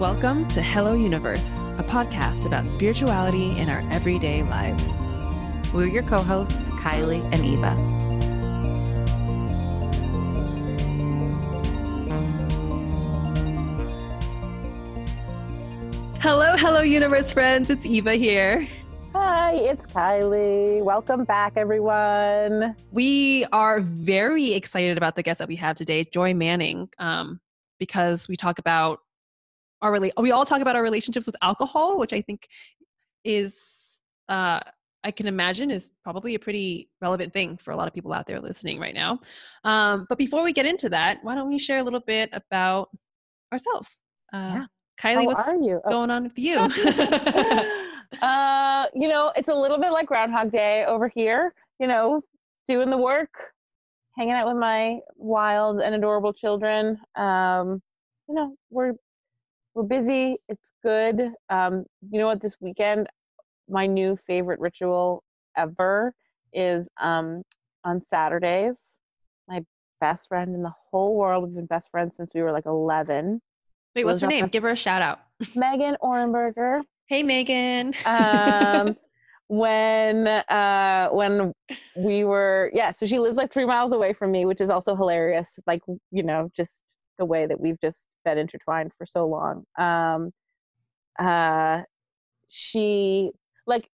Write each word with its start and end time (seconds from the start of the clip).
Welcome 0.00 0.48
to 0.48 0.60
Hello 0.60 0.94
Universe, 0.94 1.56
a 1.78 1.84
podcast 1.84 2.46
about 2.46 2.68
spirituality 2.68 3.56
in 3.60 3.68
our 3.68 3.84
everyday 3.92 4.42
lives. 4.42 4.82
We're 5.72 5.86
your 5.86 6.02
co 6.02 6.18
hosts, 6.18 6.68
Kylie 6.70 7.22
and 7.32 7.44
Eva. 7.44 7.74
Hello, 16.20 16.56
hello, 16.56 16.80
Universe 16.80 17.32
friends. 17.32 17.70
It's 17.70 17.86
Eva 17.86 18.14
here. 18.14 18.68
Hi, 19.52 19.58
it's 19.58 19.84
Kylie. 19.84 20.82
Welcome 20.82 21.24
back, 21.24 21.52
everyone. 21.56 22.74
We 22.90 23.44
are 23.52 23.80
very 23.80 24.54
excited 24.54 24.96
about 24.96 25.14
the 25.14 25.22
guest 25.22 25.40
that 25.40 25.48
we 25.48 25.56
have 25.56 25.76
today, 25.76 26.04
Joy 26.04 26.32
Manning, 26.32 26.88
um, 26.98 27.38
because 27.78 28.28
we 28.30 28.36
talk 28.36 28.58
about 28.58 29.00
our 29.82 29.92
rela- 29.92 30.12
we 30.16 30.30
all 30.30 30.46
talk 30.46 30.62
about 30.62 30.74
our 30.74 30.82
relationships 30.82 31.26
with 31.26 31.36
alcohol, 31.42 31.98
which 31.98 32.14
I 32.14 32.22
think 32.22 32.48
is 33.24 34.00
uh, 34.30 34.60
I 35.04 35.10
can 35.10 35.26
imagine 35.26 35.70
is 35.70 35.90
probably 36.02 36.34
a 36.34 36.38
pretty 36.38 36.88
relevant 37.02 37.34
thing 37.34 37.58
for 37.58 37.72
a 37.72 37.76
lot 37.76 37.86
of 37.86 37.92
people 37.92 38.14
out 38.14 38.26
there 38.26 38.40
listening 38.40 38.80
right 38.80 38.94
now. 38.94 39.20
Um, 39.64 40.06
but 40.08 40.16
before 40.16 40.42
we 40.44 40.54
get 40.54 40.64
into 40.64 40.88
that, 40.88 41.18
why 41.20 41.34
don't 41.34 41.50
we 41.50 41.58
share 41.58 41.80
a 41.80 41.84
little 41.84 42.00
bit 42.00 42.30
about 42.32 42.88
ourselves? 43.52 44.00
Uh, 44.32 44.60
yeah. 44.60 44.66
Kylie, 44.98 45.14
How 45.14 45.26
what's 45.26 45.48
are 45.52 45.60
you? 45.60 45.82
Oh. 45.84 45.90
going 45.90 46.10
on 46.10 46.22
with 46.22 46.38
you? 46.38 46.56
uh, 48.20 48.86
you 48.94 49.08
know, 49.08 49.32
it's 49.36 49.48
a 49.48 49.54
little 49.54 49.78
bit 49.78 49.92
like 49.92 50.06
Groundhog 50.06 50.52
Day 50.52 50.84
over 50.84 51.08
here. 51.08 51.54
You 51.78 51.86
know, 51.86 52.22
doing 52.68 52.90
the 52.90 52.98
work, 52.98 53.34
hanging 54.16 54.34
out 54.34 54.46
with 54.46 54.56
my 54.56 54.98
wild 55.16 55.80
and 55.80 55.94
adorable 55.94 56.32
children. 56.32 56.98
Um, 57.16 57.80
you 58.28 58.34
know, 58.34 58.56
we're 58.70 58.94
we're 59.74 59.84
busy. 59.84 60.36
It's 60.48 60.70
good. 60.82 61.32
Um, 61.48 61.84
you 62.10 62.18
know 62.18 62.26
what? 62.26 62.42
This 62.42 62.56
weekend, 62.60 63.08
my 63.68 63.86
new 63.86 64.16
favorite 64.16 64.60
ritual 64.60 65.22
ever 65.56 66.14
is 66.52 66.88
um, 67.00 67.42
on 67.84 68.02
Saturdays. 68.02 68.76
My 69.48 69.64
best 70.00 70.28
friend 70.28 70.54
in 70.54 70.62
the 70.62 70.72
whole 70.90 71.16
world. 71.16 71.44
We've 71.44 71.54
been 71.54 71.66
best 71.66 71.90
friends 71.90 72.16
since 72.16 72.32
we 72.34 72.42
were 72.42 72.52
like 72.52 72.66
11. 72.66 73.40
Wait, 73.94 74.04
what's 74.04 74.20
her 74.20 74.26
name? 74.26 74.46
Give 74.46 74.62
her 74.62 74.70
a 74.70 74.76
shout 74.76 75.02
out. 75.02 75.20
Megan 75.54 75.96
Orenberger. 76.02 76.82
Hey, 77.12 77.22
Megan. 77.22 77.92
Um, 78.06 78.96
when 79.48 80.26
uh, 80.26 81.10
when 81.10 81.52
we 81.94 82.24
were 82.24 82.70
yeah, 82.72 82.92
so 82.92 83.04
she 83.04 83.18
lives 83.18 83.36
like 83.36 83.52
three 83.52 83.66
miles 83.66 83.92
away 83.92 84.14
from 84.14 84.32
me, 84.32 84.46
which 84.46 84.62
is 84.62 84.70
also 84.70 84.96
hilarious. 84.96 85.58
Like 85.66 85.82
you 86.10 86.22
know, 86.22 86.48
just 86.56 86.82
the 87.18 87.26
way 87.26 87.44
that 87.44 87.60
we've 87.60 87.78
just 87.82 88.06
been 88.24 88.38
intertwined 88.38 88.92
for 88.96 89.04
so 89.04 89.26
long. 89.26 89.64
Um, 89.78 90.30
uh, 91.18 91.82
she 92.48 93.32
like 93.66 93.90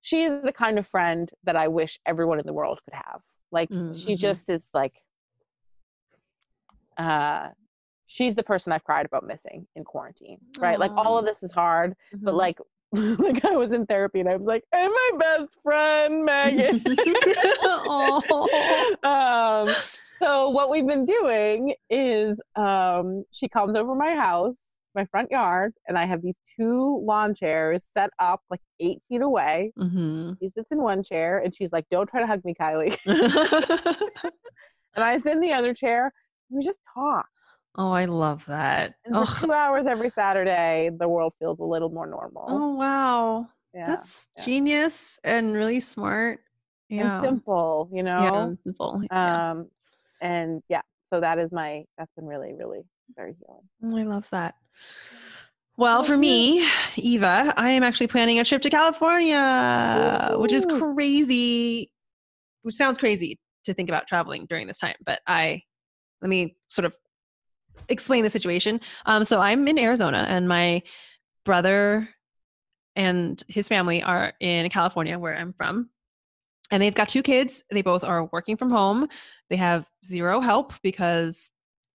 she's 0.00 0.40
the 0.40 0.52
kind 0.54 0.78
of 0.78 0.86
friend 0.86 1.28
that 1.44 1.56
I 1.56 1.68
wish 1.68 1.98
everyone 2.06 2.40
in 2.40 2.46
the 2.46 2.54
world 2.54 2.80
could 2.86 2.94
have. 2.94 3.20
Like 3.52 3.68
she 3.94 4.14
Mhm. 4.14 4.18
just 4.18 4.48
is 4.48 4.70
like 4.72 4.94
uh 6.96 7.48
she's 8.10 8.34
the 8.34 8.42
person 8.42 8.72
I've 8.72 8.82
cried 8.84 9.04
about 9.06 9.24
missing 9.24 9.66
in 9.76 9.84
quarantine. 9.84 10.38
Right? 10.58 10.78
Like 10.80 10.90
all 10.96 11.16
of 11.18 11.24
this 11.26 11.42
is 11.44 11.52
hard, 11.52 11.94
but 12.12 12.34
Mhm. 12.34 12.38
like 12.38 12.58
like 13.18 13.44
I 13.44 13.54
was 13.54 13.70
in 13.72 13.84
therapy 13.86 14.18
and 14.20 14.28
I 14.30 14.36
was 14.36 14.46
like, 14.46 14.64
and 14.72 14.90
my 14.90 15.10
best 15.18 15.52
friend 15.62 16.24
Megan. 16.24 16.82
Um, 19.04 19.74
so 20.22 20.48
what 20.50 20.70
we've 20.70 20.86
been 20.86 21.04
doing 21.04 21.74
is 21.90 22.40
um, 22.56 23.24
she 23.30 23.48
comes 23.48 23.76
over 23.76 23.94
my 23.94 24.14
house, 24.14 24.72
my 24.94 25.04
front 25.04 25.30
yard, 25.30 25.72
and 25.86 25.98
I 25.98 26.06
have 26.06 26.22
these 26.22 26.38
two 26.56 27.02
lawn 27.06 27.34
chairs 27.34 27.84
set 27.84 28.10
up 28.18 28.40
like 28.50 28.60
eight 28.80 28.98
feet 29.08 29.22
away. 29.22 29.72
Mhm. 29.78 30.36
She 30.40 30.48
sits 30.48 30.72
in 30.72 30.82
one 30.82 31.02
chair 31.02 31.38
and 31.38 31.54
she's 31.54 31.72
like, 31.72 31.86
"Don't 31.90 32.08
try 32.08 32.20
to 32.20 32.26
hug 32.26 32.44
me, 32.44 32.54
Kylie." 32.58 32.96
and 34.94 35.04
I 35.04 35.18
sit 35.18 35.32
in 35.34 35.40
the 35.40 35.52
other 35.52 35.74
chair. 35.74 36.12
And 36.50 36.58
we 36.58 36.64
just 36.64 36.80
talk. 36.94 37.26
Oh, 37.76 37.92
I 37.92 38.06
love 38.06 38.44
that. 38.46 38.94
For 39.06 39.12
Oh, 39.18 39.36
two 39.40 39.52
hours 39.52 39.86
every 39.86 40.10
Saturday, 40.10 40.90
the 40.98 41.08
world 41.08 41.32
feels 41.38 41.58
a 41.60 41.64
little 41.64 41.90
more 41.90 42.06
normal. 42.06 42.44
oh 42.48 42.74
wow. 42.74 43.46
yeah. 43.74 43.86
That's 43.86 44.28
yeah. 44.36 44.44
genius 44.44 45.20
and 45.24 45.54
really 45.54 45.80
smart. 45.80 46.40
Yeah. 46.88 47.18
and 47.18 47.26
simple, 47.26 47.88
you 47.92 48.02
know. 48.02 48.22
Yeah, 48.22 48.44
and 48.44 48.58
simple. 48.64 49.02
Yeah. 49.10 49.50
Um, 49.50 49.68
and 50.20 50.62
yeah, 50.68 50.80
so 51.10 51.20
that 51.20 51.38
is 51.38 51.52
my. 51.52 51.84
That's 51.98 52.10
been 52.16 52.26
really, 52.26 52.54
really 52.54 52.80
very 53.14 53.34
healing. 53.38 53.62
Oh, 53.84 53.96
I 53.98 54.02
love 54.04 54.28
that. 54.30 54.54
Well, 55.76 56.02
for 56.02 56.16
me, 56.16 56.66
Eva, 56.96 57.54
I 57.56 57.70
am 57.70 57.84
actually 57.84 58.08
planning 58.08 58.40
a 58.40 58.44
trip 58.44 58.62
to 58.62 58.70
California, 58.70 60.30
which 60.36 60.52
is 60.52 60.66
crazy, 60.66 61.92
which 62.62 62.74
sounds 62.74 62.98
crazy 62.98 63.38
to 63.64 63.72
think 63.74 63.88
about 63.88 64.08
traveling 64.08 64.46
during 64.48 64.66
this 64.66 64.78
time. 64.78 64.96
But 65.06 65.20
I, 65.28 65.62
let 66.20 66.30
me 66.30 66.56
sort 66.66 66.84
of 66.86 66.96
explain 67.88 68.24
the 68.24 68.30
situation. 68.30 68.80
Um, 69.06 69.24
so 69.24 69.40
I'm 69.40 69.66
in 69.68 69.78
Arizona, 69.78 70.26
and 70.28 70.48
my 70.48 70.82
brother 71.44 72.08
and 72.96 73.42
his 73.48 73.68
family 73.68 74.02
are 74.02 74.32
in 74.40 74.68
California, 74.70 75.18
where 75.18 75.36
I'm 75.36 75.52
from. 75.52 75.90
And 76.70 76.82
they've 76.82 76.94
got 76.94 77.08
two 77.08 77.22
kids. 77.22 77.64
They 77.70 77.82
both 77.82 78.04
are 78.04 78.24
working 78.26 78.56
from 78.56 78.70
home. 78.70 79.08
They 79.48 79.56
have 79.56 79.88
zero 80.04 80.40
help 80.40 80.74
because 80.82 81.48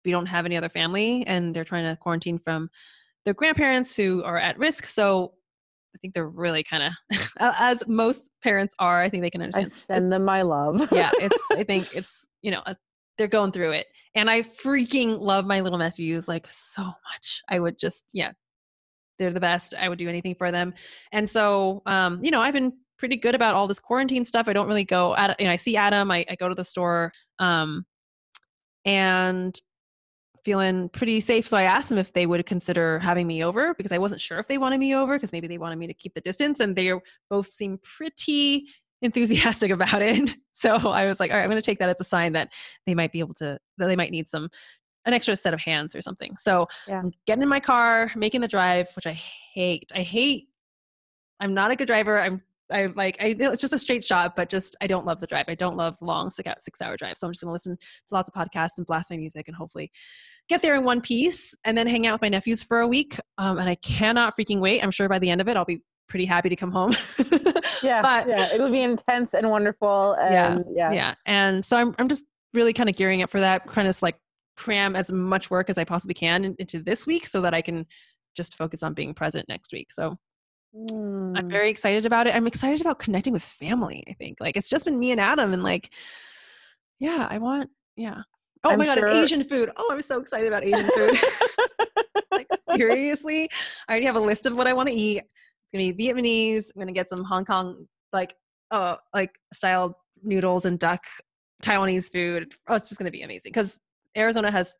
we 0.03 0.11
don't 0.11 0.25
have 0.25 0.45
any 0.45 0.57
other 0.57 0.69
family, 0.69 1.25
and 1.27 1.55
they're 1.55 1.63
trying 1.63 1.85
to 1.87 1.95
quarantine 1.95 2.39
from 2.39 2.69
their 3.25 3.33
grandparents 3.33 3.95
who 3.95 4.23
are 4.23 4.37
at 4.37 4.57
risk. 4.57 4.85
So 4.85 5.33
I 5.95 5.99
think 5.99 6.13
they're 6.13 6.27
really 6.27 6.63
kind 6.63 6.83
of, 6.83 7.19
as 7.39 7.87
most 7.87 8.31
parents 8.41 8.75
are, 8.79 9.01
I 9.01 9.09
think 9.09 9.21
they 9.21 9.29
can 9.29 9.41
I 9.41 9.45
understand. 9.45 9.71
send 9.71 10.11
them 10.11 10.25
my 10.25 10.41
love. 10.41 10.91
yeah, 10.91 11.11
it's. 11.13 11.45
I 11.51 11.63
think 11.63 11.95
it's 11.95 12.25
you 12.41 12.51
know 12.51 12.61
uh, 12.65 12.73
they're 13.17 13.27
going 13.27 13.51
through 13.51 13.71
it, 13.71 13.87
and 14.15 14.29
I 14.29 14.41
freaking 14.41 15.19
love 15.19 15.45
my 15.45 15.59
little 15.59 15.77
nephews 15.79 16.27
like 16.27 16.47
so 16.49 16.83
much. 16.83 17.41
I 17.49 17.59
would 17.59 17.77
just 17.77 18.09
yeah, 18.13 18.31
they're 19.19 19.33
the 19.33 19.39
best. 19.39 19.73
I 19.79 19.89
would 19.89 19.99
do 19.99 20.09
anything 20.09 20.35
for 20.35 20.51
them, 20.51 20.73
and 21.11 21.29
so 21.29 21.81
um, 21.85 22.23
you 22.23 22.31
know 22.31 22.41
I've 22.41 22.53
been 22.53 22.73
pretty 22.97 23.17
good 23.17 23.35
about 23.35 23.55
all 23.55 23.67
this 23.67 23.79
quarantine 23.79 24.25
stuff. 24.25 24.47
I 24.47 24.53
don't 24.53 24.67
really 24.67 24.85
go 24.85 25.15
at 25.15 25.39
you 25.39 25.45
know 25.45 25.51
I 25.51 25.57
see 25.57 25.77
Adam. 25.77 26.11
I, 26.11 26.25
I 26.29 26.35
go 26.35 26.49
to 26.49 26.55
the 26.55 26.63
store, 26.63 27.13
um, 27.39 27.85
and 28.85 29.59
feeling 30.43 30.89
pretty 30.89 31.21
safe. 31.21 31.47
So 31.47 31.57
I 31.57 31.63
asked 31.63 31.89
them 31.89 31.97
if 31.97 32.13
they 32.13 32.25
would 32.25 32.45
consider 32.45 32.99
having 32.99 33.27
me 33.27 33.43
over 33.43 33.73
because 33.75 33.91
I 33.91 33.97
wasn't 33.97 34.21
sure 34.21 34.39
if 34.39 34.47
they 34.47 34.57
wanted 34.57 34.79
me 34.79 34.93
over 34.93 35.13
because 35.13 35.31
maybe 35.31 35.47
they 35.47 35.57
wanted 35.57 35.77
me 35.77 35.87
to 35.87 35.93
keep 35.93 36.13
the 36.13 36.21
distance, 36.21 36.59
and 36.59 36.75
they 36.75 36.93
both 37.29 37.47
seem 37.47 37.79
pretty 37.97 38.67
enthusiastic 39.03 39.69
about 39.71 40.01
it. 40.01 40.35
So 40.55 40.75
I 40.75 41.05
was 41.07 41.19
like, 41.19 41.31
all 41.31 41.37
right, 41.37 41.43
I'm 41.43 41.49
going 41.49 41.59
to 41.61 41.65
take 41.65 41.79
that 41.79 41.89
as 41.89 41.99
a 41.99 42.05
sign 42.05 42.33
that 42.33 42.53
they 42.85 42.93
might 42.93 43.11
be 43.11 43.19
able 43.19 43.33
to, 43.33 43.57
that 43.79 43.87
they 43.87 43.95
might 43.97 44.11
need 44.11 44.29
some, 44.29 44.49
an 45.03 45.11
extra 45.11 45.35
set 45.35 45.53
of 45.53 45.59
hands 45.59 45.93
or 45.95 46.01
something. 46.01 46.37
So 46.37 46.67
Yeah. 46.87 46.99
I'm 46.99 47.11
getting 47.25 47.41
in 47.41 47.49
my 47.49 47.59
car, 47.59 48.11
making 48.15 48.39
the 48.41 48.47
drive, 48.47 48.87
which 48.95 49.07
I 49.07 49.11
hate. 49.11 49.91
I 49.93 50.03
hate, 50.03 50.47
I'm 51.41 51.53
not 51.53 51.71
a 51.71 51.75
good 51.75 51.87
driver. 51.87 52.17
I'm, 52.17 52.41
I 52.71 52.85
like, 52.95 53.17
I, 53.19 53.35
it's 53.37 53.61
just 53.61 53.73
a 53.73 53.79
straight 53.79 54.05
shot, 54.05 54.35
but 54.37 54.47
just, 54.47 54.75
I 54.79 54.87
don't 54.87 55.05
love 55.05 55.19
the 55.19 55.27
drive. 55.27 55.45
I 55.49 55.55
don't 55.55 55.75
love 55.75 55.97
long 56.01 56.29
six, 56.31 56.47
hour- 56.47 56.55
six 56.59 56.81
hour 56.81 56.95
drive. 56.95 57.17
So 57.17 57.27
I'm 57.27 57.33
just 57.33 57.43
going 57.43 57.49
to 57.49 57.53
listen 57.53 57.75
to 57.75 58.13
lots 58.13 58.29
of 58.29 58.35
podcasts 58.35 58.77
and 58.77 58.85
blast 58.85 59.09
my 59.09 59.17
music 59.17 59.47
and 59.47 59.57
hopefully 59.57 59.91
get 60.47 60.61
there 60.61 60.75
in 60.75 60.83
one 60.85 61.01
piece 61.01 61.55
and 61.65 61.77
then 61.77 61.87
hang 61.87 62.07
out 62.07 62.13
with 62.13 62.21
my 62.21 62.29
nephews 62.29 62.63
for 62.63 62.79
a 62.79 62.87
week. 62.87 63.19
Um, 63.37 63.57
and 63.57 63.67
I 63.67 63.75
cannot 63.75 64.33
freaking 64.39 64.59
wait. 64.59 64.83
I'm 64.83 64.91
sure 64.91 65.09
by 65.09 65.19
the 65.19 65.29
end 65.31 65.41
of 65.41 65.49
it, 65.49 65.57
I'll 65.57 65.65
be 65.65 65.81
pretty 66.07 66.25
happy 66.25 66.49
to 66.49 66.55
come 66.55 66.71
home. 66.71 66.93
yeah, 67.83 68.01
but 68.01 68.27
yeah, 68.27 68.53
it'll 68.53 68.71
be 68.71 68.81
intense 68.81 69.33
and 69.33 69.49
wonderful. 69.49 70.15
Yeah, 70.19 70.53
And 70.53 70.65
yeah, 70.75 70.91
yeah 70.93 71.15
and 71.25 71.63
so 71.65 71.77
i'm, 71.77 71.95
I'm 71.97 72.07
just 72.07 72.23
really 72.53 72.73
kind 72.73 72.89
of 72.89 72.95
gearing 72.95 73.23
up 73.23 73.29
for 73.31 73.39
that 73.39 73.65
kind 73.67 73.87
of 73.87 73.99
like 74.01 74.17
cram 74.57 74.95
as 74.95 75.11
much 75.11 75.49
work 75.49 75.69
as 75.69 75.77
i 75.79 75.83
possibly 75.83 76.13
can 76.13 76.55
into 76.59 76.79
this 76.83 77.07
week 77.07 77.25
so 77.25 77.41
that 77.41 77.53
i 77.53 77.61
can 77.61 77.85
just 78.35 78.55
focus 78.57 78.83
on 78.83 78.93
being 78.93 79.13
present 79.13 79.47
next 79.49 79.71
week 79.73 79.91
so 79.91 80.17
i'm 80.75 80.87
Mm. 81.35 81.51
very 81.51 81.69
excited 81.69 82.05
about 82.05 82.25
it 82.27 82.35
i'm 82.35 82.47
excited 82.47 82.81
about 82.81 82.97
connecting 82.99 83.31
with 83.33 83.43
family 83.43 84.03
i 84.07 84.13
think 84.13 84.37
like 84.39 84.57
it's 84.57 84.69
just 84.69 84.85
been 84.85 84.97
me 84.99 85.11
and 85.11 85.21
adam 85.21 85.53
and 85.53 85.61
like 85.63 85.91
yeah 86.99 87.27
i 87.29 87.37
want 87.37 87.69
yeah 87.95 88.21
oh 88.63 88.71
I'm 88.71 88.79
my 88.79 88.85
god 88.85 88.97
sure- 88.97 89.07
asian 89.09 89.43
food 89.43 89.69
oh 89.77 89.89
i'm 89.91 90.01
so 90.01 90.19
excited 90.19 90.47
about 90.47 90.63
asian 90.63 90.89
food 90.89 91.15
like 92.31 92.47
seriously 92.75 93.49
i 93.87 93.91
already 93.91 94.05
have 94.07 94.15
a 94.15 94.19
list 94.19 94.45
of 94.47 94.55
what 94.55 94.67
i 94.67 94.73
want 94.73 94.89
to 94.89 94.95
eat 94.95 95.21
gonna 95.73 95.91
be 95.93 96.05
vietnamese 96.07 96.71
i'm 96.75 96.79
gonna 96.79 96.91
get 96.91 97.09
some 97.09 97.23
hong 97.23 97.43
kong 97.45 97.87
like 98.11 98.35
uh 98.71 98.95
like 99.13 99.31
style 99.53 99.97
noodles 100.23 100.65
and 100.65 100.79
duck 100.79 101.03
taiwanese 101.63 102.11
food 102.11 102.53
oh 102.69 102.75
it's 102.75 102.89
just 102.89 102.99
gonna 102.99 103.11
be 103.11 103.21
amazing 103.23 103.51
because 103.51 103.79
arizona 104.17 104.51
has 104.51 104.77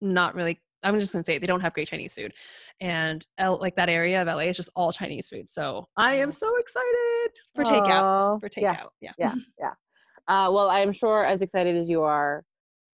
not 0.00 0.34
really 0.34 0.60
i'm 0.82 0.98
just 0.98 1.12
gonna 1.12 1.24
say 1.24 1.36
it, 1.36 1.40
they 1.40 1.46
don't 1.46 1.60
have 1.60 1.74
great 1.74 1.88
chinese 1.88 2.14
food 2.14 2.32
and 2.80 3.24
L, 3.38 3.58
like 3.60 3.76
that 3.76 3.88
area 3.88 4.22
of 4.22 4.28
la 4.28 4.38
is 4.38 4.56
just 4.56 4.70
all 4.74 4.92
chinese 4.92 5.28
food 5.28 5.48
so 5.50 5.86
i 5.96 6.14
am 6.14 6.28
Oh. 6.28 6.32
so 6.32 6.56
excited 6.56 7.30
for 7.54 7.64
takeout 7.64 8.40
for 8.40 8.48
yeah, 8.56 8.74
takeout 8.74 8.88
yeah, 9.00 9.12
yeah, 9.18 9.34
yeah. 9.58 9.70
Uh, 10.28 10.48
well, 10.52 10.70
I'm 10.70 10.92
sure 10.92 11.24
as 11.24 11.42
excited 11.42 11.76
as 11.76 11.88
you 11.88 12.02
are, 12.02 12.44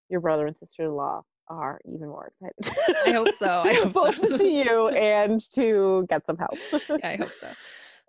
your 0.09 0.21
brother 0.21 0.47
and 0.47 0.57
sister-in-law 0.57 1.21
are 1.49 1.81
even 1.85 2.09
more 2.09 2.27
excited. 2.29 2.77
I 3.07 3.13
hope 3.13 3.35
so. 3.35 3.63
I 3.65 3.75
hope 3.75 3.93
Both 3.95 4.17
so. 4.17 4.23
to 4.29 4.39
see 4.39 4.63
you 4.63 4.89
and 4.97 5.41
to 5.53 6.07
get 6.09 6.25
some 6.27 6.37
help. 6.37 6.59
yeah, 6.73 6.99
I 7.05 7.17
hope 7.17 7.29
so. 7.29 7.49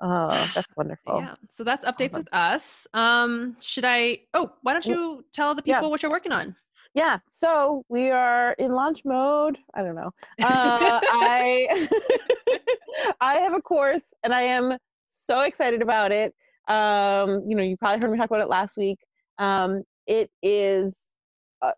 Oh, 0.01 0.49
that's 0.55 0.73
wonderful. 0.77 1.19
Yeah. 1.19 1.33
So 1.49 1.65
that's 1.65 1.85
updates 1.85 2.11
Awesome. 2.11 2.19
with 2.21 2.33
us. 2.33 2.87
Um, 2.93 3.57
should 3.59 3.83
I 3.85 4.19
oh, 4.33 4.53
why 4.61 4.71
don't 4.71 4.85
you 4.85 5.25
tell 5.33 5.53
the 5.55 5.61
yeah. 5.65 5.75
people 5.75 5.89
what 5.89 6.01
you're 6.01 6.09
working 6.09 6.31
on? 6.31 6.55
Yeah, 6.93 7.19
so 7.29 7.83
we 7.89 8.09
are 8.09 8.53
in 8.53 8.71
launch 8.71 9.01
mode. 9.03 9.57
I 9.73 9.83
don't 9.83 9.95
know. 9.95 10.11
Uh, 10.41 11.01
I 11.03 11.89
I 13.19 13.33
have 13.39 13.53
a 13.53 13.61
course, 13.61 14.03
and 14.23 14.33
I 14.33 14.43
am 14.43 14.77
so 15.05 15.41
excited 15.41 15.81
about 15.81 16.13
it. 16.13 16.33
Um, 16.69 17.43
you 17.45 17.55
know, 17.55 17.63
you 17.63 17.75
probably 17.75 17.99
heard 17.99 18.09
me 18.09 18.17
talk 18.17 18.29
about 18.29 18.41
it 18.41 18.47
last 18.47 18.77
week. 18.77 18.99
Um, 19.37 19.83
it 20.07 20.31
is 20.41 21.07
uh, 21.61 21.71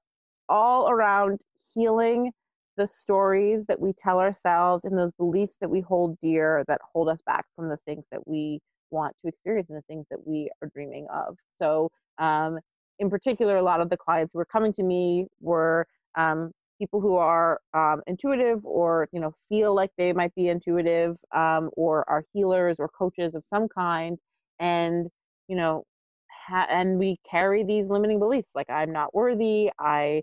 all 0.48 0.90
around 0.90 1.42
healing 1.74 2.32
the 2.78 2.88
stories 2.88 3.66
that 3.66 3.80
we 3.80 3.94
tell 3.94 4.20
ourselves 4.20 4.86
and 4.86 4.98
those 4.98 5.12
beliefs 5.12 5.58
that 5.62 5.70
we 5.70 5.82
hold 5.82 6.18
dear 6.20 6.64
that 6.68 6.80
hold 6.94 7.10
us 7.10 7.22
back 7.26 7.46
from 7.56 7.70
the 7.70 7.78
things 7.78 8.06
that 8.12 8.28
we 8.28 8.60
want 8.92 9.16
to 9.22 9.28
experience 9.28 9.70
and 9.70 9.78
the 9.78 9.84
things 9.84 10.06
that 10.10 10.26
we 10.26 10.50
are 10.62 10.70
dreaming 10.74 11.08
of. 11.14 11.38
So, 11.58 11.92
um, 12.18 12.60
in 13.00 13.10
particular, 13.10 13.58
a 13.58 13.62
lot 13.62 13.82
of 13.82 13.90
the 13.90 13.98
clients 13.98 14.34
who 14.34 14.40
were 14.40 14.46
coming 14.46 14.74
to 14.74 14.84
me 14.84 15.26
were 15.42 15.88
um, 16.18 16.52
people 16.80 17.02
who 17.02 17.16
are 17.16 17.60
um, 17.74 18.02
intuitive 18.08 18.66
or 18.66 19.08
you 19.12 19.20
know 19.20 19.34
feel 19.50 19.74
like 19.76 19.92
they 19.98 20.14
might 20.14 20.34
be 20.36 20.50
intuitive 20.50 21.18
um, 21.36 21.70
or 21.76 22.08
are 22.10 22.24
healers 22.34 22.78
or 22.80 22.88
coaches 22.90 23.36
of 23.36 23.46
some 23.46 23.68
kind, 23.68 24.18
and 24.60 25.08
you 25.48 25.56
know, 25.56 25.84
ha- 26.48 26.68
and 26.70 27.00
we 27.00 27.18
carry 27.30 27.64
these 27.64 27.90
limiting 27.90 28.20
beliefs 28.20 28.52
like 28.56 28.70
I'm 28.70 28.92
not 28.92 29.14
worthy, 29.16 29.72
I 29.80 30.22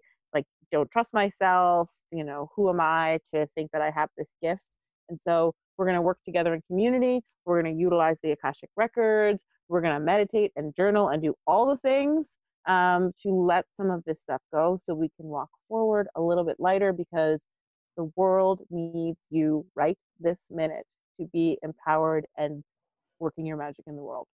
don't 0.70 0.90
trust 0.90 1.14
myself, 1.14 1.90
you 2.10 2.24
know, 2.24 2.50
who 2.54 2.68
am 2.68 2.80
I 2.80 3.20
to 3.32 3.46
think 3.46 3.70
that 3.72 3.82
I 3.82 3.90
have 3.90 4.10
this 4.16 4.34
gift? 4.42 4.62
And 5.08 5.20
so 5.20 5.54
we're 5.76 5.86
going 5.86 5.96
to 5.96 6.02
work 6.02 6.18
together 6.24 6.54
in 6.54 6.62
community. 6.66 7.20
We're 7.44 7.62
going 7.62 7.74
to 7.74 7.80
utilize 7.80 8.20
the 8.20 8.32
Akashic 8.32 8.70
records. 8.76 9.42
We're 9.68 9.80
going 9.80 9.94
to 9.94 10.00
meditate 10.00 10.52
and 10.56 10.74
journal 10.74 11.08
and 11.08 11.22
do 11.22 11.34
all 11.46 11.66
the 11.66 11.76
things 11.76 12.36
um, 12.66 13.12
to 13.22 13.30
let 13.30 13.66
some 13.72 13.90
of 13.90 14.02
this 14.04 14.20
stuff 14.20 14.42
go 14.52 14.78
so 14.80 14.94
we 14.94 15.10
can 15.16 15.26
walk 15.26 15.48
forward 15.68 16.08
a 16.14 16.20
little 16.20 16.44
bit 16.44 16.56
lighter 16.58 16.92
because 16.92 17.42
the 17.96 18.10
world 18.16 18.60
needs 18.70 19.18
you 19.30 19.66
right 19.74 19.98
this 20.20 20.48
minute 20.50 20.84
to 21.20 21.26
be 21.32 21.58
empowered 21.62 22.26
and 22.36 22.62
working 23.18 23.46
your 23.46 23.56
magic 23.56 23.84
in 23.86 23.96
the 23.96 24.02
world. 24.02 24.26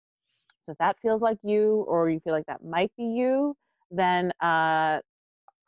So 0.61 0.71
if 0.71 0.77
that 0.77 0.99
feels 0.99 1.21
like 1.21 1.37
you 1.43 1.85
or 1.87 2.09
you 2.09 2.19
feel 2.21 2.33
like 2.33 2.45
that 2.47 2.63
might 2.63 2.91
be 2.97 3.03
you, 3.03 3.55
then 3.91 4.31
uh, 4.41 4.99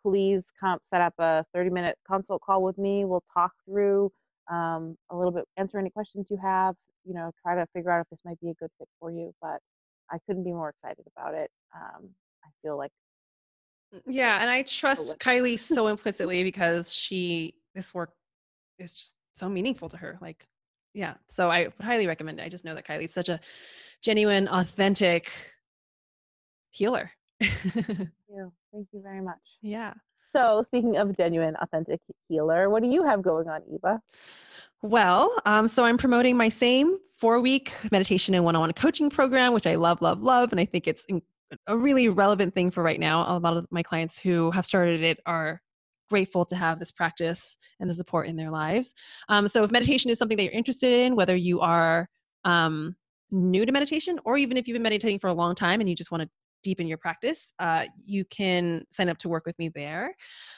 please 0.05 0.51
come 0.59 0.77
set 0.83 1.01
up 1.01 1.15
a 1.17 1.43
30 1.53 1.71
minute 1.71 1.97
consult 2.07 2.41
call 2.41 2.61
with 2.61 2.77
me. 2.77 3.05
We'll 3.05 3.23
talk 3.33 3.53
through 3.65 4.11
um, 4.51 4.95
a 5.09 5.15
little 5.15 5.31
bit, 5.31 5.45
answer 5.57 5.79
any 5.79 5.89
questions 5.89 6.27
you 6.29 6.37
have, 6.37 6.75
you 7.03 7.15
know, 7.15 7.31
try 7.41 7.55
to 7.55 7.65
figure 7.73 7.89
out 7.89 8.01
if 8.01 8.09
this 8.11 8.19
might 8.23 8.39
be 8.39 8.49
a 8.49 8.53
good 8.53 8.69
fit 8.77 8.87
for 8.99 9.09
you. 9.11 9.33
But 9.41 9.59
I 10.11 10.19
couldn't 10.27 10.43
be 10.43 10.51
more 10.51 10.69
excited 10.69 11.05
about 11.17 11.33
it. 11.33 11.49
Um, 11.75 12.09
I 12.43 12.49
feel 12.61 12.77
like 12.77 12.91
Yeah, 14.05 14.39
and 14.41 14.49
I 14.49 14.61
trust 14.61 15.17
Kylie 15.17 15.57
so 15.57 15.87
implicitly 15.95 16.43
because 16.43 16.93
she 16.93 17.55
this 17.73 17.91
work 17.91 18.11
is 18.77 18.93
just 18.93 19.15
so 19.33 19.49
meaningful 19.49 19.89
to 19.89 19.97
her. 19.97 20.19
Like, 20.21 20.47
yeah. 20.93 21.15
So 21.27 21.49
I 21.49 21.63
would 21.63 21.73
highly 21.81 22.05
recommend 22.05 22.39
it. 22.39 22.43
I 22.43 22.49
just 22.49 22.63
know 22.63 22.75
that 22.75 22.85
Kylie's 22.85 23.13
such 23.13 23.29
a 23.29 23.39
genuine, 24.03 24.47
authentic 24.49 25.31
healer. 26.69 27.11
you. 27.41 28.53
Thank 28.75 28.87
you 28.91 29.01
very 29.01 29.21
much. 29.21 29.39
yeah. 29.61 29.93
So, 30.27 30.63
speaking 30.63 30.97
of 30.97 31.15
genuine, 31.15 31.55
authentic 31.61 32.01
healer, 32.27 32.69
what 32.69 32.81
do 32.81 32.89
you 32.89 33.03
have 33.03 33.21
going 33.21 33.47
on, 33.47 33.61
Eva? 33.71 34.01
Well, 34.81 35.31
um, 35.45 35.67
so 35.67 35.85
I'm 35.85 35.97
promoting 35.97 36.35
my 36.35 36.49
same 36.49 36.97
four 37.17 37.39
week 37.39 37.73
meditation 37.91 38.33
and 38.33 38.43
one 38.43 38.55
on 38.55 38.61
one 38.61 38.73
coaching 38.73 39.09
program, 39.09 39.53
which 39.53 39.67
I 39.67 39.75
love, 39.75 40.01
love, 40.01 40.21
love. 40.23 40.51
And 40.51 40.59
I 40.59 40.65
think 40.65 40.87
it's 40.87 41.05
in- 41.05 41.21
a 41.67 41.77
really 41.77 42.09
relevant 42.09 42.53
thing 42.55 42.71
for 42.71 42.83
right 42.83 42.99
now. 42.99 43.37
A 43.37 43.37
lot 43.37 43.55
of 43.55 43.67
my 43.69 43.83
clients 43.83 44.19
who 44.19 44.51
have 44.51 44.65
started 44.65 45.03
it 45.03 45.19
are 45.25 45.61
grateful 46.09 46.43
to 46.45 46.55
have 46.55 46.79
this 46.79 46.91
practice 46.91 47.55
and 47.79 47.89
the 47.89 47.93
support 47.93 48.27
in 48.27 48.35
their 48.35 48.51
lives. 48.51 48.93
Um, 49.29 49.47
so 49.47 49.63
if 49.63 49.71
meditation 49.71 50.09
is 50.09 50.17
something 50.17 50.37
that 50.37 50.43
you're 50.43 50.51
interested 50.51 50.91
in, 50.91 51.15
whether 51.15 51.35
you 51.35 51.61
are 51.61 52.09
um, 52.43 52.95
new 53.31 53.65
to 53.65 53.71
meditation 53.71 54.19
or 54.25 54.37
even 54.37 54.57
if 54.57 54.67
you've 54.67 54.75
been 54.75 54.83
meditating 54.83 55.19
for 55.19 55.29
a 55.29 55.33
long 55.33 55.55
time 55.55 55.79
and 55.79 55.89
you 55.89 55.95
just 55.95 56.11
want 56.11 56.23
to 56.23 56.29
deepen 56.65 56.87
your 56.87 56.97
practice, 56.97 57.53
uh, 57.59 57.85
you 58.03 58.25
can 58.25 58.83
sign 58.89 59.07
up 59.07 59.17
to 59.19 59.29
work 59.29 59.45
with 59.45 59.57
me 59.57 59.69
there. 59.69 60.15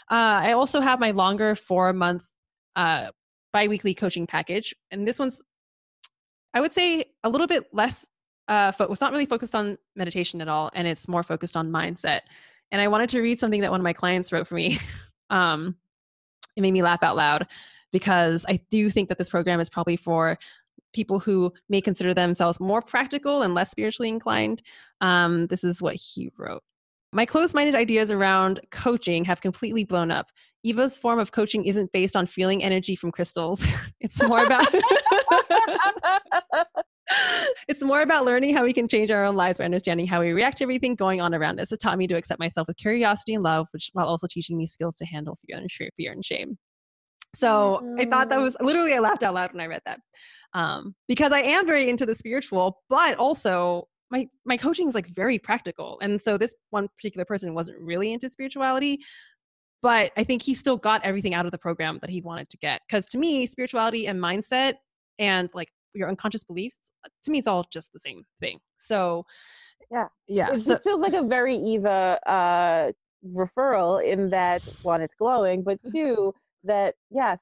Uh, 0.10 0.42
I 0.50 0.54
also 0.54 0.80
have 0.82 1.00
my 1.00 1.12
longer 1.12 1.54
four 1.54 1.94
month 1.94 2.26
uh, 2.76 3.12
bi-weekly 3.54 3.94
coaching 3.94 4.28
package 4.28 4.76
and 4.92 5.08
this 5.08 5.18
one's 5.18 5.42
i 6.54 6.62
would 6.62 6.74
say 6.74 7.04
a 7.24 7.30
little 7.30 7.48
bit 7.48 7.64
less 7.74 8.08
uh 8.48 8.72
fo- 8.72 8.92
it's 8.92 9.02
not 9.02 9.12
really 9.12 9.26
focused 9.26 9.56
on 9.56 9.78
meditation 9.96 10.42
at 10.42 10.48
all 10.48 10.70
and 10.74 10.88
it's 10.88 11.08
more 11.08 11.24
focused 11.24 11.56
on 11.56 11.72
mindset 11.72 12.22
and 12.72 12.82
i 12.82 12.88
wanted 12.88 13.10
to 13.10 13.22
read 13.22 13.40
something 13.40 13.62
that 13.62 13.72
one 13.72 13.80
of 13.80 13.84
my 13.84 13.94
clients 13.94 14.32
wrote 14.32 14.48
for 14.48 14.56
me 14.56 14.78
um 15.30 15.76
it 16.56 16.62
made 16.62 16.72
me 16.72 16.84
laugh 16.84 17.02
out 17.04 17.16
loud 17.16 17.48
because 17.92 18.46
i 18.50 18.60
do 18.70 18.90
think 18.90 19.10
that 19.10 19.18
this 19.18 19.30
program 19.30 19.60
is 19.60 19.70
probably 19.70 19.96
for 19.96 20.38
people 20.94 21.20
who 21.20 21.52
may 21.70 21.82
consider 21.82 22.14
themselves 22.14 22.60
more 22.60 22.82
practical 22.82 23.42
and 23.42 23.54
less 23.54 23.72
spiritually 23.72 24.10
inclined 24.10 24.62
um 25.02 25.48
this 25.48 25.64
is 25.64 25.82
what 25.82 25.96
he 25.96 26.30
wrote 26.38 26.64
my 27.14 27.26
closed 27.26 27.56
minded 27.56 27.76
ideas 27.76 28.12
around 28.12 28.60
coaching 28.70 29.24
have 29.26 29.42
completely 29.42 29.84
blown 29.86 30.12
up. 30.12 30.30
Eva's 30.64 30.98
form 30.98 31.20
of 31.20 31.32
coaching 31.32 31.64
isn't 31.66 31.92
based 31.94 32.16
on 32.16 32.26
feeling 32.26 32.64
energy 32.64 32.96
from 32.96 33.12
crystals. 33.12 33.66
it's 34.02 34.22
more 34.28 34.44
about 34.44 34.68
it's 37.68 37.84
more 37.84 38.02
about 38.02 38.26
learning 38.26 38.54
how 38.56 38.64
we 38.64 38.74
can 38.74 38.88
change 38.88 39.10
our 39.10 39.24
own 39.24 39.36
lives 39.36 39.58
by 39.58 39.64
understanding 39.64 40.06
how 40.06 40.20
we 40.20 40.32
react 40.32 40.58
to 40.58 40.64
everything 40.66 40.96
going 40.96 41.22
on 41.22 41.34
around 41.34 41.60
us. 41.60 41.72
It 41.72 41.80
taught 41.80 41.98
me 41.98 42.08
to 42.08 42.16
accept 42.16 42.40
myself 42.40 42.68
with 42.68 42.76
curiosity 42.78 43.34
and 43.34 43.44
love, 43.44 43.68
which 43.72 43.90
while 43.94 44.08
also 44.08 44.28
teaching 44.28 44.58
me 44.58 44.68
skills 44.68 44.98
to 44.98 45.06
handle 45.06 45.38
fear 45.48 45.58
and 45.58 45.72
fear 45.72 46.12
and 46.12 46.26
shame. 46.26 46.58
So 47.36 47.96
I 48.00 48.06
thought 48.06 48.30
that 48.30 48.40
Mm. 48.40 48.44
was 48.44 48.56
literally 48.62 48.94
I 48.94 49.00
laughed 49.00 49.24
out 49.24 49.34
loud 49.34 49.52
when 49.52 49.62
I 49.62 49.68
read 49.68 49.82
that 49.86 50.00
um, 50.54 50.96
because 51.08 51.32
I 51.32 51.42
am 51.42 51.66
very 51.68 51.90
into 51.90 52.06
the 52.06 52.16
spiritual, 52.16 52.82
but 52.90 53.18
also 53.18 53.88
my 54.10 54.28
my 54.46 54.58
coaching 54.58 54.88
is 54.88 54.96
like 54.96 55.08
very 55.08 55.38
practical, 55.38 56.00
and 56.02 56.22
so 56.22 56.38
this 56.38 56.56
one 56.70 56.88
particular 56.98 57.26
person 57.26 57.54
wasn't 57.54 57.78
really 57.80 58.12
into 58.14 58.30
spirituality, 58.30 59.00
but 59.82 60.12
I 60.18 60.24
think 60.24 60.42
he 60.42 60.54
still 60.54 60.78
got 60.78 61.04
everything 61.04 61.34
out 61.34 61.46
of 61.46 61.52
the 61.52 61.58
program 61.58 62.00
that 62.02 62.10
he 62.10 62.22
wanted 62.22 62.50
to 62.52 62.58
get. 62.58 62.82
Because 62.88 63.06
to 63.10 63.18
me, 63.18 63.46
spirituality 63.46 64.08
and 64.08 64.20
mindset 64.20 64.76
and 65.20 65.50
like 65.54 65.70
your 65.94 66.08
unconscious 66.10 66.44
beliefs, 66.46 66.80
to 67.24 67.32
me, 67.32 67.40
it's 67.40 67.48
all 67.48 67.66
just 67.72 67.92
the 67.94 68.00
same 68.00 68.24
thing. 68.40 68.60
So 68.78 69.26
Yeah. 69.92 70.08
yeah. 70.28 70.54
it 70.54 70.62
so- 70.62 70.74
just 70.74 70.84
feels 70.86 71.02
like 71.02 71.14
a 71.14 71.24
very 71.24 71.56
Eva 71.58 72.18
uh, 72.26 72.92
referral 73.36 74.02
in 74.04 74.30
that 74.30 74.62
one, 74.84 75.02
it's 75.02 75.16
glowing, 75.16 75.64
but 75.64 75.80
two, 75.94 76.34
that 76.68 76.96
yes, 77.10 77.40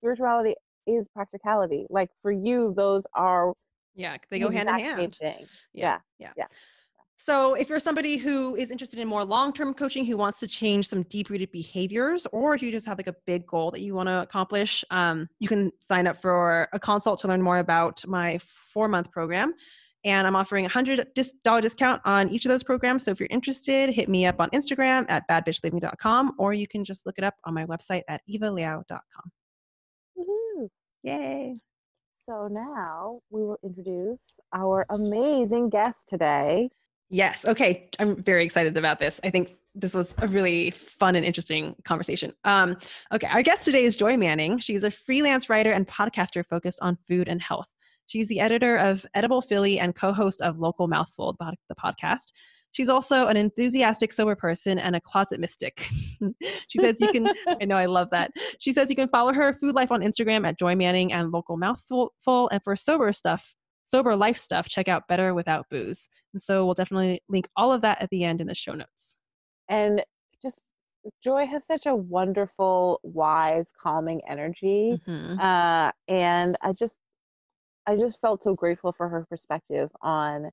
spirituality 0.00 0.54
is 0.86 1.08
practicality. 1.08 1.86
Like 1.90 2.10
for 2.22 2.32
you, 2.32 2.74
those 2.76 3.04
are 3.14 3.52
yeah, 3.94 4.16
they 4.30 4.38
the 4.38 4.46
go 4.46 4.50
hand 4.50 4.68
in 4.68 4.74
hand. 4.78 5.16
thing. 5.16 5.46
Yeah. 5.72 5.98
Yeah. 6.18 6.46
So, 7.22 7.52
if 7.52 7.68
you're 7.68 7.80
somebody 7.80 8.16
who 8.16 8.56
is 8.56 8.70
interested 8.70 8.98
in 8.98 9.06
more 9.06 9.26
long 9.26 9.52
term 9.52 9.74
coaching, 9.74 10.06
who 10.06 10.16
wants 10.16 10.40
to 10.40 10.48
change 10.48 10.88
some 10.88 11.02
deep 11.02 11.28
rooted 11.28 11.52
behaviors, 11.52 12.26
or 12.32 12.54
if 12.54 12.62
you 12.62 12.70
just 12.70 12.86
have 12.86 12.98
like 12.98 13.08
a 13.08 13.16
big 13.26 13.46
goal 13.46 13.70
that 13.72 13.82
you 13.82 13.94
want 13.94 14.08
to 14.08 14.22
accomplish, 14.22 14.86
um, 14.90 15.28
you 15.38 15.46
can 15.46 15.70
sign 15.80 16.06
up 16.06 16.22
for 16.22 16.66
a 16.72 16.78
consult 16.78 17.20
to 17.20 17.28
learn 17.28 17.42
more 17.42 17.58
about 17.58 18.02
my 18.06 18.38
four 18.38 18.88
month 18.88 19.10
program. 19.10 19.52
And 20.04 20.26
I'm 20.26 20.36
offering 20.36 20.64
a 20.64 20.68
$100 20.68 21.06
dis- 21.14 21.34
dollar 21.44 21.60
discount 21.60 22.00
on 22.04 22.30
each 22.30 22.44
of 22.44 22.50
those 22.50 22.62
programs. 22.62 23.04
So, 23.04 23.10
if 23.10 23.20
you're 23.20 23.28
interested, 23.30 23.90
hit 23.90 24.08
me 24.08 24.26
up 24.26 24.40
on 24.40 24.48
Instagram 24.50 25.04
at 25.08 25.28
badbitchliving.com, 25.28 26.34
or 26.38 26.54
you 26.54 26.66
can 26.66 26.84
just 26.84 27.04
look 27.04 27.18
it 27.18 27.24
up 27.24 27.34
on 27.44 27.54
my 27.54 27.66
website 27.66 28.02
at 28.08 28.22
evaliao.com. 28.28 29.30
Woohoo. 30.18 30.68
Yay. 31.02 31.56
So 32.30 32.46
now 32.48 33.18
we 33.30 33.42
will 33.42 33.58
introduce 33.64 34.38
our 34.54 34.86
amazing 34.88 35.68
guest 35.68 36.08
today. 36.08 36.70
Yes. 37.08 37.44
Okay. 37.44 37.88
I'm 37.98 38.22
very 38.22 38.44
excited 38.44 38.76
about 38.76 39.00
this. 39.00 39.20
I 39.24 39.30
think 39.30 39.56
this 39.74 39.94
was 39.94 40.14
a 40.18 40.28
really 40.28 40.70
fun 40.70 41.16
and 41.16 41.24
interesting 41.24 41.74
conversation. 41.84 42.32
Um, 42.44 42.76
okay. 43.12 43.26
Our 43.26 43.42
guest 43.42 43.64
today 43.64 43.82
is 43.82 43.96
Joy 43.96 44.16
Manning. 44.16 44.60
She's 44.60 44.84
a 44.84 44.92
freelance 44.92 45.50
writer 45.50 45.72
and 45.72 45.88
podcaster 45.88 46.46
focused 46.46 46.78
on 46.82 46.98
food 47.08 47.26
and 47.26 47.42
health. 47.42 47.66
She's 48.10 48.26
the 48.26 48.40
editor 48.40 48.76
of 48.76 49.06
Edible 49.14 49.40
Philly 49.40 49.78
and 49.78 49.94
co 49.94 50.12
host 50.12 50.40
of 50.40 50.58
Local 50.58 50.88
Mouthful, 50.88 51.36
the 51.38 51.76
podcast. 51.76 52.32
She's 52.72 52.88
also 52.88 53.28
an 53.28 53.36
enthusiastic 53.36 54.10
sober 54.10 54.34
person 54.34 54.80
and 54.80 54.96
a 54.96 55.00
closet 55.00 55.38
mystic. 55.38 55.88
she 56.66 56.78
says 56.80 57.00
you 57.00 57.12
can, 57.12 57.28
I 57.60 57.64
know 57.64 57.76
I 57.76 57.86
love 57.86 58.10
that. 58.10 58.32
She 58.58 58.72
says 58.72 58.90
you 58.90 58.96
can 58.96 59.06
follow 59.06 59.32
her 59.32 59.52
food 59.52 59.76
life 59.76 59.92
on 59.92 60.00
Instagram 60.00 60.44
at 60.44 60.58
Joy 60.58 60.74
Manning 60.74 61.12
and 61.12 61.30
Local 61.30 61.56
Mouthful. 61.56 62.12
And 62.26 62.60
for 62.64 62.74
sober 62.74 63.12
stuff, 63.12 63.54
sober 63.84 64.16
life 64.16 64.38
stuff, 64.38 64.68
check 64.68 64.88
out 64.88 65.06
Better 65.06 65.32
Without 65.32 65.66
Booze. 65.70 66.08
And 66.34 66.42
so 66.42 66.64
we'll 66.64 66.74
definitely 66.74 67.22
link 67.28 67.46
all 67.54 67.72
of 67.72 67.80
that 67.82 68.02
at 68.02 68.10
the 68.10 68.24
end 68.24 68.40
in 68.40 68.48
the 68.48 68.56
show 68.56 68.72
notes. 68.72 69.20
And 69.68 70.02
just 70.42 70.62
Joy 71.22 71.46
has 71.46 71.64
such 71.64 71.86
a 71.86 71.94
wonderful, 71.94 72.98
wise, 73.04 73.66
calming 73.80 74.20
energy. 74.28 75.00
Mhm. 75.06 75.38
Uh, 75.38 75.92
and 76.08 76.56
I 76.60 76.72
just 76.72 76.96
I 77.90 77.96
just 77.96 78.20
felt 78.20 78.42
so 78.42 78.54
grateful 78.54 78.92
for 78.92 79.08
her 79.08 79.26
perspective 79.28 79.90
on 80.00 80.50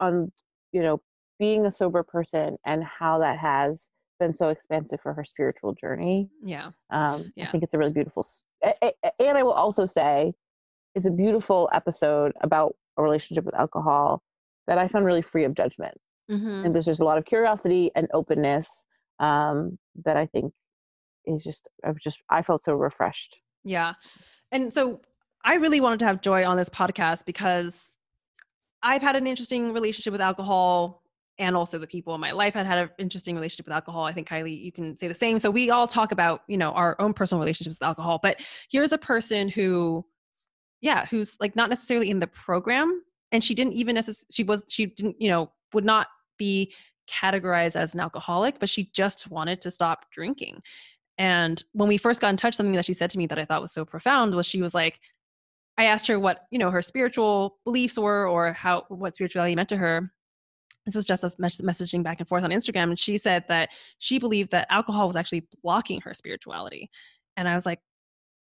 on 0.00 0.32
you 0.72 0.82
know 0.82 1.00
being 1.38 1.64
a 1.64 1.72
sober 1.72 2.02
person 2.02 2.56
and 2.66 2.82
how 2.84 3.18
that 3.20 3.38
has 3.38 3.88
been 4.18 4.34
so 4.34 4.48
expansive 4.48 5.00
for 5.00 5.14
her 5.14 5.24
spiritual 5.24 5.72
journey. 5.72 6.28
Yeah. 6.42 6.72
Um, 6.90 7.32
I 7.40 7.46
think 7.46 7.62
it's 7.62 7.72
a 7.72 7.78
really 7.78 7.92
beautiful, 7.92 8.26
and 8.62 9.38
I 9.38 9.42
will 9.42 9.52
also 9.52 9.86
say, 9.86 10.34
it's 10.94 11.06
a 11.06 11.10
beautiful 11.10 11.70
episode 11.72 12.32
about 12.42 12.76
a 12.98 13.02
relationship 13.02 13.44
with 13.44 13.54
alcohol 13.54 14.22
that 14.66 14.76
I 14.76 14.88
found 14.88 15.06
really 15.06 15.22
free 15.22 15.44
of 15.44 15.54
judgment. 15.54 15.94
Mhm. 16.30 16.66
And 16.66 16.74
there's 16.74 16.84
just 16.84 17.00
a 17.00 17.04
lot 17.04 17.16
of 17.16 17.24
curiosity 17.24 17.90
and 17.94 18.08
openness 18.12 18.66
um, 19.18 19.78
that 20.04 20.16
I 20.16 20.26
think 20.26 20.52
is 21.24 21.42
just, 21.42 21.66
I 21.84 21.88
was 21.88 22.02
just, 22.02 22.22
I 22.28 22.42
felt 22.42 22.64
so 22.64 22.74
refreshed. 22.74 23.38
Yeah. 23.64 23.94
And 24.52 24.72
so 24.74 25.00
I 25.44 25.54
really 25.54 25.80
wanted 25.80 26.00
to 26.00 26.06
have 26.06 26.20
Joy 26.20 26.46
on 26.46 26.56
this 26.56 26.68
podcast 26.68 27.24
because 27.24 27.96
I've 28.82 29.02
had 29.02 29.16
an 29.16 29.26
interesting 29.26 29.72
relationship 29.72 30.12
with 30.12 30.20
alcohol 30.20 31.02
and 31.38 31.56
also 31.56 31.78
the 31.78 31.86
people 31.86 32.14
in 32.14 32.20
my 32.20 32.32
life 32.32 32.52
had 32.54 32.66
had 32.66 32.78
an 32.78 32.90
interesting 32.98 33.34
relationship 33.34 33.66
with 33.66 33.72
alcohol. 33.72 34.04
I 34.04 34.12
think 34.12 34.28
Kylie, 34.28 34.62
you 34.62 34.70
can 34.70 34.96
say 34.98 35.08
the 35.08 35.14
same. 35.14 35.38
So 35.38 35.50
we 35.50 35.70
all 35.70 35.88
talk 35.88 36.12
about, 36.12 36.42
you 36.46 36.58
know, 36.58 36.72
our 36.72 37.00
own 37.00 37.14
personal 37.14 37.40
relationships 37.40 37.78
with 37.80 37.86
alcohol, 37.86 38.20
but 38.22 38.40
here's 38.70 38.92
a 38.92 38.98
person 38.98 39.48
who, 39.48 40.04
yeah, 40.82 41.06
who's 41.06 41.38
like 41.40 41.56
not 41.56 41.70
necessarily 41.70 42.10
in 42.10 42.20
the 42.20 42.26
program 42.26 43.02
and 43.32 43.42
she 43.42 43.54
didn't 43.54 43.72
even 43.72 43.94
necessarily, 43.94 44.26
she 44.30 44.42
was, 44.42 44.64
she 44.68 44.86
didn't, 44.86 45.20
you 45.20 45.30
know, 45.30 45.50
would 45.72 45.84
not 45.84 46.08
be 46.36 46.72
categorized 47.10 47.76
as 47.76 47.94
an 47.94 48.00
alcoholic, 48.00 48.58
but 48.58 48.68
she 48.68 48.90
just 48.92 49.30
wanted 49.30 49.62
to 49.62 49.70
stop 49.70 50.10
drinking. 50.12 50.62
And 51.16 51.62
when 51.72 51.88
we 51.88 51.96
first 51.96 52.20
got 52.20 52.28
in 52.28 52.36
touch, 52.36 52.54
something 52.54 52.74
that 52.74 52.84
she 52.84 52.92
said 52.92 53.10
to 53.10 53.18
me 53.18 53.26
that 53.26 53.38
I 53.38 53.44
thought 53.44 53.62
was 53.62 53.72
so 53.72 53.84
profound 53.84 54.34
was 54.34 54.46
she 54.46 54.62
was 54.62 54.74
like, 54.74 55.00
I 55.80 55.84
asked 55.84 56.08
her 56.08 56.20
what, 56.20 56.42
you 56.50 56.58
know, 56.58 56.70
her 56.70 56.82
spiritual 56.82 57.56
beliefs 57.64 57.98
were 57.98 58.28
or 58.28 58.52
how, 58.52 58.84
what 58.88 59.14
spirituality 59.14 59.56
meant 59.56 59.70
to 59.70 59.78
her. 59.78 60.12
This 60.84 60.94
is 60.94 61.06
just 61.06 61.24
us 61.24 61.38
mes- 61.38 61.62
messaging 61.62 62.02
back 62.02 62.20
and 62.20 62.28
forth 62.28 62.44
on 62.44 62.50
Instagram. 62.50 62.90
And 62.90 62.98
she 62.98 63.16
said 63.16 63.44
that 63.48 63.70
she 63.98 64.18
believed 64.18 64.50
that 64.50 64.66
alcohol 64.68 65.06
was 65.06 65.16
actually 65.16 65.46
blocking 65.62 66.02
her 66.02 66.12
spirituality. 66.12 66.90
And 67.38 67.48
I 67.48 67.54
was 67.54 67.64
like, 67.64 67.78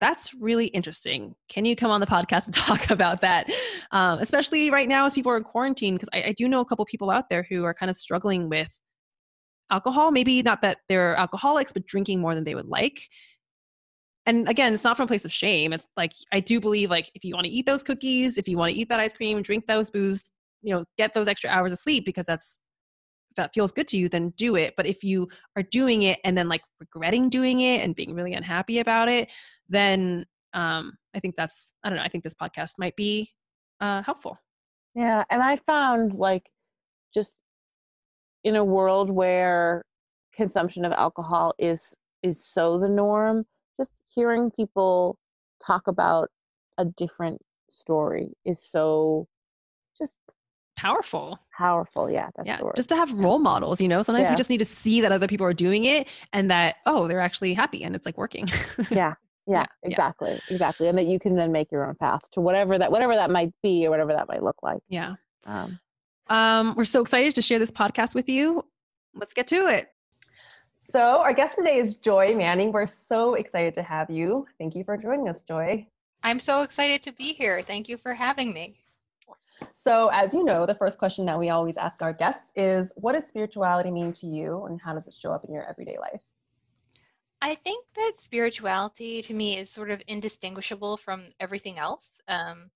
that's 0.01 0.33
really 0.33 0.69
interesting. 0.69 1.35
Can 1.51 1.67
you 1.67 1.77
come 1.77 1.91
on 1.91 2.01
the 2.01 2.07
podcast 2.07 2.47
and 2.47 2.55
talk 2.55 2.89
about 2.89 3.21
that? 3.21 3.51
Um, 3.91 4.19
especially 4.19 4.71
right 4.71 4.89
now 4.89 5.05
as 5.05 5.13
people 5.13 5.31
are 5.31 5.37
in 5.37 5.45
quarantine, 5.45 5.97
because 5.97 6.09
I, 6.15 6.29
I 6.29 6.33
do 6.33 6.49
know 6.49 6.63
a 6.63 6.65
couple 6.65 6.87
people 6.87 7.11
out 7.11 7.29
there 7.29 7.47
who 7.51 7.65
are 7.65 7.75
kind 7.75 7.91
of 7.91 7.97
struggling 7.97 8.49
with 8.49 8.79
alcohol. 9.71 10.11
Maybe 10.11 10.41
not 10.41 10.63
that 10.63 10.79
they're 10.89 11.17
alcoholics, 11.17 11.75
but 11.75 11.85
drinking 11.85 12.19
more 12.19 12.35
than 12.35 12.45
they 12.45 12.55
would 12.55 12.69
like. 12.69 13.03
And 14.27 14.49
again, 14.49 14.75
it's 14.75 14.85
not 14.85 14.97
from 14.97 15.05
a 15.05 15.07
place 15.07 15.25
of 15.25 15.33
shame. 15.33 15.73
It's 15.73 15.87
like 15.97 16.13
I 16.33 16.41
do 16.41 16.61
believe 16.61 16.91
like 16.91 17.11
if 17.15 17.25
you 17.25 17.35
want 17.35 17.47
to 17.47 17.53
eat 17.53 17.67
those 17.67 17.83
cookies, 17.83 18.39
if 18.39 18.49
you 18.49 18.59
want 18.59 18.73
to 18.73 18.79
eat 18.79 18.89
that 18.89 19.01
ice 19.01 19.13
cream, 19.13 19.41
drink 19.41 19.67
those 19.67 19.91
booze, 19.91 20.31
you 20.63 20.75
know, 20.75 20.85
get 20.99 21.13
those 21.13 21.29
extra 21.29 21.49
hours 21.49 21.73
of 21.73 21.79
sleep 21.79 22.05
because 22.05 22.27
that's 22.27 22.59
that 23.37 23.55
feels 23.55 23.71
good 23.71 23.87
to 23.89 23.99
you, 23.99 24.09
then 24.09 24.31
do 24.31 24.57
it. 24.57 24.75
But 24.77 24.87
if 24.87 25.05
you 25.05 25.29
are 25.57 25.63
doing 25.63 26.03
it 26.03 26.19
and 26.25 26.37
then 26.37 26.49
like 26.49 26.63
regretting 26.81 27.29
doing 27.29 27.61
it 27.61 27.83
and 27.83 27.95
being 27.95 28.15
really 28.15 28.33
unhappy 28.33 28.81
about 28.81 29.09
it, 29.09 29.29
then 29.69 30.27
um, 30.55 30.97
I 31.15 31.21
think 31.21 31.37
that's 31.37 31.73
I 31.85 31.89
don't 31.89 31.99
know. 31.99 32.05
I 32.05 32.09
think 32.09 32.25
this 32.25 32.35
podcast 32.35 32.79
might 32.79 32.97
be 32.97 33.31
uh, 33.81 34.03
helpful. 34.03 34.39
Yeah, 34.95 35.25
and 35.31 35.43
I 35.43 35.57
found 35.57 36.15
like 36.15 36.51
just 37.15 37.37
in 38.43 38.57
a 38.57 38.65
world 38.65 39.11
where 39.11 39.85
consumption 40.35 40.85
of 40.85 40.93
alcohol 40.93 41.55
is 41.59 41.95
is 42.23 42.45
so 42.45 42.79
the 42.79 42.89
norm, 42.89 43.45
just 43.77 43.93
hearing 44.15 44.51
people 44.51 45.19
talk 45.65 45.87
about 45.87 46.31
a 46.79 46.85
different 46.85 47.41
story 47.71 48.33
is 48.45 48.63
so 48.63 49.27
just 49.99 50.19
Powerful. 50.77 51.39
powerful. 51.57 52.11
Yeah, 52.11 52.29
that's 52.37 52.47
yeah 52.47 52.61
just 52.77 52.91
to 52.91 52.97
have 52.97 53.11
role 53.15 53.39
models 53.39 53.81
you 53.81 53.89
know 53.89 54.03
sometimes 54.03 54.29
we 54.29 54.37
just 54.37 54.51
need 54.51 54.59
to 54.59 54.65
see 54.67 55.01
that 55.01 55.11
other 55.11 55.27
people 55.27 55.47
are 55.47 55.55
doing 55.55 55.85
it 55.87 56.07
and 56.35 56.51
that 56.51 56.77
oh 56.85 57.09
they're 57.09 57.21
actually 57.23 57.55
happy 57.55 57.83
and 57.83 57.97
it's 57.97 58.05
like 58.05 58.19
working 58.19 58.47
yeah, 58.91 59.15
yeah, 59.47 59.65
yeah. 59.65 59.65
exactly, 59.83 60.39
exactly, 60.51 60.87
and 60.89 60.99
that 60.99 61.07
you 61.07 61.19
can 61.19 61.35
then 61.35 61.51
make 61.51 61.73
your 61.73 61.87
own 61.89 61.95
path 61.95 62.21
to 62.33 62.43
whatever 62.43 62.77
that 62.77 62.93
whatever 62.93 63.15
that 63.15 63.31
might 63.31 63.53
be 63.63 63.87
or 63.87 63.91
whatever 63.91 64.13
that 64.13 64.29
might 64.29 64.43
look 64.43 64.57
like. 64.63 64.83
yeah 64.89 65.15
Um, 65.47 65.81
um 66.29 66.75
we're 66.77 66.85
so 66.85 67.01
excited 67.01 67.35
to 67.37 67.41
share 67.43 67.59
this 67.59 67.73
podcast 67.73 68.15
with 68.15 68.29
you 68.29 68.63
let's 69.15 69.33
get 69.33 69.47
to 69.47 69.57
it 69.69 69.89
So, 70.97 71.21
our 71.21 71.35
guest 71.35 71.57
today 71.57 71.77
is 71.77 71.97
Joy 71.97 72.35
Manning. 72.35 72.73
We're 72.73 72.87
so 72.87 73.35
excited 73.35 73.75
to 73.75 73.83
have 73.83 74.09
you. 74.09 74.47
Thank 74.59 74.75
you 74.75 74.83
for 74.83 74.97
joining 74.97 75.29
us, 75.29 75.43
Joy. 75.43 75.87
I'm 76.23 76.39
so 76.39 76.63
excited 76.63 77.03
to 77.03 77.13
be 77.13 77.35
here. 77.35 77.61
Thank 77.61 77.91
you 77.91 77.99
for 77.99 78.15
having 78.15 78.55
me. 78.55 78.79
So, 79.75 80.09
as 80.09 80.33
you 80.33 80.43
know, 80.43 80.65
the 80.65 80.75
first 80.75 80.99
question 80.99 81.27
that 81.27 81.39
we 81.39 81.51
always 81.51 81.77
ask 81.77 82.01
our 82.01 82.15
guests 82.15 82.51
is 82.57 82.95
What 82.97 83.13
does 83.13 83.27
spirituality 83.27 83.91
mean 83.91 84.15
to 84.15 84.27
you, 84.27 84.65
and 84.65 84.81
how 84.81 84.95
does 84.95 85.07
it 85.07 85.13
show 85.13 85.33
up 85.33 85.45
in 85.45 85.53
your 85.53 85.69
everyday 85.69 85.99
life? 85.99 86.23
I 87.43 87.57
think 87.57 87.85
that 87.97 88.13
spirituality 88.25 89.21
to 89.21 89.35
me 89.35 89.59
is 89.59 89.69
sort 89.69 89.91
of 89.91 90.01
indistinguishable 90.07 90.97
from 90.97 91.25
everything 91.41 91.77
else. 91.79 92.11
Um, 92.27 92.71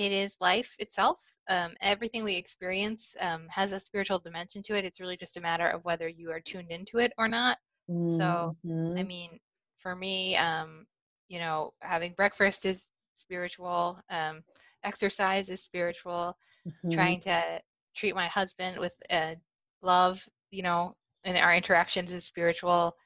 it 0.00 0.12
is 0.12 0.36
life 0.40 0.76
itself. 0.78 1.18
Um, 1.48 1.74
everything 1.80 2.24
we 2.24 2.36
experience 2.36 3.16
um, 3.20 3.46
has 3.50 3.72
a 3.72 3.80
spiritual 3.80 4.18
dimension 4.18 4.62
to 4.64 4.76
it. 4.76 4.84
It's 4.84 5.00
really 5.00 5.16
just 5.16 5.36
a 5.36 5.40
matter 5.40 5.68
of 5.68 5.84
whether 5.84 6.08
you 6.08 6.30
are 6.32 6.40
tuned 6.40 6.70
into 6.70 6.98
it 6.98 7.12
or 7.18 7.28
not. 7.28 7.58
So, 8.06 8.56
I 8.96 9.02
Mhm. 9.02 9.04
mean, 9.04 9.38
for 9.78 9.94
me, 9.94 10.36
um, 10.36 10.86
you 11.28 11.38
know, 11.38 11.72
having 11.80 12.12
breakfast 12.14 12.66
is 12.66 12.88
spiritual. 13.14 14.00
Um, 14.10 14.42
exercise 14.84 15.50
is 15.50 15.62
spiritual. 15.62 16.36
Mhm. 16.64 17.16
trying 17.16 17.20
to 17.22 17.60
treat 17.94 18.14
my 18.14 18.26
husband 18.26 18.78
with 18.78 18.94
uh, 19.10 19.34
love, 19.82 20.28
you 20.50 20.62
know, 20.62 20.94
and 21.24 21.36
our 21.38 21.54
interactions 21.54 22.12
is 22.12 22.24
spiritual. 22.24 22.96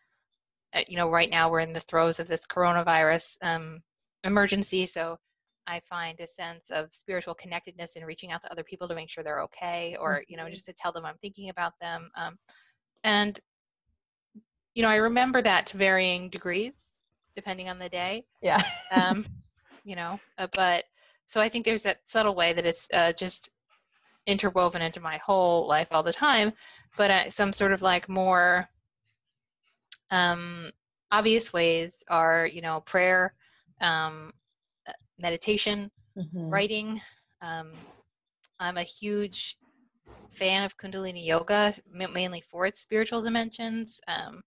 Uh, 0.75 0.83
you 0.89 0.97
know, 0.97 1.09
right 1.11 1.31
now 1.31 1.49
we're 1.51 1.61
in 1.61 1.73
the 1.73 1.81
throes 1.81 2.19
of 2.21 2.29
this 2.29 2.47
coronavirus 2.47 3.37
um, 3.43 3.83
emergency, 4.25 4.87
so 4.87 5.19
I 5.67 5.81
find 5.89 6.19
a 6.21 6.27
sense 6.27 6.71
of 6.71 6.93
spiritual 6.93 7.35
connectedness 7.35 7.97
in 7.97 8.05
reaching 8.05 8.33
out 8.33 8.43
to 8.43 8.53
other 8.53 8.65
people 8.65 8.89
to 8.89 8.95
make 8.95 9.11
sure 9.11 9.25
they're 9.25 9.43
okay, 9.43 9.97
or 10.01 10.23
you 10.29 10.37
know, 10.37 10.45
Mhm. 10.45 10.51
just 10.51 10.67
to 10.67 10.73
tell 10.73 10.93
them 10.93 11.05
I'm 11.05 11.19
thinking 11.19 11.49
about 11.51 11.73
them. 11.81 12.11
Um, 12.17 12.39
and 13.05 13.41
you 14.75 14.83
know, 14.83 14.89
I 14.91 14.97
remember 14.97 15.41
that 15.43 15.67
to 15.69 15.77
varying 15.77 16.31
degrees, 16.31 16.73
depending 17.37 17.69
on 17.69 17.79
the 17.79 17.89
day 17.89 18.25
Yeah. 18.43 18.63
um, 18.91 19.25
you 19.85 19.97
know 19.97 20.21
uh, 20.39 20.47
but 20.55 20.85
so 21.27 21.41
i 21.41 21.49
think 21.49 21.65
there's 21.65 21.83
that 21.83 22.01
subtle 22.07 22.35
way 22.35 22.53
that 22.53 22.67
it's 22.67 22.89
uh, 22.95 23.13
just 23.13 23.51
interwoven 24.27 24.83
into 24.83 25.01
my 25.01 25.19
whole 25.19 25.67
life 25.69 25.89
all 25.91 26.03
the 26.03 26.13
time 26.13 26.53
but 26.97 27.11
uh, 27.11 27.31
some 27.31 27.53
sort 27.53 27.73
of 27.73 27.83
like 27.83 28.09
more 28.09 28.69
um, 30.11 30.71
obvious 31.11 31.53
ways 31.53 32.03
are 32.09 32.47
you 32.47 32.63
know 32.63 32.81
prayer 32.81 33.35
um, 33.81 34.33
meditation 35.19 35.91
Mhm. 36.17 36.51
writing 36.51 37.01
um, 37.43 37.73
i'm 38.61 38.77
a 38.79 38.83
huge 38.83 39.57
fan 40.39 40.65
of 40.65 40.77
kundalini 40.77 41.25
yoga 41.27 41.75
ma- 41.93 42.09
mainly 42.09 42.41
for 42.41 42.67
its 42.67 42.81
spiritual 42.81 43.23
dimensions 43.23 44.01
um, 44.09 44.43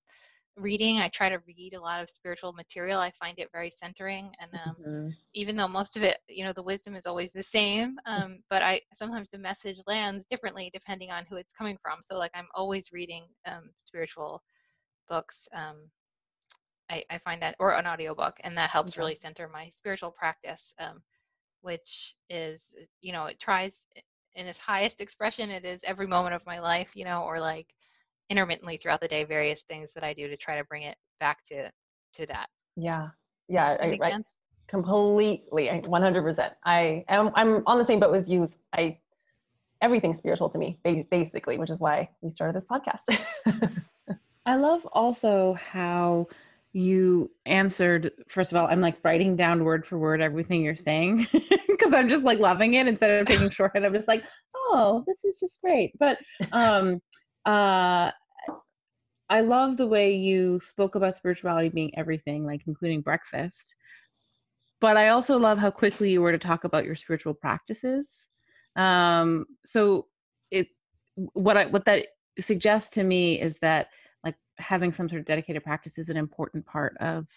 reading 0.58 0.98
i 1.00 1.08
try 1.10 1.30
to 1.30 1.40
read 1.48 1.74
a 1.74 1.82
lot 1.82 2.02
of 2.02 2.10
spiritual 2.10 2.54
material 2.54 3.00
i 3.00 3.12
find 3.12 3.40
it 3.40 3.50
very 3.54 3.70
centering 3.70 4.32
and 4.42 4.52
um, 4.56 4.76
Mhm. 4.86 5.16
even 5.34 5.56
though 5.56 5.68
most 5.68 5.96
of 5.98 6.04
it 6.04 6.18
you 6.28 6.44
know 6.44 6.54
the 6.54 6.64
wisdom 6.64 6.96
is 6.96 7.06
always 7.06 7.32
the 7.32 7.44
same 7.44 7.98
um, 8.06 8.40
but 8.50 8.62
i 8.62 8.80
sometimes 8.94 9.30
the 9.30 9.40
message 9.40 9.78
lands 9.88 10.26
differently 10.26 10.70
depending 10.74 11.12
on 11.12 11.26
who 11.30 11.38
it's 11.38 11.54
coming 11.54 11.78
from 11.82 12.00
so 12.02 12.18
like 12.18 12.32
i'm 12.36 12.48
always 12.56 12.92
reading 12.92 13.24
um, 13.48 13.70
spiritual 13.84 14.42
books 15.10 15.48
um, 15.54 15.78
I, 16.90 17.04
I 17.10 17.18
find 17.18 17.42
that 17.42 17.56
or 17.60 17.74
an 17.74 17.88
audiobook 17.88 18.38
and 18.44 18.58
that 18.58 18.70
helps 18.70 18.94
Okay. 18.94 19.02
really 19.02 19.20
center 19.22 19.50
my 19.52 19.70
spiritual 19.70 20.12
practice 20.12 20.74
um, 20.80 21.02
which 21.62 22.16
is 22.30 22.74
you 23.02 23.12
know 23.12 23.26
it 23.26 23.40
tries 23.40 23.86
in 24.36 24.48
its 24.48 24.60
highest 24.60 25.02
expression 25.02 25.50
it 25.50 25.66
is 25.66 25.82
every 25.84 26.08
moment 26.08 26.36
of 26.36 26.46
my 26.46 26.60
life 26.60 26.96
you 26.96 27.06
know 27.06 27.24
or 27.24 27.40
like 27.40 27.74
intermittently 28.30 28.78
throughout 28.78 29.02
the 29.02 29.08
day 29.08 29.24
various 29.24 29.64
things 29.64 29.94
that 29.94 30.04
i 30.04 30.14
do 30.14 30.28
to 30.28 30.38
try 30.38 30.58
to 30.58 30.64
bring 30.66 30.84
it 30.84 30.98
back 31.20 31.44
to 31.44 31.70
to 32.14 32.26
that 32.26 32.48
Yeah. 32.78 33.10
Yeah. 33.50 33.76
That 33.78 34.00
I, 34.02 34.08
I 34.08 34.18
completely, 34.68 35.68
100%. 35.68 36.52
I 36.64 37.04
am, 37.10 37.32
I'm 37.36 37.64
on 37.66 37.78
the 37.78 37.86
same 37.86 38.00
boat 38.00 38.12
with 38.12 38.30
you. 38.30 38.48
I, 38.74 39.00
everything's 39.82 40.18
spiritual 40.18 40.50
to 40.50 40.58
me, 40.58 40.80
basically, 41.10 41.58
which 41.58 41.70
is 41.70 41.80
why 41.80 42.10
we 42.22 42.30
started 42.30 42.56
this 42.56 42.66
podcast. 42.66 43.18
I 44.46 44.56
love 44.56 44.86
also 44.94 45.54
how 45.54 46.28
you 46.78 47.32
answered 47.48 48.12
first 48.28 48.52
of 48.52 48.58
all 48.58 48.68
i'm 48.68 48.82
like 48.82 49.04
writing 49.04 49.36
down 49.36 49.64
word 49.64 49.84
for 49.84 49.98
word 49.98 50.22
everything 50.22 50.64
you're 50.64 50.76
saying 50.76 51.26
because 51.68 51.92
i'm 51.92 52.08
just 52.08 52.24
like 52.24 52.38
loving 52.38 52.76
it 52.76 52.88
instead 52.88 53.20
of 53.20 53.26
taking 53.26 53.50
shorthand. 53.50 53.84
I'm 53.84 53.94
just 53.94 54.08
like 54.08 54.24
oh 54.54 55.04
this 55.08 55.26
is 55.26 55.40
just 55.40 55.60
great. 55.60 55.94
But 56.00 56.20
um 56.52 57.02
uh 57.48 58.12
i 59.28 59.42
love 59.42 59.78
the 59.78 59.88
way 59.88 60.16
you 60.16 60.60
spoke 60.60 60.94
about 60.94 61.16
spirituality 61.16 61.70
being 61.70 61.98
everything 61.98 62.46
like 62.46 62.62
including 62.68 63.02
breakfast. 63.02 63.76
But 64.80 64.98
i 64.98 65.08
also 65.08 65.40
love 65.40 65.58
how 65.58 65.72
quickly 65.72 66.12
you 66.12 66.22
were 66.22 66.32
to 66.32 66.38
talk 66.38 66.64
about 66.64 66.86
your 66.86 66.96
spiritual 66.96 67.34
practices. 67.34 68.28
Um 68.76 69.48
so 69.66 70.06
it 70.52 70.68
what 71.16 71.58
i 71.58 71.66
what 71.66 71.86
that 71.86 72.06
suggests 72.40 72.92
to 72.92 73.04
me 73.04 73.42
is 73.42 73.58
that 73.60 73.88
having 74.60 74.92
some 74.92 75.08
sort 75.10 75.20
of 75.20 75.26
dedicated 75.26 75.64
practice 75.64 75.98
is 75.98 76.10
an 76.10 76.18
important 76.18 76.66
part 76.66 76.96
of 76.98 77.28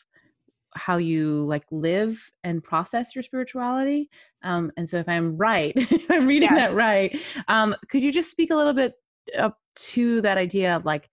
how 0.74 0.96
you 0.96 1.44
like 1.46 1.64
live 1.70 2.30
and 2.44 2.62
process 2.62 3.14
your 3.14 3.22
spirituality. 3.22 4.08
Um 4.42 4.70
and 4.76 4.88
so 4.88 4.96
if 4.98 5.08
i'm 5.08 5.36
right 5.36 5.72
if 5.76 6.10
i'm 6.10 6.26
reading 6.26 6.48
yeah. 6.50 6.68
that 6.68 6.74
right 6.74 7.16
um 7.48 7.74
could 7.88 8.02
you 8.02 8.12
just 8.12 8.30
speak 8.30 8.50
a 8.50 8.56
little 8.56 8.72
bit 8.72 8.94
up 9.38 9.58
to 9.74 10.20
that 10.22 10.38
idea 10.38 10.76
of 10.76 10.84
like 10.84 11.10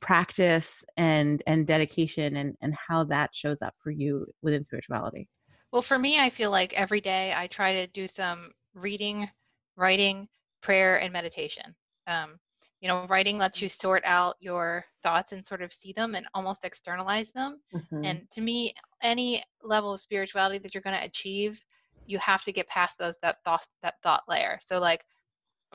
practice 0.00 0.84
and 0.96 1.42
and 1.46 1.66
dedication 1.66 2.36
and 2.36 2.56
and 2.60 2.74
how 2.74 3.04
that 3.04 3.34
shows 3.34 3.62
up 3.62 3.74
for 3.76 3.90
you 3.90 4.26
within 4.42 4.64
spirituality? 4.64 5.28
Well 5.70 5.82
for 5.82 5.98
me 5.98 6.18
i 6.18 6.28
feel 6.28 6.50
like 6.50 6.74
every 6.74 7.00
day 7.00 7.32
i 7.36 7.46
try 7.46 7.72
to 7.72 7.86
do 7.88 8.06
some 8.06 8.50
reading 8.74 9.28
writing 9.76 10.28
prayer 10.60 11.00
and 11.00 11.12
meditation. 11.12 11.74
Um 12.06 12.38
you 12.82 12.88
know 12.88 13.06
writing 13.08 13.38
lets 13.38 13.62
you 13.62 13.68
sort 13.68 14.02
out 14.04 14.34
your 14.40 14.84
thoughts 15.02 15.32
and 15.32 15.46
sort 15.46 15.62
of 15.62 15.72
see 15.72 15.92
them 15.92 16.14
and 16.14 16.26
almost 16.34 16.64
externalize 16.64 17.30
them 17.30 17.60
mm-hmm. 17.72 18.04
and 18.04 18.26
to 18.34 18.42
me 18.42 18.74
any 19.02 19.42
level 19.62 19.92
of 19.92 20.00
spirituality 20.00 20.58
that 20.58 20.74
you're 20.74 20.82
going 20.82 20.98
to 20.98 21.06
achieve 21.06 21.58
you 22.06 22.18
have 22.18 22.42
to 22.42 22.52
get 22.52 22.68
past 22.68 22.98
those 22.98 23.16
that 23.22 23.36
thought 23.44 23.66
that 23.82 23.94
thought 24.02 24.24
layer 24.28 24.58
so 24.60 24.80
like 24.80 25.04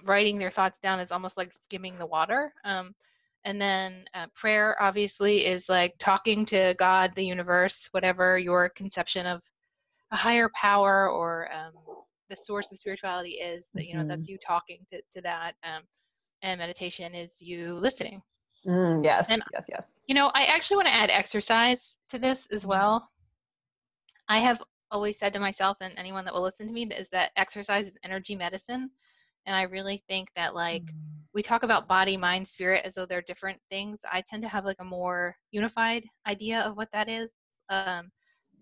writing 0.04 0.38
their 0.38 0.52
thoughts 0.52 0.80
down 0.80 1.00
is 1.00 1.12
almost 1.12 1.38
like 1.38 1.52
skimming 1.52 1.98
the 1.98 2.06
water 2.06 2.54
um, 2.66 2.94
and 3.46 3.60
then 3.60 4.04
uh, 4.14 4.28
prayer 4.36 4.76
obviously 4.82 5.46
is 5.46 5.70
like 5.70 5.96
talking 6.00 6.44
to 6.44 6.76
god 6.78 7.16
the 7.16 7.26
universe 7.26 7.88
whatever 7.92 8.38
your 8.38 8.68
conception 8.70 9.26
of 9.26 9.42
a 10.12 10.18
higher 10.18 10.50
power 10.54 11.10
or 11.10 11.50
um, 11.54 11.72
the 12.30 12.36
source 12.36 12.70
of 12.72 12.78
spirituality 12.78 13.32
is 13.32 13.70
that 13.74 13.86
you 13.88 13.94
know 13.94 14.02
mm-hmm. 14.02 14.10
that's 14.10 14.28
you 14.28 14.38
talking 14.46 14.80
to, 14.92 15.02
to 15.14 15.22
that 15.22 15.54
um, 15.64 15.82
and 16.42 16.60
meditation 16.60 17.14
is 17.16 17.42
you 17.42 17.76
listening. 17.76 18.22
Mm, 18.66 19.04
yes, 19.04 19.28
and, 19.30 19.42
yes, 19.54 19.66
yes. 19.70 19.84
You 20.08 20.16
know, 20.16 20.32
I 20.34 20.46
actually 20.46 20.78
want 20.78 20.88
to 20.88 20.94
add 20.94 21.10
exercise 21.10 21.98
to 22.10 22.20
this 22.20 22.48
as 22.52 22.66
well. 22.66 23.10
I 24.30 24.40
have 24.40 24.62
always 24.92 25.18
said 25.18 25.34
to 25.34 25.40
myself 25.40 25.78
and 25.82 25.94
anyone 25.98 26.26
that 26.26 26.34
will 26.34 26.42
listen 26.42 26.68
to 26.68 26.74
me 26.74 26.86
is 26.86 27.10
that 27.10 27.32
exercise 27.36 27.88
is 27.88 27.98
energy 28.04 28.36
medicine. 28.36 28.90
And 29.46 29.56
I 29.56 29.64
really 29.64 30.04
think 30.10 30.30
that 30.36 30.56
like 30.56 30.84
mm. 30.84 30.96
we 31.34 31.42
talk 31.42 31.64
about 31.64 31.88
body, 31.88 32.18
mind, 32.18 32.48
spirit 32.48 32.82
as 32.86 32.96
though 32.96 33.06
they're 33.06 33.22
different 33.22 33.60
things. 33.70 34.00
I 34.12 34.22
tend 34.22 34.44
to 34.44 34.50
have 34.50 34.66
like 34.66 34.78
a 34.80 34.86
more 34.86 35.36
unified 35.52 36.04
idea 36.28 36.62
of 36.62 36.76
what 36.76 36.92
that 36.92 37.10
is. 37.10 37.34
Um, 37.70 38.12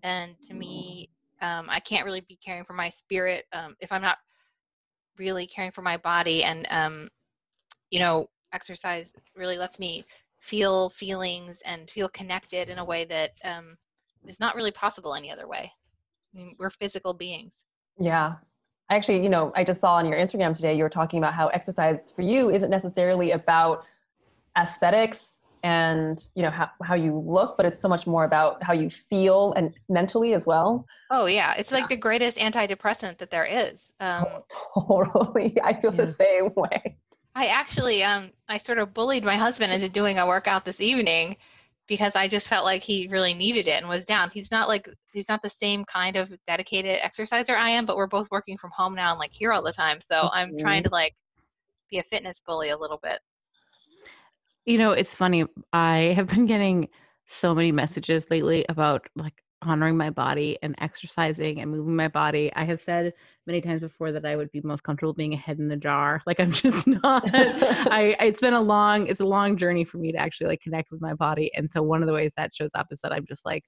and 0.04 0.36
to 0.48 0.54
me, 0.54 1.10
um, 1.42 1.68
I 1.70 1.80
can't 1.80 2.06
really 2.06 2.22
be 2.22 2.38
caring 2.44 2.66
for 2.66 2.74
my 2.74 2.90
spirit 2.90 3.46
um, 3.54 3.76
if 3.80 3.92
I'm 3.92 4.02
not 4.02 4.18
really 5.18 5.48
caring 5.48 5.72
for 5.72 5.82
my 5.82 5.98
body 5.98 6.44
and 6.44 6.68
um, 6.70 7.10
you 7.96 8.02
know, 8.02 8.30
exercise 8.52 9.14
really 9.38 9.58
lets 9.58 9.80
me 9.80 10.04
feel 10.42 10.90
feelings 10.90 11.62
and 11.66 11.90
feel 11.90 12.10
connected 12.10 12.68
in 12.68 12.78
a 12.78 12.84
way 12.84 13.06
that 13.06 13.32
um, 13.46 13.78
is 14.28 14.38
not 14.38 14.54
really 14.54 14.72
possible 14.72 15.16
any 15.16 15.32
other 15.32 15.48
way. 15.48 15.72
I 16.34 16.38
mean, 16.38 16.56
we're 16.60 16.70
physical 16.70 17.14
beings. 17.14 17.64
Yeah. 17.98 18.34
I 18.90 18.98
actually, 18.98 19.24
you 19.24 19.30
know, 19.30 19.54
I 19.56 19.64
just 19.64 19.80
saw 19.80 19.96
on 19.96 20.06
your 20.06 20.18
Instagram 20.18 20.54
today, 20.54 20.76
you 20.76 20.84
were 20.84 20.90
talking 20.90 21.20
about 21.20 21.34
how 21.34 21.48
exercise 21.48 22.12
for 22.14 22.22
you 22.22 22.50
isn't 22.50 22.70
necessarily 22.70 23.32
about 23.32 23.86
aesthetics 24.58 25.40
and, 25.64 26.28
you 26.36 26.44
know, 26.44 26.52
how, 26.52 26.70
how 26.84 26.96
you 26.96 27.18
look, 27.18 27.56
but 27.56 27.66
it's 27.66 27.80
so 27.80 27.88
much 27.88 28.06
more 28.06 28.26
about 28.26 28.62
how 28.62 28.74
you 28.74 28.90
feel 28.90 29.54
and 29.54 29.74
mentally 29.88 30.34
as 30.34 30.46
well. 30.46 30.86
Oh, 31.12 31.28
yeah. 31.28 31.56
It's 31.58 31.72
like 31.72 31.88
the 31.88 31.96
greatest 31.96 32.38
antidepressant 32.38 33.20
that 33.20 33.32
there 33.32 33.46
is. 33.46 33.94
Um, 34.02 34.26
totally. 34.76 35.58
I 35.64 35.74
feel 35.80 35.96
yeah. 35.96 36.06
the 36.06 36.12
same 36.12 36.50
way. 36.58 36.98
I 37.36 37.48
actually 37.48 38.04
um 38.04 38.32
I 38.48 38.58
sort 38.58 38.78
of 38.78 38.94
bullied 38.94 39.24
my 39.24 39.36
husband 39.36 39.74
into 39.74 39.90
doing 39.90 40.18
a 40.18 40.26
workout 40.26 40.66
this 40.66 40.82
evening 40.82 41.36
because 41.88 42.16
I 42.16 42.28
just 42.28 42.48
felt 42.48 42.66
like 42.66 42.84
he 42.84 43.08
really 43.10 43.34
needed 43.34 43.68
it 43.68 43.80
and 43.80 43.88
was 43.88 44.06
down. 44.06 44.32
He's 44.32 44.50
not 44.50 44.68
like 44.68 44.90
he's 45.14 45.30
not 45.30 45.42
the 45.42 45.50
same 45.50 45.86
kind 45.86 46.16
of 46.16 46.34
dedicated 46.48 47.00
exerciser 47.04 47.56
I 47.56 47.70
am, 47.72 47.86
but 47.86 47.98
we're 47.98 48.08
both 48.08 48.32
working 48.32 48.58
from 48.58 48.72
home 48.72 48.96
now 48.96 49.12
and 49.12 49.20
like 49.20 49.34
here 49.34 49.52
all 49.52 49.62
the 49.62 49.74
time. 49.74 50.00
So 50.02 50.16
mm-hmm. 50.16 50.34
I'm 50.34 50.58
trying 50.58 50.84
to 50.84 50.90
like 50.90 51.14
be 51.90 52.00
a 52.00 52.04
fitness 52.04 52.42
bully 52.46 52.70
a 52.70 52.78
little 52.78 53.00
bit. 53.04 53.20
You 54.66 54.80
know, 54.80 54.92
it's 54.92 55.14
funny. 55.14 55.46
I 55.72 56.14
have 56.16 56.28
been 56.28 56.48
getting 56.48 56.90
so 57.28 57.54
many 57.54 57.72
messages 57.72 58.30
lately 58.30 58.66
about 58.68 59.08
like 59.16 59.44
honoring 59.66 59.98
my 59.98 60.10
body 60.10 60.58
and 60.62 60.76
exercising 60.78 61.60
and 61.60 61.72
moving 61.72 61.96
my 61.96 62.08
body. 62.08 62.52
I 62.56 62.64
have 62.66 62.82
said 62.82 63.14
many 63.46 63.62
times 63.62 63.82
before 63.82 64.12
that 64.12 64.26
I 64.26 64.36
would 64.36 64.52
be 64.52 64.62
most 64.62 64.84
comfortable 64.84 65.14
being 65.14 65.34
a 65.34 65.38
head 65.38 65.60
in 65.60 65.68
the 65.68 65.76
jar. 65.76 66.22
Like 66.26 66.40
I'm 66.40 66.52
just 66.64 66.88
not 66.88 67.24
I 67.34 68.16
it's 68.20 68.42
been 68.42 68.54
a 68.54 68.62
long 68.62 69.08
it's 69.08 69.20
a 69.20 69.26
long 69.26 69.58
journey 69.58 69.84
for 69.84 69.98
me 69.98 70.12
to 70.12 70.18
actually 70.18 70.48
like 70.48 70.62
connect 70.62 70.92
with 70.92 71.02
my 71.02 71.14
body. 71.14 71.52
And 71.56 71.72
so 71.72 71.82
one 71.82 72.02
of 72.02 72.08
the 72.08 72.14
ways 72.14 72.34
that 72.38 72.56
shows 72.56 72.72
up 72.76 72.88
is 72.92 73.02
that 73.02 73.14
I'm 73.14 73.26
just 73.26 73.46
like 73.46 73.64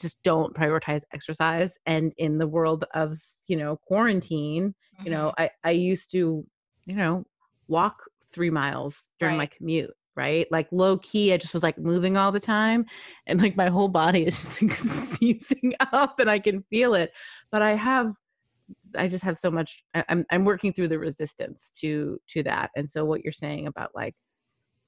just 0.00 0.22
don't 0.22 0.54
prioritize 0.54 1.02
exercise 1.12 1.76
and 1.84 2.12
in 2.18 2.38
the 2.38 2.46
world 2.46 2.84
of, 2.94 3.18
you 3.48 3.56
know, 3.56 3.78
quarantine, 3.86 4.74
you 5.04 5.10
know, 5.10 5.32
mm-hmm. 5.38 5.42
I 5.42 5.50
I 5.64 5.70
used 5.72 6.10
to, 6.12 6.46
you 6.86 6.94
know, 6.94 7.24
walk 7.66 8.02
3 8.32 8.50
miles 8.50 9.08
during 9.18 9.36
right. 9.36 9.50
my 9.50 9.56
commute 9.56 9.90
right? 10.18 10.48
Like 10.50 10.66
low 10.72 10.98
key, 10.98 11.32
I 11.32 11.36
just 11.36 11.54
was 11.54 11.62
like 11.62 11.78
moving 11.78 12.16
all 12.16 12.32
the 12.32 12.40
time, 12.40 12.84
and 13.26 13.40
like 13.40 13.56
my 13.56 13.68
whole 13.68 13.88
body 13.88 14.26
is 14.26 14.38
just 14.38 14.60
like 14.60 14.72
seizing 14.72 15.74
up, 15.92 16.18
and 16.18 16.28
I 16.28 16.40
can 16.40 16.60
feel 16.62 16.94
it. 16.94 17.12
But 17.52 17.62
I 17.62 17.74
have, 17.76 18.14
I 18.96 19.06
just 19.06 19.22
have 19.22 19.38
so 19.38 19.50
much. 19.50 19.84
I'm 20.08 20.26
I'm 20.30 20.44
working 20.44 20.72
through 20.72 20.88
the 20.88 20.98
resistance 20.98 21.72
to 21.80 22.20
to 22.30 22.42
that, 22.42 22.70
and 22.76 22.90
so 22.90 23.04
what 23.04 23.22
you're 23.22 23.32
saying 23.32 23.68
about 23.68 23.92
like 23.94 24.16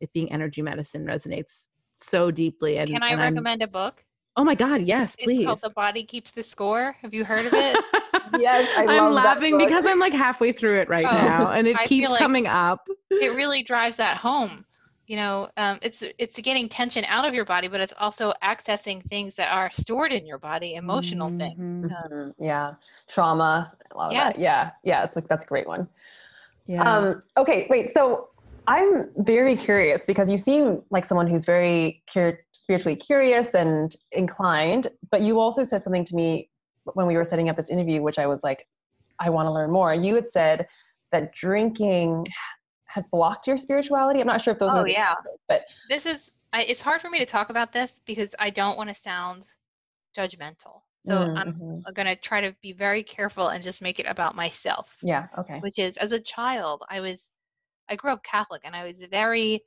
it 0.00 0.12
being 0.12 0.32
energy 0.32 0.62
medicine 0.62 1.06
resonates 1.06 1.68
so 1.94 2.32
deeply. 2.32 2.78
And 2.78 2.90
can 2.90 3.02
I 3.02 3.10
and 3.10 3.20
recommend 3.20 3.62
I'm, 3.62 3.68
a 3.68 3.72
book? 3.72 4.04
Oh 4.36 4.42
my 4.42 4.56
God, 4.56 4.82
yes, 4.82 5.16
please. 5.16 5.40
It's 5.40 5.46
called 5.46 5.60
The 5.60 5.70
Body 5.70 6.02
Keeps 6.02 6.32
the 6.32 6.42
Score. 6.42 6.96
Have 7.02 7.14
you 7.14 7.24
heard 7.24 7.46
of 7.46 7.52
it? 7.52 7.84
yes, 8.38 8.68
I 8.76 8.94
am 8.94 9.12
laughing 9.12 9.58
because 9.58 9.86
I'm 9.86 9.98
like 10.00 10.12
halfway 10.12 10.50
through 10.50 10.80
it 10.80 10.88
right 10.88 11.06
oh, 11.08 11.12
now, 11.12 11.50
and 11.52 11.68
it 11.68 11.76
I 11.76 11.84
keeps 11.86 12.10
like 12.10 12.18
coming 12.18 12.48
up. 12.48 12.80
it 13.10 13.36
really 13.36 13.62
drives 13.62 13.96
that 13.96 14.16
home 14.16 14.64
you 15.10 15.16
know 15.16 15.48
um, 15.56 15.76
it's 15.82 16.04
it's 16.18 16.38
getting 16.38 16.68
tension 16.68 17.04
out 17.06 17.26
of 17.26 17.34
your 17.34 17.44
body 17.44 17.66
but 17.66 17.80
it's 17.80 17.92
also 17.98 18.32
accessing 18.44 19.04
things 19.10 19.34
that 19.34 19.50
are 19.52 19.68
stored 19.72 20.12
in 20.12 20.24
your 20.24 20.38
body 20.38 20.76
emotional 20.76 21.28
mm-hmm. 21.28 21.38
things 21.38 21.92
um, 22.12 22.32
yeah. 22.38 22.74
Trauma 23.08 23.72
a 23.90 23.96
lot 23.96 24.06
of 24.06 24.12
yeah. 24.12 24.24
that. 24.28 24.38
Yeah. 24.38 24.70
Yeah. 24.84 25.02
It's 25.02 25.16
like 25.16 25.26
that's 25.26 25.44
a 25.44 25.48
great 25.48 25.66
one. 25.66 25.88
Yeah. 26.68 26.82
Um, 26.82 27.20
okay. 27.36 27.66
Wait. 27.68 27.92
So 27.92 28.28
i'm 28.66 29.08
very 29.16 29.56
curious 29.56 30.04
because 30.04 30.30
you 30.30 30.36
seem 30.36 30.82
like 30.90 31.06
someone 31.06 31.26
who's 31.26 31.46
very 31.46 32.02
cur- 32.12 32.38
spiritually 32.52 32.94
curious 32.94 33.54
and 33.54 33.96
inclined 34.12 34.86
but 35.10 35.22
you 35.22 35.40
also 35.40 35.64
said 35.64 35.82
something 35.82 36.04
to 36.04 36.14
me 36.14 36.50
when 36.84 37.06
we 37.06 37.16
were 37.16 37.24
setting 37.24 37.48
up 37.48 37.56
this 37.56 37.70
interview 37.70 38.02
which 38.02 38.18
i 38.18 38.26
was 38.26 38.42
like 38.42 38.68
i 39.18 39.30
want 39.30 39.46
to 39.46 39.50
learn 39.50 39.70
more. 39.70 39.94
You 39.94 40.14
had 40.14 40.28
said 40.28 40.66
that 41.10 41.32
drinking 41.32 42.26
had 42.92 43.10
blocked 43.10 43.46
your 43.46 43.56
spirituality? 43.56 44.20
I'm 44.20 44.26
not 44.26 44.42
sure 44.42 44.52
if 44.52 44.58
those. 44.58 44.72
Oh 44.72 44.84
yeah, 44.84 45.14
but 45.48 45.62
this 45.88 46.06
is. 46.06 46.32
I, 46.52 46.62
it's 46.64 46.82
hard 46.82 47.00
for 47.00 47.08
me 47.08 47.20
to 47.20 47.26
talk 47.26 47.50
about 47.50 47.72
this 47.72 48.00
because 48.04 48.34
I 48.38 48.50
don't 48.50 48.76
want 48.76 48.88
to 48.88 48.94
sound 48.94 49.44
judgmental. 50.16 50.82
So 51.06 51.14
mm, 51.14 51.28
mm-hmm. 51.28 51.80
I'm 51.86 51.94
going 51.94 52.06
to 52.06 52.16
try 52.16 52.40
to 52.40 52.54
be 52.60 52.72
very 52.72 53.02
careful 53.02 53.48
and 53.48 53.62
just 53.62 53.80
make 53.80 54.00
it 54.00 54.06
about 54.06 54.34
myself. 54.34 54.96
Yeah. 55.02 55.28
Okay. 55.38 55.58
Which 55.60 55.78
is, 55.78 55.96
as 55.96 56.12
a 56.12 56.20
child, 56.20 56.82
I 56.90 57.00
was, 57.00 57.30
I 57.88 57.96
grew 57.96 58.10
up 58.10 58.22
Catholic 58.22 58.62
and 58.64 58.76
I 58.76 58.84
was 58.84 58.98
very 59.10 59.60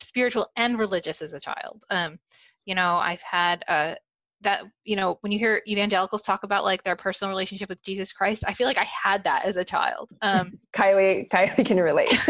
spiritual 0.00 0.48
and 0.56 0.78
religious 0.78 1.22
as 1.22 1.34
a 1.34 1.40
child. 1.40 1.84
Um, 1.90 2.18
you 2.64 2.74
know, 2.74 2.96
I've 2.96 3.22
had 3.22 3.62
a, 3.68 3.96
that 4.46 4.62
you 4.84 4.94
know 4.94 5.18
when 5.22 5.32
you 5.32 5.40
hear 5.40 5.60
evangelicals 5.66 6.22
talk 6.22 6.44
about 6.44 6.64
like 6.64 6.84
their 6.84 6.94
personal 6.94 7.28
relationship 7.28 7.68
with 7.68 7.82
jesus 7.82 8.12
christ 8.12 8.44
i 8.46 8.54
feel 8.54 8.68
like 8.68 8.78
i 8.78 8.84
had 8.84 9.24
that 9.24 9.44
as 9.44 9.56
a 9.56 9.64
child 9.64 10.08
um, 10.22 10.52
kylie 10.72 11.28
kylie 11.28 11.66
can 11.66 11.78
relate 11.78 12.12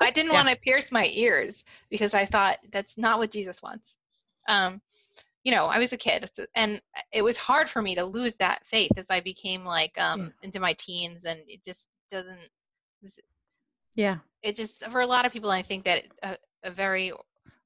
i 0.00 0.10
didn't 0.14 0.32
yeah. 0.32 0.32
want 0.32 0.48
to 0.48 0.56
pierce 0.56 0.90
my 0.90 1.10
ears 1.12 1.62
because 1.90 2.14
i 2.14 2.24
thought 2.24 2.56
that's 2.72 2.96
not 2.96 3.18
what 3.18 3.30
jesus 3.30 3.62
wants 3.62 3.98
um, 4.48 4.80
you 5.44 5.52
know 5.52 5.66
i 5.66 5.78
was 5.78 5.92
a 5.92 5.98
kid 5.98 6.30
and 6.54 6.80
it 7.12 7.22
was 7.22 7.36
hard 7.36 7.68
for 7.68 7.82
me 7.82 7.94
to 7.94 8.04
lose 8.04 8.36
that 8.36 8.64
faith 8.64 8.92
as 8.96 9.10
i 9.10 9.20
became 9.20 9.62
like 9.62 9.92
um, 10.00 10.20
yeah. 10.20 10.28
into 10.42 10.58
my 10.58 10.72
teens 10.72 11.26
and 11.26 11.38
it 11.46 11.62
just 11.62 11.90
doesn't 12.10 12.48
yeah 13.94 14.16
it 14.42 14.56
just 14.56 14.90
for 14.90 15.02
a 15.02 15.06
lot 15.06 15.26
of 15.26 15.32
people 15.32 15.50
i 15.50 15.60
think 15.60 15.84
that 15.84 16.04
a, 16.22 16.38
a 16.64 16.70
very 16.70 17.12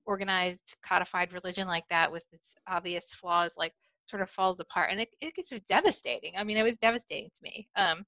organized, 0.06 0.76
codified 0.82 1.32
religion 1.32 1.66
like 1.66 1.88
that 1.88 2.10
with 2.10 2.24
its 2.32 2.54
obvious 2.66 3.14
flaws, 3.14 3.54
like 3.56 3.74
sort 4.06 4.22
of 4.22 4.30
falls 4.30 4.60
apart, 4.60 4.90
and 4.90 5.00
it, 5.00 5.08
it 5.20 5.34
gets 5.34 5.50
devastating. 5.68 6.32
I 6.36 6.44
mean, 6.44 6.56
it 6.56 6.62
was 6.62 6.76
devastating 6.76 7.30
to 7.34 7.42
me. 7.42 7.68
Um, 7.76 8.04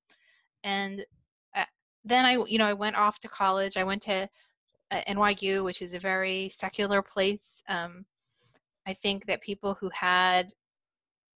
and 0.64 1.04
uh, 1.54 1.64
then 2.04 2.24
I, 2.24 2.32
you 2.46 2.58
know, 2.58 2.66
I 2.66 2.72
went 2.72 2.96
off 2.96 3.20
to 3.20 3.28
college. 3.28 3.76
I 3.76 3.84
went 3.84 4.02
to 4.02 4.28
uh, 4.90 5.00
NYU, 5.08 5.64
which 5.64 5.82
is 5.82 5.94
a 5.94 5.98
very 5.98 6.48
secular 6.50 7.02
place. 7.02 7.62
Um, 7.68 8.04
I 8.86 8.92
think 8.92 9.26
that 9.26 9.40
people 9.40 9.74
who 9.74 9.90
had 9.90 10.50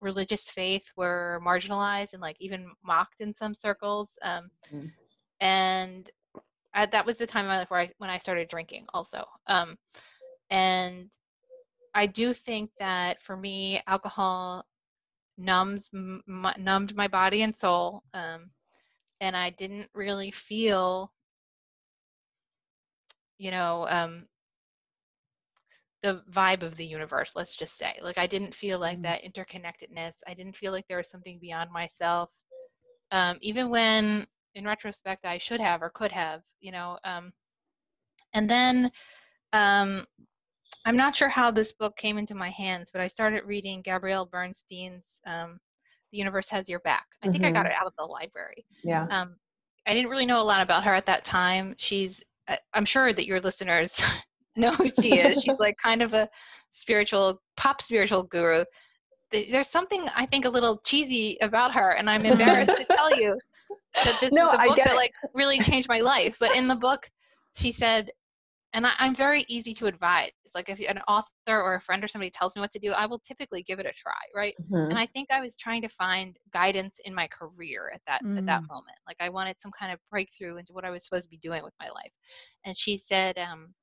religious 0.01 0.49
faith 0.49 0.89
were 0.95 1.41
marginalized 1.45 2.13
and 2.13 2.21
like 2.21 2.37
even 2.39 2.71
mocked 2.83 3.21
in 3.21 3.33
some 3.33 3.53
circles. 3.53 4.17
Um, 4.21 4.49
mm-hmm. 4.73 4.87
And 5.39 6.09
I, 6.73 6.85
that 6.87 7.05
was 7.05 7.17
the 7.17 7.27
time 7.27 7.49
of 7.49 7.69
where 7.69 7.81
I, 7.81 7.89
when 7.97 8.09
I 8.09 8.17
started 8.17 8.47
drinking 8.47 8.85
also. 8.93 9.25
Um, 9.47 9.77
and 10.51 11.09
I 11.95 12.07
do 12.07 12.33
think 12.33 12.71
that 12.79 13.23
for 13.23 13.37
me, 13.37 13.81
alcohol 13.87 14.65
numbs 15.37 15.89
m- 15.93 16.23
numbed 16.57 16.95
my 16.95 17.07
body 17.07 17.43
and 17.43 17.57
soul, 17.57 18.03
um, 18.13 18.51
and 19.21 19.35
I 19.37 19.51
didn't 19.51 19.89
really 19.93 20.31
feel, 20.31 21.11
you 23.37 23.51
know, 23.51 23.87
um, 23.89 24.27
the 26.03 26.23
vibe 26.31 26.63
of 26.63 26.75
the 26.77 26.85
universe. 26.85 27.35
Let's 27.35 27.55
just 27.55 27.77
say, 27.77 27.99
like, 28.01 28.17
I 28.17 28.27
didn't 28.27 28.55
feel 28.55 28.79
like 28.79 28.99
mm. 28.99 29.03
that 29.03 29.23
interconnectedness. 29.23 30.15
I 30.27 30.33
didn't 30.35 30.55
feel 30.57 30.71
like 30.71 30.87
there 30.87 30.97
was 30.97 31.09
something 31.09 31.39
beyond 31.39 31.71
myself. 31.71 32.29
Um, 33.11 33.37
even 33.41 33.69
when, 33.69 34.27
in 34.55 34.65
retrospect, 34.65 35.25
I 35.25 35.37
should 35.37 35.61
have 35.61 35.81
or 35.83 35.89
could 35.89 36.11
have, 36.11 36.41
you 36.61 36.71
know. 36.71 36.97
Um, 37.03 37.33
and 38.33 38.49
then 38.49 38.91
um, 39.53 40.05
I'm 40.85 40.97
not 40.97 41.15
sure 41.15 41.29
how 41.29 41.51
this 41.51 41.73
book 41.73 41.95
came 41.95 42.17
into 42.17 42.35
my 42.35 42.49
hands, 42.49 42.89
but 42.91 43.01
I 43.01 43.07
started 43.07 43.43
reading 43.45 43.81
Gabrielle 43.81 44.25
Bernstein's 44.25 45.19
um, 45.27 45.59
"The 46.11 46.17
Universe 46.17 46.49
Has 46.49 46.69
Your 46.69 46.79
Back." 46.79 47.05
I 47.21 47.27
think 47.27 47.43
mm-hmm. 47.43 47.45
I 47.45 47.51
got 47.51 47.65
mm-hmm. 47.65 47.71
it 47.71 47.77
out 47.79 47.87
of 47.87 47.93
the 47.97 48.05
library. 48.05 48.65
Yeah. 48.83 49.05
Um, 49.09 49.35
I 49.87 49.93
didn't 49.93 50.09
really 50.09 50.25
know 50.25 50.41
a 50.41 50.45
lot 50.45 50.61
about 50.61 50.83
her 50.83 50.93
at 50.93 51.05
that 51.07 51.23
time. 51.23 51.75
She's, 51.77 52.23
I'm 52.73 52.85
sure 52.85 53.13
that 53.13 53.25
your 53.25 53.39
listeners 53.39 54.03
know 54.55 54.71
who 54.71 54.89
she 55.01 55.19
is. 55.19 55.41
She's 55.41 55.59
like 55.59 55.77
kind 55.83 56.01
of 56.01 56.13
a 56.13 56.29
spiritual, 56.71 57.41
pop 57.57 57.81
spiritual 57.81 58.23
guru. 58.23 58.63
There's 59.31 59.69
something 59.69 60.07
I 60.15 60.25
think 60.25 60.45
a 60.45 60.49
little 60.49 60.77
cheesy 60.83 61.37
about 61.41 61.73
her, 61.73 61.91
and 61.91 62.09
I'm 62.09 62.25
embarrassed 62.25 62.75
to 62.75 62.85
tell 62.85 63.17
you 63.17 63.37
that 64.03 64.17
this 64.19 64.29
no, 64.31 64.49
is 64.49 64.55
a 64.55 64.57
book 64.57 64.71
I 64.71 64.75
get 64.75 64.87
that 64.89 64.93
it. 64.93 64.97
like 64.97 65.13
really 65.33 65.59
changed 65.59 65.87
my 65.87 65.99
life. 65.99 66.35
But 66.39 66.55
in 66.55 66.67
the 66.67 66.75
book, 66.75 67.09
she 67.55 67.71
said 67.71 68.09
and 68.73 68.87
I, 68.87 68.93
am 68.99 69.15
very 69.15 69.45
easy 69.49 69.73
to 69.75 69.85
advise. 69.87 70.31
Like 70.55 70.69
if 70.69 70.79
an 70.79 70.99
author 71.07 71.29
or 71.47 71.75
a 71.75 71.81
friend 71.81 72.03
or 72.03 72.07
somebody 72.07 72.29
tells 72.29 72.55
me 72.55 72.61
what 72.61 72.71
to 72.71 72.79
do, 72.79 72.91
I 72.91 73.05
will 73.05 73.19
typically 73.19 73.63
give 73.63 73.79
it 73.79 73.85
a 73.85 73.91
try, 73.91 74.13
right? 74.35 74.53
Mm-hmm. 74.61 74.91
And 74.91 74.97
I 74.97 75.05
think 75.05 75.29
I 75.31 75.41
was 75.41 75.55
trying 75.55 75.81
to 75.81 75.89
find 75.89 76.37
guidance 76.53 76.99
in 77.05 77.13
my 77.13 77.27
career 77.27 77.91
at 77.93 78.01
that 78.07 78.23
mm. 78.23 78.37
at 78.37 78.45
that 78.45 78.61
mm. 78.61 78.67
moment. 78.69 78.97
Like 79.07 79.17
I 79.19 79.29
wanted 79.29 79.59
some 79.59 79.71
kind 79.77 79.91
of 79.91 79.99
breakthrough 80.09 80.57
into 80.57 80.73
what 80.73 80.85
I 80.85 80.89
was 80.89 81.05
supposed 81.05 81.23
to 81.23 81.29
be 81.29 81.37
doing 81.37 81.63
with 81.63 81.73
my 81.79 81.89
life. 81.89 82.11
And 82.65 82.77
she 82.77 82.97
said, 82.97 83.37
um, 83.39 83.73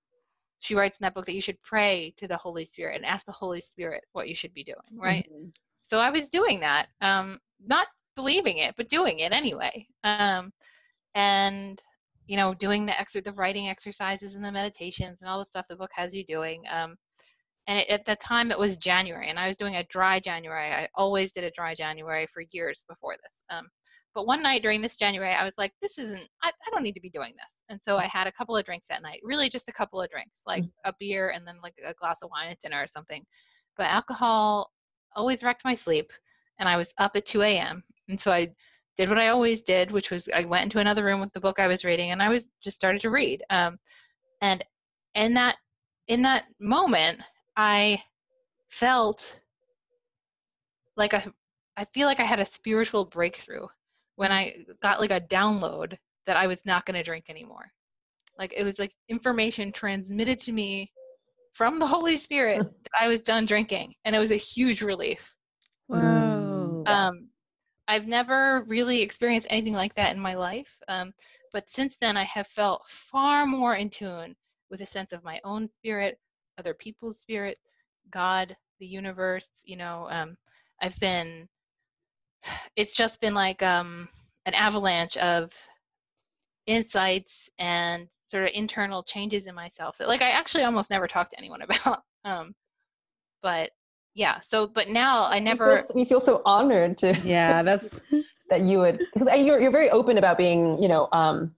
she 0.60 0.74
writes 0.74 0.98
in 0.98 1.04
that 1.04 1.14
book 1.14 1.26
that 1.26 1.34
you 1.34 1.40
should 1.40 1.60
pray 1.62 2.14
to 2.16 2.26
the 2.26 2.36
Holy 2.36 2.64
Spirit 2.64 2.96
and 2.96 3.06
ask 3.06 3.26
the 3.26 3.32
Holy 3.32 3.60
Spirit 3.60 4.04
what 4.12 4.28
you 4.28 4.34
should 4.34 4.54
be 4.54 4.64
doing, 4.64 4.76
right? 4.94 5.28
Mm-hmm. 5.32 5.48
So 5.82 5.98
I 5.98 6.10
was 6.10 6.28
doing 6.28 6.60
that, 6.60 6.88
um, 7.00 7.38
not 7.64 7.86
believing 8.16 8.58
it, 8.58 8.74
but 8.76 8.88
doing 8.88 9.20
it 9.20 9.32
anyway. 9.32 9.86
Um, 10.04 10.52
and 11.14 11.80
you 12.28 12.36
know, 12.36 12.54
doing 12.54 12.86
the 12.86 12.92
exer- 12.92 13.24
the 13.24 13.32
writing 13.32 13.68
exercises 13.68 14.34
and 14.34 14.44
the 14.44 14.52
meditations 14.52 15.20
and 15.20 15.30
all 15.30 15.38
the 15.38 15.46
stuff 15.46 15.66
the 15.68 15.76
book 15.76 15.90
has 15.94 16.14
you 16.14 16.24
doing. 16.24 16.62
Um, 16.70 16.94
and 17.66 17.80
it, 17.80 17.88
at 17.88 18.04
the 18.04 18.16
time 18.16 18.50
it 18.50 18.58
was 18.58 18.76
January, 18.76 19.28
and 19.28 19.38
I 19.38 19.48
was 19.48 19.56
doing 19.56 19.76
a 19.76 19.84
dry 19.84 20.20
January. 20.20 20.70
I 20.70 20.88
always 20.94 21.32
did 21.32 21.44
a 21.44 21.50
dry 21.50 21.74
January 21.74 22.26
for 22.26 22.44
years 22.52 22.84
before 22.88 23.14
this. 23.14 23.44
Um, 23.50 23.66
but 24.14 24.26
one 24.26 24.42
night 24.42 24.62
during 24.62 24.82
this 24.82 24.96
January, 24.96 25.32
I 25.32 25.44
was 25.44 25.54
like, 25.58 25.72
this 25.80 25.98
isn't, 25.98 26.26
I, 26.42 26.48
I, 26.48 26.70
don't 26.70 26.82
need 26.82 26.94
to 26.94 27.00
be 27.00 27.10
doing 27.10 27.34
this. 27.36 27.62
And 27.68 27.78
so 27.82 27.98
I 27.98 28.06
had 28.06 28.26
a 28.26 28.32
couple 28.32 28.56
of 28.56 28.64
drinks 28.64 28.88
that 28.88 29.02
night, 29.02 29.20
really 29.22 29.48
just 29.48 29.68
a 29.68 29.72
couple 29.72 30.00
of 30.00 30.10
drinks, 30.10 30.40
like 30.46 30.64
mm-hmm. 30.64 30.90
a 30.90 30.94
beer 30.98 31.30
and 31.34 31.46
then 31.46 31.56
like 31.62 31.74
a 31.84 31.94
glass 31.94 32.22
of 32.22 32.30
wine 32.30 32.50
at 32.50 32.58
dinner 32.58 32.82
or 32.82 32.86
something. 32.86 33.24
But 33.76 33.86
alcohol 33.86 34.72
always 35.14 35.44
wrecked 35.44 35.64
my 35.64 35.74
sleep. 35.74 36.10
And 36.58 36.68
I 36.68 36.76
was 36.76 36.92
up 36.98 37.12
at 37.14 37.26
2 37.26 37.42
a.m. 37.42 37.84
And 38.08 38.20
so 38.20 38.32
I 38.32 38.48
did 38.98 39.08
what 39.08 39.18
I 39.18 39.28
always 39.28 39.62
did, 39.62 39.92
which 39.92 40.10
was 40.10 40.28
I 40.34 40.44
went 40.44 40.64
into 40.64 40.80
another 40.80 41.04
room 41.04 41.20
with 41.20 41.32
the 41.32 41.40
book 41.40 41.60
I 41.60 41.68
was 41.68 41.84
reading, 41.84 42.10
and 42.10 42.20
I 42.20 42.28
was 42.28 42.48
just 42.62 42.76
started 42.76 43.00
to 43.02 43.10
read. 43.10 43.44
Um, 43.48 43.78
and 44.40 44.62
in 45.14 45.34
that 45.34 45.56
in 46.08 46.22
that 46.22 46.46
moment, 46.60 47.20
I 47.56 48.02
felt 48.68 49.40
like 50.96 51.12
a 51.12 51.22
I 51.76 51.84
feel 51.84 52.08
like 52.08 52.18
I 52.18 52.24
had 52.24 52.40
a 52.40 52.44
spiritual 52.44 53.04
breakthrough 53.04 53.68
when 54.16 54.32
I 54.32 54.64
got 54.82 54.98
like 54.98 55.12
a 55.12 55.20
download 55.20 55.96
that 56.26 56.36
I 56.36 56.48
was 56.48 56.66
not 56.66 56.84
going 56.84 56.96
to 56.96 57.04
drink 57.04 57.26
anymore. 57.28 57.70
Like 58.36 58.52
it 58.56 58.64
was 58.64 58.80
like 58.80 58.92
information 59.08 59.70
transmitted 59.70 60.40
to 60.40 60.52
me 60.52 60.90
from 61.52 61.78
the 61.78 61.86
Holy 61.86 62.16
Spirit 62.16 62.58
that 62.82 63.00
I 63.00 63.06
was 63.06 63.22
done 63.22 63.44
drinking, 63.44 63.94
and 64.04 64.16
it 64.16 64.18
was 64.18 64.32
a 64.32 64.36
huge 64.36 64.82
relief. 64.82 65.36
Wow. 65.86 66.82
Um, 66.86 67.28
I've 67.88 68.06
never 68.06 68.64
really 68.68 69.00
experienced 69.00 69.46
anything 69.48 69.72
like 69.72 69.94
that 69.94 70.14
in 70.14 70.20
my 70.20 70.34
life. 70.34 70.76
Um, 70.88 71.12
but 71.54 71.70
since 71.70 71.96
then, 72.00 72.18
I 72.18 72.24
have 72.24 72.46
felt 72.46 72.86
far 72.86 73.46
more 73.46 73.74
in 73.74 73.88
tune 73.88 74.36
with 74.70 74.82
a 74.82 74.86
sense 74.86 75.14
of 75.14 75.24
my 75.24 75.40
own 75.42 75.68
spirit, 75.78 76.18
other 76.58 76.74
people's 76.74 77.18
spirit, 77.18 77.56
God, 78.10 78.54
the 78.78 78.86
universe. 78.86 79.48
You 79.64 79.76
know, 79.76 80.06
um, 80.10 80.36
I've 80.82 80.98
been, 81.00 81.48
it's 82.76 82.94
just 82.94 83.22
been 83.22 83.34
like 83.34 83.62
um, 83.62 84.06
an 84.44 84.52
avalanche 84.52 85.16
of 85.16 85.50
insights 86.66 87.48
and 87.58 88.06
sort 88.26 88.44
of 88.44 88.50
internal 88.52 89.02
changes 89.02 89.46
in 89.46 89.54
myself 89.54 89.96
that 89.96 90.08
like 90.08 90.20
I 90.20 90.30
actually 90.30 90.64
almost 90.64 90.90
never 90.90 91.08
talk 91.08 91.30
to 91.30 91.38
anyone 91.38 91.62
about. 91.84 92.02
Um, 92.24 92.54
but 93.42 93.70
yeah 94.18 94.40
so 94.40 94.66
but 94.66 94.88
now 94.88 95.24
i 95.26 95.38
never 95.38 95.76
you 95.76 95.82
feel, 95.82 95.98
you 95.98 96.04
feel 96.04 96.20
so 96.20 96.42
honored 96.44 96.98
to 96.98 97.16
yeah 97.24 97.62
that's 97.62 98.00
that 98.50 98.62
you 98.62 98.78
would 98.78 98.98
because 99.14 99.28
you're, 99.38 99.60
you're 99.60 99.70
very 99.70 99.88
open 99.90 100.18
about 100.18 100.36
being 100.36 100.82
you 100.82 100.88
know 100.88 101.08
um 101.12 101.54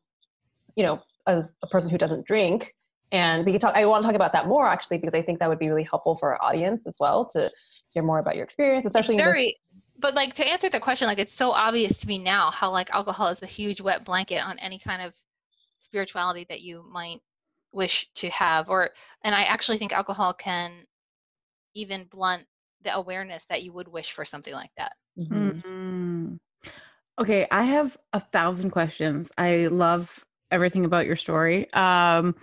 you 0.76 0.84
know 0.84 1.00
as 1.26 1.52
a 1.62 1.66
person 1.66 1.90
who 1.90 1.98
doesn't 1.98 2.26
drink 2.26 2.74
and 3.12 3.46
we 3.46 3.52
can 3.52 3.60
talk 3.60 3.74
i 3.74 3.84
want 3.86 4.02
to 4.02 4.06
talk 4.06 4.14
about 4.14 4.32
that 4.32 4.46
more 4.46 4.66
actually 4.68 4.98
because 4.98 5.14
i 5.14 5.22
think 5.22 5.38
that 5.38 5.48
would 5.48 5.58
be 5.58 5.68
really 5.68 5.82
helpful 5.84 6.14
for 6.14 6.34
our 6.34 6.42
audience 6.42 6.86
as 6.86 6.96
well 7.00 7.24
to 7.24 7.50
hear 7.88 8.02
more 8.02 8.18
about 8.18 8.34
your 8.34 8.44
experience 8.44 8.86
especially 8.86 9.16
very 9.16 9.56
but 9.98 10.14
like 10.14 10.34
to 10.34 10.46
answer 10.46 10.68
the 10.68 10.80
question 10.80 11.08
like 11.08 11.18
it's 11.18 11.32
so 11.32 11.52
obvious 11.52 11.98
to 11.98 12.08
me 12.08 12.18
now 12.18 12.50
how 12.50 12.70
like 12.70 12.90
alcohol 12.90 13.28
is 13.28 13.42
a 13.42 13.46
huge 13.46 13.80
wet 13.80 14.04
blanket 14.04 14.44
on 14.44 14.58
any 14.58 14.78
kind 14.78 15.02
of 15.02 15.14
spirituality 15.80 16.44
that 16.48 16.60
you 16.60 16.84
might 16.90 17.20
wish 17.72 18.10
to 18.14 18.28
have 18.30 18.68
or 18.68 18.90
and 19.24 19.34
i 19.34 19.44
actually 19.44 19.78
think 19.78 19.92
alcohol 19.92 20.32
can 20.32 20.72
even 21.74 22.04
blunt 22.04 22.44
the 22.82 22.94
awareness 22.94 23.46
that 23.46 23.62
you 23.62 23.72
would 23.72 23.88
wish 23.88 24.12
for 24.12 24.24
something 24.24 24.54
like 24.54 24.70
that. 24.76 24.92
Mm-hmm. 25.18 25.48
Mm-hmm. 25.48 26.34
Okay, 27.18 27.46
I 27.50 27.62
have 27.64 27.96
a 28.12 28.20
thousand 28.20 28.70
questions. 28.70 29.30
I 29.36 29.66
love 29.66 30.24
everything 30.50 30.84
about 30.84 31.06
your 31.06 31.16
story. 31.16 31.70
Um, 31.72 32.34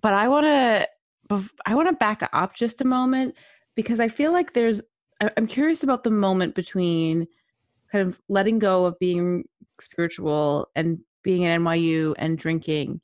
but 0.00 0.14
I 0.14 0.28
want 0.28 0.46
to 0.46 0.88
I 1.64 1.74
want 1.74 1.88
to 1.88 1.94
back 1.94 2.28
up 2.32 2.56
just 2.56 2.80
a 2.80 2.84
moment 2.84 3.36
because 3.76 4.00
I 4.00 4.08
feel 4.08 4.32
like 4.32 4.52
there's 4.52 4.80
I'm 5.36 5.46
curious 5.46 5.82
about 5.82 6.02
the 6.02 6.10
moment 6.10 6.54
between 6.54 7.26
kind 7.92 8.06
of 8.06 8.20
letting 8.28 8.58
go 8.58 8.86
of 8.86 8.98
being 8.98 9.44
spiritual 9.80 10.68
and 10.74 10.98
being 11.22 11.46
at 11.46 11.60
NYU 11.60 12.14
and 12.18 12.38
drinking 12.38 13.00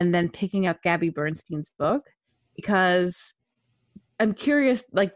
and 0.00 0.14
then 0.14 0.28
picking 0.28 0.66
up 0.66 0.82
Gabby 0.82 1.10
Bernstein's 1.10 1.70
book 1.78 2.08
because 2.56 3.34
I'm 4.20 4.34
curious, 4.34 4.82
like, 4.92 5.12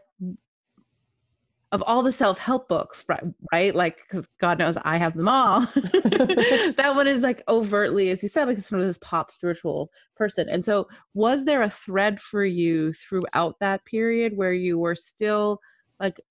of 1.73 1.83
all 1.87 2.03
the 2.03 2.13
self-help 2.13 2.69
books, 2.69 3.03
right? 3.09 3.23
right? 3.51 3.73
Like, 3.73 3.97
because 3.97 4.29
God 4.39 4.59
knows 4.59 4.77
I 4.85 4.97
have 4.97 5.17
them 5.17 5.27
all. 5.27 5.61
that 5.65 6.93
one 6.95 7.07
is 7.07 7.23
like 7.23 7.41
overtly, 7.47 8.11
as 8.11 8.21
you 8.21 8.29
said, 8.29 8.47
like 8.47 8.61
sort 8.61 8.81
of 8.81 8.87
this 8.87 8.99
pop 8.99 9.31
spiritual 9.31 9.91
person. 10.15 10.47
And 10.47 10.63
so, 10.63 10.87
was 11.15 11.45
there 11.45 11.63
a 11.63 11.71
thread 11.71 12.21
for 12.21 12.45
you 12.45 12.93
throughout 12.93 13.59
that 13.59 13.83
period 13.85 14.37
where 14.37 14.53
you 14.53 14.77
were 14.77 14.95
still 14.95 15.59
like 15.99 16.21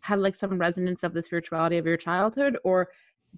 had 0.00 0.20
like 0.20 0.36
some 0.36 0.58
resonance 0.58 1.02
of 1.02 1.12
the 1.12 1.24
spirituality 1.24 1.76
of 1.76 1.86
your 1.86 1.96
childhood, 1.96 2.56
or 2.62 2.88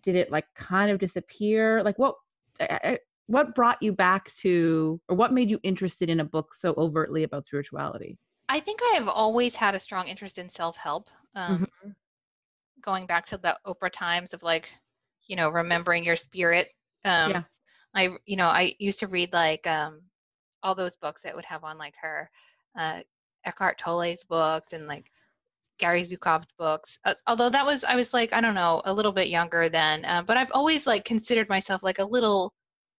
did 0.03 0.14
it 0.14 0.31
like 0.31 0.47
kind 0.55 0.90
of 0.90 0.99
disappear? 0.99 1.83
Like, 1.83 1.99
what? 1.99 2.16
Eh, 2.61 2.66
eh, 2.68 2.79
eh, 2.83 2.97
what 3.29 3.55
brought 3.55 3.83
you 3.83 3.92
back 3.92 4.35
to 4.37 5.01
or 5.09 5.16
what 5.16 5.33
made 5.33 5.51
you 5.51 5.61
interested 5.62 6.11
in 6.11 6.21
a 6.21 6.25
book 6.25 6.55
so 6.55 6.75
overtly 6.77 7.23
about 7.23 7.47
spirituality 7.47 8.18
I 8.48 8.61
think 8.61 8.80
I 8.82 8.94
have 8.96 9.08
always 9.08 9.54
had 9.54 9.74
a 9.74 9.80
strong 9.80 10.08
interest 10.08 10.38
in 10.38 10.48
self 10.48 10.76
help. 10.76 11.08
Um, 11.34 11.58
mm-hmm. 11.61 11.90
Going 12.80 13.06
back 13.06 13.26
to 13.26 13.38
the 13.38 13.58
Oprah 13.66 13.92
times 13.92 14.32
of 14.34 14.42
like, 14.42 14.70
you 15.26 15.37
know, 15.37 15.50
remembering 15.50 16.04
your 16.04 16.16
spirit. 16.16 16.68
Um, 17.04 17.30
yeah. 17.30 17.42
I, 17.94 18.11
you 18.26 18.37
know, 18.37 18.48
I 18.48 18.74
used 18.78 19.00
to 19.00 19.06
read 19.06 19.32
like 19.32 19.66
um, 19.66 20.02
all 20.62 20.74
those 20.74 20.96
books 20.96 21.22
that 21.22 21.34
would 21.34 21.44
have 21.44 21.64
on 21.64 21.78
like 21.78 21.94
her 22.00 22.30
uh, 22.78 23.00
Eckhart 23.44 23.78
Tolle's 23.78 24.24
books 24.24 24.72
and 24.72 24.87
like 24.87 25.11
Gary 25.78 26.04
Zukav's 26.04 26.52
books. 26.58 26.98
Uh, 27.04 27.14
although 27.26 27.50
that 27.50 27.66
was, 27.66 27.84
I 27.84 27.96
was 27.96 28.14
like, 28.14 28.32
I 28.32 28.40
don't 28.40 28.54
know, 28.54 28.82
a 28.84 28.92
little 28.92 29.12
bit 29.12 29.28
younger 29.28 29.68
then, 29.68 30.04
uh, 30.04 30.22
but 30.22 30.37
I've 30.37 30.52
always 30.52 30.87
like 30.87 31.04
considered 31.04 31.48
myself 31.48 31.82
like 31.82 31.98
a 31.98 32.04
little, 32.04 32.52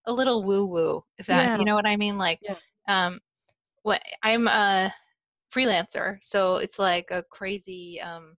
a 0.06 0.14
little 0.14 0.44
woo 0.44 0.66
woo, 0.66 1.04
if 1.18 1.28
that, 1.28 1.48
yeah. 1.48 1.58
you 1.58 1.66
know 1.66 1.76
what 1.76 1.86
I 1.86 1.96
mean? 1.96 2.18
Like, 2.18 2.40
yeah. 2.42 2.56
um, 2.88 3.20
what 3.84 4.02
I'm 4.24 4.48
a 4.48 4.94
freelancer, 5.54 6.18
so 6.22 6.58
it's 6.58 6.80
like 6.80 7.08
a 7.12 7.24
crazy, 7.32 8.00
um, 8.02 8.36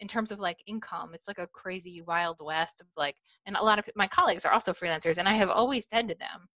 in 0.00 0.08
terms 0.08 0.30
of 0.30 0.38
like 0.38 0.58
income, 0.66 1.10
it's 1.14 1.28
like 1.28 1.38
a 1.38 1.48
crazy 1.48 2.02
wild 2.02 2.38
west 2.40 2.80
of 2.80 2.86
like, 2.96 3.16
and 3.46 3.56
a 3.56 3.64
lot 3.64 3.78
of 3.78 3.84
my 3.96 4.06
colleagues 4.06 4.44
are 4.44 4.52
also 4.52 4.72
freelancers, 4.72 5.18
and 5.18 5.28
I 5.28 5.34
have 5.34 5.50
always 5.50 5.86
said 5.88 6.08
to 6.08 6.14
them 6.14 6.48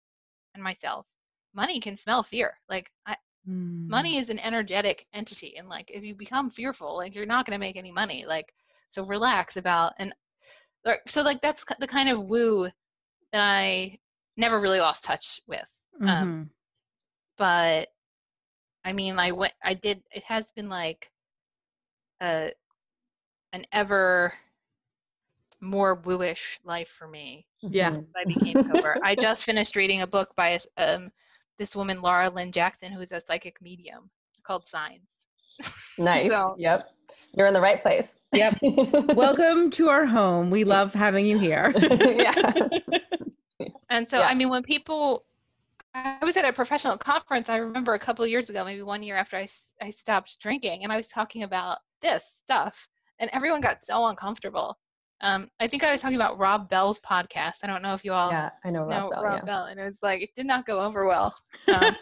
and 0.55 0.63
myself, 0.63 1.07
money 1.55 1.81
can 1.81 1.97
smell 1.97 2.23
fear. 2.23 2.53
Like 2.69 2.91
I, 3.07 3.17
Mm. 3.49 3.89
Money 3.89 4.19
is 4.19 4.29
an 4.29 4.39
energetic 4.39 5.07
entity, 5.15 5.57
and 5.57 5.69
like 5.69 5.91
if 5.91 6.05
you 6.05 6.15
become 6.15 6.51
fearful, 6.51 6.97
like 6.97 7.15
you're 7.15 7.27
not 7.27 7.47
going 7.47 7.59
to 7.59 7.67
make 7.67 7.77
any 7.77 7.93
money. 7.93 8.25
Like 8.27 8.53
so, 8.91 9.05
relax 9.05 9.57
about 9.57 9.93
and 9.99 10.13
so 11.07 11.23
like 11.23 11.41
that's 11.41 11.65
the 11.79 11.87
kind 11.87 12.09
of 12.09 12.19
woo 12.31 12.65
that 13.33 13.43
I 13.43 13.99
never 14.37 14.61
really 14.61 14.81
lost 14.81 15.05
touch 15.05 15.41
with. 15.47 15.69
Um, 16.01 16.07
mm-hmm. 16.07 16.23
Um, 16.23 16.51
but 17.39 17.89
I 18.85 18.93
mean, 18.93 19.19
I 19.19 19.33
went, 19.33 19.53
I 19.63 19.75
did. 19.75 20.03
It 20.11 20.25
has 20.25 20.51
been 20.53 20.69
like 20.69 21.11
a 22.21 22.53
an 23.53 23.65
ever 23.73 24.33
more 25.61 25.97
wooish 25.97 26.59
life 26.65 26.89
for 26.89 27.07
me. 27.07 27.47
Yeah, 27.61 28.01
I 28.17 28.25
became 28.27 28.63
sober. 28.63 28.97
I 29.05 29.15
just 29.21 29.45
finished 29.45 29.77
reading 29.77 30.03
a 30.03 30.07
book 30.07 30.35
by 30.35 30.59
um, 30.79 31.11
this 31.59 31.77
woman 31.77 32.01
Laura 32.01 32.31
Lynne 32.31 32.53
Jackson, 32.53 32.93
who 32.93 33.01
is 33.01 33.13
a 33.13 33.21
psychic 33.21 33.61
medium 33.61 34.11
called 34.43 34.67
Signs. 34.67 35.03
Nice. 35.99 36.29
so, 36.29 36.55
yep. 36.57 36.89
You're 37.37 37.47
in 37.47 37.53
the 37.53 37.61
right 37.61 37.83
place. 37.83 38.17
Yep. 38.33 38.59
Welcome 39.15 39.71
to 39.73 39.89
our 39.89 40.07
home. 40.07 40.49
We 40.49 40.65
love 40.65 40.95
having 40.95 41.27
you 41.27 41.39
here. 41.39 41.75
yeah. 41.77 42.53
And 43.91 44.09
so, 44.09 44.21
yeah. 44.21 44.27
I 44.27 44.35
mean, 44.35 44.49
when 44.49 44.63
people, 44.63 45.27
I 45.95 46.19
was 46.23 46.37
at 46.37 46.45
a 46.45 46.53
professional 46.53 46.97
conference, 46.97 47.49
I 47.49 47.57
remember 47.57 47.95
a 47.95 47.99
couple 47.99 48.27
years 48.27 48.49
ago, 48.49 48.65
maybe 48.65 48.83
one 48.83 49.03
year 49.03 49.17
after 49.17 49.37
I, 49.37 49.49
I 49.83 49.91
stopped 49.91 50.39
drinking, 50.41 50.85
and 50.85 50.93
I 50.93 50.97
was 50.97 51.09
talking 51.09 51.43
about 51.43 51.79
this 52.01 52.25
stuff, 52.37 52.89
and 53.19 53.29
everyone 53.33 53.61
got 53.61 53.83
so 53.83 54.07
uncomfortable. 54.07 54.79
Um, 55.23 55.51
I 55.59 55.67
think 55.67 55.85
I 55.85 55.93
was 55.93 56.01
talking 56.01 56.17
about 56.17 56.39
Rob 56.39 56.71
Bell's 56.71 57.01
podcast. 57.01 57.57
I 57.63 57.67
don't 57.67 57.83
know 57.83 57.93
if 57.93 58.05
you 58.05 58.13
all 58.13 58.31
yeah, 58.31 58.51
I 58.65 58.71
know, 58.71 58.87
know 58.87 59.09
Rob, 59.09 59.11
Bell, 59.11 59.23
Rob 59.23 59.39
yeah. 59.41 59.45
Bell, 59.45 59.65
and 59.65 59.81
it 59.81 59.85
was 59.85 59.99
like 60.03 60.23
it 60.23 60.31
did 60.35 60.47
not 60.47 60.65
go 60.67 60.81
over 60.81 61.07
well. 61.07 61.35
Um, 61.69 61.97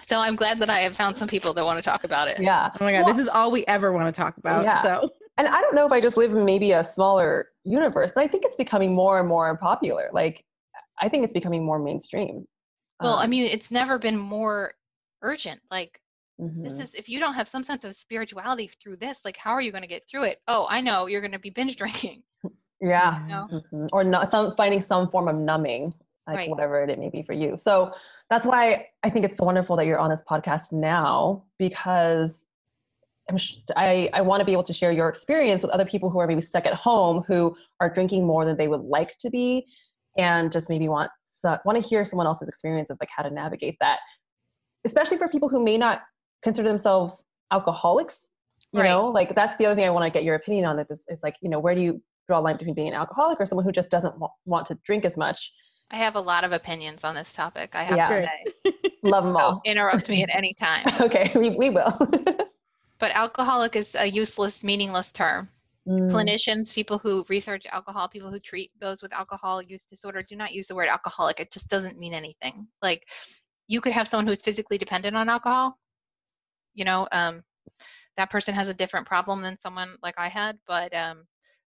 so 0.00 0.18
I'm 0.18 0.34
glad 0.34 0.58
that 0.58 0.68
I 0.68 0.80
have 0.80 0.96
found 0.96 1.16
some 1.16 1.28
people 1.28 1.52
that 1.54 1.64
want 1.64 1.78
to 1.78 1.82
talk 1.82 2.02
about 2.02 2.26
it. 2.26 2.40
Yeah. 2.40 2.70
Oh 2.80 2.84
my 2.84 2.92
god, 2.92 3.04
well, 3.04 3.14
this 3.14 3.22
is 3.22 3.28
all 3.28 3.50
we 3.50 3.64
ever 3.66 3.92
want 3.92 4.12
to 4.12 4.20
talk 4.20 4.36
about. 4.36 4.64
Yeah. 4.64 4.82
So. 4.82 5.08
And 5.38 5.48
I 5.48 5.60
don't 5.60 5.74
know 5.74 5.86
if 5.86 5.92
I 5.92 6.00
just 6.00 6.16
live 6.16 6.32
in 6.32 6.44
maybe 6.44 6.72
a 6.72 6.84
smaller 6.84 7.46
universe, 7.64 8.12
but 8.14 8.22
I 8.24 8.26
think 8.26 8.44
it's 8.44 8.56
becoming 8.56 8.94
more 8.94 9.18
and 9.18 9.26
more 9.26 9.56
popular. 9.56 10.10
Like, 10.12 10.44
I 11.00 11.08
think 11.08 11.24
it's 11.24 11.32
becoming 11.32 11.64
more 11.64 11.78
mainstream. 11.78 12.46
Well, 13.02 13.14
um, 13.14 13.20
I 13.20 13.26
mean, 13.26 13.44
it's 13.44 13.70
never 13.70 13.98
been 13.98 14.18
more 14.18 14.74
urgent. 15.22 15.60
Like, 15.70 16.02
Mm-hmm. 16.42 16.66
It's 16.66 16.80
just 16.80 16.94
if 16.94 17.08
you 17.08 17.20
don't 17.20 17.34
have 17.34 17.46
some 17.46 17.62
sense 17.62 17.84
of 17.84 17.94
spirituality 17.94 18.70
through 18.82 18.96
this, 18.96 19.24
like 19.24 19.36
how 19.36 19.52
are 19.52 19.60
you 19.60 19.70
going 19.70 19.82
to 19.82 19.88
get 19.88 20.08
through 20.08 20.24
it? 20.24 20.40
Oh, 20.48 20.66
I 20.68 20.80
know 20.80 21.06
you're 21.06 21.20
going 21.20 21.32
to 21.32 21.38
be 21.38 21.50
binge 21.50 21.76
drinking. 21.82 22.22
Yeah, 22.80 23.22
you 23.22 23.28
know? 23.28 23.48
mm-hmm. 23.52 23.86
or 23.92 24.02
not 24.02 24.30
some 24.30 24.56
finding 24.56 24.80
some 24.80 25.08
form 25.10 25.28
of 25.28 25.36
numbing, 25.36 25.94
like 26.26 26.36
right. 26.36 26.50
whatever 26.50 26.82
it 26.82 26.98
may 26.98 27.10
be 27.10 27.22
for 27.22 27.32
you. 27.32 27.56
So 27.56 27.92
that's 28.28 28.46
why 28.46 28.88
I 29.04 29.10
think 29.10 29.24
it's 29.24 29.36
so 29.36 29.44
wonderful 29.44 29.76
that 29.76 29.86
you're 29.86 29.98
on 29.98 30.10
this 30.10 30.24
podcast 30.28 30.72
now 30.72 31.44
because 31.58 32.46
I'm 33.30 33.36
sh- 33.36 33.58
I, 33.76 34.10
I 34.12 34.20
want 34.22 34.40
to 34.40 34.44
be 34.44 34.50
able 34.50 34.64
to 34.64 34.72
share 34.72 34.90
your 34.90 35.08
experience 35.08 35.62
with 35.62 35.70
other 35.70 35.84
people 35.84 36.10
who 36.10 36.18
are 36.18 36.26
maybe 36.26 36.40
stuck 36.40 36.66
at 36.66 36.74
home 36.74 37.22
who 37.28 37.56
are 37.78 37.88
drinking 37.88 38.26
more 38.26 38.44
than 38.44 38.56
they 38.56 38.66
would 38.66 38.80
like 38.80 39.16
to 39.18 39.30
be 39.30 39.66
and 40.16 40.52
just 40.52 40.68
maybe 40.68 40.88
want 40.88 41.10
so, 41.26 41.58
want 41.64 41.80
to 41.80 41.86
hear 41.86 42.04
someone 42.04 42.26
else's 42.26 42.48
experience 42.48 42.90
of 42.90 42.98
like 43.00 43.08
how 43.14 43.22
to 43.22 43.30
navigate 43.30 43.76
that. 43.80 43.98
Especially 44.84 45.16
for 45.16 45.28
people 45.28 45.48
who 45.48 45.62
may 45.62 45.78
not 45.78 46.02
consider 46.42 46.68
themselves 46.68 47.24
alcoholics 47.50 48.28
you 48.72 48.80
right. 48.80 48.88
know? 48.88 49.06
Like 49.08 49.34
that's 49.34 49.56
the 49.58 49.66
other 49.66 49.74
thing 49.74 49.84
i 49.84 49.90
want 49.90 50.04
to 50.04 50.10
get 50.10 50.24
your 50.24 50.34
opinion 50.34 50.64
on 50.64 50.78
it 50.78 50.86
is, 50.90 51.04
is 51.08 51.22
like 51.22 51.36
you 51.40 51.48
know 51.48 51.58
where 51.58 51.74
do 51.74 51.80
you 51.80 52.02
draw 52.26 52.38
a 52.38 52.40
line 52.40 52.56
between 52.56 52.74
being 52.74 52.88
an 52.88 52.94
alcoholic 52.94 53.40
or 53.40 53.46
someone 53.46 53.64
who 53.64 53.72
just 53.72 53.90
doesn't 53.90 54.12
w- 54.12 54.28
want 54.46 54.66
to 54.66 54.78
drink 54.84 55.04
as 55.04 55.16
much? 55.16 55.52
I 55.90 55.96
have 55.96 56.16
a 56.16 56.20
lot 56.20 56.44
of 56.44 56.52
opinions 56.52 57.04
on 57.04 57.14
this 57.14 57.32
topic 57.34 57.74
i 57.74 57.82
have 57.82 57.96
yeah. 57.96 58.08
to 58.08 58.28
say. 58.64 58.90
Love 59.02 59.24
them 59.24 59.36
all. 59.36 59.60
Interrupt 59.64 60.08
me 60.08 60.22
at 60.22 60.30
any 60.34 60.54
time. 60.58 60.86
Okay 61.00 61.30
we, 61.34 61.50
we 61.50 61.70
will. 61.70 61.96
But 62.98 63.10
alcoholic 63.16 63.74
is 63.74 63.96
a 63.96 64.06
useless 64.06 64.62
meaningless 64.62 65.10
term 65.10 65.48
mm. 65.88 66.10
clinicians 66.10 66.74
people 66.74 66.98
who 66.98 67.24
research 67.28 67.66
alcohol 67.70 68.08
people 68.08 68.30
who 68.30 68.38
treat 68.38 68.70
those 68.80 69.02
with 69.02 69.12
alcohol 69.12 69.62
use 69.62 69.84
disorder 69.84 70.22
do 70.22 70.36
not 70.36 70.52
use 70.52 70.66
the 70.66 70.74
word 70.74 70.88
alcoholic 70.88 71.40
it 71.40 71.52
just 71.52 71.68
doesn't 71.68 71.98
mean 71.98 72.14
anything 72.14 72.66
like 72.82 73.08
you 73.68 73.80
could 73.80 73.92
have 73.92 74.08
someone 74.08 74.26
who's 74.26 74.42
physically 74.42 74.78
dependent 74.78 75.16
on 75.16 75.28
alcohol 75.28 75.78
you 76.74 76.84
know 76.84 77.08
um, 77.12 77.42
that 78.16 78.30
person 78.30 78.54
has 78.54 78.68
a 78.68 78.74
different 78.74 79.06
problem 79.06 79.42
than 79.42 79.58
someone 79.58 79.96
like 80.02 80.14
i 80.18 80.28
had 80.28 80.58
but 80.66 80.94
um, 80.94 81.24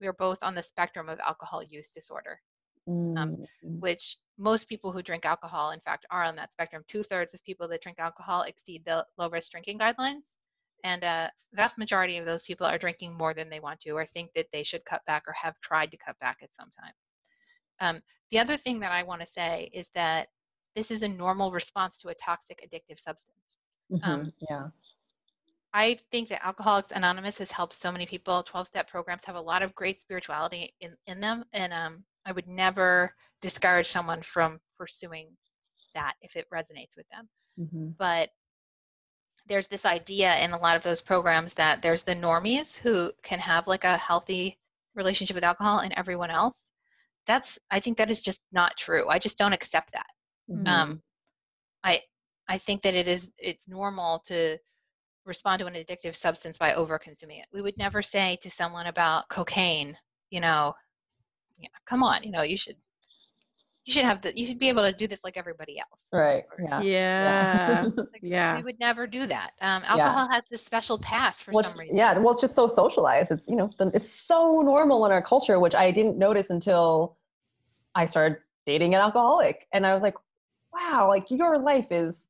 we 0.00 0.06
are 0.06 0.14
both 0.14 0.38
on 0.42 0.54
the 0.54 0.62
spectrum 0.62 1.08
of 1.08 1.18
alcohol 1.20 1.62
use 1.62 1.90
disorder 1.90 2.40
um, 2.88 3.16
mm-hmm. 3.16 3.80
which 3.80 4.16
most 4.38 4.66
people 4.68 4.90
who 4.92 5.02
drink 5.02 5.26
alcohol 5.26 5.72
in 5.72 5.80
fact 5.80 6.06
are 6.10 6.22
on 6.22 6.34
that 6.36 6.52
spectrum 6.52 6.82
two-thirds 6.88 7.34
of 7.34 7.44
people 7.44 7.68
that 7.68 7.82
drink 7.82 7.98
alcohol 7.98 8.42
exceed 8.42 8.82
the 8.86 9.04
low 9.18 9.28
risk 9.28 9.50
drinking 9.50 9.78
guidelines 9.78 10.22
and 10.84 11.04
uh, 11.04 11.28
vast 11.52 11.78
majority 11.78 12.16
of 12.16 12.26
those 12.26 12.44
people 12.44 12.66
are 12.66 12.78
drinking 12.78 13.16
more 13.16 13.34
than 13.34 13.48
they 13.48 13.60
want 13.60 13.80
to 13.80 13.90
or 13.90 14.06
think 14.06 14.30
that 14.34 14.46
they 14.52 14.62
should 14.62 14.84
cut 14.84 15.04
back 15.06 15.24
or 15.26 15.32
have 15.32 15.54
tried 15.60 15.90
to 15.90 15.96
cut 15.96 16.18
back 16.20 16.38
at 16.42 16.54
some 16.54 16.70
time 16.80 16.92
um, 17.80 18.02
the 18.30 18.38
other 18.38 18.56
thing 18.56 18.80
that 18.80 18.92
i 18.92 19.02
want 19.02 19.20
to 19.20 19.26
say 19.26 19.70
is 19.72 19.90
that 19.94 20.28
this 20.74 20.90
is 20.90 21.02
a 21.02 21.08
normal 21.08 21.50
response 21.50 21.98
to 21.98 22.08
a 22.08 22.14
toxic 22.14 22.60
addictive 22.66 22.98
substance 22.98 23.56
mm-hmm. 23.92 24.10
um, 24.10 24.32
yeah 24.48 24.68
I 25.72 25.98
think 26.10 26.28
that 26.28 26.44
Alcoholics 26.44 26.92
Anonymous 26.92 27.38
has 27.38 27.50
helped 27.50 27.74
so 27.74 27.92
many 27.92 28.06
people. 28.06 28.42
12 28.42 28.66
step 28.66 28.88
programs 28.88 29.24
have 29.26 29.36
a 29.36 29.40
lot 29.40 29.62
of 29.62 29.74
great 29.74 30.00
spirituality 30.00 30.74
in, 30.80 30.96
in 31.06 31.20
them. 31.20 31.44
And 31.52 31.72
um, 31.72 32.04
I 32.24 32.32
would 32.32 32.48
never 32.48 33.14
discourage 33.40 33.86
someone 33.86 34.22
from 34.22 34.60
pursuing 34.78 35.28
that 35.94 36.14
if 36.22 36.36
it 36.36 36.46
resonates 36.52 36.96
with 36.96 37.06
them. 37.10 37.28
Mm-hmm. 37.60 37.88
But 37.98 38.30
there's 39.48 39.68
this 39.68 39.86
idea 39.86 40.36
in 40.38 40.52
a 40.52 40.58
lot 40.58 40.76
of 40.76 40.82
those 40.82 41.00
programs 41.00 41.54
that 41.54 41.82
there's 41.82 42.02
the 42.02 42.14
normies 42.14 42.76
who 42.76 43.12
can 43.22 43.38
have 43.38 43.66
like 43.66 43.84
a 43.84 43.96
healthy 43.96 44.58
relationship 44.94 45.34
with 45.34 45.44
alcohol 45.44 45.80
and 45.80 45.92
everyone 45.96 46.30
else. 46.30 46.56
That's, 47.26 47.58
I 47.70 47.80
think 47.80 47.98
that 47.98 48.10
is 48.10 48.22
just 48.22 48.40
not 48.52 48.76
true. 48.76 49.08
I 49.08 49.18
just 49.18 49.38
don't 49.38 49.52
accept 49.52 49.92
that. 49.92 50.06
Mm-hmm. 50.50 50.66
Um, 50.66 51.02
I, 51.82 52.02
I 52.48 52.58
think 52.58 52.82
that 52.82 52.94
it 52.94 53.08
is, 53.08 53.32
it's 53.38 53.68
normal 53.68 54.20
to, 54.26 54.58
respond 55.24 55.60
to 55.60 55.66
an 55.66 55.74
addictive 55.74 56.16
substance 56.16 56.56
by 56.56 56.72
over 56.72 56.98
consuming 56.98 57.38
it. 57.38 57.46
We 57.52 57.60
would 57.60 57.76
never 57.76 58.00
say 58.00 58.38
to 58.40 58.50
someone 58.50 58.86
about 58.86 59.28
cocaine, 59.28 59.94
you 60.30 60.40
know, 60.40 60.74
yeah, 61.58 61.68
come 61.84 62.02
on, 62.02 62.22
you 62.22 62.30
know, 62.30 62.40
you 62.40 62.56
should 62.56 62.76
you 63.88 63.94
should 63.94 64.04
have 64.04 64.20
the 64.20 64.38
you 64.38 64.44
should 64.44 64.58
be 64.58 64.68
able 64.68 64.82
to 64.82 64.92
do 64.92 65.08
this 65.08 65.24
like 65.24 65.38
everybody 65.38 65.78
else. 65.78 66.08
Right. 66.12 66.44
Yeah. 66.62 66.82
Yeah. 66.82 67.88
like, 67.96 68.20
yeah. 68.20 68.56
We 68.56 68.62
would 68.64 68.78
never 68.78 69.06
do 69.06 69.26
that. 69.26 69.52
Um, 69.62 69.82
alcohol 69.86 70.28
yeah. 70.28 70.34
has 70.34 70.44
this 70.50 70.62
special 70.62 70.98
pass 70.98 71.42
for 71.42 71.52
well, 71.52 71.64
some 71.64 71.80
reason. 71.80 71.96
Yeah. 71.96 72.18
Well, 72.18 72.32
it's 72.32 72.42
just 72.42 72.54
so 72.54 72.66
socialized. 72.66 73.32
It's 73.32 73.48
you 73.48 73.56
know, 73.56 73.70
it's 73.80 74.10
so 74.10 74.60
normal 74.60 75.06
in 75.06 75.12
our 75.12 75.22
culture, 75.22 75.58
which 75.58 75.74
I 75.74 75.90
didn't 75.90 76.18
notice 76.18 76.50
until 76.50 77.16
I 77.94 78.04
started 78.04 78.38
dating 78.66 78.94
an 78.94 79.00
alcoholic, 79.00 79.66
and 79.72 79.86
I 79.86 79.94
was 79.94 80.02
like, 80.02 80.14
wow, 80.72 81.08
like 81.08 81.30
your 81.30 81.58
life 81.58 81.86
is 81.90 82.26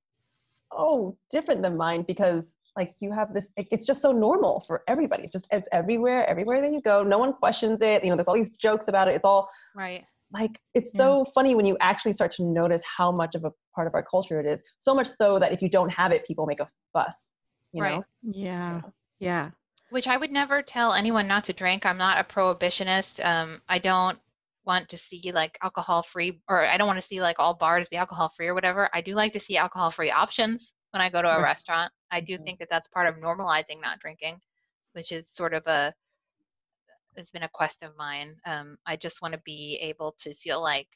so 0.72 1.18
different 1.28 1.62
than 1.62 1.76
mine 1.76 2.02
because 2.06 2.54
like 2.76 2.94
you 3.00 3.10
have 3.10 3.34
this 3.34 3.50
it's 3.56 3.84
just 3.84 4.00
so 4.00 4.12
normal 4.12 4.62
for 4.66 4.84
everybody 4.86 5.24
it's 5.24 5.32
just 5.32 5.48
it's 5.50 5.68
everywhere 5.72 6.28
everywhere 6.28 6.60
that 6.60 6.70
you 6.70 6.80
go 6.80 7.02
no 7.02 7.18
one 7.18 7.32
questions 7.32 7.82
it 7.82 8.04
you 8.04 8.10
know 8.10 8.14
there's 8.14 8.28
all 8.28 8.34
these 8.34 8.50
jokes 8.50 8.86
about 8.86 9.08
it 9.08 9.14
it's 9.14 9.24
all 9.24 9.48
right 9.74 10.04
like 10.32 10.60
it's 10.74 10.92
yeah. 10.94 11.00
so 11.00 11.26
funny 11.34 11.54
when 11.54 11.64
you 11.64 11.76
actually 11.80 12.12
start 12.12 12.30
to 12.30 12.42
notice 12.42 12.82
how 12.84 13.10
much 13.10 13.34
of 13.34 13.44
a 13.44 13.52
part 13.74 13.86
of 13.86 13.94
our 13.94 14.02
culture 14.02 14.40
it 14.40 14.46
is 14.46 14.60
so 14.78 14.94
much 14.94 15.08
so 15.08 15.38
that 15.38 15.52
if 15.52 15.62
you 15.62 15.68
don't 15.68 15.90
have 15.90 16.12
it 16.12 16.26
people 16.26 16.46
make 16.46 16.60
a 16.60 16.68
fuss 16.92 17.28
you 17.72 17.82
right. 17.82 17.96
know 17.96 18.04
yeah 18.22 18.80
yeah 19.18 19.50
which 19.90 20.06
i 20.08 20.16
would 20.16 20.30
never 20.30 20.60
tell 20.60 20.92
anyone 20.92 21.26
not 21.26 21.44
to 21.44 21.52
drink 21.52 21.86
i'm 21.86 21.98
not 21.98 22.18
a 22.18 22.24
prohibitionist 22.24 23.24
um, 23.24 23.60
i 23.68 23.78
don't 23.78 24.18
want 24.66 24.86
to 24.88 24.98
see 24.98 25.32
like 25.32 25.56
alcohol 25.62 26.02
free 26.02 26.40
or 26.48 26.66
i 26.66 26.76
don't 26.76 26.86
want 26.86 27.00
to 27.00 27.06
see 27.06 27.22
like 27.22 27.36
all 27.38 27.54
bars 27.54 27.88
be 27.88 27.96
alcohol 27.96 28.28
free 28.28 28.48
or 28.48 28.54
whatever 28.54 28.90
i 28.92 29.00
do 29.00 29.14
like 29.14 29.32
to 29.32 29.40
see 29.40 29.56
alcohol 29.56 29.90
free 29.90 30.10
options 30.10 30.74
when 30.90 31.02
I 31.02 31.10
go 31.10 31.22
to 31.22 31.36
a 31.36 31.42
restaurant. 31.42 31.92
I 32.10 32.20
do 32.20 32.34
mm-hmm. 32.34 32.44
think 32.44 32.58
that 32.60 32.68
that's 32.70 32.88
part 32.88 33.08
of 33.08 33.16
normalizing 33.16 33.80
not 33.80 34.00
drinking, 34.00 34.40
which 34.92 35.12
is 35.12 35.28
sort 35.28 35.54
of 35.54 35.66
a 35.66 35.92
has 37.18 37.30
been 37.30 37.42
a 37.42 37.50
quest 37.52 37.82
of 37.82 37.96
mine. 37.96 38.36
Um, 38.46 38.78
I 38.86 38.96
just 38.96 39.22
want 39.22 39.34
to 39.34 39.40
be 39.44 39.78
able 39.82 40.14
to 40.20 40.34
feel 40.34 40.62
like 40.62 40.88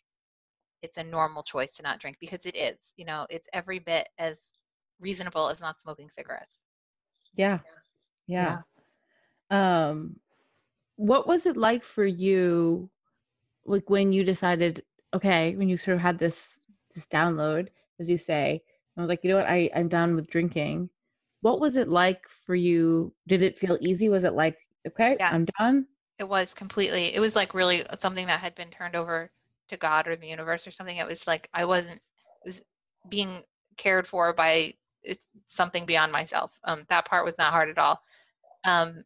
it's 0.82 0.98
a 0.98 1.04
normal 1.04 1.42
choice 1.42 1.76
to 1.76 1.82
not 1.82 2.00
drink 2.00 2.16
because 2.20 2.44
it 2.44 2.56
is. 2.56 2.92
You 2.96 3.04
know, 3.04 3.26
it's 3.30 3.48
every 3.52 3.78
bit 3.78 4.08
as 4.18 4.52
reasonable 5.00 5.48
as 5.48 5.60
not 5.60 5.80
smoking 5.80 6.08
cigarettes. 6.08 6.58
Yeah. 7.34 7.60
Yeah. 8.26 8.58
yeah. 9.50 9.86
Um 9.88 10.16
what 10.96 11.26
was 11.26 11.46
it 11.46 11.56
like 11.56 11.82
for 11.82 12.04
you 12.04 12.90
like 13.64 13.88
when 13.88 14.12
you 14.12 14.24
decided 14.24 14.82
okay, 15.14 15.54
when 15.56 15.68
you 15.68 15.76
sort 15.76 15.96
of 15.96 16.02
had 16.02 16.18
this 16.18 16.64
this 16.94 17.06
download 17.06 17.68
as 17.98 18.10
you 18.10 18.18
say, 18.18 18.62
I 18.96 19.00
was 19.00 19.08
like, 19.08 19.20
you 19.22 19.30
know 19.30 19.36
what, 19.36 19.48
I 19.48 19.70
I'm 19.74 19.88
done 19.88 20.14
with 20.14 20.30
drinking. 20.30 20.90
What 21.40 21.60
was 21.60 21.76
it 21.76 21.88
like 21.88 22.28
for 22.28 22.54
you? 22.54 23.12
Did 23.26 23.42
it 23.42 23.58
feel 23.58 23.78
easy? 23.80 24.08
Was 24.08 24.24
it 24.24 24.34
like, 24.34 24.56
okay, 24.86 25.16
yeah. 25.18 25.30
I'm 25.32 25.46
done? 25.58 25.86
It 26.22 26.28
was 26.28 26.54
completely. 26.54 27.12
It 27.12 27.18
was 27.18 27.34
like 27.34 27.52
really 27.52 27.84
something 27.98 28.28
that 28.28 28.38
had 28.38 28.54
been 28.54 28.68
turned 28.68 28.94
over 28.94 29.28
to 29.70 29.76
God 29.76 30.06
or 30.06 30.14
the 30.14 30.28
universe 30.28 30.68
or 30.68 30.70
something. 30.70 30.96
It 30.96 31.08
was 31.08 31.26
like 31.26 31.48
I 31.52 31.64
wasn't 31.64 32.00
was 32.44 32.62
being 33.08 33.42
cared 33.76 34.06
for 34.06 34.32
by 34.32 34.74
something 35.48 35.84
beyond 35.84 36.12
myself. 36.12 36.56
Um, 36.62 36.84
that 36.90 37.06
part 37.06 37.24
was 37.24 37.34
not 37.38 37.52
hard 37.52 37.70
at 37.70 37.78
all. 37.78 38.00
Um, 38.62 39.02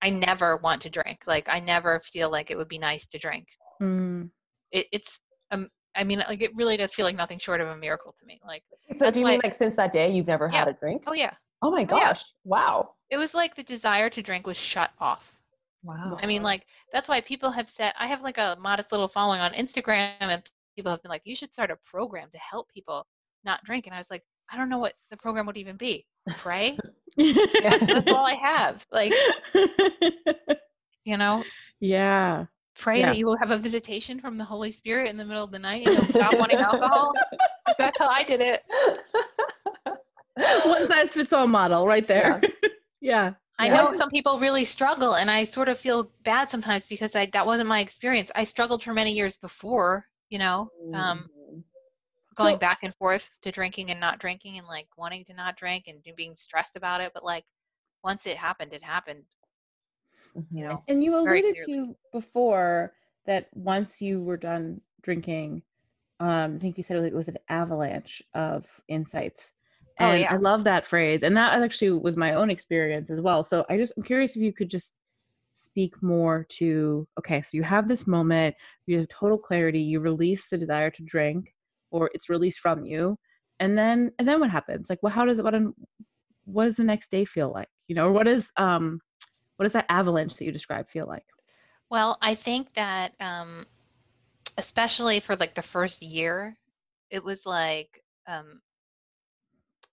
I 0.00 0.10
never 0.10 0.58
want 0.58 0.82
to 0.82 0.88
drink. 0.88 1.22
Like 1.26 1.48
I 1.48 1.58
never 1.58 1.98
feel 1.98 2.30
like 2.30 2.52
it 2.52 2.56
would 2.56 2.68
be 2.68 2.78
nice 2.78 3.08
to 3.08 3.18
drink. 3.18 3.48
Mm. 3.82 4.30
It, 4.70 4.86
it's 4.92 5.18
um, 5.50 5.68
I 5.96 6.04
mean, 6.04 6.22
like 6.28 6.42
it 6.42 6.54
really 6.54 6.76
does 6.76 6.94
feel 6.94 7.06
like 7.06 7.16
nothing 7.16 7.40
short 7.40 7.60
of 7.60 7.66
a 7.66 7.76
miracle 7.76 8.14
to 8.20 8.24
me. 8.24 8.40
Like, 8.46 8.62
so 8.98 9.10
do 9.10 9.18
you 9.18 9.26
mean 9.26 9.40
like 9.42 9.56
since 9.56 9.74
that 9.74 9.90
day 9.90 10.12
you've 10.12 10.28
never 10.28 10.48
yeah. 10.52 10.60
had 10.60 10.68
a 10.68 10.74
drink? 10.74 11.02
Oh 11.08 11.12
yeah. 11.12 11.32
Oh 11.60 11.72
my 11.72 11.82
gosh! 11.82 11.98
Oh, 12.00 12.06
yeah. 12.06 12.14
Wow. 12.44 12.94
It 13.10 13.16
was 13.16 13.34
like 13.34 13.56
the 13.56 13.64
desire 13.64 14.08
to 14.10 14.22
drink 14.22 14.46
was 14.46 14.56
shut 14.56 14.92
off. 15.00 15.39
Wow. 15.82 16.18
I 16.22 16.26
mean, 16.26 16.42
like 16.42 16.66
that's 16.92 17.08
why 17.08 17.20
people 17.20 17.50
have 17.50 17.68
said 17.68 17.92
I 17.98 18.06
have 18.06 18.22
like 18.22 18.38
a 18.38 18.56
modest 18.60 18.92
little 18.92 19.08
following 19.08 19.40
on 19.40 19.52
Instagram, 19.52 20.12
and 20.20 20.42
people 20.76 20.90
have 20.90 21.02
been 21.02 21.10
like, 21.10 21.22
"You 21.24 21.34
should 21.34 21.52
start 21.52 21.70
a 21.70 21.76
program 21.84 22.28
to 22.32 22.38
help 22.38 22.70
people 22.72 23.06
not 23.44 23.64
drink." 23.64 23.86
And 23.86 23.94
I 23.94 23.98
was 23.98 24.10
like, 24.10 24.22
I 24.52 24.56
don't 24.56 24.68
know 24.68 24.78
what 24.78 24.94
the 25.10 25.16
program 25.16 25.46
would 25.46 25.56
even 25.56 25.76
be. 25.76 26.06
Pray. 26.36 26.76
yeah, 27.16 27.78
that's 27.78 28.10
all 28.10 28.26
I 28.26 28.34
have. 28.34 28.84
Like, 28.90 29.12
you 31.04 31.16
know. 31.16 31.44
Yeah. 31.78 32.46
Pray 32.76 33.00
yeah. 33.00 33.06
that 33.06 33.18
you 33.18 33.26
will 33.26 33.36
have 33.36 33.50
a 33.50 33.56
visitation 33.56 34.20
from 34.20 34.36
the 34.36 34.44
Holy 34.44 34.72
Spirit 34.72 35.10
in 35.10 35.16
the 35.16 35.24
middle 35.24 35.44
of 35.44 35.52
the 35.52 35.58
night 35.58 35.86
and 35.86 36.02
stop 36.04 36.36
wanting 36.36 36.58
alcohol. 36.60 37.12
That's 37.78 37.98
how 37.98 38.08
I 38.08 38.24
did 38.24 38.40
it. 38.40 38.62
One 40.64 40.86
size 40.88 41.10
fits 41.10 41.32
all 41.32 41.46
model, 41.46 41.86
right 41.86 42.06
there. 42.06 42.40
Yeah. 42.42 42.70
yeah. 43.00 43.32
I 43.60 43.68
know 43.68 43.92
some 43.92 44.08
people 44.08 44.38
really 44.38 44.64
struggle, 44.64 45.14
and 45.14 45.30
I 45.30 45.44
sort 45.44 45.68
of 45.68 45.78
feel 45.78 46.10
bad 46.24 46.50
sometimes 46.50 46.86
because 46.86 47.14
I, 47.14 47.26
that 47.26 47.46
wasn't 47.46 47.68
my 47.68 47.80
experience. 47.80 48.30
I 48.34 48.44
struggled 48.44 48.82
for 48.82 48.94
many 48.94 49.12
years 49.12 49.36
before, 49.36 50.06
you 50.30 50.38
know, 50.38 50.70
um, 50.94 51.28
mm-hmm. 51.28 51.60
going 52.36 52.54
so, 52.54 52.58
back 52.58 52.78
and 52.82 52.94
forth 52.94 53.28
to 53.42 53.50
drinking 53.50 53.90
and 53.90 54.00
not 54.00 54.18
drinking, 54.18 54.56
and 54.56 54.66
like 54.66 54.88
wanting 54.96 55.26
to 55.26 55.34
not 55.34 55.56
drink 55.56 55.84
and 55.88 55.98
being 56.16 56.36
stressed 56.36 56.76
about 56.76 57.02
it. 57.02 57.12
But 57.12 57.22
like 57.22 57.44
once 58.02 58.26
it 58.26 58.38
happened, 58.38 58.72
it 58.72 58.82
happened. 58.82 59.24
You 60.50 60.68
know, 60.68 60.82
and 60.88 61.04
you 61.04 61.14
alluded 61.16 61.56
to 61.66 61.94
before 62.12 62.94
that 63.26 63.48
once 63.52 64.00
you 64.00 64.22
were 64.22 64.38
done 64.38 64.80
drinking, 65.02 65.62
um, 66.18 66.56
I 66.56 66.58
think 66.58 66.78
you 66.78 66.82
said 66.82 66.96
it 67.04 67.12
was 67.12 67.28
an 67.28 67.38
avalanche 67.50 68.22
of 68.32 68.66
insights 68.88 69.52
and 69.98 70.12
oh, 70.12 70.14
yeah. 70.14 70.32
I 70.32 70.36
love 70.36 70.64
that 70.64 70.86
phrase. 70.86 71.22
And 71.22 71.36
that 71.36 71.60
actually 71.60 71.92
was 71.92 72.16
my 72.16 72.34
own 72.34 72.50
experience 72.50 73.10
as 73.10 73.20
well. 73.20 73.44
So 73.44 73.64
I 73.68 73.76
just, 73.76 73.92
I'm 73.96 74.02
curious 74.02 74.36
if 74.36 74.42
you 74.42 74.52
could 74.52 74.70
just 74.70 74.94
speak 75.54 76.02
more 76.02 76.46
to 76.48 77.06
okay, 77.18 77.42
so 77.42 77.56
you 77.56 77.62
have 77.62 77.86
this 77.86 78.06
moment, 78.06 78.54
you 78.86 78.96
have 78.98 79.08
total 79.08 79.36
clarity, 79.36 79.80
you 79.80 80.00
release 80.00 80.48
the 80.48 80.56
desire 80.56 80.90
to 80.90 81.02
drink, 81.02 81.54
or 81.90 82.10
it's 82.14 82.30
released 82.30 82.60
from 82.60 82.84
you. 82.86 83.18
And 83.58 83.76
then, 83.76 84.10
and 84.18 84.26
then 84.26 84.40
what 84.40 84.50
happens? 84.50 84.88
Like, 84.88 85.00
well, 85.02 85.12
how 85.12 85.26
does 85.26 85.38
it, 85.38 85.44
what, 85.44 85.54
what 86.44 86.64
does 86.64 86.76
the 86.76 86.84
next 86.84 87.10
day 87.10 87.26
feel 87.26 87.52
like? 87.52 87.68
You 87.88 87.94
know, 87.94 88.06
or 88.06 88.12
what 88.12 88.26
is, 88.26 88.50
um, 88.56 89.00
what 89.56 89.64
does 89.64 89.74
that 89.74 89.86
avalanche 89.90 90.34
that 90.36 90.46
you 90.46 90.52
describe 90.52 90.88
feel 90.88 91.06
like? 91.06 91.26
Well, 91.90 92.16
I 92.22 92.34
think 92.34 92.72
that, 92.74 93.12
um, 93.20 93.66
especially 94.56 95.20
for 95.20 95.36
like 95.36 95.54
the 95.54 95.62
first 95.62 96.00
year, 96.00 96.56
it 97.10 97.22
was 97.22 97.44
like, 97.44 98.02
um, 98.26 98.62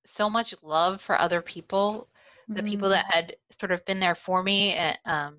so 0.07 0.29
much 0.29 0.55
love 0.63 1.01
for 1.01 1.19
other 1.19 1.41
people, 1.41 2.07
the 2.47 2.55
mm-hmm. 2.61 2.69
people 2.69 2.89
that 2.89 3.05
mm. 3.05 3.13
had 3.13 3.35
sort 3.59 3.71
of 3.71 3.85
been 3.85 3.99
there 3.99 4.15
for 4.15 4.41
me, 4.41 4.73
and 4.73 4.97
um, 5.05 5.37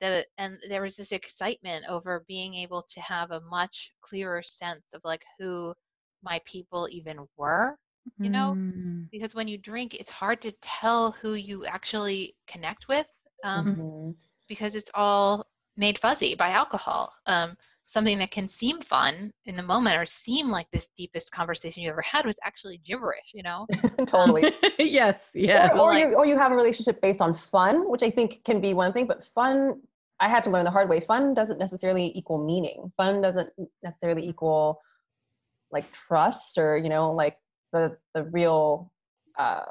the, 0.00 0.26
and 0.38 0.58
there 0.68 0.82
was 0.82 0.96
this 0.96 1.12
excitement 1.12 1.84
over 1.88 2.24
being 2.26 2.54
able 2.54 2.82
to 2.90 3.00
have 3.00 3.30
a 3.30 3.40
much 3.42 3.92
clearer 4.00 4.42
sense 4.42 4.84
of 4.94 5.00
like 5.04 5.22
who 5.38 5.74
my 6.22 6.40
people 6.44 6.88
even 6.90 7.18
were 7.36 7.76
you 8.18 8.30
know 8.30 8.54
mm. 8.56 9.06
because 9.10 9.34
when 9.34 9.46
you 9.46 9.56
drink 9.56 9.94
it's 9.94 10.10
hard 10.10 10.40
to 10.40 10.52
tell 10.60 11.12
who 11.12 11.34
you 11.34 11.64
actually 11.66 12.34
connect 12.48 12.88
with 12.88 13.06
um, 13.44 13.66
mm-hmm. 13.66 14.10
because 14.48 14.74
it's 14.74 14.90
all 14.94 15.46
made 15.76 15.98
fuzzy 15.98 16.34
by 16.34 16.50
alcohol 16.50 17.12
um, 17.26 17.56
something 17.92 18.18
that 18.18 18.30
can 18.30 18.48
seem 18.48 18.80
fun 18.80 19.30
in 19.44 19.54
the 19.54 19.62
moment 19.62 19.98
or 19.98 20.06
seem 20.06 20.48
like 20.48 20.66
this 20.70 20.88
deepest 20.96 21.30
conversation 21.30 21.82
you 21.82 21.90
ever 21.90 22.00
had 22.00 22.24
was 22.24 22.36
actually 22.42 22.78
gibberish, 22.78 23.32
you 23.34 23.42
know? 23.42 23.66
totally. 24.06 24.50
yes. 24.78 25.32
Yeah. 25.34 25.72
Or, 25.74 25.80
or, 25.80 25.92
like, 25.92 26.04
you, 26.04 26.14
or 26.14 26.24
you 26.24 26.38
have 26.38 26.52
a 26.52 26.56
relationship 26.56 27.02
based 27.02 27.20
on 27.20 27.34
fun, 27.34 27.90
which 27.90 28.02
I 28.02 28.08
think 28.08 28.44
can 28.44 28.62
be 28.62 28.72
one 28.72 28.94
thing, 28.94 29.06
but 29.06 29.22
fun, 29.34 29.82
I 30.20 30.28
had 30.30 30.42
to 30.44 30.50
learn 30.50 30.64
the 30.64 30.70
hard 30.70 30.88
way. 30.88 31.00
Fun 31.00 31.34
doesn't 31.34 31.58
necessarily 31.58 32.12
equal 32.14 32.42
meaning. 32.42 32.90
Fun 32.96 33.20
doesn't 33.20 33.50
necessarily 33.82 34.26
equal 34.26 34.80
like 35.70 35.84
trust 35.92 36.56
or, 36.56 36.78
you 36.78 36.88
know, 36.88 37.12
like 37.12 37.36
the, 37.74 37.98
the 38.14 38.24
real, 38.24 38.90
uh, 39.38 39.64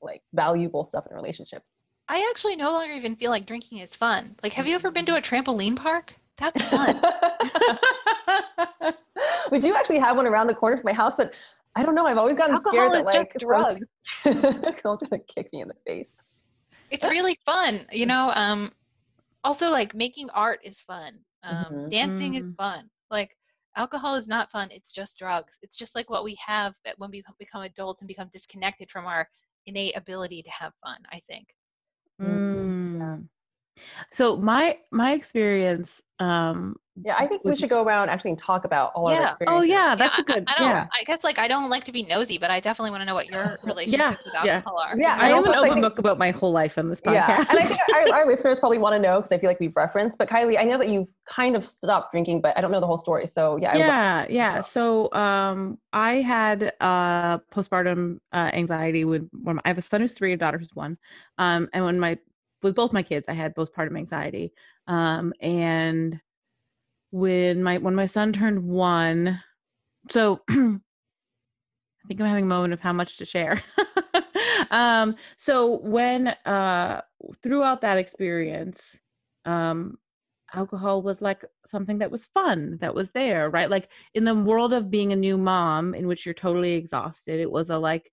like 0.00 0.22
valuable 0.32 0.84
stuff 0.84 1.04
in 1.06 1.12
a 1.12 1.16
relationship. 1.16 1.62
I 2.08 2.26
actually 2.30 2.56
no 2.56 2.70
longer 2.70 2.94
even 2.94 3.16
feel 3.16 3.30
like 3.30 3.44
drinking 3.44 3.78
is 3.78 3.94
fun. 3.94 4.36
Like, 4.42 4.54
have 4.54 4.66
you 4.66 4.74
ever 4.74 4.90
been 4.90 5.04
to 5.04 5.16
a 5.16 5.20
trampoline 5.20 5.76
park? 5.76 6.14
That's 6.38 6.62
fun. 6.64 7.00
we 9.50 9.58
do 9.58 9.74
actually 9.74 9.98
have 9.98 10.16
one 10.16 10.26
around 10.26 10.46
the 10.46 10.54
corner 10.54 10.76
from 10.76 10.84
my 10.84 10.92
house, 10.92 11.16
but 11.16 11.34
I 11.74 11.82
don't 11.82 11.94
know. 11.94 12.06
I've 12.06 12.18
always 12.18 12.36
gotten 12.36 12.54
Alcohol 12.54 12.72
scared 12.72 12.94
that 12.94 13.04
like 13.04 13.34
drugs. 13.38 13.84
someone's 14.22 15.02
gonna 15.02 15.22
kick 15.28 15.52
me 15.52 15.60
in 15.60 15.68
the 15.68 15.76
face. 15.86 16.14
It's 16.90 17.06
really 17.06 17.36
fun, 17.44 17.80
you 17.92 18.06
know. 18.06 18.32
Um, 18.34 18.72
also, 19.44 19.70
like 19.70 19.94
making 19.94 20.30
art 20.30 20.60
is 20.64 20.80
fun. 20.80 21.18
Um, 21.42 21.56
mm-hmm. 21.56 21.88
Dancing 21.90 22.32
mm-hmm. 22.32 22.46
is 22.48 22.54
fun. 22.54 22.88
Like 23.10 23.36
alcohol 23.76 24.16
is 24.16 24.26
not 24.26 24.50
fun. 24.50 24.68
It's 24.70 24.92
just 24.92 25.18
drugs. 25.18 25.58
It's 25.62 25.76
just 25.76 25.94
like 25.94 26.10
what 26.10 26.24
we 26.24 26.36
have 26.44 26.74
when 26.96 27.10
we 27.10 27.22
become 27.38 27.62
adults 27.62 28.02
and 28.02 28.08
become 28.08 28.28
disconnected 28.32 28.90
from 28.90 29.06
our 29.06 29.28
innate 29.66 29.96
ability 29.96 30.42
to 30.42 30.50
have 30.50 30.72
fun. 30.82 30.98
I 31.12 31.20
think. 31.20 31.48
Mm. 32.20 33.28
Yeah. 33.78 34.04
So 34.12 34.36
my 34.36 34.78
my 34.90 35.12
experience 35.12 36.02
um 36.18 36.76
yeah, 37.04 37.14
I 37.18 37.26
think 37.26 37.44
we 37.44 37.54
should 37.54 37.70
go 37.70 37.82
around 37.82 38.08
actually 38.08 38.30
and 38.30 38.38
talk 38.38 38.64
about 38.64 38.92
all 38.94 39.12
yeah. 39.12 39.18
our 39.18 39.24
experiences. 39.28 39.58
Oh 39.58 39.62
yeah, 39.62 39.94
that's 39.94 40.18
yeah, 40.18 40.22
a 40.22 40.24
good. 40.24 40.44
I, 40.48 40.52
I 40.58 40.68
yeah, 40.68 40.86
I 40.98 41.04
guess 41.04 41.22
like 41.22 41.38
I 41.38 41.48
don't 41.48 41.70
like 41.70 41.84
to 41.84 41.92
be 41.92 42.02
nosy, 42.02 42.38
but 42.38 42.50
I 42.50 42.60
definitely 42.60 42.90
want 42.90 43.02
to 43.02 43.06
know 43.06 43.14
what 43.14 43.28
your 43.28 43.58
relationships 43.62 44.18
yeah, 44.44 44.50
with 44.50 44.50
alcohol 44.50 44.78
are. 44.78 44.98
Yeah, 44.98 45.16
I, 45.18 45.26
I 45.26 45.28
have 45.28 45.44
an 45.44 45.54
open 45.54 45.80
book 45.80 45.98
about 45.98 46.18
my 46.18 46.30
whole 46.30 46.52
life 46.52 46.78
on 46.78 46.88
this 46.88 47.00
podcast. 47.00 47.28
Yeah, 47.28 47.44
and 47.48 47.58
I 47.58 47.64
think 47.64 47.80
our, 47.94 48.18
our 48.18 48.26
listeners 48.26 48.58
probably 48.58 48.78
want 48.78 48.94
to 48.94 48.98
know 48.98 49.20
because 49.20 49.32
I 49.32 49.38
feel 49.38 49.48
like 49.48 49.60
we've 49.60 49.76
referenced. 49.76 50.18
But 50.18 50.28
Kylie, 50.28 50.58
I 50.58 50.64
know 50.64 50.78
that 50.78 50.88
you've 50.88 51.08
kind 51.24 51.54
of 51.54 51.64
stopped 51.64 52.12
drinking, 52.12 52.40
but 52.40 52.56
I 52.56 52.60
don't 52.60 52.72
know 52.72 52.80
the 52.80 52.86
whole 52.86 52.98
story. 52.98 53.26
So 53.26 53.56
yeah. 53.56 53.76
Yeah, 53.76 54.26
yeah. 54.28 54.62
So 54.62 55.12
um, 55.12 55.78
I 55.92 56.14
had 56.14 56.72
uh 56.80 57.38
postpartum 57.52 58.18
uh, 58.32 58.50
anxiety 58.52 59.04
with 59.04 59.28
when 59.32 59.60
I 59.64 59.68
have 59.68 59.78
a 59.78 59.82
son 59.82 60.00
who's 60.00 60.12
three, 60.12 60.32
a 60.32 60.36
daughter 60.36 60.58
who's 60.58 60.74
one, 60.74 60.98
um, 61.38 61.68
and 61.72 61.84
when 61.84 62.00
my 62.00 62.18
with 62.62 62.74
both 62.74 62.92
my 62.92 63.02
kids, 63.02 63.26
I 63.28 63.34
had 63.34 63.54
both 63.54 63.72
part 63.72 63.90
postpartum 63.90 63.98
anxiety. 63.98 64.52
Um, 64.86 65.32
and 65.40 66.20
when 67.10 67.62
my 67.62 67.78
when 67.78 67.94
my 67.94 68.06
son 68.06 68.32
turned 68.32 68.62
one, 68.62 69.40
so 70.10 70.42
I 70.50 70.80
think 72.06 72.20
I'm 72.20 72.26
having 72.26 72.44
a 72.44 72.48
moment 72.48 72.72
of 72.72 72.80
how 72.80 72.92
much 72.92 73.18
to 73.18 73.24
share. 73.24 73.62
um, 74.70 75.16
so 75.36 75.78
when 75.80 76.28
uh, 76.46 77.02
throughout 77.42 77.82
that 77.82 77.98
experience, 77.98 78.98
um, 79.44 79.98
alcohol 80.54 81.02
was 81.02 81.20
like 81.20 81.44
something 81.66 81.98
that 81.98 82.10
was 82.10 82.26
fun, 82.26 82.78
that 82.80 82.94
was 82.94 83.10
there, 83.12 83.50
right? 83.50 83.70
Like 83.70 83.90
in 84.14 84.24
the 84.24 84.34
world 84.34 84.72
of 84.72 84.90
being 84.90 85.12
a 85.12 85.16
new 85.16 85.36
mom, 85.36 85.94
in 85.94 86.06
which 86.06 86.24
you're 86.24 86.34
totally 86.34 86.72
exhausted, 86.72 87.40
it 87.40 87.50
was 87.50 87.70
a 87.70 87.78
like, 87.78 88.10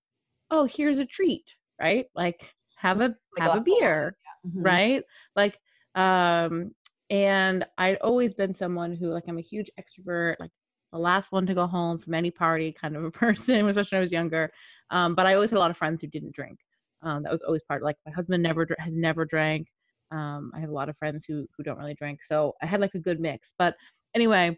oh, 0.52 0.66
here's 0.66 1.00
a 1.00 1.06
treat, 1.06 1.56
right? 1.80 2.06
Like 2.16 2.54
have 2.76 3.02
a 3.02 3.16
have 3.38 3.56
a 3.56 3.62
beer 3.62 4.16
mm-hmm. 4.46 4.62
right? 4.62 5.04
Like, 5.36 5.60
um, 5.96 6.72
and 7.10 7.66
I'd 7.78 7.98
always 7.98 8.34
been 8.34 8.54
someone 8.54 8.96
who, 8.96 9.08
like, 9.12 9.24
I'm 9.28 9.38
a 9.38 9.42
huge 9.42 9.70
extrovert, 9.80 10.36
like 10.40 10.52
the 10.92 11.00
last 11.00 11.32
one 11.32 11.46
to 11.46 11.54
go 11.54 11.68
home 11.68 11.98
from 11.98 12.14
any 12.14 12.32
party 12.32 12.72
kind 12.72 12.96
of 12.96 13.04
a 13.04 13.12
person, 13.26 13.68
especially 13.68 13.96
when 13.96 14.00
I 14.00 14.02
was 14.02 14.12
younger. 14.12 14.50
Um, 14.90 15.16
but 15.16 15.26
I 15.26 15.36
always 15.36 15.52
had 15.52 15.58
a 15.58 15.60
lot 15.60 15.72
of 15.72 15.78
friends 15.78 16.02
who 16.02 16.08
didn't 16.08 16.34
drink. 16.34 16.60
Um, 17.02 17.24
that 17.24 17.32
was 17.32 17.42
always 17.42 17.62
part. 17.64 17.84
Like 17.84 17.98
my 18.06 18.12
husband 18.12 18.42
never 18.42 18.68
has 18.80 18.96
never 18.96 19.26
drank. 19.26 19.68
Um, 20.12 20.52
I 20.56 20.60
have 20.60 20.70
a 20.70 20.74
lot 20.74 20.90
of 20.90 20.98
friends 20.98 21.26
who 21.26 21.48
who 21.56 21.64
don't 21.64 21.78
really 21.78 21.94
drink, 21.94 22.24
so 22.24 22.54
I 22.62 22.66
had 22.66 22.82
like 22.82 22.96
a 22.96 23.00
good 23.00 23.20
mix. 23.20 23.54
But 23.58 23.76
anyway, 24.16 24.58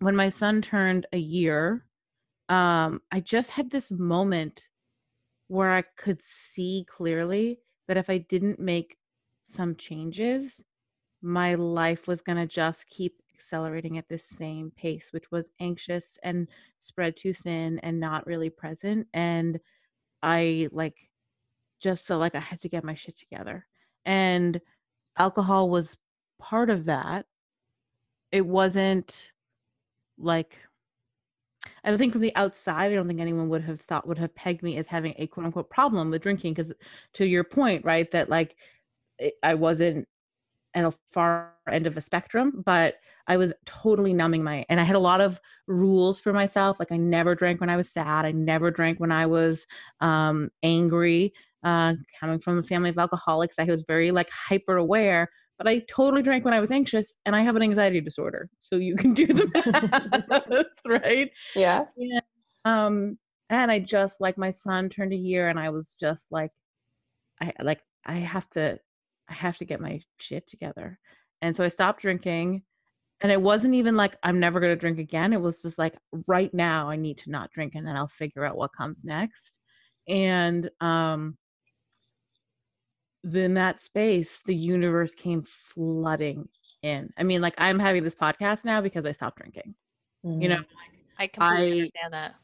when 0.00 0.16
my 0.16 0.28
son 0.28 0.60
turned 0.60 1.06
a 1.12 1.18
year, 1.18 1.86
um, 2.48 3.00
I 3.12 3.20
just 3.20 3.50
had 3.50 3.70
this 3.70 3.90
moment 3.90 4.68
where 5.48 5.72
I 5.72 5.82
could 5.96 6.20
see 6.22 6.84
clearly 6.88 7.60
that 7.88 7.96
if 7.96 8.10
I 8.10 8.18
didn't 8.18 8.60
make 8.60 8.96
some 9.50 9.74
changes, 9.76 10.62
my 11.22 11.54
life 11.54 12.06
was 12.06 12.22
going 12.22 12.38
to 12.38 12.46
just 12.46 12.88
keep 12.88 13.20
accelerating 13.34 13.98
at 13.98 14.08
this 14.08 14.24
same 14.24 14.70
pace, 14.76 15.12
which 15.12 15.30
was 15.30 15.50
anxious 15.60 16.18
and 16.22 16.48
spread 16.78 17.16
too 17.16 17.32
thin 17.32 17.78
and 17.80 17.98
not 17.98 18.26
really 18.26 18.50
present. 18.50 19.06
And 19.12 19.60
I 20.22 20.68
like 20.72 21.10
just 21.80 22.06
felt 22.06 22.20
like 22.20 22.34
I 22.34 22.40
had 22.40 22.60
to 22.62 22.68
get 22.68 22.84
my 22.84 22.94
shit 22.94 23.18
together. 23.18 23.66
And 24.04 24.60
alcohol 25.16 25.70
was 25.70 25.96
part 26.38 26.70
of 26.70 26.84
that. 26.86 27.26
It 28.32 28.46
wasn't 28.46 29.32
like 30.18 30.58
I 31.84 31.90
don't 31.90 31.98
think 31.98 32.12
from 32.12 32.22
the 32.22 32.34
outside, 32.36 32.90
I 32.90 32.94
don't 32.94 33.06
think 33.06 33.20
anyone 33.20 33.48
would 33.50 33.62
have 33.62 33.80
thought 33.80 34.06
would 34.06 34.18
have 34.18 34.34
pegged 34.34 34.62
me 34.62 34.76
as 34.78 34.86
having 34.86 35.14
a 35.18 35.26
quote 35.26 35.46
unquote 35.46 35.70
problem 35.70 36.10
with 36.10 36.22
drinking. 36.22 36.54
Because 36.54 36.72
to 37.14 37.26
your 37.26 37.44
point, 37.44 37.84
right, 37.84 38.10
that 38.12 38.30
like 38.30 38.56
I 39.42 39.54
wasn't 39.54 40.06
at 40.74 40.84
a 40.84 40.92
far 41.12 41.54
end 41.70 41.86
of 41.86 41.96
a 41.96 42.00
spectrum, 42.00 42.62
but 42.64 42.96
I 43.26 43.36
was 43.36 43.52
totally 43.66 44.12
numbing 44.12 44.42
my 44.42 44.64
and 44.68 44.80
I 44.80 44.84
had 44.84 44.96
a 44.96 45.00
lot 45.00 45.20
of 45.20 45.40
rules 45.66 46.20
for 46.20 46.32
myself. 46.32 46.78
Like 46.78 46.92
I 46.92 46.96
never 46.96 47.34
drank 47.34 47.60
when 47.60 47.70
I 47.70 47.76
was 47.76 47.90
sad. 47.90 48.24
I 48.24 48.32
never 48.32 48.70
drank 48.70 49.00
when 49.00 49.12
I 49.12 49.26
was 49.26 49.66
um, 50.00 50.50
angry. 50.62 51.32
Uh, 51.62 51.94
coming 52.18 52.38
from 52.38 52.58
a 52.58 52.62
family 52.62 52.88
of 52.88 52.98
alcoholics, 52.98 53.58
I 53.58 53.64
was 53.64 53.84
very 53.86 54.10
like 54.12 54.30
hyper 54.30 54.76
aware. 54.76 55.28
But 55.58 55.68
I 55.68 55.80
totally 55.90 56.22
drank 56.22 56.46
when 56.46 56.54
I 56.54 56.60
was 56.60 56.70
anxious, 56.70 57.16
and 57.26 57.36
I 57.36 57.42
have 57.42 57.54
an 57.54 57.62
anxiety 57.62 58.00
disorder. 58.00 58.48
So 58.60 58.76
you 58.76 58.96
can 58.96 59.12
do 59.12 59.26
the 59.26 60.32
math, 60.48 60.64
right? 60.86 61.30
Yeah. 61.54 61.84
And, 61.98 62.22
um, 62.64 63.18
and 63.50 63.70
I 63.70 63.78
just 63.78 64.22
like 64.22 64.38
my 64.38 64.52
son 64.52 64.88
turned 64.88 65.12
a 65.12 65.16
year, 65.16 65.50
and 65.50 65.60
I 65.60 65.68
was 65.68 65.94
just 66.00 66.32
like, 66.32 66.50
I 67.42 67.52
like 67.62 67.82
I 68.06 68.14
have 68.14 68.48
to 68.50 68.78
I 69.30 69.34
have 69.34 69.56
to 69.58 69.64
get 69.64 69.80
my 69.80 70.00
shit 70.18 70.46
together. 70.48 70.98
And 71.40 71.56
so 71.56 71.64
I 71.64 71.68
stopped 71.68 72.02
drinking. 72.02 72.62
And 73.22 73.30
it 73.30 73.40
wasn't 73.40 73.74
even 73.74 73.96
like 73.96 74.16
I'm 74.22 74.40
never 74.40 74.60
going 74.60 74.72
to 74.72 74.80
drink 74.80 74.98
again. 74.98 75.32
It 75.32 75.40
was 75.40 75.62
just 75.62 75.78
like 75.78 75.94
right 76.26 76.52
now 76.54 76.88
I 76.88 76.96
need 76.96 77.18
to 77.18 77.30
not 77.30 77.50
drink 77.50 77.74
and 77.74 77.86
then 77.86 77.96
I'll 77.96 78.08
figure 78.08 78.44
out 78.44 78.56
what 78.56 78.72
comes 78.72 79.04
next. 79.04 79.58
And 80.08 80.70
um 80.80 81.36
then 83.22 83.54
that 83.54 83.80
space, 83.80 84.40
the 84.46 84.54
universe 84.54 85.14
came 85.14 85.42
flooding 85.42 86.48
in. 86.82 87.12
I 87.18 87.22
mean, 87.22 87.42
like 87.42 87.54
I'm 87.58 87.78
having 87.78 88.02
this 88.02 88.14
podcast 88.14 88.64
now 88.64 88.80
because 88.80 89.04
I 89.04 89.12
stopped 89.12 89.38
drinking. 89.38 89.74
Mm-hmm. 90.24 90.40
You 90.40 90.48
know, 90.48 90.62
I 91.18 91.26
completely 91.26 91.66
I, 91.66 91.72
understand 91.72 92.12
that. 92.12 92.34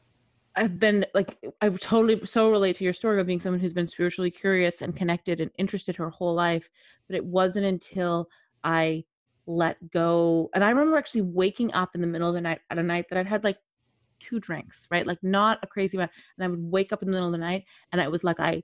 I've 0.57 0.79
been 0.79 1.05
like 1.13 1.37
I've 1.61 1.79
totally 1.79 2.25
so 2.25 2.49
relate 2.49 2.77
to 2.77 2.83
your 2.83 2.93
story 2.93 3.21
of 3.21 3.27
being 3.27 3.39
someone 3.39 3.59
who's 3.59 3.73
been 3.73 3.87
spiritually 3.87 4.31
curious 4.31 4.81
and 4.81 4.95
connected 4.95 5.39
and 5.39 5.51
interested 5.59 5.95
her 5.97 6.09
whole 6.09 6.33
life, 6.33 6.67
but 7.07 7.15
it 7.15 7.23
wasn't 7.23 7.65
until 7.65 8.27
I 8.63 9.05
let 9.45 9.77
go. 9.91 10.49
And 10.55 10.63
I 10.63 10.69
remember 10.69 10.97
actually 10.97 11.21
waking 11.21 11.73
up 11.73 11.91
in 11.93 12.01
the 12.01 12.07
middle 12.07 12.27
of 12.27 12.33
the 12.33 12.41
night 12.41 12.59
at 12.71 12.79
a 12.79 12.83
night 12.83 13.05
that 13.09 13.19
I'd 13.19 13.27
had 13.27 13.43
like 13.43 13.59
two 14.19 14.39
drinks, 14.39 14.87
right? 14.89 15.05
Like 15.05 15.19
not 15.21 15.59
a 15.61 15.67
crazy 15.67 15.95
amount. 15.95 16.11
And 16.37 16.45
I 16.45 16.47
would 16.47 16.71
wake 16.71 16.91
up 16.91 17.03
in 17.03 17.07
the 17.07 17.11
middle 17.11 17.27
of 17.27 17.33
the 17.33 17.37
night 17.37 17.63
and 17.91 18.01
it 18.01 18.11
was 18.11 18.23
like 18.23 18.39
I 18.39 18.63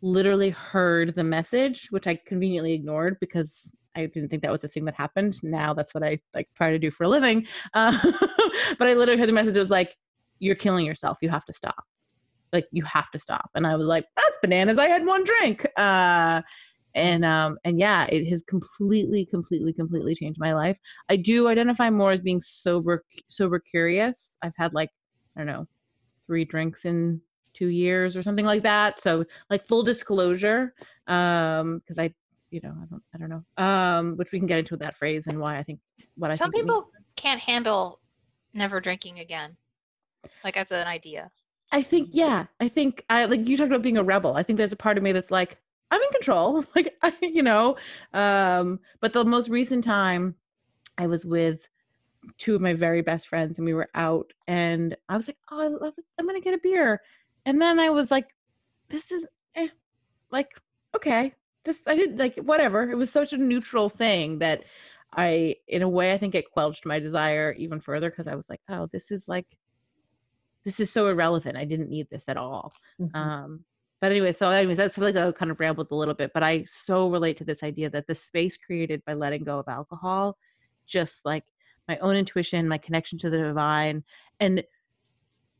literally 0.00 0.50
heard 0.50 1.14
the 1.14 1.24
message, 1.24 1.88
which 1.90 2.06
I 2.06 2.18
conveniently 2.26 2.72
ignored 2.72 3.18
because 3.20 3.76
I 3.94 4.06
didn't 4.06 4.30
think 4.30 4.42
that 4.42 4.52
was 4.52 4.64
a 4.64 4.68
thing 4.68 4.86
that 4.86 4.94
happened. 4.94 5.42
Now 5.42 5.74
that's 5.74 5.92
what 5.92 6.04
I 6.04 6.20
like 6.32 6.48
try 6.56 6.70
to 6.70 6.78
do 6.78 6.90
for 6.90 7.04
a 7.04 7.08
living. 7.08 7.46
Uh, 7.74 7.92
but 8.78 8.88
I 8.88 8.94
literally 8.94 9.18
heard 9.18 9.28
the 9.28 9.34
message. 9.34 9.56
It 9.56 9.60
was 9.60 9.70
like, 9.70 9.94
you're 10.38 10.54
killing 10.54 10.86
yourself. 10.86 11.18
You 11.22 11.28
have 11.30 11.44
to 11.46 11.52
stop. 11.52 11.84
Like 12.52 12.66
you 12.72 12.84
have 12.84 13.10
to 13.10 13.18
stop. 13.18 13.50
And 13.54 13.66
I 13.66 13.76
was 13.76 13.86
like, 13.86 14.06
that's 14.16 14.38
bananas. 14.40 14.78
I 14.78 14.86
had 14.86 15.04
one 15.04 15.24
drink. 15.24 15.66
Uh, 15.76 16.42
and 16.94 17.24
um 17.24 17.58
and 17.64 17.78
yeah 17.78 18.06
it 18.06 18.26
has 18.28 18.42
completely 18.42 19.24
completely 19.24 19.72
completely 19.72 20.14
changed 20.14 20.38
my 20.40 20.52
life 20.52 20.78
i 21.08 21.16
do 21.16 21.48
identify 21.48 21.90
more 21.90 22.12
as 22.12 22.20
being 22.20 22.40
sober 22.40 23.04
sober 23.28 23.58
curious 23.58 24.36
i've 24.42 24.54
had 24.56 24.72
like 24.72 24.88
i 25.36 25.40
don't 25.40 25.46
know 25.46 25.66
three 26.26 26.44
drinks 26.44 26.84
in 26.84 27.20
two 27.54 27.68
years 27.68 28.16
or 28.16 28.22
something 28.22 28.44
like 28.44 28.62
that 28.62 29.00
so 29.00 29.24
like 29.50 29.66
full 29.66 29.82
disclosure 29.82 30.74
um 31.08 31.78
because 31.78 31.98
i 31.98 32.12
you 32.50 32.60
know 32.62 32.74
i 32.80 32.84
don't 32.86 33.02
i 33.14 33.18
don't 33.18 33.28
know 33.28 33.44
um 33.62 34.16
which 34.16 34.32
we 34.32 34.38
can 34.38 34.46
get 34.46 34.58
into 34.58 34.76
that 34.76 34.96
phrase 34.96 35.26
and 35.26 35.38
why 35.38 35.58
i 35.58 35.62
think 35.62 35.80
what 36.16 36.30
i 36.30 36.36
some 36.36 36.50
people 36.50 36.90
can't 37.16 37.40
handle 37.40 38.00
never 38.54 38.80
drinking 38.80 39.18
again 39.18 39.56
like 40.44 40.56
as 40.56 40.70
an 40.72 40.86
idea. 40.86 41.30
I 41.70 41.82
think 41.82 42.10
yeah 42.12 42.46
i 42.60 42.68
think 42.68 43.04
i 43.10 43.26
like 43.26 43.46
you 43.46 43.56
talked 43.56 43.70
about 43.70 43.82
being 43.82 43.98
a 43.98 44.02
rebel. 44.02 44.34
I 44.34 44.42
think 44.42 44.56
there's 44.56 44.72
a 44.72 44.76
part 44.76 44.96
of 44.96 45.04
me 45.04 45.12
that's 45.12 45.30
like 45.30 45.58
i'm 45.90 46.00
in 46.00 46.10
control. 46.10 46.64
Like 46.74 46.94
I, 47.02 47.12
you 47.20 47.42
know 47.42 47.76
um 48.14 48.80
but 49.00 49.12
the 49.12 49.24
most 49.24 49.48
recent 49.48 49.84
time 49.84 50.34
i 50.96 51.06
was 51.06 51.24
with 51.24 51.68
two 52.36 52.54
of 52.54 52.60
my 52.60 52.74
very 52.74 53.02
best 53.02 53.28
friends 53.28 53.58
and 53.58 53.66
we 53.66 53.74
were 53.74 53.88
out 53.94 54.32
and 54.46 54.96
i 55.08 55.16
was 55.16 55.28
like 55.28 55.38
oh 55.50 55.92
i'm 56.18 56.26
gonna 56.26 56.40
get 56.40 56.54
a 56.54 56.58
beer. 56.58 57.00
And 57.44 57.60
then 57.60 57.78
i 57.78 57.90
was 57.90 58.10
like 58.10 58.28
this 58.88 59.12
is 59.12 59.26
eh, 59.54 59.68
like 60.30 60.48
okay 60.96 61.34
this 61.64 61.86
i 61.86 61.94
didn't 61.94 62.16
like 62.16 62.36
whatever. 62.36 62.90
It 62.90 62.96
was 62.96 63.10
such 63.10 63.32
a 63.34 63.38
neutral 63.38 63.90
thing 63.90 64.38
that 64.38 64.64
i 65.16 65.54
in 65.66 65.82
a 65.82 65.88
way 65.88 66.12
i 66.12 66.18
think 66.18 66.34
it 66.34 66.50
quelled 66.50 66.76
my 66.84 66.98
desire 66.98 67.54
even 67.58 67.80
further 67.80 68.10
because 68.10 68.26
i 68.26 68.34
was 68.34 68.46
like 68.50 68.60
oh 68.68 68.86
this 68.92 69.10
is 69.10 69.26
like 69.26 69.46
this 70.64 70.80
is 70.80 70.90
so 70.90 71.08
irrelevant. 71.08 71.56
I 71.56 71.64
didn't 71.64 71.90
need 71.90 72.08
this 72.10 72.28
at 72.28 72.36
all. 72.36 72.72
Mm-hmm. 73.00 73.16
Um, 73.16 73.64
but 74.00 74.12
anyway, 74.12 74.32
so 74.32 74.48
anyways, 74.48 74.76
that's 74.76 74.96
like 74.96 75.16
I 75.16 75.32
kind 75.32 75.50
of 75.50 75.58
rambled 75.58 75.88
a 75.90 75.94
little 75.94 76.14
bit, 76.14 76.32
but 76.32 76.42
I 76.42 76.64
so 76.64 77.08
relate 77.08 77.36
to 77.38 77.44
this 77.44 77.62
idea 77.62 77.90
that 77.90 78.06
the 78.06 78.14
space 78.14 78.56
created 78.56 79.04
by 79.04 79.14
letting 79.14 79.44
go 79.44 79.58
of 79.58 79.68
alcohol, 79.68 80.38
just 80.86 81.24
like 81.24 81.44
my 81.88 81.96
own 81.98 82.14
intuition, 82.14 82.68
my 82.68 82.78
connection 82.78 83.18
to 83.20 83.30
the 83.30 83.38
divine. 83.38 84.04
And 84.38 84.62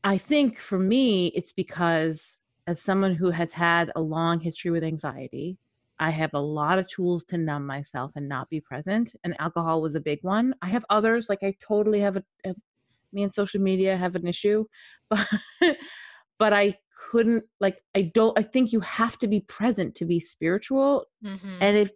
I 0.03 0.17
think 0.17 0.57
for 0.57 0.79
me, 0.79 1.27
it's 1.27 1.51
because 1.51 2.37
as 2.65 2.81
someone 2.81 3.15
who 3.15 3.31
has 3.31 3.51
had 3.51 3.91
a 3.95 4.01
long 4.01 4.39
history 4.39 4.71
with 4.71 4.83
anxiety, 4.83 5.57
I 5.99 6.11
have 6.11 6.33
a 6.33 6.39
lot 6.39 6.79
of 6.79 6.87
tools 6.87 7.25
to 7.25 7.37
numb 7.37 7.65
myself 7.65 8.11
and 8.15 8.29
not 8.29 8.49
be 8.49 8.61
present. 8.61 9.13
And 9.23 9.35
alcohol 9.39 9.81
was 9.81 9.95
a 9.95 9.99
big 9.99 10.19
one. 10.21 10.55
I 10.61 10.69
have 10.69 10.85
others, 10.89 11.27
like 11.27 11.43
I 11.43 11.55
totally 11.59 11.99
have 11.99 12.15
a, 12.17 12.23
a 12.45 12.55
me 13.13 13.23
and 13.23 13.33
social 13.33 13.61
media 13.61 13.97
have 13.97 14.15
an 14.15 14.27
issue 14.27 14.65
but 15.09 15.27
but 16.37 16.53
i 16.53 16.75
couldn't 16.95 17.43
like 17.59 17.81
i 17.95 18.11
don't 18.13 18.37
i 18.37 18.41
think 18.41 18.71
you 18.71 18.79
have 18.81 19.17
to 19.17 19.27
be 19.27 19.39
present 19.41 19.95
to 19.95 20.05
be 20.05 20.19
spiritual. 20.19 21.05
Mm-hmm. 21.23 21.57
and 21.61 21.77
if 21.77 21.91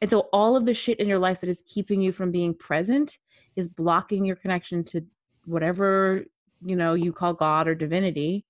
and 0.00 0.10
so 0.10 0.28
all 0.32 0.56
of 0.56 0.66
the 0.66 0.74
shit 0.74 1.00
in 1.00 1.08
your 1.08 1.18
life 1.18 1.40
that 1.40 1.48
is 1.48 1.62
keeping 1.66 2.00
you 2.00 2.12
from 2.12 2.30
being 2.30 2.54
present 2.54 3.18
is 3.56 3.68
blocking 3.68 4.24
your 4.24 4.36
connection 4.36 4.84
to 4.84 5.04
whatever 5.46 6.24
you 6.64 6.76
know 6.76 6.94
you 6.94 7.12
call 7.12 7.34
god 7.34 7.68
or 7.68 7.74
divinity. 7.74 8.44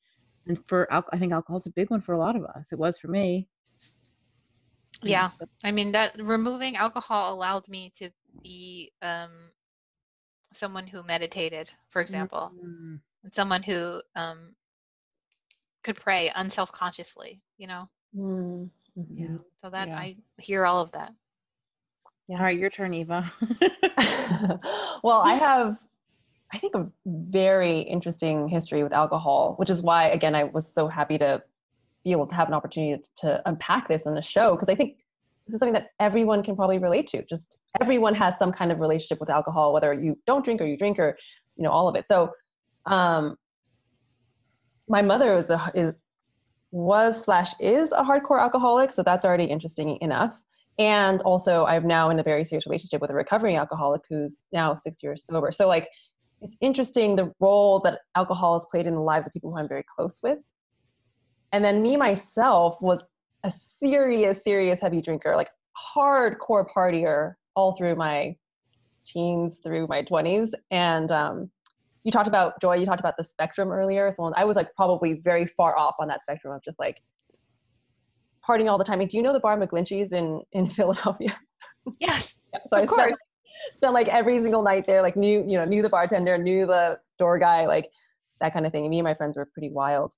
And 0.46 0.58
for 0.66 0.88
i 0.92 1.16
think 1.18 1.32
alcohol 1.32 1.58
is 1.58 1.66
a 1.66 1.70
big 1.70 1.90
one 1.90 2.00
for 2.00 2.12
a 2.12 2.18
lot 2.18 2.36
of 2.36 2.44
us. 2.44 2.72
It 2.72 2.78
was 2.78 2.98
for 2.98 3.08
me. 3.08 3.48
Yeah. 5.02 5.30
I 5.62 5.70
mean 5.70 5.92
that 5.92 6.16
removing 6.20 6.76
alcohol 6.76 7.34
allowed 7.34 7.68
me 7.68 7.92
to 7.98 8.10
be 8.42 8.92
um 9.02 9.30
someone 10.56 10.86
who 10.86 11.02
meditated, 11.02 11.70
for 11.88 12.00
example, 12.00 12.52
mm-hmm. 12.54 12.96
and 13.22 13.32
someone 13.32 13.62
who 13.62 14.00
um, 14.16 14.54
could 15.82 15.96
pray 15.96 16.30
unself-consciously, 16.34 17.40
you 17.58 17.66
know? 17.66 17.88
Mm-hmm. 18.16 18.64
Yeah. 19.10 19.26
So 19.62 19.70
that 19.70 19.88
yeah. 19.88 19.98
I 19.98 20.16
hear 20.38 20.64
all 20.66 20.80
of 20.80 20.92
that. 20.92 21.12
Yeah. 22.28 22.38
All 22.38 22.44
right, 22.44 22.58
your 22.58 22.70
turn, 22.70 22.94
Eva. 22.94 23.30
well, 25.02 25.20
I 25.20 25.34
have, 25.34 25.78
I 26.52 26.58
think, 26.58 26.74
a 26.74 26.86
very 27.06 27.80
interesting 27.80 28.48
history 28.48 28.82
with 28.82 28.92
alcohol, 28.92 29.54
which 29.58 29.68
is 29.68 29.82
why, 29.82 30.08
again, 30.08 30.34
I 30.34 30.44
was 30.44 30.70
so 30.74 30.88
happy 30.88 31.18
to 31.18 31.42
be 32.02 32.12
able 32.12 32.26
to 32.26 32.34
have 32.34 32.48
an 32.48 32.54
opportunity 32.54 33.02
to 33.16 33.42
unpack 33.46 33.88
this 33.88 34.06
in 34.06 34.14
the 34.14 34.22
show 34.22 34.52
because 34.52 34.68
I 34.68 34.74
think 34.74 35.03
this 35.46 35.54
is 35.54 35.58
something 35.58 35.74
that 35.74 35.90
everyone 36.00 36.42
can 36.42 36.56
probably 36.56 36.78
relate 36.78 37.06
to. 37.08 37.24
Just 37.24 37.58
everyone 37.80 38.14
has 38.14 38.38
some 38.38 38.52
kind 38.52 38.72
of 38.72 38.80
relationship 38.80 39.20
with 39.20 39.30
alcohol, 39.30 39.72
whether 39.72 39.92
you 39.92 40.18
don't 40.26 40.44
drink 40.44 40.60
or 40.60 40.64
you 40.64 40.76
drink 40.76 40.98
or 40.98 41.16
you 41.56 41.64
know 41.64 41.70
all 41.70 41.88
of 41.88 41.96
it. 41.96 42.08
So, 42.08 42.30
um, 42.86 43.36
my 44.88 45.02
mother 45.02 45.34
was 45.34 45.50
a 45.50 45.70
is 45.74 45.92
was 46.70 47.22
slash 47.22 47.52
is 47.60 47.92
a 47.92 48.02
hardcore 48.02 48.40
alcoholic, 48.40 48.92
so 48.92 49.02
that's 49.02 49.24
already 49.24 49.44
interesting 49.44 49.98
enough. 50.00 50.40
And 50.78 51.22
also, 51.22 51.64
I'm 51.66 51.86
now 51.86 52.10
in 52.10 52.18
a 52.18 52.22
very 52.22 52.44
serious 52.44 52.66
relationship 52.66 53.00
with 53.00 53.10
a 53.10 53.14
recovering 53.14 53.56
alcoholic 53.56 54.02
who's 54.08 54.44
now 54.52 54.74
six 54.74 55.02
years 55.02 55.24
sober. 55.24 55.52
So, 55.52 55.68
like, 55.68 55.88
it's 56.40 56.56
interesting 56.60 57.16
the 57.16 57.32
role 57.38 57.78
that 57.80 58.00
alcohol 58.16 58.54
has 58.58 58.66
played 58.70 58.86
in 58.86 58.94
the 58.94 59.00
lives 59.00 59.26
of 59.26 59.32
people 59.32 59.50
who 59.50 59.58
I'm 59.58 59.68
very 59.68 59.84
close 59.84 60.20
with. 60.22 60.38
And 61.52 61.64
then 61.64 61.80
me 61.82 61.96
myself 61.96 62.76
was 62.80 63.04
a 63.44 63.52
serious, 63.52 64.42
serious 64.42 64.80
heavy 64.80 65.00
drinker, 65.00 65.36
like 65.36 65.50
hardcore 65.96 66.66
partier 66.68 67.34
all 67.54 67.76
through 67.76 67.94
my 67.94 68.36
teens 69.04 69.60
through 69.62 69.86
my 69.86 70.02
20s. 70.02 70.52
And 70.70 71.12
um, 71.12 71.50
you 72.02 72.10
talked 72.10 72.26
about 72.26 72.60
joy, 72.60 72.76
you 72.76 72.86
talked 72.86 73.00
about 73.00 73.16
the 73.16 73.24
spectrum 73.24 73.70
earlier. 73.70 74.10
So 74.10 74.32
I 74.36 74.44
was 74.44 74.56
like 74.56 74.74
probably 74.74 75.14
very 75.14 75.46
far 75.46 75.76
off 75.76 75.94
on 76.00 76.08
that 76.08 76.24
spectrum 76.24 76.52
of 76.52 76.62
just 76.64 76.78
like 76.78 77.00
partying 78.46 78.70
all 78.70 78.78
the 78.78 78.84
time. 78.84 79.04
do 79.04 79.16
you 79.16 79.22
know 79.22 79.32
the 79.32 79.40
bar 79.40 79.58
McGlinchey's 79.58 80.12
in 80.12 80.42
in 80.52 80.68
Philadelphia? 80.70 81.38
Yes. 82.00 82.38
yeah, 82.52 82.60
so 82.70 82.82
of 82.82 82.90
I 82.90 82.92
spent, 82.92 83.16
spent 83.76 83.92
like 83.92 84.08
every 84.08 84.40
single 84.40 84.62
night 84.62 84.86
there. 84.86 85.02
Like 85.02 85.16
knew 85.16 85.44
you 85.46 85.58
know 85.58 85.64
knew 85.64 85.82
the 85.82 85.88
bartender, 85.88 86.38
knew 86.38 86.66
the 86.66 86.98
door 87.18 87.38
guy, 87.38 87.66
like 87.66 87.90
that 88.40 88.52
kind 88.52 88.66
of 88.66 88.72
thing. 88.72 88.84
And 88.84 88.90
me 88.90 88.98
and 88.98 89.04
my 89.04 89.14
friends 89.14 89.36
were 89.36 89.46
pretty 89.46 89.70
wild. 89.70 90.14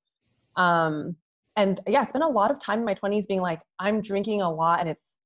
Um, 0.57 1.17
and 1.57 1.81
yeah, 1.87 2.01
I 2.01 2.05
spent 2.05 2.23
a 2.23 2.29
lot 2.29 2.51
of 2.51 2.61
time 2.61 2.81
in 2.81 2.85
my 2.85 2.95
20s 2.95 3.27
being 3.27 3.41
like, 3.41 3.61
I'm 3.79 4.03
drinking 4.03 4.43
a 4.43 4.51
lot, 4.51 4.81
and 4.81 4.89
it's 4.89 5.17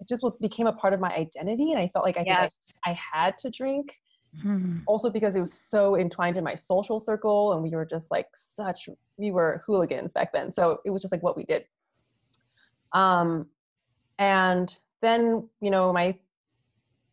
it 0.00 0.08
just 0.08 0.22
was 0.22 0.38
became 0.38 0.66
a 0.66 0.72
part 0.72 0.94
of 0.94 1.00
my 1.00 1.14
identity, 1.14 1.72
and 1.72 1.80
I 1.80 1.88
felt 1.88 2.04
like 2.04 2.16
I 2.16 2.24
yes. 2.26 2.74
I, 2.86 2.90
I 2.90 2.98
had 3.12 3.38
to 3.38 3.50
drink. 3.50 3.94
Hmm. 4.42 4.78
Also 4.86 5.10
because 5.10 5.34
it 5.34 5.40
was 5.40 5.52
so 5.52 5.96
entwined 5.96 6.36
in 6.36 6.44
my 6.44 6.54
social 6.54 7.00
circle, 7.00 7.52
and 7.52 7.62
we 7.62 7.70
were 7.70 7.84
just 7.84 8.10
like 8.10 8.28
such 8.34 8.88
we 9.18 9.30
were 9.30 9.62
hooligans 9.66 10.12
back 10.12 10.32
then. 10.32 10.52
So 10.52 10.78
it 10.84 10.90
was 10.90 11.02
just 11.02 11.12
like 11.12 11.22
what 11.22 11.36
we 11.36 11.44
did. 11.44 11.64
Um, 12.92 13.46
and 14.18 14.74
then 15.02 15.48
you 15.60 15.70
know 15.70 15.92
my 15.92 16.16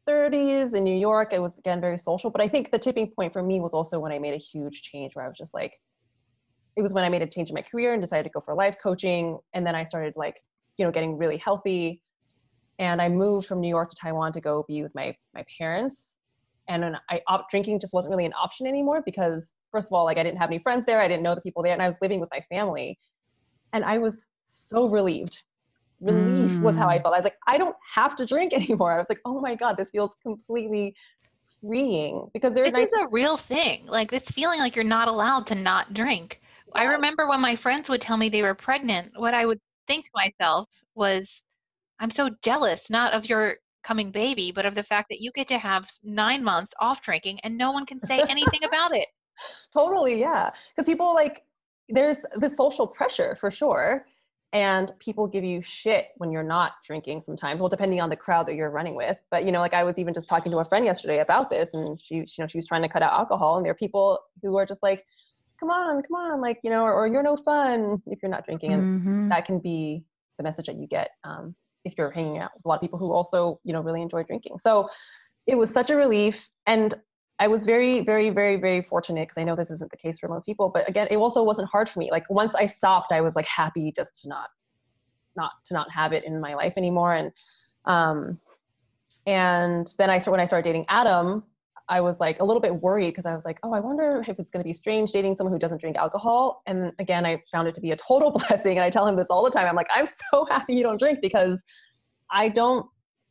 30s 0.07 0.73
in 0.73 0.83
New 0.83 0.95
York, 0.95 1.33
it 1.33 1.41
was 1.41 1.57
again 1.57 1.81
very 1.81 1.97
social. 1.97 2.29
But 2.29 2.41
I 2.41 2.47
think 2.47 2.71
the 2.71 2.79
tipping 2.79 3.07
point 3.07 3.33
for 3.33 3.43
me 3.43 3.59
was 3.59 3.73
also 3.73 3.99
when 3.99 4.11
I 4.11 4.19
made 4.19 4.33
a 4.33 4.37
huge 4.37 4.81
change 4.81 5.15
where 5.15 5.25
I 5.25 5.27
was 5.27 5.37
just 5.37 5.53
like, 5.53 5.73
it 6.77 6.81
was 6.81 6.93
when 6.93 7.03
I 7.03 7.09
made 7.09 7.23
a 7.23 7.27
change 7.27 7.49
in 7.49 7.55
my 7.55 7.63
career 7.63 7.93
and 7.93 8.01
decided 8.01 8.23
to 8.23 8.29
go 8.29 8.39
for 8.39 8.53
life 8.53 8.77
coaching. 8.81 9.39
And 9.53 9.65
then 9.65 9.75
I 9.75 9.83
started 9.83 10.13
like, 10.15 10.37
you 10.77 10.85
know, 10.85 10.91
getting 10.91 11.17
really 11.17 11.37
healthy. 11.37 12.01
And 12.77 13.01
I 13.01 13.09
moved 13.09 13.47
from 13.47 13.59
New 13.59 13.67
York 13.67 13.89
to 13.89 13.95
Taiwan 13.95 14.31
to 14.33 14.41
go 14.41 14.63
be 14.67 14.83
with 14.83 14.93
my 14.93 15.15
my 15.33 15.43
parents. 15.57 16.17
And 16.69 16.83
then 16.83 16.97
I 17.09 17.21
op- 17.27 17.49
drinking 17.49 17.79
just 17.79 17.93
wasn't 17.93 18.11
really 18.11 18.25
an 18.25 18.33
option 18.33 18.67
anymore 18.67 19.01
because 19.03 19.53
first 19.71 19.87
of 19.87 19.93
all, 19.93 20.05
like 20.05 20.17
I 20.17 20.23
didn't 20.23 20.37
have 20.37 20.49
any 20.49 20.59
friends 20.59 20.85
there, 20.85 20.99
I 20.99 21.07
didn't 21.07 21.23
know 21.23 21.33
the 21.33 21.41
people 21.41 21.63
there, 21.63 21.73
and 21.73 21.81
I 21.81 21.87
was 21.87 21.95
living 22.01 22.19
with 22.19 22.29
my 22.31 22.41
family. 22.49 22.99
And 23.73 23.83
I 23.83 23.97
was 23.97 24.23
so 24.45 24.87
relieved 24.87 25.41
relief 25.99 26.51
mm. 26.51 26.61
was 26.61 26.75
how 26.75 26.87
I 26.87 26.99
mm. 26.99 27.01
felt. 27.01 27.15
I 27.15 27.17
was 27.17 27.23
like, 27.23 27.39
I 27.47 27.57
don't 27.57 27.75
have 27.93 28.15
to 28.17 28.25
drink 28.25 28.53
anymore. 28.61 28.93
I 28.93 28.97
was 28.97 29.09
like, 29.09 29.21
oh 29.25 29.39
my 29.39 29.55
God, 29.55 29.77
this 29.77 29.89
feels 29.89 30.11
completely 30.21 30.95
freeing 31.61 32.29
because 32.33 32.53
there's 32.53 32.73
this 32.73 32.85
is 32.85 32.91
a 32.99 33.07
real 33.07 33.37
thing. 33.37 33.85
Like 33.87 34.11
this 34.11 34.29
feeling 34.29 34.59
like 34.59 34.75
you're 34.75 34.85
not 34.85 35.07
allowed 35.07 35.47
to 35.47 35.55
not 35.55 35.93
drink. 35.93 36.41
I 36.73 36.83
remember 36.83 37.27
when 37.27 37.41
my 37.41 37.55
friends 37.55 37.89
would 37.89 38.01
tell 38.01 38.17
me 38.17 38.29
they 38.29 38.41
were 38.41 38.55
pregnant, 38.55 39.11
what 39.15 39.33
I 39.33 39.45
would 39.45 39.59
think 39.87 40.05
to 40.05 40.11
myself 40.13 40.69
was, 40.95 41.41
I'm 41.99 42.09
so 42.09 42.29
jealous, 42.43 42.89
not 42.89 43.13
of 43.13 43.27
your 43.27 43.55
coming 43.83 44.11
baby, 44.11 44.51
but 44.51 44.65
of 44.65 44.75
the 44.75 44.83
fact 44.83 45.07
that 45.09 45.21
you 45.21 45.31
get 45.31 45.47
to 45.47 45.57
have 45.57 45.89
nine 46.03 46.43
months 46.43 46.73
off 46.79 47.01
drinking 47.01 47.39
and 47.43 47.57
no 47.57 47.71
one 47.71 47.85
can 47.85 48.05
say 48.05 48.21
anything 48.27 48.63
about 48.67 48.93
it. 48.95 49.07
Totally, 49.73 50.19
yeah. 50.19 50.49
Because 50.75 50.87
people 50.87 51.13
like, 51.13 51.43
there's 51.89 52.17
the 52.35 52.49
social 52.49 52.85
pressure 52.85 53.35
for 53.39 53.49
sure 53.49 54.05
and 54.53 54.93
people 54.99 55.27
give 55.27 55.43
you 55.43 55.61
shit 55.61 56.07
when 56.17 56.31
you're 56.31 56.43
not 56.43 56.73
drinking 56.85 57.19
sometimes 57.19 57.59
well 57.59 57.69
depending 57.69 57.99
on 57.99 58.09
the 58.09 58.15
crowd 58.15 58.47
that 58.47 58.55
you're 58.55 58.71
running 58.71 58.95
with 58.95 59.17
but 59.29 59.43
you 59.43 59.51
know 59.51 59.59
like 59.59 59.73
i 59.73 59.83
was 59.83 59.99
even 59.99 60.13
just 60.13 60.29
talking 60.29 60.51
to 60.51 60.57
a 60.59 60.65
friend 60.65 60.85
yesterday 60.85 61.19
about 61.19 61.49
this 61.49 61.73
and 61.73 61.99
she 62.01 62.15
you 62.15 62.25
know 62.39 62.47
she's 62.47 62.65
trying 62.65 62.81
to 62.81 62.87
cut 62.87 63.01
out 63.01 63.11
alcohol 63.11 63.57
and 63.57 63.65
there 63.65 63.71
are 63.71 63.75
people 63.75 64.19
who 64.41 64.57
are 64.57 64.65
just 64.65 64.81
like 64.81 65.05
come 65.59 65.69
on 65.69 66.01
come 66.03 66.15
on 66.15 66.41
like 66.41 66.59
you 66.63 66.69
know 66.69 66.83
or, 66.83 66.93
or 66.93 67.07
you're 67.07 67.23
no 67.23 67.35
fun 67.37 68.01
if 68.07 68.19
you're 68.21 68.31
not 68.31 68.45
drinking 68.45 68.73
and 68.73 69.01
mm-hmm. 69.01 69.29
that 69.29 69.45
can 69.45 69.59
be 69.59 70.03
the 70.37 70.43
message 70.43 70.67
that 70.67 70.75
you 70.75 70.87
get 70.87 71.09
um, 71.23 71.55
if 71.83 71.93
you're 71.97 72.11
hanging 72.11 72.37
out 72.37 72.51
with 72.55 72.65
a 72.65 72.67
lot 72.67 72.75
of 72.75 72.81
people 72.81 72.99
who 72.99 73.11
also 73.11 73.59
you 73.63 73.73
know 73.73 73.81
really 73.81 74.01
enjoy 74.01 74.23
drinking 74.23 74.57
so 74.59 74.89
it 75.45 75.57
was 75.57 75.69
such 75.71 75.89
a 75.89 75.95
relief 75.95 76.49
and 76.65 76.95
I 77.39 77.47
was 77.47 77.65
very, 77.65 78.01
very, 78.01 78.29
very, 78.31 78.55
very 78.55 78.81
fortunate 78.81 79.27
because 79.27 79.39
I 79.39 79.43
know 79.43 79.55
this 79.55 79.69
isn't 79.69 79.91
the 79.91 79.97
case 79.97 80.17
for 80.17 80.27
most 80.27 80.45
people. 80.45 80.69
But 80.73 80.89
again, 80.89 81.07
it 81.11 81.17
also 81.17 81.43
wasn't 81.43 81.69
hard 81.69 81.87
for 81.87 81.99
me. 81.99 82.09
Like 82.09 82.27
once 82.29 82.55
I 82.55 82.65
stopped, 82.65 83.11
I 83.11 83.21
was 83.21 83.35
like 83.35 83.45
happy 83.45 83.91
just 83.95 84.21
to 84.21 84.29
not, 84.29 84.49
not 85.35 85.51
to 85.65 85.75
not 85.75 85.91
have 85.91 86.13
it 86.13 86.23
in 86.23 86.41
my 86.41 86.55
life 86.55 86.73
anymore. 86.77 87.13
And, 87.13 87.31
um, 87.85 88.39
and 89.27 89.87
then 89.99 90.09
I 90.09 90.17
started 90.17 90.31
when 90.31 90.39
I 90.39 90.45
started 90.45 90.63
dating 90.63 90.85
Adam, 90.89 91.43
I 91.89 92.01
was 92.01 92.19
like 92.19 92.39
a 92.39 92.43
little 92.43 92.61
bit 92.61 92.75
worried 92.75 93.11
because 93.11 93.25
I 93.25 93.33
was 93.33 93.45
like, 93.45 93.59
oh, 93.63 93.73
I 93.73 93.79
wonder 93.79 94.23
if 94.27 94.39
it's 94.39 94.51
going 94.51 94.61
to 94.61 94.67
be 94.67 94.73
strange 94.73 95.11
dating 95.11 95.37
someone 95.37 95.53
who 95.53 95.59
doesn't 95.59 95.79
drink 95.79 95.95
alcohol. 95.95 96.61
And 96.67 96.91
again, 96.99 97.25
I 97.25 97.41
found 97.51 97.67
it 97.67 97.75
to 97.75 97.81
be 97.81 97.91
a 97.91 97.95
total 97.95 98.31
blessing. 98.49 98.77
And 98.77 98.81
I 98.81 98.89
tell 98.89 99.07
him 99.07 99.15
this 99.15 99.27
all 99.29 99.43
the 99.43 99.51
time. 99.51 99.67
I'm 99.67 99.75
like, 99.75 99.87
I'm 99.93 100.07
so 100.07 100.45
happy 100.49 100.75
you 100.75 100.83
don't 100.83 100.99
drink 100.99 101.19
because 101.21 101.63
I 102.29 102.49
don't 102.49 102.85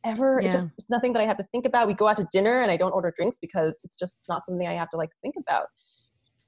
ever 0.05 0.39
yeah. 0.41 0.49
it 0.49 0.51
just 0.51 0.69
it's 0.77 0.89
nothing 0.89 1.11
that 1.13 1.21
i 1.21 1.25
have 1.25 1.37
to 1.37 1.43
think 1.51 1.65
about 1.65 1.87
we 1.87 1.93
go 1.93 2.07
out 2.07 2.15
to 2.15 2.27
dinner 2.31 2.61
and 2.61 2.71
i 2.71 2.77
don't 2.77 2.91
order 2.91 3.11
drinks 3.15 3.37
because 3.39 3.79
it's 3.83 3.97
just 3.97 4.23
not 4.29 4.45
something 4.45 4.67
i 4.67 4.73
have 4.73 4.89
to 4.89 4.97
like 4.97 5.09
think 5.21 5.35
about 5.37 5.65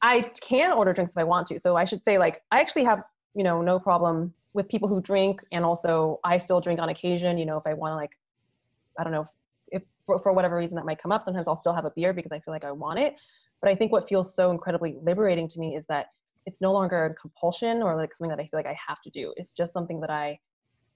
i 0.02 0.22
can 0.42 0.72
order 0.72 0.94
drinks 0.94 1.12
if 1.12 1.18
i 1.18 1.24
want 1.24 1.46
to 1.48 1.60
so 1.60 1.76
i 1.76 1.84
should 1.84 2.04
say 2.06 2.18
like 2.18 2.42
i 2.52 2.60
actually 2.60 2.84
have 2.84 3.02
you 3.36 3.44
know 3.44 3.62
no 3.62 3.80
problem 3.80 4.34
with 4.54 4.68
people 4.70 4.88
who 4.88 5.02
drink 5.02 5.42
and 5.52 5.66
also 5.66 6.20
i 6.24 6.38
still 6.38 6.62
drink 6.62 6.80
on 6.80 6.90
occasion 6.90 7.38
you 7.38 7.46
know 7.46 7.58
if 7.58 7.64
i 7.66 7.74
want 7.74 7.92
to 7.92 7.96
like 7.96 8.12
i 9.00 9.04
don't 9.04 9.14
know 9.14 9.26
for, 10.10 10.20
for 10.20 10.34
whatever 10.34 10.56
reason 10.56 10.76
that 10.76 10.86
might 10.86 11.02
come 11.02 11.12
up 11.12 11.24
sometimes 11.24 11.48
i'll 11.48 11.56
still 11.56 11.74
have 11.74 11.86
a 11.86 11.92
beer 11.96 12.14
because 12.14 12.32
i 12.32 12.40
feel 12.40 12.54
like 12.54 12.66
i 12.66 12.72
want 12.72 12.98
it 12.98 13.16
but 13.62 13.70
i 13.70 13.76
think 13.76 13.92
what 13.92 14.10
feels 14.10 14.36
so 14.36 14.50
incredibly 14.50 14.96
liberating 15.04 15.48
to 15.48 15.60
me 15.60 15.76
is 15.76 15.86
that 15.88 16.08
it's 16.46 16.62
no 16.62 16.72
longer 16.72 17.06
a 17.06 17.14
compulsion 17.14 17.84
or 17.84 17.96
like 17.96 18.14
something 18.16 18.36
that 18.36 18.42
i 18.42 18.48
feel 18.48 18.58
like 18.58 18.66
i 18.66 18.78
have 18.88 19.00
to 19.02 19.10
do 19.12 19.34
it's 19.38 19.54
just 19.54 19.72
something 19.74 20.00
that 20.00 20.10
i 20.10 20.38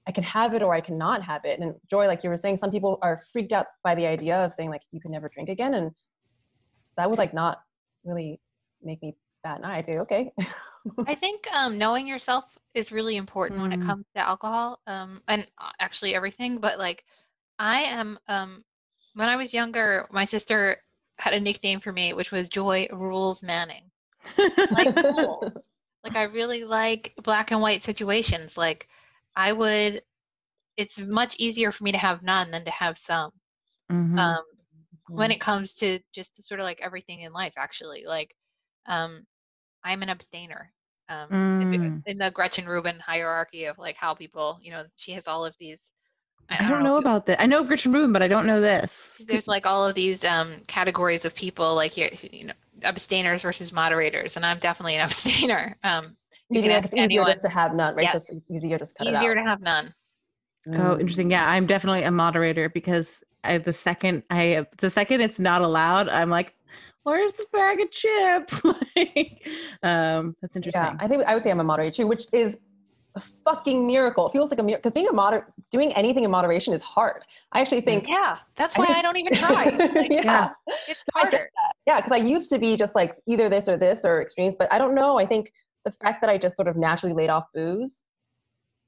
I 0.08 0.12
can 0.12 0.24
have 0.24 0.54
it 0.54 0.62
or 0.62 0.74
I 0.74 0.82
cannot 0.82 1.24
have 1.24 1.46
it. 1.46 1.60
And 1.60 1.76
Joy, 1.90 2.08
like 2.08 2.24
you 2.24 2.30
were 2.30 2.38
saying, 2.38 2.58
some 2.58 2.72
people 2.72 3.00
are 3.02 3.22
freaked 3.32 3.54
out 3.54 3.68
by 3.84 3.96
the 3.96 4.06
idea 4.06 4.38
of 4.38 4.54
saying 4.54 4.70
like 4.70 4.82
you 4.92 5.00
can 5.00 5.12
never 5.12 5.30
drink 5.30 5.50
again, 5.50 5.76
and 5.76 5.92
that 6.98 7.10
would 7.10 7.18
like 7.18 7.34
not 7.34 7.62
really 8.04 8.40
make 8.82 9.02
me 9.02 9.16
bad. 9.44 9.58
And 9.58 9.66
I'd 9.66 9.86
be 9.86 10.00
okay. 10.00 10.32
I 11.08 11.16
think 11.16 11.48
um, 11.54 11.78
knowing 11.78 12.06
yourself 12.06 12.58
is 12.74 12.92
really 12.92 13.16
important 13.16 13.60
mm. 13.60 13.64
when 13.64 13.74
it 13.74 13.80
mm. 13.80 13.86
comes 13.86 14.06
to 14.16 14.28
alcohol, 14.28 14.80
um, 14.88 15.22
and 15.28 15.48
uh, 15.58 15.72
actually 15.80 16.14
everything. 16.14 16.58
But 16.58 16.80
like, 16.80 17.06
I 17.58 17.84
am 17.84 18.20
um, 18.28 18.64
when 19.16 19.30
I 19.30 19.36
was 19.36 19.54
younger, 19.54 20.08
my 20.12 20.26
sister 20.26 20.78
had 21.18 21.34
a 21.34 21.40
nickname 21.40 21.80
for 21.80 21.92
me, 21.92 22.14
which 22.14 22.32
was 22.32 22.50
Joy 22.50 22.88
Rules 22.92 23.44
Manning. 23.44 23.90
like, 24.38 24.96
like 26.04 26.16
I 26.16 26.24
really 26.24 26.64
like 26.64 27.14
black 27.24 27.52
and 27.52 27.62
white 27.62 27.82
situations, 27.82 28.58
like 28.58 28.88
I 29.36 29.54
would. 29.54 30.02
It's 30.76 31.00
much 31.00 31.36
easier 31.38 31.72
for 31.72 31.84
me 31.84 31.92
to 31.92 32.00
have 32.00 32.24
none 32.24 32.50
than 32.50 32.66
to 32.66 32.72
have 32.72 32.98
some. 32.98 33.30
Mm-hmm. 33.92 34.18
Um, 34.18 34.38
mm-hmm. 34.38 35.16
When 35.16 35.30
it 35.30 35.40
comes 35.40 35.74
to 35.76 36.00
just 36.14 36.42
sort 36.44 36.60
of 36.60 36.64
like 36.64 36.82
everything 36.82 37.22
in 37.22 37.32
life, 37.32 37.54
actually, 37.58 38.06
like 38.08 38.36
um, 38.88 39.26
I'm 39.84 40.02
an 40.02 40.10
abstainer. 40.10 40.72
Um, 41.10 41.30
mm. 41.30 42.02
in 42.08 42.18
the 42.18 42.32
Gretchen 42.32 42.66
Rubin 42.66 42.98
hierarchy 42.98 43.66
of 43.66 43.78
like 43.78 43.98
how 43.98 44.14
people, 44.14 44.58
you 44.62 44.72
know, 44.72 44.86
she 44.96 45.12
has 45.12 45.28
all 45.28 45.46
of 45.46 45.54
these 45.60 45.92
I 46.50 46.58
don't, 46.58 46.66
I 46.66 46.70
don't 46.70 46.84
know, 46.84 46.92
know 46.92 46.98
about 46.98 47.26
that. 47.28 47.42
I 47.42 47.46
know 47.46 47.64
Gretchen 47.64 47.92
Rubin, 47.92 48.14
but 48.14 48.22
I 48.22 48.28
don't 48.28 48.46
know 48.46 48.62
this. 48.62 49.22
There's 49.28 49.48
like 49.48 49.66
all 49.66 49.86
of 49.88 49.96
these 49.96 50.24
um, 50.24 50.52
categories 50.68 51.26
of 51.26 51.34
people, 51.36 51.74
like 51.76 51.98
you, 51.98 52.10
you 52.32 52.48
know, 52.48 52.54
abstainers 52.84 53.42
versus 53.42 53.72
moderators, 53.72 54.36
and 54.36 54.46
I'm 54.46 54.58
definitely 54.60 54.96
an 54.96 55.02
abstainer. 55.06 55.76
Um, 55.84 56.04
you 56.50 56.62
can 56.62 56.72
ask 56.72 56.86
it's 56.86 56.94
easier 56.94 57.04
anyone. 57.04 57.28
just 57.28 57.42
to 57.44 57.50
have 57.50 57.74
none, 57.74 57.96
right? 57.96 58.04
Yes. 58.04 58.16
It's 58.16 58.34
just 58.34 58.52
easier 58.52 58.78
just 58.78 58.98
cut 58.98 59.08
easier 59.08 59.36
to 59.36 59.42
have 59.42 59.62
none. 59.62 59.94
Oh, 60.72 60.94
interesting. 60.94 61.32
Yeah, 61.32 61.48
I'm 61.48 61.66
definitely 61.66 62.04
a 62.04 62.12
moderator 62.12 62.70
because 62.70 63.24
I 63.44 63.58
the 63.58 63.74
second 63.74 64.24
I 64.30 64.66
the 64.78 64.90
second 64.90 65.22
it's 65.22 65.40
not 65.40 65.62
allowed, 65.62 66.10
I'm 66.10 66.30
like, 66.30 66.56
where's 67.04 67.34
the 67.34 67.46
bag 67.52 67.82
of 67.82 67.92
chips? 67.92 68.64
like, 68.96 69.48
um, 69.84 70.36
that's 70.42 70.56
interesting. 70.56 70.82
Yeah, 70.82 70.96
I 71.00 71.08
think 71.08 71.24
I 71.24 71.34
would 71.34 71.44
say 71.44 71.52
I'm 71.52 71.60
a 71.60 71.64
moderator 71.64 71.92
too, 71.92 72.08
which 72.08 72.26
is 72.32 72.58
a 73.16 73.22
fucking 73.46 73.86
miracle. 73.86 74.28
It 74.28 74.32
feels 74.32 74.50
like 74.50 74.60
a 74.60 74.64
miracle 74.64 74.90
because 74.90 74.94
being 74.94 75.08
a 75.08 75.14
moder 75.14 75.54
doing 75.72 75.94
anything 75.94 76.24
in 76.24 76.32
moderation 76.32 76.74
is 76.74 76.82
hard. 76.82 77.24
I 77.52 77.62
actually 77.62 77.82
think 77.82 78.08
yeah, 78.08 78.36
that's 78.56 78.78
why 78.78 78.86
I, 78.86 78.88
think, 78.88 78.98
I 78.98 79.02
don't 79.02 79.18
even 79.18 79.36
try. 79.38 79.66
Like, 79.66 80.12
yeah. 80.12 80.24
yeah. 80.24 80.50
it's 80.88 81.00
harder. 81.14 81.50
Yeah, 81.86 82.02
because 82.02 82.12
I 82.12 82.24
used 82.26 82.50
to 82.52 82.60
be 82.60 82.76
just 82.76 82.96
like 82.96 83.16
either 83.28 83.50
this 83.50 83.68
or 83.68 83.78
this 83.78 84.04
or 84.04 84.22
extremes, 84.22 84.56
but 84.58 84.72
I 84.72 84.78
don't 84.78 84.96
know. 84.96 85.20
I 85.20 85.26
think 85.26 85.52
the 85.86 85.92
fact 85.92 86.22
that 86.22 86.30
I 86.30 86.38
just 86.38 86.56
sort 86.56 86.68
of 86.68 86.76
naturally 86.76 87.14
laid 87.14 87.30
off 87.30 87.46
booze 87.54 88.02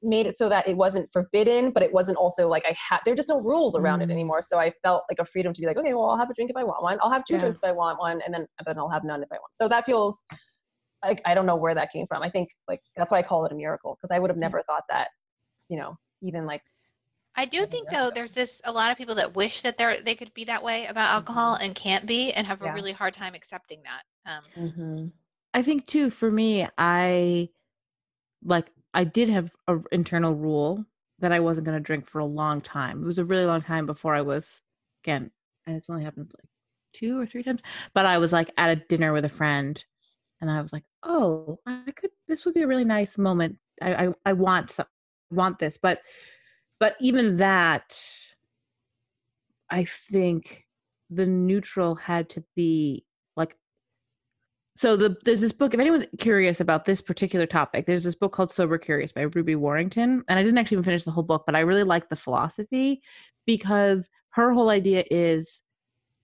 made 0.02 0.28
it 0.28 0.38
so 0.38 0.50
that 0.50 0.68
it 0.68 0.78
wasn't 0.78 1.12
forbidden, 1.12 1.72
but 1.72 1.82
it 1.82 1.92
wasn't 1.92 2.18
also 2.18 2.48
like 2.48 2.64
I 2.66 2.76
had, 2.78 3.00
there 3.06 3.14
are 3.14 3.18
just 3.18 3.30
no 3.30 3.40
rules 3.40 3.76
around 3.76 4.00
mm. 4.00 4.04
it 4.04 4.12
anymore. 4.12 4.42
So 4.42 4.60
I 4.60 4.72
felt 4.84 5.04
like 5.10 5.20
a 5.20 5.26
freedom 5.26 5.52
to 5.54 5.62
be 5.62 5.68
like, 5.68 5.78
okay, 5.78 5.94
well, 5.94 6.10
I'll 6.10 6.18
have 6.18 6.30
a 6.30 6.34
drink 6.34 6.50
if 6.50 6.58
I 6.58 6.64
want 6.64 6.84
one. 6.84 6.98
I'll 7.02 7.12
have 7.12 7.26
two 7.26 7.36
yeah. 7.36 7.40
drinks 7.40 7.58
if 7.58 7.64
I 7.64 7.72
want 7.72 8.00
one. 8.00 8.22
And 8.24 8.34
then, 8.34 8.48
then 8.66 8.78
I'll 8.78 8.90
have 8.90 9.04
none 9.04 9.24
if 9.24 9.30
I 9.32 9.36
want. 9.36 9.54
So 9.58 9.68
that 9.68 9.86
feels 9.86 10.24
like, 11.08 11.22
I 11.26 11.34
don't 11.34 11.46
know 11.46 11.56
where 11.56 11.76
that 11.76 11.92
came 11.92 12.08
from. 12.08 12.24
I 12.24 12.30
think 12.30 12.50
like, 12.68 12.82
that's 12.96 13.12
why 13.12 13.20
I 13.20 13.24
call 13.24 13.46
it 13.46 13.52
a 13.52 13.56
miracle. 13.56 13.98
Cause 14.02 14.12
I 14.12 14.20
would 14.20 14.30
have 14.30 14.38
never 14.38 14.64
thought 14.64 14.84
that, 14.90 15.10
you 15.70 15.78
know, 15.78 15.98
even 16.22 16.46
like 16.46 16.62
I 17.36 17.46
do 17.46 17.66
think 17.66 17.90
though 17.92 18.12
there's 18.14 18.32
this 18.32 18.62
a 18.64 18.72
lot 18.72 18.92
of 18.92 18.98
people 18.98 19.16
that 19.16 19.36
wish 19.36 19.62
that 19.62 19.78
they 19.78 20.00
they 20.04 20.16
could 20.16 20.34
be 20.34 20.46
that 20.46 20.64
way 20.64 20.86
about 20.86 21.12
alcohol 21.12 21.56
mm-hmm. 21.56 21.66
and 21.66 21.76
can't 21.76 22.06
be 22.06 22.32
and 22.32 22.48
have 22.48 22.62
a 22.62 22.72
really 22.72 22.94
hard 22.94 23.14
time 23.14 23.36
accepting 23.36 23.82
that. 23.84 24.32
Um, 24.32 24.70
mm-hmm. 24.70 25.08
I 25.54 25.62
think 25.62 25.86
too 25.86 26.10
for 26.10 26.32
me, 26.32 26.68
I 26.78 27.50
like 28.44 28.72
I 28.94 29.04
did 29.04 29.30
have 29.30 29.52
an 29.68 29.84
internal 29.92 30.34
rule 30.34 30.86
that 31.20 31.34
I 31.34 31.42
wasn't 31.42 31.66
going 31.66 31.78
to 31.78 31.84
drink 31.84 32.08
for 32.08 32.20
a 32.20 32.26
long 32.26 32.62
time. 32.62 33.04
It 33.04 33.08
was 33.08 33.18
a 33.18 33.26
really 33.26 33.46
long 33.46 33.62
time 33.62 33.86
before 33.86 34.16
I 34.16 34.22
was 34.22 34.62
again, 35.04 35.32
and 35.68 35.76
it's 35.76 35.90
only 35.90 36.04
happened 36.04 36.32
like 36.34 36.50
two 36.94 37.20
or 37.20 37.26
three 37.26 37.44
times. 37.44 37.62
But 37.94 38.06
I 38.06 38.18
was 38.18 38.32
like 38.32 38.52
at 38.58 38.70
a 38.70 38.78
dinner 38.78 39.12
with 39.12 39.26
a 39.26 39.30
friend, 39.30 39.84
and 40.48 40.58
I 40.58 40.62
was 40.62 40.74
like, 40.74 40.84
"Oh, 41.04 41.60
I 41.66 41.92
could. 41.96 42.12
This 42.28 42.46
would 42.46 42.54
be 42.54 42.62
a 42.64 42.68
really 42.68 42.86
nice 42.86 43.18
moment. 43.18 43.58
I 43.82 44.08
I, 44.08 44.14
I 44.26 44.34
want 44.34 44.72
some, 44.72 44.88
want 45.32 45.60
this 45.60 45.78
but 45.78 46.02
but 46.80 46.96
even 47.00 47.38
that 47.38 48.00
i 49.70 49.84
think 49.84 50.66
the 51.10 51.26
neutral 51.26 51.96
had 51.96 52.30
to 52.30 52.44
be 52.56 53.06
like 53.36 53.56
so 54.78 54.98
the, 54.98 55.16
there's 55.24 55.42
this 55.42 55.54
book 55.54 55.74
if 55.74 55.80
anyone's 55.80 56.06
curious 56.20 56.60
about 56.60 56.86
this 56.86 57.02
particular 57.02 57.46
topic 57.46 57.86
there's 57.86 58.04
this 58.04 58.16
book 58.16 58.32
called 58.32 58.52
sober 58.52 58.78
curious 58.78 59.12
by 59.12 59.22
ruby 59.22 59.56
warrington 59.56 60.24
and 60.28 60.40
i 60.40 60.44
didn't 60.44 60.58
actually 60.58 60.76
even 60.76 60.84
finish 60.84 61.04
the 61.04 61.12
whole 61.12 61.24
book 61.24 61.44
but 61.46 61.56
i 61.56 61.60
really 61.60 61.84
like 61.84 62.10
the 62.10 62.16
philosophy 62.16 63.02
because 63.46 64.10
her 64.30 64.54
whole 64.54 64.70
idea 64.70 65.04
is 65.10 65.62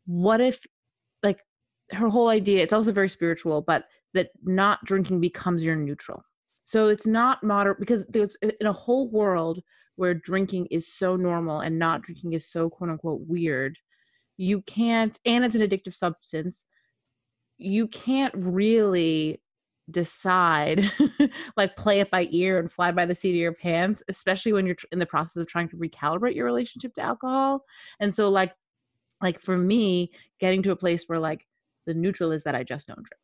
what 0.05 0.41
if 0.41 0.65
like 1.23 1.39
her 1.91 2.09
whole 2.09 2.29
idea 2.29 2.61
it's 2.61 2.73
also 2.73 2.91
very 2.91 3.09
spiritual 3.09 3.61
but 3.61 3.85
that 4.13 4.29
not 4.43 4.79
drinking 4.85 5.21
becomes 5.21 5.63
your 5.63 5.75
neutral. 5.75 6.23
So 6.63 6.87
it's 6.87 7.07
not 7.07 7.43
moderate 7.43 7.79
because 7.79 8.05
there's 8.09 8.35
in 8.41 8.67
a 8.67 8.73
whole 8.73 9.09
world 9.09 9.61
where 9.95 10.13
drinking 10.13 10.67
is 10.67 10.91
so 10.91 11.15
normal 11.15 11.59
and 11.59 11.77
not 11.77 12.01
drinking 12.01 12.33
is 12.33 12.49
so 12.49 12.69
quote 12.69 12.89
unquote 12.89 13.21
weird 13.27 13.77
you 14.37 14.61
can't 14.61 15.19
and 15.25 15.43
it's 15.43 15.55
an 15.55 15.61
addictive 15.61 15.93
substance 15.93 16.65
you 17.57 17.87
can't 17.87 18.33
really 18.35 19.41
decide 19.89 20.89
like 21.57 21.75
play 21.75 21.99
it 21.99 22.09
by 22.09 22.27
ear 22.31 22.57
and 22.57 22.71
fly 22.71 22.91
by 22.91 23.05
the 23.05 23.13
seat 23.13 23.31
of 23.31 23.35
your 23.35 23.53
pants 23.53 24.01
especially 24.07 24.53
when 24.53 24.65
you're 24.65 24.75
in 24.91 24.99
the 24.99 25.05
process 25.05 25.39
of 25.41 25.47
trying 25.47 25.69
to 25.69 25.75
recalibrate 25.75 26.35
your 26.35 26.45
relationship 26.45 26.93
to 26.93 27.01
alcohol. 27.01 27.63
And 27.99 28.15
so 28.15 28.29
like 28.29 28.53
like 29.21 29.39
for 29.39 29.57
me 29.57 30.11
getting 30.39 30.63
to 30.63 30.71
a 30.71 30.75
place 30.75 31.03
where 31.07 31.19
like 31.19 31.45
the 31.85 31.93
neutral 31.93 32.31
is 32.31 32.43
that 32.43 32.55
i 32.55 32.63
just 32.63 32.87
don't 32.87 32.97
drink 32.97 33.21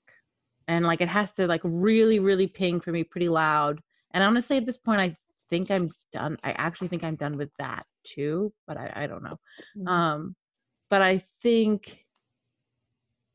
and 0.68 0.86
like 0.86 1.02
it 1.02 1.10
has 1.10 1.34
to 1.34 1.48
like 1.48 1.62
really 1.64 2.20
really 2.20 2.48
ping 2.48 2.80
for 2.80 2.92
me 2.92 3.04
pretty 3.04 3.30
loud 3.30 3.82
and 4.12 4.24
i 4.24 4.28
want 4.28 4.36
to 4.38 4.42
say 4.42 4.58
at 4.58 4.66
this 4.66 4.78
point 4.78 5.02
i 5.02 5.16
think 5.50 5.72
i'm 5.72 5.90
done 6.12 6.38
i 6.44 6.52
actually 6.54 6.88
think 6.88 7.04
i'm 7.04 7.16
done 7.16 7.38
with 7.38 7.50
that 7.60 7.86
too 8.04 8.52
but 8.68 8.78
i, 8.78 8.92
I 8.96 9.08
don't 9.08 9.24
know 9.24 9.38
mm-hmm. 9.78 9.88
um 9.88 10.36
but 10.90 11.02
I 11.02 11.18
think 11.18 12.06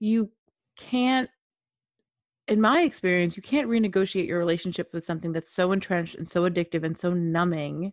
you 0.01 0.31
can't 0.77 1.29
in 2.49 2.61
my 2.61 2.83
experience, 2.83 3.37
you 3.37 3.43
can't 3.43 3.69
renegotiate 3.69 4.27
your 4.27 4.39
relationship 4.39 4.93
with 4.93 5.05
something 5.05 5.33
that's 5.33 5.55
so 5.55 5.71
entrenched 5.71 6.17
and 6.17 6.27
so 6.27 6.49
addictive 6.51 6.85
and 6.85 6.99
so 6.99 7.15
numbing 7.15 7.93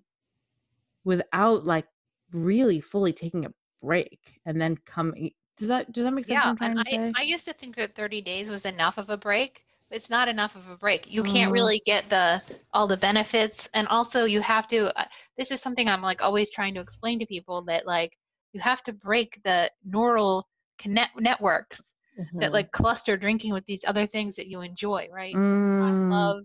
without 1.05 1.65
like 1.65 1.85
really 2.31 2.81
fully 2.81 3.13
taking 3.13 3.45
a 3.45 3.53
break 3.81 4.19
and 4.45 4.59
then 4.59 4.75
coming 4.85 5.31
does 5.59 5.67
that 5.67 5.91
does 5.91 6.05
that 6.05 6.11
make 6.11 6.25
sense? 6.25 6.43
Yeah, 6.43 6.55
and 6.61 6.79
I, 6.79 7.21
I 7.21 7.23
used 7.23 7.45
to 7.45 7.53
think 7.53 7.75
that 7.75 7.93
30 7.95 8.21
days 8.21 8.49
was 8.49 8.65
enough 8.65 8.97
of 8.97 9.09
a 9.09 9.17
break. 9.17 9.63
It's 9.91 10.09
not 10.09 10.27
enough 10.27 10.55
of 10.55 10.69
a 10.69 10.77
break. 10.77 11.11
You 11.11 11.23
can't 11.23 11.49
mm. 11.51 11.53
really 11.53 11.81
get 11.85 12.09
the 12.09 12.41
all 12.73 12.87
the 12.87 12.97
benefits, 12.97 13.69
and 13.73 13.87
also 13.87 14.25
you 14.25 14.41
have 14.41 14.67
to. 14.69 14.97
Uh, 14.99 15.05
this 15.37 15.51
is 15.51 15.61
something 15.61 15.87
I'm 15.87 16.01
like 16.01 16.21
always 16.21 16.51
trying 16.51 16.73
to 16.75 16.79
explain 16.79 17.19
to 17.19 17.25
people 17.25 17.63
that 17.63 17.85
like 17.85 18.17
you 18.53 18.61
have 18.61 18.81
to 18.83 18.93
break 18.93 19.39
the 19.43 19.69
neural 19.83 20.47
connect 20.77 21.19
networks 21.19 21.81
mm-hmm. 22.19 22.39
that 22.39 22.53
like 22.53 22.71
cluster 22.71 23.17
drinking 23.17 23.53
with 23.53 23.65
these 23.65 23.83
other 23.85 24.05
things 24.05 24.35
that 24.35 24.47
you 24.47 24.61
enjoy 24.61 25.07
right 25.11 25.35
mm. 25.35 25.83
i 25.83 26.15
love 26.15 26.43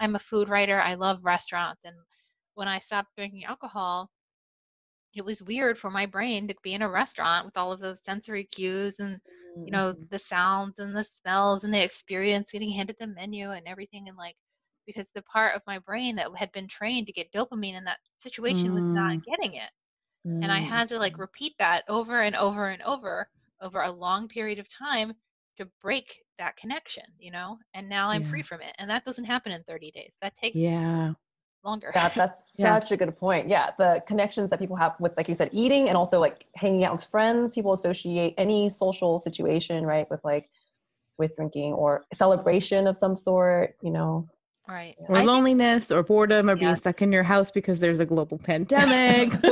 i'm 0.00 0.16
a 0.16 0.18
food 0.18 0.48
writer 0.48 0.80
i 0.80 0.94
love 0.94 1.18
restaurants 1.22 1.84
and 1.84 1.94
when 2.54 2.68
i 2.68 2.78
stopped 2.78 3.08
drinking 3.16 3.44
alcohol 3.44 4.10
it 5.14 5.24
was 5.24 5.42
weird 5.42 5.78
for 5.78 5.90
my 5.90 6.06
brain 6.06 6.48
to 6.48 6.54
be 6.62 6.74
in 6.74 6.82
a 6.82 6.88
restaurant 6.88 7.44
with 7.44 7.56
all 7.56 7.72
of 7.72 7.80
those 7.80 8.04
sensory 8.04 8.44
cues 8.44 9.00
and 9.00 9.18
you 9.64 9.70
know 9.70 9.92
mm-hmm. 9.92 10.02
the 10.10 10.18
sounds 10.18 10.78
and 10.78 10.94
the 10.94 11.04
smells 11.04 11.64
and 11.64 11.72
the 11.72 11.82
experience 11.82 12.52
getting 12.52 12.70
handed 12.70 12.96
the 12.98 13.06
menu 13.06 13.50
and 13.50 13.66
everything 13.66 14.08
and 14.08 14.16
like 14.16 14.36
because 14.86 15.06
the 15.14 15.22
part 15.22 15.54
of 15.54 15.62
my 15.66 15.78
brain 15.80 16.16
that 16.16 16.28
had 16.36 16.52
been 16.52 16.68
trained 16.68 17.06
to 17.06 17.12
get 17.12 17.32
dopamine 17.32 17.76
in 17.76 17.84
that 17.84 17.98
situation 18.18 18.70
mm. 18.70 18.74
was 18.74 18.82
not 18.82 19.16
mm. 19.16 19.22
getting 19.24 19.54
it 19.54 19.70
Mm. 20.26 20.42
And 20.42 20.52
I 20.52 20.60
had 20.60 20.88
to 20.90 20.98
like 20.98 21.14
mm. 21.14 21.20
repeat 21.20 21.54
that 21.58 21.84
over 21.88 22.20
and 22.20 22.36
over 22.36 22.68
and 22.68 22.82
over 22.82 23.28
over 23.60 23.80
a 23.80 23.90
long 23.90 24.28
period 24.28 24.58
of 24.58 24.68
time 24.68 25.12
to 25.56 25.68
break 25.82 26.16
that 26.38 26.56
connection, 26.56 27.04
you 27.18 27.32
know? 27.32 27.58
And 27.74 27.88
now 27.88 28.10
I'm 28.10 28.22
yeah. 28.22 28.28
free 28.28 28.42
from 28.42 28.60
it. 28.60 28.74
And 28.78 28.88
that 28.90 29.04
doesn't 29.04 29.24
happen 29.24 29.50
in 29.52 29.62
30 29.64 29.90
days. 29.90 30.12
That 30.22 30.34
takes 30.36 30.54
yeah 30.54 31.12
longer. 31.64 31.90
That, 31.94 32.14
that's 32.14 32.52
yeah. 32.58 32.78
such 32.78 32.92
a 32.92 32.96
good 32.96 33.16
point. 33.18 33.48
Yeah. 33.48 33.70
The 33.78 34.02
connections 34.06 34.50
that 34.50 34.58
people 34.58 34.76
have 34.76 34.94
with, 34.98 35.16
like 35.16 35.28
you 35.28 35.34
said, 35.34 35.50
eating 35.52 35.88
and 35.88 35.96
also 35.96 36.20
like 36.20 36.46
hanging 36.54 36.84
out 36.84 36.92
with 36.92 37.04
friends, 37.04 37.54
people 37.54 37.72
associate 37.72 38.34
any 38.38 38.70
social 38.70 39.18
situation, 39.18 39.84
right, 39.84 40.08
with 40.10 40.20
like 40.24 40.48
with 41.18 41.34
drinking 41.36 41.72
or 41.72 42.04
celebration 42.12 42.86
of 42.86 42.96
some 42.96 43.16
sort, 43.16 43.76
you 43.82 43.90
know. 43.90 44.28
Right. 44.68 44.96
Or 45.08 45.16
I 45.16 45.22
loneliness 45.22 45.88
think, 45.88 45.98
or 45.98 46.02
boredom 46.02 46.50
or 46.50 46.54
being 46.54 46.76
stuck 46.76 47.00
in 47.00 47.10
your 47.10 47.22
house 47.22 47.50
because 47.50 47.78
there's 47.78 48.00
a 48.00 48.04
global 48.04 48.36
pandemic. 48.36 49.32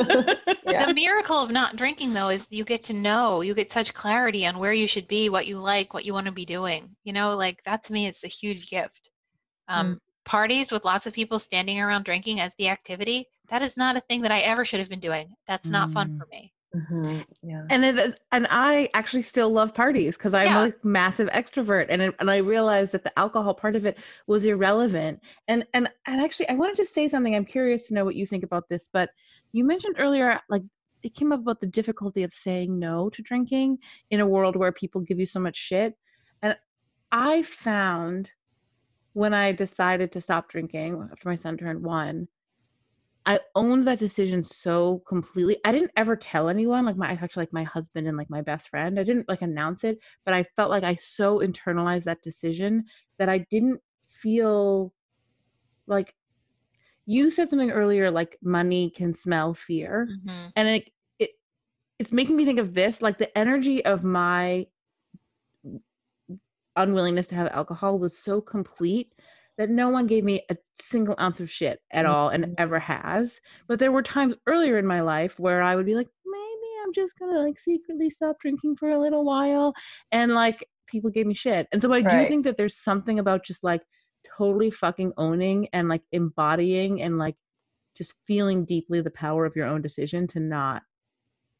yeah. 0.66 0.84
The 0.84 0.92
miracle 0.94 1.38
of 1.40 1.50
not 1.50 1.76
drinking 1.76 2.12
though 2.12 2.28
is 2.28 2.46
you 2.50 2.64
get 2.64 2.82
to 2.84 2.92
know, 2.92 3.40
you 3.40 3.54
get 3.54 3.72
such 3.72 3.94
clarity 3.94 4.46
on 4.46 4.58
where 4.58 4.74
you 4.74 4.86
should 4.86 5.08
be, 5.08 5.30
what 5.30 5.46
you 5.46 5.58
like, 5.58 5.94
what 5.94 6.04
you 6.04 6.12
want 6.12 6.26
to 6.26 6.32
be 6.32 6.44
doing. 6.44 6.94
You 7.04 7.14
know, 7.14 7.34
like 7.34 7.62
that 7.62 7.82
to 7.84 7.94
me 7.94 8.06
it's 8.06 8.24
a 8.24 8.28
huge 8.28 8.68
gift. 8.68 9.10
Um, 9.68 9.94
mm. 9.94 10.00
Parties 10.26 10.70
with 10.70 10.84
lots 10.84 11.06
of 11.06 11.14
people 11.14 11.38
standing 11.38 11.80
around 11.80 12.04
drinking 12.04 12.40
as 12.40 12.54
the 12.56 12.68
activity, 12.68 13.28
that 13.48 13.62
is 13.62 13.76
not 13.76 13.96
a 13.96 14.00
thing 14.00 14.20
that 14.22 14.32
I 14.32 14.40
ever 14.40 14.64
should 14.64 14.80
have 14.80 14.88
been 14.90 15.00
doing. 15.00 15.34
That's 15.46 15.68
not 15.68 15.88
mm. 15.90 15.94
fun 15.94 16.18
for 16.18 16.26
me. 16.30 16.52
Mm-hmm. 16.74 17.20
Yeah. 17.42 17.62
And 17.70 17.84
it, 17.84 18.20
and 18.32 18.46
I 18.50 18.90
actually 18.92 19.22
still 19.22 19.48
love 19.50 19.72
parties 19.72 20.16
because 20.16 20.34
I'm 20.34 20.48
yeah. 20.48 20.66
a 20.66 20.86
massive 20.86 21.28
extrovert, 21.30 21.86
and 21.88 22.02
it, 22.02 22.14
and 22.18 22.30
I 22.30 22.38
realized 22.38 22.92
that 22.92 23.04
the 23.04 23.18
alcohol 23.18 23.54
part 23.54 23.76
of 23.76 23.86
it 23.86 23.96
was 24.26 24.44
irrelevant. 24.44 25.20
And 25.48 25.64
and 25.72 25.88
and 26.06 26.20
actually, 26.20 26.48
I 26.48 26.54
wanted 26.54 26.76
to 26.76 26.86
say 26.86 27.08
something. 27.08 27.34
I'm 27.34 27.44
curious 27.44 27.86
to 27.88 27.94
know 27.94 28.04
what 28.04 28.16
you 28.16 28.26
think 28.26 28.44
about 28.44 28.68
this. 28.68 28.90
But 28.92 29.10
you 29.52 29.64
mentioned 29.64 29.96
earlier, 29.98 30.40
like 30.50 30.62
it 31.02 31.14
came 31.14 31.32
up 31.32 31.40
about 31.40 31.60
the 31.60 31.66
difficulty 31.66 32.24
of 32.24 32.32
saying 32.32 32.78
no 32.78 33.08
to 33.10 33.22
drinking 33.22 33.78
in 34.10 34.20
a 34.20 34.26
world 34.26 34.56
where 34.56 34.72
people 34.72 35.00
give 35.00 35.20
you 35.20 35.26
so 35.26 35.40
much 35.40 35.56
shit. 35.56 35.94
And 36.42 36.56
I 37.12 37.42
found 37.42 38.32
when 39.16 39.32
I 39.32 39.52
decided 39.52 40.12
to 40.12 40.20
stop 40.20 40.50
drinking 40.50 41.08
after 41.10 41.28
my 41.28 41.36
son 41.36 41.56
turned 41.56 41.82
one 41.82 42.28
I 43.28 43.40
owned 43.56 43.88
that 43.88 43.98
decision 43.98 44.44
so 44.44 45.02
completely. 45.08 45.58
I 45.64 45.72
didn't 45.72 45.90
ever 45.96 46.14
tell 46.14 46.48
anyone, 46.48 46.86
like 46.86 46.96
my 46.96 47.10
I 47.10 47.16
talked 47.16 47.32
to 47.32 47.40
like 47.40 47.52
my 47.52 47.64
husband 47.64 48.06
and 48.06 48.16
like 48.16 48.30
my 48.30 48.40
best 48.40 48.68
friend. 48.68 49.00
I 49.00 49.02
didn't 49.02 49.28
like 49.28 49.42
announce 49.42 49.82
it, 49.82 49.98
but 50.24 50.32
I 50.32 50.44
felt 50.54 50.70
like 50.70 50.84
I 50.84 50.94
so 50.94 51.40
internalized 51.40 52.04
that 52.04 52.22
decision 52.22 52.84
that 53.18 53.28
I 53.28 53.38
didn't 53.50 53.80
feel 54.08 54.92
like 55.88 56.14
you 57.04 57.32
said 57.32 57.48
something 57.48 57.72
earlier 57.72 58.12
like 58.12 58.38
money 58.42 58.90
can 58.90 59.12
smell 59.12 59.54
fear. 59.54 60.08
Mm-hmm. 60.08 60.46
And 60.54 60.68
it, 60.68 60.90
it 61.18 61.30
it's 61.98 62.12
making 62.12 62.36
me 62.36 62.44
think 62.44 62.60
of 62.60 62.74
this 62.74 63.02
like 63.02 63.18
the 63.18 63.36
energy 63.36 63.84
of 63.84 64.04
my 64.04 64.66
unwillingness 66.76 67.28
to 67.28 67.34
have 67.34 67.48
alcohol 67.48 67.98
was 67.98 68.16
so 68.16 68.40
complete 68.40 69.12
that 69.58 69.70
no 69.70 69.88
one 69.88 70.06
gave 70.06 70.24
me 70.24 70.42
a 70.50 70.56
single 70.80 71.14
ounce 71.18 71.40
of 71.40 71.50
shit 71.50 71.80
at 71.90 72.04
mm-hmm. 72.04 72.14
all 72.14 72.28
and 72.28 72.54
ever 72.58 72.78
has. 72.78 73.40
But 73.68 73.78
there 73.78 73.92
were 73.92 74.02
times 74.02 74.34
earlier 74.46 74.78
in 74.78 74.86
my 74.86 75.00
life 75.00 75.38
where 75.38 75.62
I 75.62 75.74
would 75.76 75.86
be 75.86 75.94
like, 75.94 76.08
maybe 76.26 76.72
I'm 76.84 76.92
just 76.92 77.18
gonna 77.18 77.40
like 77.40 77.58
secretly 77.58 78.10
stop 78.10 78.38
drinking 78.40 78.76
for 78.76 78.90
a 78.90 79.00
little 79.00 79.24
while. 79.24 79.74
And 80.12 80.34
like 80.34 80.66
people 80.86 81.10
gave 81.10 81.26
me 81.26 81.34
shit. 81.34 81.66
And 81.72 81.80
so 81.80 81.92
I 81.92 82.00
right. 82.00 82.22
do 82.24 82.28
think 82.28 82.44
that 82.44 82.56
there's 82.56 82.76
something 82.76 83.18
about 83.18 83.44
just 83.44 83.64
like 83.64 83.82
totally 84.36 84.70
fucking 84.70 85.12
owning 85.16 85.68
and 85.72 85.88
like 85.88 86.02
embodying 86.12 87.00
and 87.00 87.18
like 87.18 87.36
just 87.96 88.14
feeling 88.26 88.64
deeply 88.64 89.00
the 89.00 89.10
power 89.10 89.46
of 89.46 89.56
your 89.56 89.66
own 89.66 89.80
decision 89.80 90.26
to 90.28 90.40
not 90.40 90.82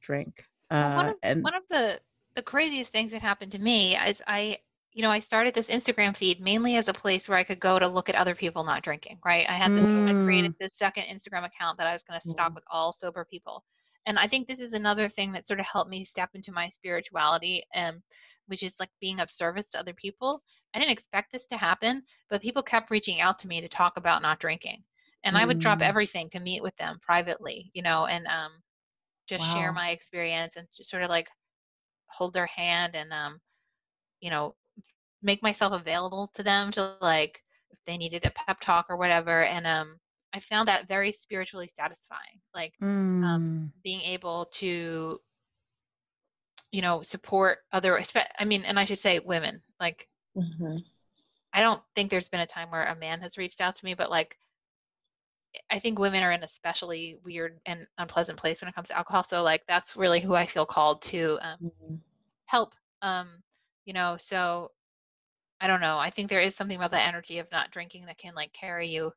drink. 0.03 0.45
Uh, 0.71 0.93
one, 0.95 1.09
of, 1.09 1.15
and, 1.23 1.43
one 1.43 1.55
of 1.55 1.63
the 1.71 1.99
the 2.35 2.43
craziest 2.43 2.93
things 2.93 3.13
that 3.13 3.23
happened 3.23 3.53
to 3.53 3.59
me 3.59 3.97
is 3.97 4.23
I 4.27 4.59
you 4.97 5.03
know, 5.03 5.11
I 5.11 5.21
started 5.21 5.53
this 5.53 5.69
Instagram 5.69 6.17
feed 6.17 6.41
mainly 6.41 6.77
as 6.77 6.89
a 6.89 6.95
place 6.95 7.29
where 7.29 7.37
I 7.37 7.45
could 7.45 7.61
go 7.61 7.79
to 7.79 7.87
look 7.87 8.09
at 8.09 8.15
other 8.15 8.35
people 8.35 8.65
not 8.65 8.83
drinking, 8.83 9.19
right? 9.23 9.45
I 9.47 9.53
had 9.53 9.77
this, 9.77 9.85
mm. 9.85 10.09
I 10.09 10.25
created 10.25 10.53
mm. 10.53 10.59
this 10.59 10.79
second 10.79 11.05
Instagram 11.05 11.45
account 11.45 11.77
that 11.77 11.87
I 11.87 11.93
was 11.93 12.03
going 12.03 12.19
to 12.19 12.29
stock 12.31 12.53
mm. 12.53 12.55
with 12.55 12.65
all 12.71 12.95
sober 12.95 13.27
people. 13.31 13.63
And 14.07 14.19
I 14.19 14.27
think 14.27 14.49
this 14.49 14.59
is 14.59 14.73
another 14.73 15.11
thing 15.11 15.33
that 15.33 15.47
sort 15.47 15.61
of 15.61 15.67
helped 15.67 15.91
me 15.91 16.03
step 16.03 16.31
into 16.33 16.51
my 16.51 16.71
spirituality, 16.71 17.63
um, 17.75 18.03
which 18.47 18.63
is 18.63 18.81
like 18.81 18.89
being 18.99 19.21
of 19.21 19.31
service 19.31 19.69
to 19.71 19.79
other 19.79 19.93
people. 19.93 20.41
I 20.75 20.79
didn't 20.79 20.93
expect 20.93 21.31
this 21.31 21.45
to 21.49 21.59
happen, 21.59 22.03
but 22.31 22.41
people 22.41 22.63
kept 22.63 22.91
reaching 22.91 23.21
out 23.21 23.39
to 23.41 23.49
me 23.49 23.61
to 23.61 23.69
talk 23.69 23.99
about 23.99 24.23
not 24.23 24.41
drinking. 24.41 24.83
And 25.25 25.37
mm. 25.37 25.41
I 25.41 25.45
would 25.45 25.59
drop 25.59 25.81
mm. 25.81 25.87
everything 25.87 26.31
to 26.31 26.41
meet 26.41 26.63
with 26.63 26.77
them 26.77 27.01
privately, 27.03 27.71
you 27.75 27.83
know, 27.83 28.07
and 28.07 28.27
um, 28.29 28.53
just 29.29 29.47
wow. 29.47 29.55
share 29.55 29.73
my 29.75 29.91
experience 29.91 30.57
and 30.57 30.67
just 30.75 30.89
sort 30.89 31.03
of 31.03 31.11
like 31.11 31.29
hold 32.07 32.33
their 32.33 32.47
hand 32.47 32.97
and, 32.97 33.13
um, 33.13 33.41
you 34.23 34.31
know, 34.31 34.55
make 35.23 35.43
myself 35.43 35.73
available 35.73 36.31
to 36.35 36.43
them 36.43 36.71
to 36.71 36.95
like 37.01 37.43
if 37.71 37.79
they 37.87 37.97
needed 37.97 38.25
a 38.25 38.31
pep 38.31 38.61
talk 38.61 38.87
or 38.89 38.97
whatever 38.97 39.43
and 39.45 39.67
um 39.67 39.99
i 40.33 40.41
found 40.41 40.69
that 40.69 40.89
very 40.89 41.13
spiritually 41.13 41.69
satisfying 41.75 42.41
like 42.55 42.75
um, 42.83 43.23
mm. 43.23 43.27
um 43.27 43.73
being 43.83 44.01
able 44.03 44.47
to 44.53 45.21
you 46.73 46.83
know 46.83 47.03
support 47.03 47.59
other 47.73 48.01
i 48.39 48.45
mean 48.45 48.63
and 48.65 48.79
i 48.79 48.85
should 48.85 48.99
say 48.99 49.19
women 49.19 49.63
like 49.81 50.09
mm-hmm. 50.37 50.77
i 51.53 51.61
don't 51.61 51.83
think 51.95 52.11
there's 52.11 52.29
been 52.29 52.41
a 52.41 52.47
time 52.47 52.71
where 52.71 52.85
a 52.85 52.97
man 52.97 53.21
has 53.21 53.39
reached 53.39 53.61
out 53.61 53.77
to 53.77 53.85
me 53.85 53.95
but 53.95 54.11
like 54.11 54.37
I 55.71 55.79
think 55.79 55.99
women 55.99 56.23
are 56.23 56.33
in 56.33 56.43
a 56.43 56.47
especially 56.47 57.19
weird 57.25 57.61
and 57.67 57.87
unpleasant 57.99 58.39
place 58.39 58.61
when 58.61 58.69
it 58.69 58.75
comes 58.75 58.89
to 58.89 58.97
alcohol. 58.97 59.23
So 59.23 59.43
like 59.43 59.63
that's 59.67 59.97
really 59.97 60.21
who 60.21 60.35
I 60.35 60.47
feel 60.47 60.67
called 60.67 61.03
to 61.03 61.39
um, 61.41 61.59
mm-hmm. 61.63 61.95
help. 62.47 62.75
Um, 63.03 63.29
you 63.85 63.93
know, 63.93 64.17
so 64.19 64.71
I 65.61 65.67
don't 65.67 65.81
know. 65.81 65.99
I 65.99 66.11
think 66.11 66.29
there 66.29 66.41
is 66.41 66.55
something 66.55 66.77
about 66.77 66.91
the 66.91 67.01
energy 67.01 67.39
of 67.39 67.51
not 67.51 67.71
drinking 67.71 68.07
that 68.07 68.19
can 68.19 68.35
like 68.35 68.53
carry 68.53 68.89
you 68.89 69.13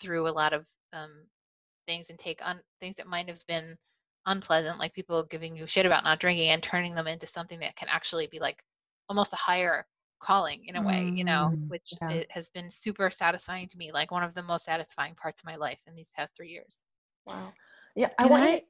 through 0.00 0.28
a 0.28 0.30
lot 0.30 0.52
of 0.52 0.66
um, 0.92 1.10
things 1.86 2.10
and 2.10 2.18
take 2.18 2.44
on 2.46 2.60
things 2.80 2.96
that 2.96 3.06
might 3.06 3.28
have 3.28 3.44
been 3.46 3.76
unpleasant, 4.26 4.78
like 4.78 4.92
people 4.92 5.22
giving 5.24 5.56
you 5.56 5.66
shit 5.66 5.86
about 5.86 6.04
not 6.04 6.20
drinking 6.20 6.48
and 6.50 6.62
turning 6.62 6.94
them 6.94 7.06
into 7.06 7.26
something 7.26 7.60
that 7.60 7.76
can 7.76 7.88
actually 7.90 8.26
be 8.26 8.38
like 8.38 8.62
almost 9.08 9.32
a 9.32 9.36
higher 9.36 9.86
calling 10.20 10.64
in 10.66 10.76
a 10.76 10.82
way, 10.82 11.10
you 11.14 11.24
know, 11.24 11.52
Mm, 11.54 11.68
which 11.68 11.94
yeah. 12.02 12.10
it 12.10 12.30
has 12.30 12.50
been 12.50 12.70
super 12.70 13.10
satisfying 13.10 13.66
to 13.68 13.78
me, 13.78 13.90
like 13.90 14.10
one 14.10 14.22
of 14.22 14.34
the 14.34 14.42
most 14.42 14.66
satisfying 14.66 15.14
parts 15.14 15.40
of 15.40 15.46
my 15.46 15.56
life 15.56 15.80
in 15.86 15.94
these 15.94 16.10
past 16.10 16.36
three 16.36 16.50
years. 16.50 16.82
Wow. 17.26 17.54
Yeah, 17.96 18.10
I 18.18 18.26
want 18.26 18.44
I- 18.44 18.62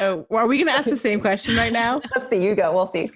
Oh, 0.00 0.26
are 0.30 0.46
we 0.46 0.58
going 0.58 0.66
to 0.66 0.72
ask 0.72 0.88
the 0.88 0.96
same 0.96 1.20
question 1.20 1.54
right 1.56 1.72
now? 1.72 2.02
Let's 2.14 2.28
see. 2.28 2.42
You 2.42 2.54
go. 2.54 2.74
We'll 2.74 2.90
see. 2.90 3.10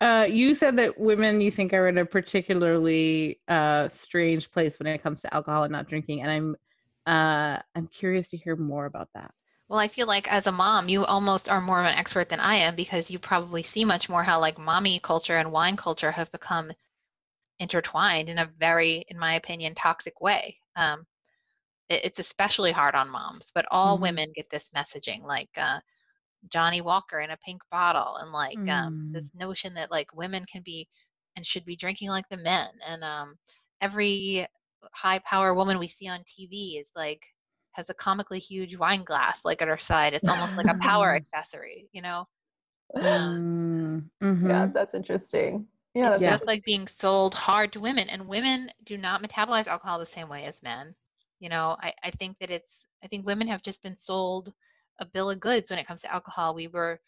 Uh, 0.00 0.26
you 0.28 0.52
said 0.52 0.76
that 0.78 0.98
women 0.98 1.40
you 1.40 1.48
think 1.48 1.72
are 1.72 1.86
in 1.86 1.96
a 1.96 2.04
particularly 2.04 3.40
uh, 3.46 3.88
strange 3.88 4.50
place 4.50 4.76
when 4.80 4.88
it 4.88 5.00
comes 5.00 5.22
to 5.22 5.32
alcohol 5.32 5.62
and 5.62 5.70
not 5.70 5.88
drinking, 5.88 6.22
and 6.22 6.30
I'm 6.30 6.56
uh, 7.06 7.62
I'm 7.76 7.86
curious 7.86 8.30
to 8.30 8.36
hear 8.36 8.56
more 8.56 8.86
about 8.86 9.10
that. 9.14 9.32
Well, 9.66 9.80
I 9.80 9.88
feel 9.88 10.06
like 10.06 10.30
as 10.30 10.46
a 10.46 10.52
mom, 10.52 10.88
you 10.88 11.04
almost 11.04 11.48
are 11.48 11.60
more 11.60 11.80
of 11.80 11.86
an 11.86 11.98
expert 11.98 12.28
than 12.28 12.38
I 12.38 12.54
am 12.54 12.76
because 12.76 13.10
you 13.10 13.18
probably 13.18 13.64
see 13.64 13.84
much 13.84 14.08
more 14.08 14.22
how 14.22 14.38
like 14.38 14.56
mommy 14.56 15.00
culture 15.00 15.36
and 15.36 15.50
wine 15.50 15.76
culture 15.76 16.12
have 16.12 16.30
become 16.30 16.72
intertwined 17.60 18.28
in 18.28 18.38
a 18.38 18.46
very, 18.46 19.04
in 19.08 19.18
my 19.18 19.34
opinion, 19.34 19.74
toxic 19.74 20.20
way. 20.20 20.60
Um, 20.76 21.06
it, 21.88 22.04
it's 22.06 22.20
especially 22.20 22.72
hard 22.72 22.94
on 22.96 23.10
moms, 23.10 23.52
but 23.54 23.66
all 23.70 23.98
Mhm. 23.98 24.00
women 24.00 24.32
get 24.34 24.48
this 24.50 24.70
messaging 24.70 25.22
like 25.24 25.50
uh, 25.58 25.80
Johnnie 26.48 26.80
Walker 26.80 27.20
in 27.20 27.30
a 27.30 27.36
pink 27.38 27.62
bottle 27.70 28.16
and 28.16 28.32
like 28.32 28.60
um, 28.70 28.94
this 29.12 29.24
notion 29.34 29.74
that 29.74 29.90
like 29.90 30.14
women 30.14 30.44
can 30.44 30.62
be 30.62 30.88
and 31.36 31.46
should 31.46 31.64
be 31.64 31.76
drinking 31.76 32.10
like 32.10 32.28
the 32.28 32.36
men. 32.36 32.68
And 32.86 33.04
um, 33.04 33.36
every 33.80 34.46
high 34.92 35.20
power 35.20 35.54
woman 35.54 35.78
we 35.78 35.88
see 35.88 36.08
on 36.08 36.24
TV 36.24 36.78
is 36.78 36.90
like 36.96 37.26
has 37.72 37.88
a 37.90 37.94
comically 37.94 38.38
huge 38.38 38.76
wine 38.76 39.04
glass 39.04 39.44
like 39.44 39.62
at 39.62 39.68
her 39.68 39.78
side. 39.78 40.14
It's 40.14 40.28
almost 40.28 40.56
like 40.56 40.68
a 40.68 40.74
power 40.82 41.14
accessory, 41.16 41.88
you 41.92 42.02
know? 42.02 42.26
Mm, 43.00 44.10
mhm. 44.22 44.48
Yeah, 44.48 44.66
that's 44.72 44.94
interesting. 44.94 45.66
Yeah, 45.94 46.10
it's 46.14 46.20
that's 46.20 46.42
just 46.42 46.46
like 46.46 46.64
being 46.64 46.86
sold 46.86 47.34
hard 47.34 47.72
to 47.72 47.80
women 47.80 48.08
and 48.08 48.26
women 48.26 48.70
do 48.84 48.96
not 48.98 49.22
metabolize 49.22 49.66
alcohol 49.66 49.98
the 49.98 50.06
same 50.06 50.28
way 50.28 50.44
as 50.44 50.62
men 50.62 50.94
you 51.40 51.48
know 51.48 51.76
I, 51.80 51.92
I 52.02 52.10
think 52.10 52.38
that 52.38 52.50
it's 52.50 52.86
i 53.02 53.08
think 53.08 53.26
women 53.26 53.48
have 53.48 53.62
just 53.62 53.82
been 53.82 53.96
sold 53.96 54.52
a 54.98 55.06
bill 55.06 55.30
of 55.30 55.40
goods 55.40 55.70
when 55.70 55.78
it 55.78 55.86
comes 55.86 56.02
to 56.02 56.12
alcohol 56.12 56.54
we 56.54 56.68
were 56.68 57.00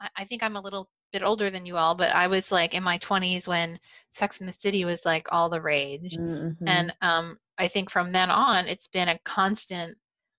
I, 0.00 0.08
I 0.18 0.24
think 0.24 0.42
i'm 0.42 0.56
a 0.56 0.60
little 0.60 0.88
bit 1.12 1.22
older 1.22 1.48
than 1.50 1.64
you 1.66 1.76
all 1.76 1.94
but 1.94 2.10
i 2.14 2.26
was 2.26 2.52
like 2.52 2.74
in 2.74 2.82
my 2.82 2.98
20s 2.98 3.48
when 3.48 3.78
sex 4.12 4.40
in 4.40 4.46
the 4.46 4.52
city 4.52 4.84
was 4.84 5.04
like 5.06 5.28
all 5.32 5.48
the 5.48 5.60
rage 5.60 6.16
Mhm. 6.18 6.56
and 6.66 6.94
um, 7.00 7.38
i 7.56 7.68
think 7.68 7.90
from 7.90 8.12
then 8.12 8.30
on 8.30 8.66
it's 8.68 8.88
been 8.88 9.08
a 9.08 9.18
constant 9.24 9.96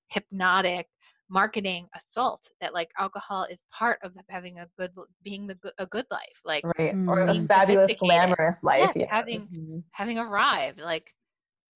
hypnotic 0.09 0.87
marketing 1.29 1.87
assault 1.95 2.49
that 2.59 2.73
like 2.73 2.89
alcohol 2.97 3.43
is 3.43 3.63
part 3.71 3.99
of 4.03 4.13
having 4.29 4.57
a 4.59 4.67
good 4.77 4.91
being 5.23 5.45
the 5.47 5.55
good, 5.55 5.73
a 5.77 5.85
good 5.85 6.05
life 6.09 6.41
like 6.43 6.63
right 6.77 6.95
or 7.07 7.21
a 7.21 7.41
fabulous, 7.45 7.91
glamorous 7.99 8.63
life. 8.63 8.91
Yeah, 8.95 9.03
Yeah, 9.03 9.15
having- 9.15 9.47
Mhm. 9.47 9.83
having 9.91 10.17
arrived 10.17 10.79
like 10.81 11.13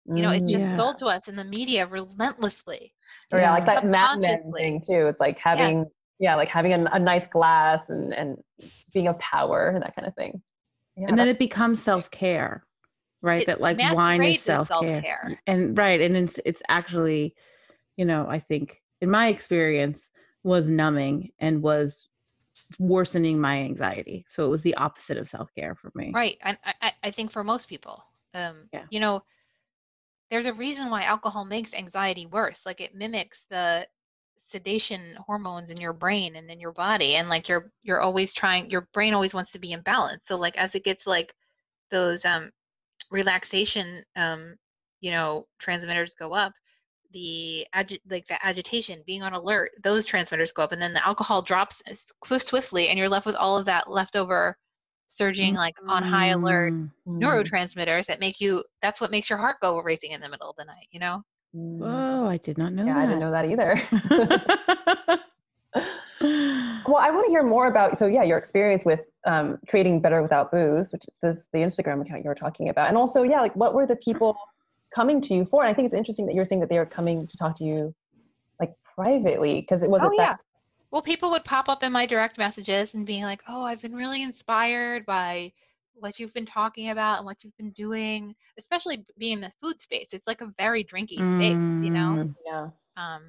you 0.05 0.21
know 0.21 0.29
it's 0.31 0.49
just 0.51 0.65
Yeah. 0.65 0.75
sold 0.75 0.97
to 0.99 1.05
us 1.07 1.27
in 1.27 1.35
the 1.35 1.43
media 1.43 1.87
relentlessly 1.87 2.93
or 3.31 3.39
yeah, 3.39 3.51
like 3.51 3.65
that 3.65 3.85
Mad 3.85 4.19
Men 4.19 4.41
thing 4.57 4.81
too. 4.81 5.07
It's 5.07 5.19
like 5.21 5.39
having 5.39 5.79
Yes. 5.79 5.89
yeah, 6.19 6.35
like 6.35 6.49
having 6.49 6.73
a, 6.73 6.83
a 6.91 6.99
nice 6.99 7.27
glass 7.27 7.89
and 7.89 8.13
and 8.13 8.37
being 8.93 9.07
a 9.07 9.13
power 9.15 9.69
and 9.69 9.81
that 9.81 9.95
kind 9.95 10.07
of 10.07 10.15
thing. 10.15 10.41
Yeah, 10.95 11.07
and 11.09 11.17
then 11.17 11.27
it 11.27 11.39
becomes 11.39 11.81
self 11.81 12.11
care, 12.11 12.65
right? 13.21 13.41
It 13.41 13.47
that 13.47 13.61
like 13.61 13.77
wine 13.81 14.23
is 14.23 14.39
self 14.41 14.69
care, 14.69 15.39
and 15.47 15.77
right, 15.77 15.99
and 15.99 16.15
it's 16.15 16.39
it's 16.45 16.61
actually, 16.67 17.35
you 17.97 18.05
know, 18.05 18.27
I 18.27 18.39
think 18.39 18.81
in 19.01 19.09
my 19.09 19.27
experience 19.27 20.09
was 20.43 20.69
numbing 20.69 21.31
and 21.39 21.61
was 21.63 22.09
worsening 22.79 23.39
my 23.39 23.57
anxiety. 23.59 24.25
So 24.29 24.45
it 24.45 24.49
was 24.49 24.61
the 24.61 24.75
opposite 24.75 25.17
of 25.17 25.27
self 25.27 25.53
care 25.55 25.75
for 25.75 25.91
me. 25.95 26.11
right 26.13 26.37
and 26.41 26.57
I, 26.65 26.73
I- 26.81 26.93
I 27.03 27.11
think 27.11 27.31
for 27.31 27.43
most 27.43 27.67
people 27.67 28.03
um 28.33 28.69
Yeah. 28.71 28.83
you 28.89 28.99
know 28.99 29.23
there's 30.29 30.45
a 30.45 30.53
reason 30.53 30.89
why 30.89 31.03
alcohol 31.03 31.45
makes 31.45 31.73
anxiety 31.73 32.25
worse 32.25 32.65
like 32.65 32.81
it 32.81 32.95
mimics 32.95 33.45
the 33.49 33.85
sedation 34.43 35.15
hormones 35.25 35.71
in 35.71 35.77
your 35.77 35.93
brain 35.93 36.35
and 36.35 36.51
in 36.51 36.59
your 36.59 36.73
body 36.73 37.15
and 37.15 37.29
like 37.29 37.47
you're 37.47 37.71
you're 37.81 38.01
always 38.01 38.33
trying 38.33 38.69
your 38.69 38.87
brain 38.93 39.13
always 39.13 39.33
wants 39.33 39.51
to 39.51 39.59
be 39.59 39.71
in 39.71 39.81
balance. 39.81 40.21
So 40.25 40.35
like 40.35 40.57
as 40.57 40.75
it 40.75 40.83
gets 40.83 41.07
like 41.07 41.33
those 41.89 42.25
um 42.25 42.51
relaxation 43.09 44.03
um 44.15 44.55
you 45.01 45.11
know 45.11 45.47
transmitters 45.59 46.13
go 46.15 46.33
up 46.33 46.53
the 47.13 47.65
agi- 47.75 47.99
like 48.09 48.25
the 48.27 48.45
agitation 48.45 49.03
being 49.05 49.23
on 49.23 49.33
alert 49.33 49.71
those 49.81 50.05
transmitters 50.05 50.51
go 50.51 50.63
up 50.63 50.71
and 50.71 50.81
then 50.81 50.93
the 50.93 51.05
alcohol 51.05 51.41
drops 51.41 51.81
swiftly 52.39 52.89
and 52.89 52.99
you're 52.99 53.09
left 53.09 53.25
with 53.25 53.35
all 53.35 53.57
of 53.57 53.65
that 53.65 53.89
leftover 53.89 54.57
surging 55.13 55.53
like 55.53 55.75
on 55.87 56.03
high 56.03 56.29
alert 56.29 56.73
Mm. 56.73 56.89
Mm, 57.07 57.21
neurotransmitters 57.21 58.05
that 58.07 58.19
make 58.19 58.39
you 58.41 58.63
that's 58.81 58.99
what 58.99 59.11
makes 59.11 59.29
your 59.29 59.37
heart 59.37 59.57
go 59.61 59.79
racing 59.81 60.11
in 60.11 60.21
the 60.21 60.29
middle 60.29 60.49
of 60.49 60.55
the 60.55 60.65
night 60.65 60.87
you 60.91 60.99
know 60.99 61.21
oh 61.55 62.27
I 62.27 62.37
did 62.37 62.57
not 62.57 62.73
know 62.73 62.85
Yeah, 62.85 62.95
that. 62.95 63.03
I 63.03 63.05
didn't 63.05 63.19
know 63.19 63.31
that 63.31 63.45
either. 63.45 65.19
well, 66.87 66.97
I 66.97 67.11
want 67.11 67.25
to 67.25 67.31
hear 67.31 67.43
more 67.43 67.67
about 67.67 67.99
so 67.99 68.07
yeah, 68.07 68.23
your 68.23 68.37
experience 68.37 68.85
with 68.85 69.01
um, 69.25 69.59
creating 69.67 70.01
better 70.01 70.21
without 70.21 70.51
booze, 70.51 70.91
which 70.91 71.05
is 71.21 71.45
the 71.53 71.59
Instagram 71.59 72.01
account 72.01 72.23
you 72.23 72.29
were 72.29 72.35
talking 72.35 72.69
about, 72.69 72.87
and 72.87 72.97
also 72.97 73.23
yeah, 73.23 73.41
like 73.41 73.55
what 73.55 73.73
were 73.73 73.85
the 73.85 73.95
people 73.97 74.35
coming 74.93 75.21
to 75.21 75.33
you 75.33 75.45
for? 75.45 75.61
And 75.63 75.69
I 75.69 75.73
think 75.73 75.85
it's 75.85 75.95
interesting 75.95 76.25
that 76.27 76.35
you're 76.35 76.45
saying 76.45 76.61
that 76.61 76.69
they 76.69 76.77
were 76.77 76.85
coming 76.85 77.27
to 77.27 77.37
talk 77.37 77.57
to 77.57 77.63
you 77.63 77.93
like 78.59 78.73
privately 78.95 79.61
because 79.61 79.83
it 79.83 79.89
was 79.89 80.01
Oh, 80.03 80.09
it 80.11 80.17
that 80.17 80.39
well 80.93 81.01
people 81.01 81.31
would 81.31 81.43
pop 81.43 81.67
up 81.67 81.81
in 81.81 81.91
my 81.91 82.05
direct 82.05 82.37
messages 82.37 82.93
and 82.93 83.05
being 83.05 83.23
like 83.23 83.41
oh 83.49 83.63
i've 83.63 83.81
been 83.81 83.95
really 83.95 84.21
inspired 84.21 85.05
by 85.05 85.51
what 85.95 86.19
you've 86.19 86.33
been 86.33 86.45
talking 86.45 86.89
about 86.89 87.17
and 87.17 87.25
what 87.25 87.43
you've 87.43 87.57
been 87.57 87.71
doing 87.71 88.33
especially 88.59 89.03
being 89.17 89.33
in 89.33 89.41
the 89.41 89.51
food 89.61 89.81
space. 89.81 90.13
It's 90.13 90.27
like 90.27 90.41
a 90.41 90.53
very 90.57 90.83
drinky 90.83 91.25
space 91.25 91.57
you 91.81 91.91
know? 91.91 92.15
Mm. 92.15 92.35
yeah. 92.45 92.67
um 92.95 93.23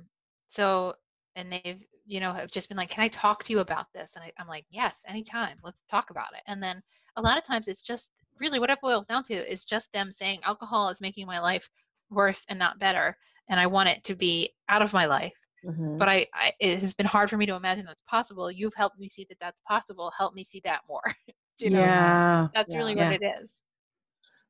so 0.51 0.95
and 1.35 1.51
they've 1.51 1.83
you 2.07 2.21
know 2.21 2.35
have 2.35 2.51
just 2.51 2.69
been 2.69 2.77
like 2.77 2.91
can 2.91 3.03
i 3.03 3.09
talk 3.09 3.43
to 3.45 3.53
you 3.53 3.61
about 3.61 3.87
this? 3.95 4.15
And 4.15 4.25
I, 4.25 4.33
i'm 4.39 4.47
like 4.47 4.67
yes 4.71 5.01
anytime. 5.09 5.57
Let's 5.65 5.81
talk 5.89 6.11
about 6.11 6.35
it. 6.35 6.43
And 6.47 6.63
then 6.63 6.83
a 7.17 7.23
lot 7.23 7.39
of 7.39 7.45
times 7.45 7.67
it's 7.67 7.83
just 7.83 8.11
really 8.39 8.59
what 8.59 8.71
it 8.71 8.81
boils 8.83 9.07
down 9.07 9.25
to 9.25 9.53
is 9.53 9.65
just 9.65 9.91
them 9.93 10.13
saying 10.13 10.41
alcohol 10.45 10.91
is 10.91 11.01
making 11.01 11.27
my 11.27 11.41
life 11.41 11.71
worse 12.11 12.45
and 12.49 12.59
not 12.59 12.79
better 12.79 13.17
and 13.49 13.59
i 13.59 13.67
want 13.67 13.89
it 13.89 14.05
to 14.05 14.15
be 14.15 14.51
out 14.69 14.83
of 14.83 14.93
my 14.93 15.07
life 15.07 15.44
Mhm. 15.65 15.99
but 15.99 16.09
I, 16.09 16.27
I 16.35 16.53
it 16.61 16.81
has 16.81 16.95
been 16.95 17.07
hard 17.07 17.31
for 17.31 17.37
me 17.37 17.47
to 17.47 17.55
imagine 17.55 17.87
that's 17.87 18.03
possible 18.03 18.51
you've 18.51 18.75
helped 18.75 18.99
me 18.99 19.09
see 19.09 19.25
that 19.29 19.39
that's 19.41 19.61
possible 19.63 20.13
help 20.17 20.35
me 20.35 20.45
see 20.45 20.61
that 20.65 20.83
more 20.89 21.03
you 21.59 21.71
know 21.71 21.81
Yeah. 21.81 22.49
that's 22.55 22.75
really 22.77 22.95
Yeah. 22.97 23.11
what 23.11 23.23
it 23.23 23.25
is 23.43 23.61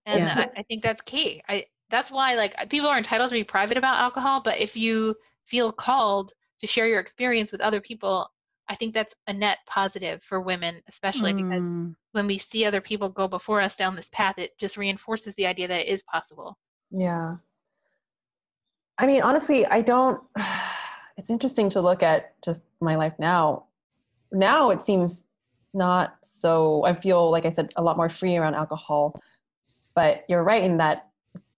and 0.07 0.23
Yeah. 0.25 0.35
I, 0.39 0.61
I 0.61 0.63
think 0.65 0.83
that's 0.83 1.03
key 1.03 1.43
i 1.49 1.67
that's 1.91 2.11
why 2.11 2.35
like 2.35 2.69
people 2.71 2.89
are 2.89 2.99
entitled 2.99 3.31
to 3.31 3.35
be 3.37 3.45
private 3.45 3.79
about 3.79 3.99
alcohol 3.99 4.41
but 4.41 4.59
if 4.59 4.77
you 4.77 5.15
feel 5.45 5.71
called 5.73 6.33
to 6.61 6.67
share 6.67 6.87
your 6.87 7.01
experience 7.01 7.53
with 7.53 7.61
other 7.61 7.81
people 7.81 8.29
i 8.69 8.75
think 8.75 8.95
that's 8.95 9.15
a 9.27 9.33
net 9.33 9.59
positive 9.67 10.23
for 10.23 10.41
women 10.41 10.81
especially 10.89 11.33
because 11.33 11.71
Mm. 11.71 11.95
when 12.13 12.27
we 12.27 12.39
see 12.39 12.65
other 12.65 12.81
people 12.81 13.09
go 13.09 13.29
before 13.29 13.61
us 13.61 13.77
down 13.77 13.95
this 13.97 14.11
path 14.11 14.39
it 14.39 14.57
just 14.59 14.77
reinforces 14.77 15.35
the 15.35 15.47
idea 15.47 15.69
that 15.69 15.81
it 15.83 15.89
is 15.89 16.03
possible 16.05 16.57
Yeah. 16.91 17.37
I 18.97 19.07
mean, 19.07 19.23
honestly, 19.23 19.67
I 19.67 19.81
don't. 19.81 20.21
It's 21.17 21.31
interesting 21.31 21.69
to 21.71 21.81
look 21.81 22.03
at 22.03 22.35
just 22.43 22.65
my 22.81 22.97
life 22.97 23.15
now. 23.19 23.65
Now 24.33 24.71
it 24.71 24.85
seems 24.85 25.23
not 25.73 26.17
so. 26.23 26.85
I 26.85 26.95
feel 26.95 27.31
like 27.31 27.45
I 27.47 27.51
said 27.51 27.71
a 27.77 27.83
lot 27.83 27.97
more 27.97 28.09
free 28.09 28.37
around 28.37 28.55
alcohol. 28.55 29.21
But 29.95 30.25
you're 30.29 30.43
right 30.43 30.63
in 30.65 30.79
that 30.79 31.09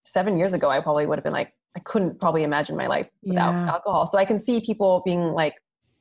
seven 0.05 0.37
years 0.37 0.53
ago, 0.53 0.71
I 0.71 0.81
probably 0.81 1.07
would 1.07 1.19
have 1.19 1.25
been 1.25 1.33
like, 1.33 1.53
I 1.75 1.81
couldn't 1.81 2.21
probably 2.21 2.43
imagine 2.43 2.77
my 2.77 2.87
life 2.87 3.09
without 3.23 3.53
Yeah. 3.53 3.73
alcohol. 3.73 4.07
So 4.07 4.19
I 4.19 4.25
can 4.25 4.39
see 4.41 4.61
people 4.61 5.03
being 5.05 5.33
like, 5.33 5.55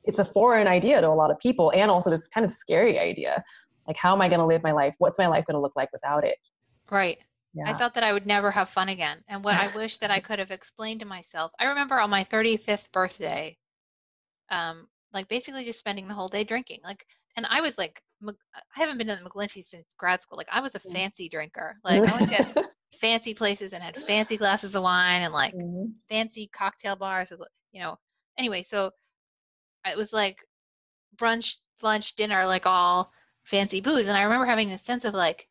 it's 0.04 0.20
a 0.20 0.24
foreign 0.24 0.68
idea 0.68 1.00
to 1.00 1.08
a 1.08 1.10
lot 1.14 1.30
of 1.30 1.38
people, 1.38 1.72
and 1.74 1.90
also 1.90 2.10
this 2.10 2.26
kind 2.28 2.44
of 2.44 2.52
scary 2.52 2.98
idea. 2.98 3.42
Like, 3.86 3.96
how 3.96 4.12
am 4.14 4.20
I 4.22 4.28
going 4.28 4.38
to 4.38 4.46
live 4.46 4.62
my 4.62 4.72
life? 4.72 4.94
What's 4.98 5.18
my 5.18 5.26
life 5.26 5.44
going 5.46 5.54
to 5.56 5.60
look 5.60 5.74
like 5.76 5.90
without 5.92 6.24
it? 6.24 6.38
right 6.90 7.18
Yeah. 7.56 7.70
I 7.70 7.72
thought 7.72 7.94
that 7.94 8.04
I 8.04 8.12
would 8.12 8.26
never 8.26 8.50
have 8.50 8.68
fun 8.68 8.88
again. 8.88 9.18
And 9.28 9.42
what 9.42 9.54
I 9.54 9.74
wish 9.74 9.98
that 9.98 10.10
I 10.10 10.20
could 10.20 10.38
have 10.38 10.50
explained 10.50 11.00
to 11.00 11.06
myself. 11.06 11.52
I 11.58 11.66
remember 11.66 11.98
on 11.98 12.10
my 12.10 12.24
35th 12.24 12.92
birthday, 12.92 13.56
um, 14.50 14.86
like 15.12 15.28
basically 15.28 15.64
just 15.64 15.78
spending 15.78 16.06
the 16.06 16.14
whole 16.14 16.28
day 16.28 16.44
drinking. 16.44 16.80
Like, 16.84 17.06
and 17.36 17.46
I 17.48 17.62
was 17.62 17.78
like, 17.78 18.00
I 18.26 18.32
haven't 18.72 18.98
been 18.98 19.06
to 19.08 19.16
the 19.16 19.28
McGlinchey 19.28 19.64
since 19.64 19.86
grad 19.98 20.20
school. 20.20 20.36
Like, 20.36 20.48
I 20.50 20.60
was 20.60 20.74
a 20.74 20.80
fancy 20.80 21.28
drinker. 21.28 21.76
Like, 21.84 22.02
I 22.02 22.20
would 22.20 22.30
get 22.30 22.56
fancy 22.96 23.34
places 23.34 23.72
and 23.72 23.82
had 23.82 23.96
fancy 23.96 24.36
glasses 24.36 24.74
of 24.74 24.82
wine 24.82 25.22
and 25.22 25.32
like 25.32 25.54
mm-hmm. 25.54 25.90
fancy 26.08 26.48
cocktail 26.52 26.96
bars 26.96 27.30
with 27.30 27.40
you 27.72 27.80
know 27.80 27.96
anyway 28.38 28.62
so 28.62 28.90
it 29.86 29.96
was 29.96 30.12
like 30.12 30.38
brunch 31.16 31.56
lunch 31.82 32.14
dinner 32.16 32.46
like 32.46 32.66
all 32.66 33.12
fancy 33.44 33.80
booze 33.80 34.06
and 34.06 34.16
i 34.16 34.22
remember 34.22 34.46
having 34.46 34.72
a 34.72 34.78
sense 34.78 35.04
of 35.04 35.14
like 35.14 35.45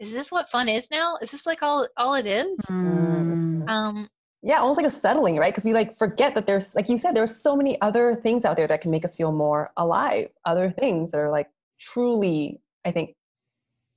is 0.00 0.12
this 0.12 0.32
what 0.32 0.48
fun 0.48 0.68
is 0.68 0.90
now? 0.90 1.18
Is 1.20 1.30
this 1.30 1.46
like 1.46 1.62
all 1.62 1.86
all 1.96 2.14
it 2.14 2.26
is? 2.26 2.58
Mm. 2.66 3.68
um 3.68 4.08
yeah 4.42 4.58
almost 4.58 4.78
like 4.78 4.86
a 4.86 4.90
settling 4.90 5.36
right? 5.36 5.52
Because 5.52 5.66
we 5.66 5.74
like 5.74 5.96
forget 5.96 6.34
that 6.34 6.46
there's 6.46 6.74
like 6.74 6.88
you 6.88 6.98
said 6.98 7.14
there's 7.14 7.36
so 7.36 7.54
many 7.54 7.78
other 7.82 8.14
things 8.14 8.44
out 8.46 8.56
there 8.56 8.66
that 8.66 8.80
can 8.80 8.90
make 8.90 9.04
us 9.04 9.14
feel 9.14 9.30
more 9.30 9.70
alive. 9.76 10.30
Other 10.46 10.70
things 10.70 11.10
that 11.12 11.18
are 11.18 11.30
like 11.30 11.48
truly 11.78 12.60
i 12.84 12.90
think 12.90 13.14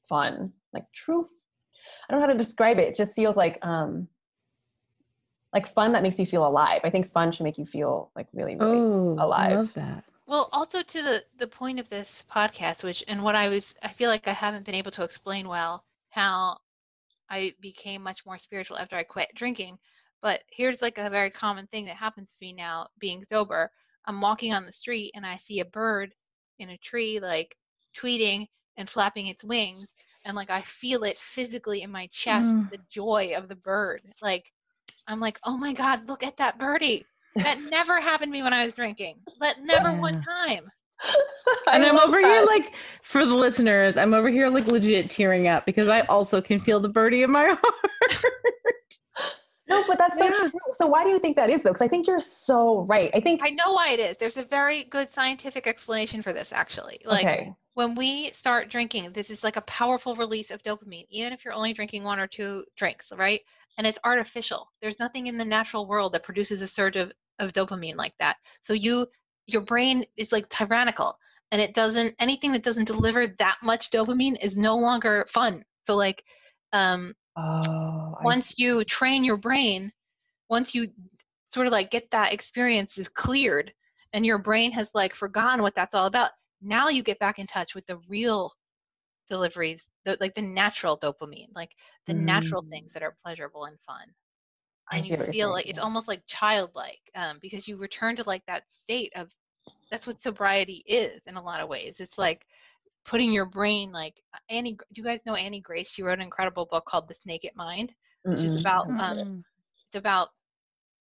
fun. 0.09 0.51
Like 0.73 0.85
true 0.93 1.25
i 2.07 2.11
don't 2.11 2.19
know 2.19 2.27
how 2.27 2.33
to 2.33 2.37
describe 2.37 2.79
it. 2.79 2.89
It 2.89 2.95
just 2.95 3.13
feels 3.13 3.37
like 3.37 3.57
um 3.65 4.09
like 5.53 5.67
fun 5.67 5.93
that 5.93 6.03
makes 6.03 6.19
you 6.19 6.25
feel 6.25 6.45
alive. 6.45 6.81
I 6.83 6.89
think 6.89 7.11
fun 7.13 7.31
should 7.31 7.43
make 7.43 7.57
you 7.57 7.65
feel 7.65 8.11
like 8.13 8.27
really 8.33 8.57
really 8.57 8.77
oh, 8.77 9.15
alive. 9.19 9.51
I 9.51 9.55
love 9.55 9.73
that. 9.75 10.03
Well 10.25 10.49
also 10.51 10.81
to 10.81 11.01
the 11.01 11.23
the 11.37 11.47
point 11.47 11.79
of 11.79 11.87
this 11.87 12.25
podcast 12.29 12.83
which 12.83 13.05
and 13.07 13.23
what 13.23 13.35
i 13.35 13.47
was 13.47 13.75
i 13.81 13.87
feel 13.87 14.09
like 14.09 14.27
i 14.27 14.33
haven't 14.33 14.65
been 14.65 14.75
able 14.75 14.91
to 14.91 15.03
explain 15.03 15.47
well 15.47 15.85
how 16.13 16.57
i 17.29 17.53
became 17.61 18.01
much 18.01 18.25
more 18.25 18.37
spiritual 18.37 18.77
after 18.77 18.95
i 18.95 19.03
quit 19.03 19.29
drinking 19.35 19.77
but 20.21 20.41
here's 20.49 20.81
like 20.81 20.97
a 20.97 21.09
very 21.09 21.29
common 21.29 21.67
thing 21.67 21.85
that 21.85 21.95
happens 21.95 22.33
to 22.33 22.45
me 22.45 22.53
now 22.53 22.87
being 22.99 23.23
sober 23.23 23.69
i'm 24.05 24.21
walking 24.21 24.53
on 24.53 24.65
the 24.65 24.71
street 24.71 25.11
and 25.15 25.25
i 25.25 25.37
see 25.37 25.59
a 25.59 25.65
bird 25.65 26.13
in 26.59 26.69
a 26.69 26.77
tree 26.77 27.19
like 27.19 27.55
tweeting 27.97 28.47
and 28.77 28.89
flapping 28.89 29.27
its 29.27 29.43
wings 29.43 29.91
and 30.25 30.35
like 30.35 30.49
I 30.49 30.61
feel 30.61 31.03
it 31.03 31.17
physically 31.17 31.81
in 31.81 31.91
my 31.91 32.07
chest, 32.07 32.55
mm. 32.55 32.69
the 32.69 32.79
joy 32.89 33.33
of 33.35 33.47
the 33.47 33.55
bird. 33.55 34.01
Like 34.21 34.51
I'm 35.07 35.19
like, 35.19 35.39
oh 35.43 35.57
my 35.57 35.73
God, 35.73 36.07
look 36.07 36.23
at 36.23 36.37
that 36.37 36.57
birdie. 36.57 37.05
That 37.35 37.59
never 37.61 37.99
happened 37.99 38.31
to 38.31 38.37
me 38.37 38.43
when 38.43 38.53
I 38.53 38.63
was 38.63 38.75
drinking. 38.75 39.17
That 39.39 39.57
never 39.61 39.89
yeah. 39.89 39.99
one 39.99 40.23
time. 40.23 40.69
and 41.71 41.83
I'm 41.83 41.97
over 41.97 42.21
that. 42.21 42.27
here 42.27 42.45
like 42.45 42.73
for 43.01 43.25
the 43.25 43.35
listeners, 43.35 43.97
I'm 43.97 44.13
over 44.13 44.29
here 44.29 44.49
like 44.49 44.67
legit 44.67 45.09
tearing 45.09 45.47
up 45.47 45.65
because 45.65 45.89
I 45.89 46.01
also 46.01 46.41
can 46.41 46.59
feel 46.59 46.79
the 46.79 46.89
birdie 46.89 47.23
in 47.23 47.31
my 47.31 47.45
heart. 47.61 48.23
no, 49.67 49.83
but 49.87 49.97
that's 49.97 50.17
so 50.17 50.25
yeah. 50.25 50.31
true. 50.31 50.51
So 50.79 50.87
why 50.87 51.03
do 51.03 51.09
you 51.09 51.19
think 51.19 51.35
that 51.35 51.49
is 51.49 51.63
though? 51.63 51.71
Because 51.71 51.81
I 51.81 51.87
think 51.87 52.07
you're 52.07 52.19
so 52.19 52.81
right. 52.81 53.11
I 53.13 53.19
think 53.19 53.41
I 53.43 53.49
know 53.49 53.73
why 53.73 53.89
it 53.89 53.99
is. 53.99 54.17
There's 54.17 54.37
a 54.37 54.45
very 54.45 54.85
good 54.85 55.09
scientific 55.09 55.67
explanation 55.67 56.21
for 56.21 56.33
this 56.33 56.53
actually. 56.53 56.99
Like 57.05 57.25
okay 57.25 57.53
when 57.75 57.95
we 57.95 58.29
start 58.31 58.69
drinking, 58.69 59.11
this 59.11 59.29
is 59.29 59.43
like 59.43 59.57
a 59.57 59.61
powerful 59.61 60.15
release 60.15 60.51
of 60.51 60.61
dopamine, 60.61 61.07
even 61.09 61.33
if 61.33 61.43
you're 61.43 61.53
only 61.53 61.73
drinking 61.73 62.03
one 62.03 62.19
or 62.19 62.27
two 62.27 62.63
drinks, 62.75 63.11
right? 63.15 63.41
And 63.77 63.87
it's 63.87 63.99
artificial. 64.03 64.71
There's 64.81 64.99
nothing 64.99 65.27
in 65.27 65.37
the 65.37 65.45
natural 65.45 65.87
world 65.87 66.13
that 66.13 66.23
produces 66.23 66.61
a 66.61 66.67
surge 66.67 66.97
of, 66.97 67.11
of 67.39 67.53
dopamine 67.53 67.95
like 67.95 68.13
that. 68.19 68.37
So 68.61 68.73
you 68.73 69.07
your 69.47 69.61
brain 69.61 70.05
is 70.17 70.31
like 70.31 70.47
tyrannical 70.49 71.17
and 71.51 71.61
it 71.61 71.73
doesn't 71.73 72.15
anything 72.19 72.51
that 72.51 72.63
doesn't 72.63 72.87
deliver 72.87 73.27
that 73.39 73.57
much 73.63 73.91
dopamine 73.91 74.35
is 74.41 74.57
no 74.57 74.77
longer 74.77 75.25
fun. 75.29 75.63
So 75.85 75.95
like 75.95 76.23
um 76.71 77.13
oh, 77.37 78.15
once 78.23 78.59
you 78.59 78.83
train 78.83 79.23
your 79.23 79.37
brain, 79.37 79.91
once 80.49 80.73
you 80.73 80.87
sort 81.53 81.67
of 81.67 81.73
like 81.73 81.91
get 81.91 82.09
that 82.11 82.33
experience 82.33 82.97
is 82.97 83.09
cleared 83.09 83.71
and 84.13 84.25
your 84.25 84.37
brain 84.37 84.71
has 84.71 84.91
like 84.93 85.13
forgotten 85.13 85.61
what 85.61 85.75
that's 85.75 85.93
all 85.93 86.07
about 86.07 86.31
now 86.61 86.89
you 86.89 87.03
get 87.03 87.19
back 87.19 87.39
in 87.39 87.45
touch 87.45 87.75
with 87.75 87.85
the 87.85 87.99
real 88.07 88.51
deliveries 89.27 89.87
the, 90.05 90.17
like 90.19 90.33
the 90.33 90.41
natural 90.41 90.97
dopamine 90.97 91.47
like 91.55 91.71
the 92.07 92.13
mm. 92.13 92.21
natural 92.21 92.61
things 92.61 92.93
that 92.93 93.03
are 93.03 93.15
pleasurable 93.23 93.65
and 93.65 93.79
fun 93.81 94.05
and 94.91 95.05
you 95.05 95.17
feel 95.17 95.49
like 95.49 95.67
it's 95.67 95.79
almost 95.79 96.07
like 96.07 96.21
childlike 96.27 96.99
um, 97.15 97.37
because 97.41 97.67
you 97.67 97.77
return 97.77 98.15
to 98.15 98.23
like 98.25 98.43
that 98.47 98.63
state 98.69 99.11
of 99.15 99.33
that's 99.89 100.07
what 100.07 100.21
sobriety 100.21 100.83
is 100.87 101.21
in 101.27 101.35
a 101.35 101.41
lot 101.41 101.61
of 101.61 101.69
ways. 101.69 101.99
It's 101.99 102.17
like 102.17 102.45
putting 103.05 103.31
your 103.31 103.45
brain 103.45 103.91
like 103.91 104.21
annie 104.49 104.73
do 104.73 105.01
you 105.01 105.03
guys 105.03 105.19
know 105.25 105.35
annie 105.35 105.61
grace? 105.61 105.91
She 105.91 106.03
wrote 106.03 106.19
an 106.19 106.21
incredible 106.21 106.65
book 106.65 106.85
called 106.85 107.07
This 107.07 107.25
Naked 107.25 107.51
Mind 107.55 107.93
which 108.23 108.39
mm-hmm. 108.39 108.47
is 108.49 108.61
about 108.61 108.89
um, 108.99 109.43
it's 109.87 109.95
about 109.95 110.29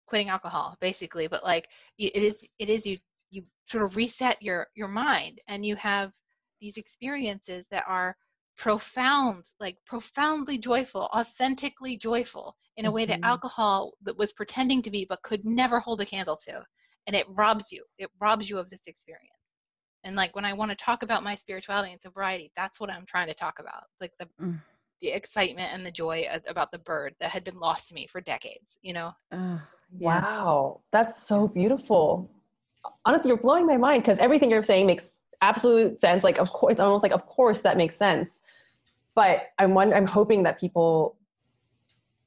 quitting 0.07 0.29
alcohol 0.29 0.77
basically 0.81 1.27
but 1.27 1.43
like 1.45 1.69
it 1.99 2.17
is 2.17 2.45
it 2.59 2.69
is 2.69 2.87
you 2.87 2.99
you 3.31 3.43
sort 3.67 3.85
of 3.85 3.97
reset 3.97 4.41
your 4.43 4.67
your 4.75 4.89
mind 4.89 5.41
and 5.49 5.65
you 5.65 5.77
have 5.77 6.13
these 6.61 6.77
experiences 6.77 7.67
that 7.71 7.85
are 7.89 8.17
profound 8.57 9.45
like 9.61 9.77
profoundly 9.87 10.59
joyful 10.59 11.09
authentically 11.15 11.97
joyful 11.97 12.55
in 12.77 12.85
a 12.85 12.89
mm-hmm. 12.89 12.97
way 12.97 13.07
that 13.07 13.17
mm-hmm. 13.17 13.25
alcohol 13.25 13.93
that 14.03 14.17
was 14.17 14.33
pretending 14.33 14.83
to 14.83 14.91
be 14.91 15.07
but 15.09 15.23
could 15.23 15.45
never 15.45 15.81
hold 15.81 16.01
a 16.01 16.05
candle 16.05 16.37
to 16.37 16.63
and 17.07 17.17
it 17.17 17.27
robs 17.31 17.73
you 17.73 17.83
it 17.99 18.11
robs 18.21 18.49
you 18.49 18.59
of 18.59 18.69
this 18.71 18.87
experience 18.87 19.29
and 20.05 20.17
like 20.17 20.35
when 20.37 20.45
i 20.45 20.53
want 20.53 20.71
to 20.71 20.77
talk 20.77 21.03
about 21.03 21.25
my 21.25 21.35
spirituality 21.35 21.93
and 21.93 22.01
sobriety 22.01 22.53
that's 22.55 22.79
what 22.79 22.91
i'm 22.91 23.07
trying 23.07 23.27
to 23.27 23.35
talk 23.35 23.59
about 23.59 23.85
like 24.01 24.13
the 24.19 24.29
mm. 24.41 24.61
the 25.01 25.09
excitement 25.09 25.73
and 25.73 25.85
the 25.85 25.91
joy 25.91 26.27
about 26.47 26.71
the 26.71 26.79
bird 26.81 27.15
that 27.21 27.31
had 27.31 27.45
been 27.45 27.59
lost 27.59 27.89
to 27.89 27.95
me 27.95 28.07
for 28.07 28.21
decades 28.21 28.79
you 28.83 28.93
know 28.93 29.13
uh, 29.33 29.59
yes. 29.99 30.23
wow 30.23 30.81
that's 30.93 31.23
so 31.23 31.49
beautiful 31.49 32.31
honestly, 33.05 33.29
you're 33.29 33.37
blowing 33.37 33.67
my 33.67 33.77
mind 33.77 34.03
because 34.03 34.19
everything 34.19 34.51
you're 34.51 34.63
saying 34.63 34.87
makes 34.87 35.11
absolute 35.43 36.01
sense. 36.01 36.25
Like, 36.25 36.39
of 36.39 36.51
course, 36.53 36.81
almost 36.81 37.03
like, 37.03 37.13
of 37.13 37.27
course, 37.27 37.61
that 37.61 37.77
makes 37.77 37.97
sense. 37.97 38.41
But 39.15 39.49
I'm 39.59 39.75
one, 39.75 39.93
I'm 39.93 40.07
hoping 40.07 40.45
that 40.45 40.59
people 40.59 41.17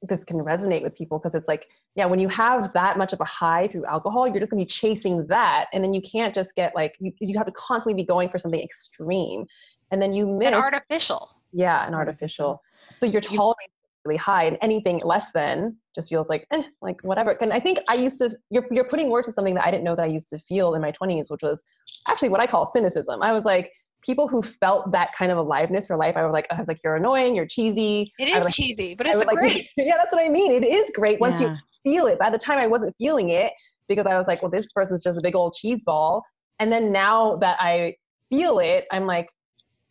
this 0.02 0.24
can 0.24 0.36
resonate 0.36 0.82
with 0.82 0.94
people 0.94 1.18
because 1.18 1.34
it's 1.34 1.48
like, 1.48 1.68
yeah, 1.94 2.04
when 2.06 2.18
you 2.18 2.28
have 2.28 2.72
that 2.74 2.98
much 2.98 3.12
of 3.12 3.20
a 3.20 3.24
high 3.24 3.66
through 3.66 3.86
alcohol, 3.86 4.28
you're 4.28 4.38
just 4.38 4.50
gonna 4.50 4.62
be 4.62 4.66
chasing 4.66 5.26
that, 5.26 5.66
and 5.72 5.82
then 5.82 5.94
you 5.94 6.02
can't 6.02 6.34
just 6.34 6.54
get 6.54 6.74
like 6.74 6.94
you, 7.00 7.12
you 7.18 7.36
have 7.36 7.46
to 7.46 7.52
constantly 7.52 7.94
be 7.94 8.06
going 8.06 8.28
for 8.28 8.38
something 8.38 8.60
extreme, 8.60 9.46
and 9.90 10.00
then 10.00 10.12
you 10.12 10.26
miss 10.26 10.48
and 10.48 10.56
artificial. 10.56 11.36
Yeah, 11.52 11.86
and 11.86 11.94
artificial. 11.94 12.62
So 12.94 13.06
you're 13.06 13.22
tolerating 13.22 13.72
really 14.06 14.16
high 14.16 14.44
and 14.44 14.56
anything 14.62 15.00
less 15.04 15.32
than 15.32 15.76
just 15.94 16.08
feels 16.08 16.28
like 16.28 16.46
eh, 16.52 16.62
like 16.80 17.00
whatever. 17.02 17.30
And 17.40 17.52
i 17.52 17.60
think 17.60 17.78
i 17.88 17.94
used 17.94 18.18
to 18.18 18.30
you're, 18.50 18.66
you're 18.70 18.84
putting 18.84 19.10
words 19.10 19.26
to 19.26 19.32
something 19.32 19.54
that 19.54 19.66
i 19.66 19.70
didn't 19.70 19.84
know 19.84 19.96
that 19.96 20.02
i 20.02 20.06
used 20.06 20.28
to 20.28 20.38
feel 20.38 20.74
in 20.74 20.82
my 20.82 20.92
20s 20.92 21.30
which 21.30 21.42
was 21.42 21.62
actually 22.08 22.28
what 22.28 22.40
i 22.40 22.46
call 22.46 22.66
cynicism. 22.66 23.22
I 23.22 23.32
was 23.32 23.44
like 23.44 23.72
people 24.02 24.28
who 24.28 24.42
felt 24.42 24.92
that 24.92 25.12
kind 25.12 25.32
of 25.32 25.38
aliveness 25.38 25.86
for 25.86 25.96
life 25.96 26.16
i 26.16 26.22
was 26.22 26.32
like 26.32 26.46
i 26.50 26.58
was 26.58 26.68
like 26.68 26.80
you're 26.84 26.96
annoying 26.96 27.34
you're 27.34 27.46
cheesy. 27.46 28.12
It 28.18 28.34
is 28.34 28.44
like, 28.44 28.54
cheesy 28.54 28.94
but 28.94 29.06
it's 29.06 29.24
great. 29.24 29.68
Yeah 29.76 29.96
that's 29.96 30.12
what 30.14 30.24
i 30.24 30.28
mean 30.28 30.52
it 30.52 30.64
is 30.64 30.90
great 30.94 31.20
once 31.20 31.40
yeah. 31.40 31.50
you 31.50 31.56
feel 31.84 32.06
it. 32.06 32.18
By 32.18 32.30
the 32.30 32.38
time 32.38 32.58
i 32.58 32.66
wasn't 32.66 32.94
feeling 32.98 33.30
it 33.30 33.52
because 33.88 34.06
i 34.06 34.16
was 34.16 34.26
like 34.26 34.42
well 34.42 34.50
this 34.50 34.68
person's 34.74 35.02
just 35.02 35.18
a 35.18 35.22
big 35.22 35.34
old 35.34 35.54
cheese 35.54 35.84
ball. 35.84 36.24
And 36.58 36.72
then 36.72 36.92
now 36.92 37.36
that 37.36 37.56
i 37.60 37.94
feel 38.30 38.58
it 38.58 38.86
i'm 38.92 39.06
like 39.06 39.28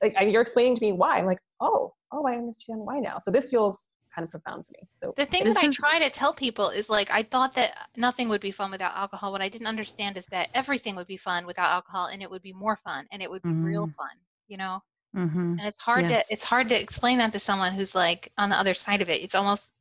like 0.02 0.14
you're 0.30 0.42
explaining 0.42 0.76
to 0.76 0.82
me 0.82 0.92
why. 0.92 1.18
I'm 1.18 1.26
like 1.26 1.40
oh 1.62 1.94
oh 2.12 2.28
i 2.28 2.34
understand 2.34 2.80
why 2.82 3.00
now. 3.00 3.18
So 3.20 3.32
this 3.32 3.50
feels 3.50 3.86
kind 4.16 4.24
of 4.24 4.32
profound 4.32 4.66
for 4.66 4.72
me. 4.72 4.88
So 4.94 5.14
the 5.16 5.26
thing 5.26 5.44
that 5.44 5.58
I 5.58 5.72
try 5.74 6.00
to 6.00 6.10
tell 6.10 6.34
people 6.34 6.70
is 6.70 6.90
like 6.90 7.12
I 7.12 7.24
thought 7.24 7.54
that 7.56 7.90
nothing 7.98 8.30
would 8.30 8.42
be 8.42 8.52
fun 8.52 8.72
without 8.72 8.96
alcohol. 8.96 9.32
What 9.32 9.42
I 9.42 9.50
didn't 9.50 9.68
understand 9.68 10.18
is 10.18 10.26
that 10.28 10.50
everything 10.54 10.96
would 10.96 11.08
be 11.08 11.18
fun 11.18 11.46
without 11.46 11.70
alcohol, 11.70 12.08
and 12.08 12.22
it 12.22 12.32
would 12.32 12.42
be 12.42 12.54
more 12.54 12.78
fun, 12.78 13.06
and 13.12 13.22
it 13.22 13.30
would 13.30 13.44
be 13.44 13.50
mm-hmm. 13.50 13.66
real 13.66 13.88
fun. 13.88 14.16
You 14.48 14.58
know. 14.58 14.82
Mm-hmm. 15.16 15.60
And 15.60 15.62
it's 15.62 15.80
hard 15.80 16.06
yes. 16.06 16.28
to 16.28 16.34
it's 16.34 16.44
hard 16.44 16.70
to 16.70 16.80
explain 16.80 17.18
that 17.20 17.32
to 17.34 17.40
someone 17.40 17.74
who's 17.74 17.96
like 17.96 18.32
on 18.38 18.50
the 18.50 18.56
other 18.56 18.74
side 18.74 19.02
of 19.02 19.10
it. 19.10 19.22
It's 19.22 19.36
almost 19.36 19.74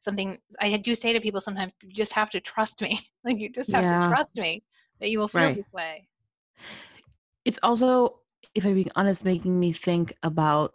something 0.00 0.38
I 0.60 0.76
do 0.76 0.94
say 0.94 1.12
to 1.12 1.20
people 1.20 1.40
sometimes. 1.40 1.72
You 1.82 1.92
just 1.92 2.14
have 2.14 2.30
to 2.30 2.40
trust 2.40 2.80
me. 2.82 3.00
like 3.24 3.38
you 3.38 3.48
just 3.48 3.72
have 3.72 3.84
yeah. 3.84 4.04
to 4.04 4.08
trust 4.08 4.36
me 4.38 4.62
that 5.00 5.10
you 5.10 5.18
will 5.18 5.28
feel 5.28 5.42
right. 5.42 5.56
this 5.56 5.72
way. 5.72 6.08
It's 7.44 7.58
also, 7.62 8.20
if 8.54 8.64
I'm 8.64 8.74
being 8.74 8.90
honest, 8.94 9.24
making 9.24 9.58
me 9.58 9.72
think 9.72 10.14
about 10.22 10.74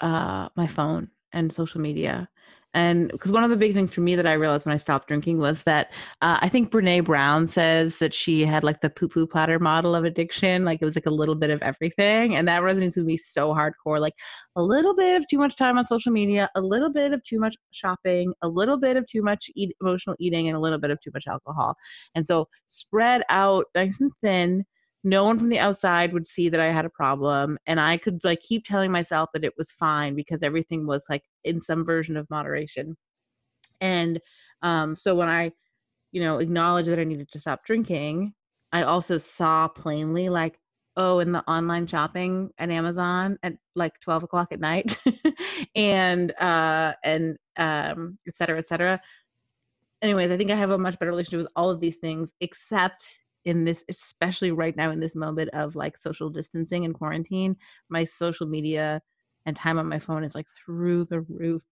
uh, 0.00 0.48
my 0.56 0.66
phone 0.66 1.10
and 1.32 1.52
social 1.52 1.80
media 1.80 2.28
and 2.72 3.10
because 3.10 3.32
one 3.32 3.42
of 3.42 3.50
the 3.50 3.56
big 3.56 3.74
things 3.74 3.92
for 3.92 4.00
me 4.00 4.14
that 4.14 4.26
I 4.26 4.34
realized 4.34 4.64
when 4.64 4.74
I 4.74 4.78
stopped 4.78 5.08
drinking 5.08 5.38
was 5.38 5.64
that 5.64 5.92
uh, 6.22 6.38
I 6.40 6.48
think 6.48 6.70
Brene 6.70 7.04
Brown 7.04 7.48
says 7.48 7.96
that 7.96 8.14
she 8.14 8.44
had 8.44 8.62
like 8.62 8.80
the 8.80 8.90
poo 8.90 9.08
poo 9.08 9.26
platter 9.26 9.58
model 9.58 9.96
of 9.96 10.04
addiction. 10.04 10.64
Like 10.64 10.80
it 10.80 10.84
was 10.84 10.96
like 10.96 11.06
a 11.06 11.10
little 11.10 11.34
bit 11.34 11.50
of 11.50 11.60
everything. 11.62 12.36
And 12.36 12.46
that 12.46 12.62
resonates 12.62 12.96
with 12.96 13.06
me 13.06 13.16
so 13.16 13.52
hardcore. 13.52 14.00
Like 14.00 14.14
a 14.54 14.62
little 14.62 14.94
bit 14.94 15.16
of 15.16 15.26
too 15.28 15.38
much 15.38 15.56
time 15.56 15.78
on 15.78 15.86
social 15.86 16.12
media, 16.12 16.48
a 16.54 16.60
little 16.60 16.92
bit 16.92 17.12
of 17.12 17.24
too 17.24 17.40
much 17.40 17.56
shopping, 17.72 18.32
a 18.42 18.48
little 18.48 18.78
bit 18.78 18.96
of 18.96 19.06
too 19.06 19.22
much 19.22 19.50
eat, 19.56 19.74
emotional 19.80 20.14
eating, 20.20 20.46
and 20.46 20.56
a 20.56 20.60
little 20.60 20.78
bit 20.78 20.90
of 20.90 21.00
too 21.00 21.10
much 21.12 21.26
alcohol. 21.26 21.74
And 22.14 22.24
so 22.26 22.46
spread 22.66 23.22
out 23.30 23.66
nice 23.74 24.00
and 24.00 24.12
thin 24.22 24.64
no 25.04 25.24
one 25.24 25.38
from 25.38 25.48
the 25.48 25.58
outside 25.58 26.12
would 26.12 26.26
see 26.26 26.48
that 26.48 26.60
I 26.60 26.66
had 26.72 26.84
a 26.84 26.90
problem 26.90 27.58
and 27.66 27.80
I 27.80 27.96
could 27.96 28.22
like 28.24 28.40
keep 28.40 28.64
telling 28.64 28.92
myself 28.92 29.30
that 29.32 29.44
it 29.44 29.54
was 29.56 29.70
fine 29.72 30.14
because 30.14 30.42
everything 30.42 30.86
was 30.86 31.04
like 31.08 31.22
in 31.44 31.60
some 31.60 31.84
version 31.84 32.16
of 32.16 32.28
moderation. 32.30 32.96
And 33.80 34.20
um 34.62 34.96
so 34.96 35.14
when 35.14 35.28
I 35.28 35.52
you 36.12 36.20
know 36.22 36.38
acknowledged 36.38 36.90
that 36.90 36.98
I 37.00 37.04
needed 37.04 37.30
to 37.32 37.40
stop 37.40 37.64
drinking, 37.64 38.34
I 38.72 38.82
also 38.84 39.18
saw 39.18 39.68
plainly 39.68 40.28
like 40.28 40.58
oh, 40.96 41.20
in 41.20 41.32
the 41.32 41.42
online 41.50 41.86
shopping 41.86 42.50
at 42.58 42.70
Amazon 42.70 43.38
at 43.42 43.54
like 43.74 43.98
12 44.00 44.24
o'clock 44.24 44.48
at 44.52 44.60
night 44.60 44.96
and, 45.74 46.32
uh, 46.38 46.92
and, 47.02 47.36
um, 47.56 48.18
et 48.26 48.36
cetera, 48.36 48.58
et 48.58 48.66
cetera. 48.66 49.00
Anyways, 50.02 50.30
I 50.30 50.36
think 50.36 50.50
I 50.50 50.56
have 50.56 50.70
a 50.70 50.78
much 50.78 50.98
better 50.98 51.10
relationship 51.10 51.38
with 51.40 51.52
all 51.56 51.70
of 51.70 51.80
these 51.80 51.96
things, 51.96 52.32
except 52.40 53.18
in 53.44 53.64
this, 53.64 53.84
especially 53.88 54.50
right 54.50 54.76
now 54.76 54.90
in 54.90 55.00
this 55.00 55.14
moment 55.16 55.50
of 55.52 55.76
like 55.76 55.96
social 55.96 56.30
distancing 56.30 56.84
and 56.84 56.94
quarantine, 56.94 57.56
my 57.88 58.04
social 58.04 58.46
media 58.46 59.00
and 59.46 59.56
time 59.56 59.78
on 59.78 59.88
my 59.88 59.98
phone 59.98 60.24
is 60.24 60.34
like 60.34 60.46
through 60.48 61.04
the 61.06 61.20
roof. 61.22 61.62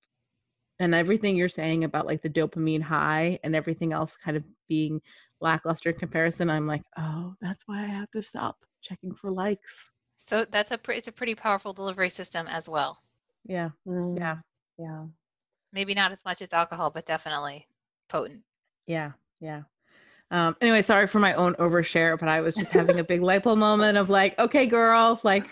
And 0.81 0.95
everything 0.95 1.37
you're 1.37 1.49
saying 1.49 1.85
about 1.85 2.07
like 2.07 2.23
the 2.23 2.31
dopamine 2.31 2.83
high 2.83 3.39
and 3.43 3.57
everything 3.57 3.93
else 3.93 4.17
kind 4.17 4.37
of 4.37 4.45
being 4.69 5.01
lackluster 5.41 5.91
in 5.91 5.97
comparison, 5.97 6.49
I'm 6.51 6.67
like, 6.67 6.83
oh, 6.97 7.35
that's 7.41 7.65
why 7.67 7.83
I 7.83 7.89
have 7.89 8.11
to 8.13 8.23
stop 8.23 8.57
checking 8.81 9.15
for 9.15 9.31
likes. 9.31 9.91
So 10.19 10.45
that's 10.45 10.71
a 10.71 10.79
it's 10.89 11.09
a 11.09 11.13
pretty 11.13 11.35
powerful 11.35 11.73
delivery 11.73 12.11
system 12.11 12.47
as 12.47 12.69
well. 12.69 12.99
Yeah. 13.45 13.71
Mm, 13.87 14.19
yeah. 14.19 14.37
Yeah. 14.79 15.07
Maybe 15.73 15.95
not 15.95 16.13
as 16.13 16.25
much 16.25 16.43
as 16.43 16.53
alcohol, 16.53 16.91
but 16.91 17.07
definitely 17.07 17.67
potent. 18.09 18.43
Yeah. 18.87 19.13
Yeah. 19.41 19.63
Um, 20.31 20.57
anyway, 20.61 20.83
sorry 20.83 21.07
for 21.07 21.19
my 21.19 21.33
own 21.35 21.55
overshare, 21.55 22.19
but 22.19 22.29
I 22.29 22.41
was 22.41 22.55
just 22.55 22.71
having 22.71 22.99
a 22.99 23.05
big 23.05 23.23
lipo 23.23 23.57
moment 23.57 23.97
of 23.97 24.11
like, 24.11 24.39
okay, 24.39 24.67
girl, 24.67 25.19
like. 25.25 25.47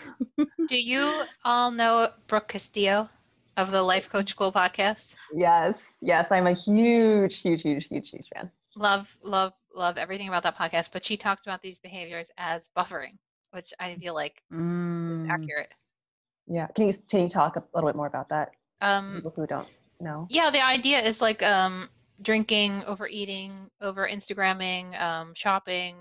Do 0.67 0.77
you 0.77 1.23
all 1.43 1.71
know 1.71 2.09
Brooke 2.27 2.49
Castillo 2.49 3.09
of 3.57 3.71
the 3.71 3.81
Life 3.81 4.09
Coach 4.09 4.29
School 4.29 4.51
podcast? 4.51 5.15
Yes, 5.33 5.95
yes, 6.01 6.31
I'm 6.31 6.45
a 6.45 6.53
huge, 6.53 7.41
huge, 7.41 7.63
huge, 7.63 7.87
huge, 7.87 8.09
huge 8.09 8.29
fan. 8.33 8.51
Love, 8.75 9.17
love, 9.23 9.53
love 9.73 9.97
everything 9.97 10.27
about 10.27 10.43
that 10.43 10.55
podcast. 10.55 10.91
But 10.93 11.03
she 11.03 11.17
talks 11.17 11.45
about 11.45 11.63
these 11.63 11.79
behaviors 11.79 12.29
as 12.37 12.69
buffering, 12.77 13.17
which 13.51 13.73
I 13.79 13.95
feel 13.95 14.13
like 14.13 14.43
mm. 14.53 15.23
is 15.23 15.29
accurate. 15.29 15.73
Yeah, 16.45 16.67
can 16.67 16.87
you 16.87 16.93
can 17.09 17.23
you 17.23 17.29
talk 17.29 17.55
a 17.55 17.63
little 17.73 17.89
bit 17.89 17.95
more 17.95 18.07
about 18.07 18.29
that? 18.29 18.51
Um, 18.79 19.15
People 19.15 19.33
who 19.35 19.47
don't 19.47 19.67
know. 19.99 20.27
Yeah, 20.29 20.49
the 20.49 20.65
idea 20.65 20.99
is 20.99 21.19
like 21.19 21.43
um 21.43 21.89
drinking, 22.21 22.83
overeating, 22.85 23.69
over 23.81 24.07
Instagramming, 24.07 24.99
um, 24.99 25.33
shopping, 25.35 25.95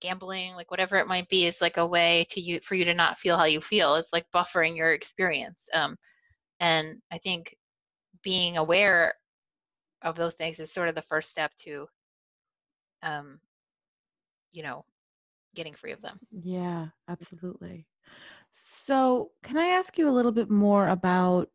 gambling, 0.00 0.54
like 0.54 0.70
whatever 0.70 0.96
it 0.96 1.06
might 1.06 1.28
be, 1.28 1.46
is 1.46 1.60
like 1.60 1.76
a 1.76 1.86
way 1.86 2.26
to 2.30 2.40
you 2.40 2.60
for 2.62 2.74
you 2.74 2.84
to 2.84 2.94
not 2.94 3.18
feel 3.18 3.36
how 3.36 3.44
you 3.44 3.60
feel. 3.60 3.94
It's 3.96 4.12
like 4.12 4.26
buffering 4.34 4.76
your 4.76 4.92
experience. 4.92 5.68
Um, 5.72 5.96
and 6.60 7.00
I 7.10 7.18
think 7.18 7.56
being 8.22 8.56
aware 8.56 9.14
of 10.02 10.16
those 10.16 10.34
things 10.34 10.60
is 10.60 10.72
sort 10.72 10.88
of 10.88 10.94
the 10.94 11.02
first 11.02 11.30
step 11.30 11.52
to, 11.60 11.86
um, 13.02 13.38
you 14.52 14.62
know, 14.62 14.84
getting 15.54 15.74
free 15.74 15.92
of 15.92 16.02
them. 16.02 16.18
Yeah, 16.30 16.86
absolutely. 17.08 17.86
So, 18.52 19.30
can 19.42 19.56
I 19.58 19.66
ask 19.66 19.96
you 19.98 20.08
a 20.08 20.12
little 20.12 20.32
bit 20.32 20.50
more 20.50 20.88
about 20.88 21.48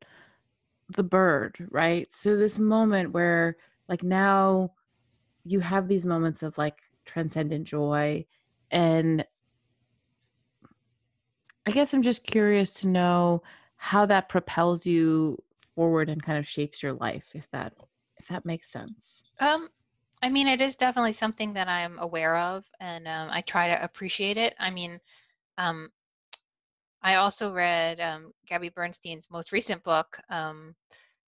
the 0.90 1.04
bird, 1.04 1.68
right? 1.72 2.12
So, 2.12 2.36
this 2.36 2.58
moment 2.58 3.12
where 3.12 3.58
like 3.88 4.04
now 4.04 4.72
you 5.44 5.60
have 5.60 5.88
these 5.88 6.06
moments 6.06 6.44
of 6.44 6.58
like 6.58 6.80
transcendent 7.06 7.66
joy 7.66 8.26
and 8.72 9.26
i 11.66 11.72
guess 11.72 11.94
i'm 11.94 12.02
just 12.02 12.24
curious 12.24 12.74
to 12.74 12.88
know 12.88 13.42
how 13.78 14.06
that 14.06 14.30
propels 14.30 14.86
you 14.86 15.38
forward 15.76 16.10
and 16.10 16.24
kind 16.24 16.38
of 16.40 16.48
shapes 16.48 16.82
your 16.82 16.94
life 16.94 17.28
if 17.34 17.50
that 17.52 17.74
if 18.18 18.28
that 18.28 18.46
makes 18.46 18.72
sense. 18.72 19.24
Um 19.40 19.68
i 20.24 20.30
mean 20.30 20.48
it 20.48 20.62
is 20.62 20.76
definitely 20.76 21.14
something 21.14 21.54
that 21.54 21.68
i'm 21.68 22.00
aware 22.00 22.38
of 22.38 22.66
and 22.80 23.08
um, 23.08 23.30
i 23.32 23.42
try 23.42 23.68
to 23.68 23.84
appreciate 23.84 24.38
it. 24.38 24.56
I 24.60 24.72
mean 24.72 25.00
um 25.58 25.92
i 27.04 27.16
also 27.16 27.52
read 27.52 28.00
um, 28.00 28.32
gabby 28.48 28.70
bernstein's 28.70 29.30
most 29.30 29.52
recent 29.52 29.84
book 29.84 30.18
um, 30.30 30.76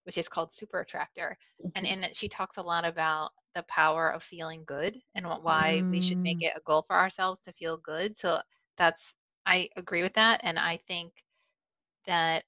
which 0.08 0.18
is 0.18 0.30
called 0.30 0.54
Super 0.54 0.80
Attractor. 0.80 1.38
Mm-hmm. 1.60 1.70
And 1.76 1.86
in 1.86 2.04
it, 2.06 2.16
she 2.16 2.30
talks 2.30 2.56
a 2.56 2.62
lot 2.62 2.86
about 2.86 3.32
the 3.54 3.64
power 3.64 4.10
of 4.10 4.24
feeling 4.24 4.64
good 4.66 4.98
and 5.16 5.28
why 5.28 5.82
mm. 5.84 5.92
we 5.92 6.02
should 6.02 6.18
make 6.18 6.40
mm. 6.40 6.44
it 6.44 6.54
a 6.56 6.62
goal 6.62 6.82
for 6.82 6.96
ourselves 6.96 7.42
to 7.42 7.52
feel 7.52 7.76
good. 7.76 8.18
So 8.18 8.40
that's, 8.78 9.14
I 9.46 9.68
agree 9.76 10.04
with 10.04 10.14
that. 10.14 10.40
And 10.44 10.58
I 10.58 10.78
think 10.88 11.12
that 12.06 12.46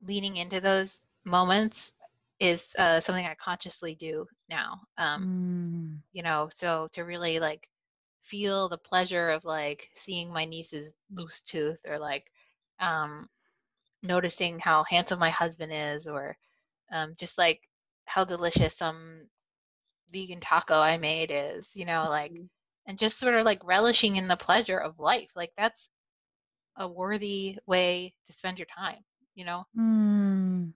leaning 0.00 0.36
into 0.36 0.58
those 0.58 1.02
moments 1.26 1.92
is 2.40 2.74
uh, 2.78 3.00
something 3.00 3.26
I 3.26 3.34
consciously 3.34 3.94
do 3.94 4.26
now. 4.48 4.80
Um, 4.96 6.00
mm. 6.00 6.02
You 6.14 6.22
know, 6.22 6.48
so 6.54 6.88
to 6.92 7.02
really 7.02 7.40
like 7.40 7.68
feel 8.22 8.70
the 8.70 8.78
pleasure 8.78 9.28
of 9.28 9.44
like 9.44 9.90
seeing 9.96 10.32
my 10.32 10.46
niece's 10.46 10.94
loose 11.10 11.42
tooth 11.42 11.80
or 11.86 11.98
like 11.98 12.24
um, 12.80 13.28
noticing 14.02 14.58
how 14.58 14.84
handsome 14.84 15.18
my 15.18 15.30
husband 15.30 15.72
is 15.72 16.06
or 16.06 16.36
um, 16.92 17.14
just 17.18 17.38
like 17.38 17.60
how 18.06 18.24
delicious 18.24 18.76
some 18.76 19.26
vegan 20.12 20.40
taco 20.40 20.80
I 20.80 20.96
made 20.98 21.30
is, 21.32 21.70
you 21.74 21.84
know, 21.84 22.06
like, 22.08 22.32
mm-hmm. 22.32 22.44
and 22.86 22.98
just 22.98 23.18
sort 23.18 23.34
of 23.34 23.44
like 23.44 23.64
relishing 23.64 24.16
in 24.16 24.28
the 24.28 24.36
pleasure 24.36 24.78
of 24.78 24.98
life. 24.98 25.30
Like 25.36 25.52
that's 25.56 25.88
a 26.76 26.88
worthy 26.88 27.58
way 27.66 28.14
to 28.26 28.32
spend 28.32 28.58
your 28.58 28.68
time, 28.76 29.00
you 29.34 29.44
know? 29.44 29.64
Mm. 29.76 30.72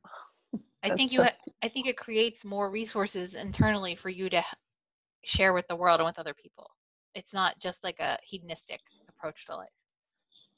I 0.82 0.96
think 0.96 1.12
you, 1.12 1.18
so 1.18 1.28
I 1.62 1.68
think 1.68 1.86
it 1.86 1.96
creates 1.96 2.44
more 2.44 2.70
resources 2.70 3.36
internally 3.36 3.94
for 3.94 4.08
you 4.08 4.28
to 4.30 4.42
share 5.24 5.52
with 5.52 5.66
the 5.68 5.76
world 5.76 6.00
and 6.00 6.06
with 6.06 6.18
other 6.18 6.34
people. 6.34 6.68
It's 7.14 7.32
not 7.32 7.58
just 7.60 7.84
like 7.84 8.00
a 8.00 8.18
hedonistic 8.24 8.80
approach 9.08 9.46
to 9.46 9.56
life. 9.56 9.68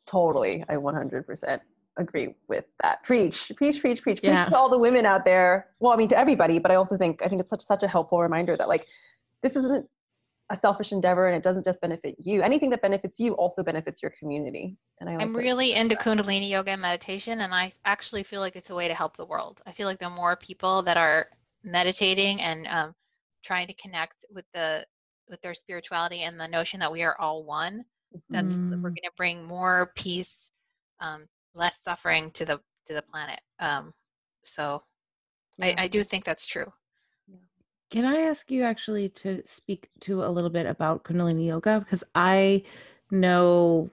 Totally. 0.07 0.65
I 0.69 0.77
100% 0.77 1.61
agree 1.97 2.34
with 2.49 2.64
that. 2.82 3.03
Preach, 3.03 3.53
preach, 3.57 3.80
preach, 3.80 4.03
preach, 4.03 4.20
yeah. 4.22 4.42
preach 4.42 4.51
to 4.51 4.59
all 4.59 4.68
the 4.68 4.78
women 4.78 5.07
out 5.07 5.24
there. 5.24 5.68
Well, 5.80 5.92
I 5.92 5.97
mean 5.97 6.09
to 6.09 6.18
everybody, 6.18 6.59
but 6.59 6.70
I 6.70 6.76
also 6.76 6.97
think 6.97 7.22
I 7.22 7.28
think 7.28 7.40
it's 7.40 7.51
such 7.51 7.62
such 7.62 7.82
a 7.82 7.88
helpful 7.88 8.20
reminder 8.20 8.57
that 8.57 8.68
like 8.68 8.86
this 9.42 9.57
isn't 9.57 9.86
a 10.51 10.57
selfish 10.57 10.92
endeavor 10.92 11.26
and 11.26 11.36
it 11.36 11.42
doesn't 11.42 11.64
just 11.64 11.80
benefit 11.80 12.16
you. 12.18 12.42
Anything 12.42 12.70
that 12.70 12.82
benefits 12.82 13.18
you 13.18 13.32
also 13.34 13.62
benefits 13.62 14.03
your 14.03 14.12
community. 14.18 14.76
And 15.01 15.09
I 15.09 15.14
I'm 15.14 15.34
really 15.34 15.74
into 15.74 15.97
Kundalini 15.97 16.49
yoga 16.49 16.72
and 16.72 16.82
meditation, 16.82 17.40
and 17.40 17.55
I 17.55 17.72
actually 17.84 18.22
feel 18.22 18.40
like 18.40 18.57
it's 18.57 18.70
a 18.70 18.74
way 18.74 18.88
to 18.88 18.95
help 18.95 19.16
the 19.16 19.24
world. 19.24 19.61
I 19.66 19.72
feel 19.72 19.88
like 19.88 19.99
the 19.99 20.11
more 20.11 20.36
people 20.36 20.82
that 20.82 20.97
are 20.97 21.28
meditating 21.62 22.40
and 22.40 22.66
um, 22.66 22.95
trying 23.42 23.66
to 23.68 23.74
connect 23.74 24.24
with 24.32 24.45
the 24.53 24.86
with 25.28 25.40
their 25.40 25.55
spirituality 25.55 26.22
and 26.22 26.38
the 26.38 26.47
notion 26.47 26.80
that 26.80 26.92
we 26.92 27.03
are 27.03 27.16
all 27.18 27.45
one, 27.45 27.84
that's 28.28 28.57
mm. 28.57 28.70
we're 28.82 28.90
going 28.90 28.97
to 28.97 29.11
bring 29.16 29.42
more 29.42 29.90
peace 29.95 30.51
um, 31.01 31.22
less 31.55 31.79
suffering 31.83 32.31
to 32.33 32.45
the 32.45 32.61
to 32.87 32.95
the 32.95 33.03
planet. 33.03 33.41
Um, 33.61 33.93
so 34.45 34.83
yeah. 35.59 35.67
I, 35.67 35.85
I 35.85 35.89
do 35.89 36.03
think 36.03 36.25
that's 36.25 36.47
true. 36.47 36.73
Can 37.91 38.05
I 38.05 38.23
ask 38.23 38.51
you 38.51 38.65
actually 38.65 39.09
to 39.11 39.43
speak 39.47 39.89
to 40.01 40.25
a 40.25 40.29
little 40.29 40.51
bit 40.51 40.67
about 40.67 41.05
Kundalini 41.05 41.47
Yoga? 41.47 41.79
Because 41.79 42.03
I 42.15 42.65
know 43.11 43.91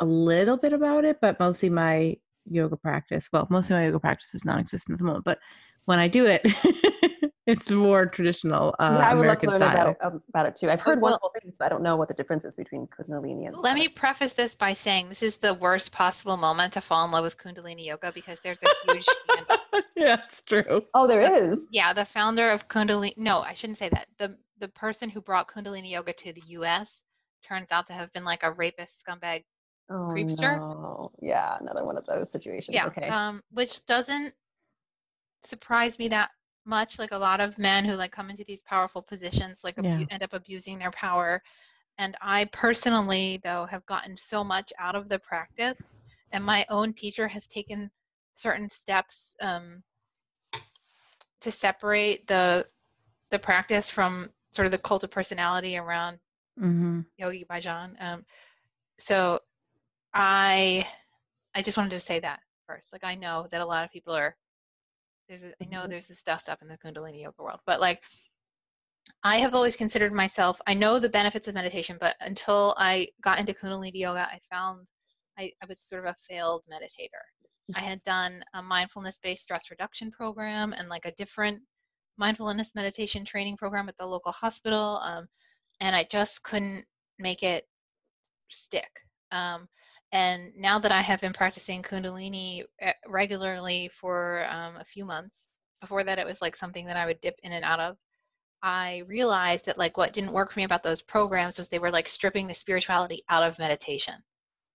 a 0.00 0.04
little 0.04 0.56
bit 0.56 0.72
about 0.72 1.04
it, 1.04 1.20
but 1.20 1.38
mostly 1.38 1.70
my 1.70 2.16
yoga 2.50 2.76
practice, 2.76 3.28
well, 3.32 3.46
mostly 3.50 3.76
my 3.76 3.84
yoga 3.84 4.00
practice 4.00 4.34
is 4.34 4.44
non 4.44 4.58
existent 4.58 4.94
at 4.94 4.98
the 4.98 5.04
moment, 5.04 5.24
but 5.24 5.38
when 5.84 5.98
I 5.98 6.08
do 6.08 6.26
it, 6.26 6.42
it's 7.46 7.70
more 7.70 8.06
traditional. 8.06 8.74
Uh, 8.78 8.96
yeah, 8.98 9.10
I 9.10 9.14
would 9.14 9.22
American 9.22 9.50
love 9.50 9.60
to 9.60 9.66
learn 9.66 9.74
about, 9.74 9.96
um, 10.00 10.22
about, 10.30 10.46
it 10.46 10.56
too. 10.56 10.70
I've 10.70 10.80
heard 10.80 11.00
wonderful 11.00 11.30
things, 11.40 11.54
but 11.58 11.66
I 11.66 11.68
don't 11.68 11.82
know 11.82 11.96
what 11.96 12.08
the 12.08 12.14
difference 12.14 12.44
is 12.44 12.56
between 12.56 12.86
Kundalini 12.86 13.46
and. 13.46 13.56
Let 13.56 13.74
me 13.74 13.88
preface 13.88 14.32
this 14.32 14.54
by 14.54 14.72
saying 14.72 15.10
this 15.10 15.22
is 15.22 15.36
the 15.36 15.52
worst 15.54 15.92
possible 15.92 16.36
moment 16.36 16.72
to 16.74 16.80
fall 16.80 17.04
in 17.04 17.10
love 17.10 17.24
with 17.24 17.36
Kundalini 17.36 17.84
Yoga 17.84 18.12
because 18.12 18.40
there's 18.40 18.58
a 18.62 18.92
huge. 18.92 19.04
yeah, 19.96 20.20
it's 20.24 20.40
true. 20.42 20.84
Oh, 20.94 21.06
there 21.06 21.20
is. 21.20 21.66
Yeah, 21.70 21.92
the 21.92 22.04
founder 22.04 22.48
of 22.50 22.68
Kundalini. 22.68 23.16
No, 23.18 23.40
I 23.40 23.52
shouldn't 23.52 23.78
say 23.78 23.90
that. 23.90 24.06
the 24.18 24.36
The 24.58 24.68
person 24.68 25.10
who 25.10 25.20
brought 25.20 25.48
Kundalini 25.48 25.90
Yoga 25.90 26.14
to 26.14 26.32
the 26.32 26.42
U.S. 26.48 27.02
turns 27.46 27.70
out 27.72 27.88
to 27.88 27.92
have 27.92 28.10
been 28.12 28.24
like 28.24 28.42
a 28.42 28.52
rapist 28.52 29.04
scumbag 29.04 29.44
oh, 29.90 29.94
creepster. 29.94 30.58
No. 30.58 31.10
Yeah, 31.20 31.58
another 31.60 31.84
one 31.84 31.98
of 31.98 32.06
those 32.06 32.32
situations. 32.32 32.74
Yeah. 32.74 32.86
Okay. 32.86 33.08
Um, 33.08 33.42
which 33.50 33.84
doesn't 33.84 34.32
surprise 35.42 35.98
me 35.98 36.08
that 36.08 36.30
much 36.66 36.98
like 36.98 37.12
a 37.12 37.18
lot 37.18 37.40
of 37.40 37.58
men 37.58 37.84
who 37.84 37.94
like 37.94 38.12
come 38.12 38.30
into 38.30 38.44
these 38.44 38.62
powerful 38.62 39.02
positions 39.02 39.60
like 39.62 39.74
yeah. 39.82 40.04
end 40.10 40.22
up 40.22 40.32
abusing 40.32 40.78
their 40.78 40.90
power 40.90 41.42
and 41.98 42.16
i 42.20 42.44
personally 42.46 43.40
though 43.44 43.66
have 43.66 43.84
gotten 43.86 44.16
so 44.16 44.42
much 44.42 44.72
out 44.78 44.94
of 44.94 45.08
the 45.08 45.18
practice 45.18 45.86
and 46.32 46.44
my 46.44 46.64
own 46.68 46.92
teacher 46.92 47.28
has 47.28 47.46
taken 47.46 47.90
certain 48.34 48.68
steps 48.68 49.36
um, 49.40 49.82
to 51.40 51.50
separate 51.50 52.26
the 52.26 52.66
the 53.30 53.38
practice 53.38 53.90
from 53.90 54.28
sort 54.52 54.66
of 54.66 54.72
the 54.72 54.78
cult 54.78 55.04
of 55.04 55.10
personality 55.10 55.76
around 55.76 56.18
mm-hmm. 56.58 57.00
yogi 57.18 57.44
bhajan 57.50 57.94
um, 58.00 58.24
so 58.98 59.38
i 60.12 60.86
i 61.54 61.62
just 61.62 61.76
wanted 61.76 61.90
to 61.90 62.00
say 62.00 62.18
that 62.18 62.40
first 62.66 62.92
like 62.92 63.04
i 63.04 63.14
know 63.14 63.46
that 63.50 63.60
a 63.60 63.66
lot 63.66 63.84
of 63.84 63.92
people 63.92 64.14
are 64.14 64.34
there's 65.28 65.44
a, 65.44 65.52
I 65.62 65.66
know 65.66 65.80
mm-hmm. 65.80 65.90
there's 65.90 66.08
this 66.08 66.22
dust 66.22 66.48
up 66.48 66.60
in 66.62 66.68
the 66.68 66.78
Kundalini 66.78 67.22
yoga 67.22 67.42
world, 67.42 67.60
but 67.66 67.80
like 67.80 68.02
I 69.22 69.38
have 69.38 69.54
always 69.54 69.76
considered 69.76 70.12
myself, 70.12 70.60
I 70.66 70.74
know 70.74 70.98
the 70.98 71.08
benefits 71.08 71.48
of 71.48 71.54
meditation, 71.54 71.96
but 72.00 72.16
until 72.20 72.74
I 72.78 73.08
got 73.22 73.38
into 73.38 73.54
Kundalini 73.54 73.92
Yoga, 73.94 74.26
I 74.30 74.38
found 74.50 74.88
I, 75.38 75.52
I 75.62 75.66
was 75.68 75.80
sort 75.80 76.06
of 76.06 76.12
a 76.12 76.32
failed 76.32 76.62
meditator. 76.70 77.22
I 77.74 77.80
had 77.80 78.02
done 78.02 78.42
a 78.52 78.62
mindfulness 78.62 79.18
based 79.22 79.42
stress 79.42 79.70
reduction 79.70 80.10
program 80.10 80.74
and 80.74 80.88
like 80.88 81.06
a 81.06 81.12
different 81.12 81.60
mindfulness 82.18 82.74
meditation 82.74 83.24
training 83.24 83.56
program 83.56 83.88
at 83.88 83.96
the 83.96 84.06
local 84.06 84.32
hospital. 84.32 85.00
Um, 85.02 85.26
and 85.80 85.96
I 85.96 86.06
just 86.10 86.42
couldn't 86.42 86.84
make 87.18 87.42
it 87.42 87.64
stick. 88.50 88.90
Um, 89.32 89.66
and 90.14 90.52
now 90.56 90.78
that 90.78 90.92
I 90.92 91.02
have 91.02 91.20
been 91.20 91.32
practicing 91.32 91.82
Kundalini 91.82 92.62
eh, 92.80 92.92
regularly 93.06 93.90
for 93.92 94.46
um, 94.48 94.76
a 94.76 94.84
few 94.84 95.04
months, 95.04 95.34
before 95.80 96.04
that 96.04 96.18
it 96.18 96.24
was 96.24 96.40
like 96.40 96.56
something 96.56 96.86
that 96.86 96.96
I 96.96 97.04
would 97.04 97.20
dip 97.20 97.34
in 97.42 97.52
and 97.52 97.64
out 97.64 97.80
of. 97.80 97.96
I 98.62 99.02
realized 99.06 99.66
that 99.66 99.76
like 99.76 99.98
what 99.98 100.14
didn't 100.14 100.32
work 100.32 100.52
for 100.52 100.60
me 100.60 100.64
about 100.64 100.82
those 100.82 101.02
programs 101.02 101.58
was 101.58 101.68
they 101.68 101.80
were 101.80 101.90
like 101.90 102.08
stripping 102.08 102.46
the 102.46 102.54
spirituality 102.54 103.22
out 103.28 103.42
of 103.42 103.58
meditation. 103.58 104.14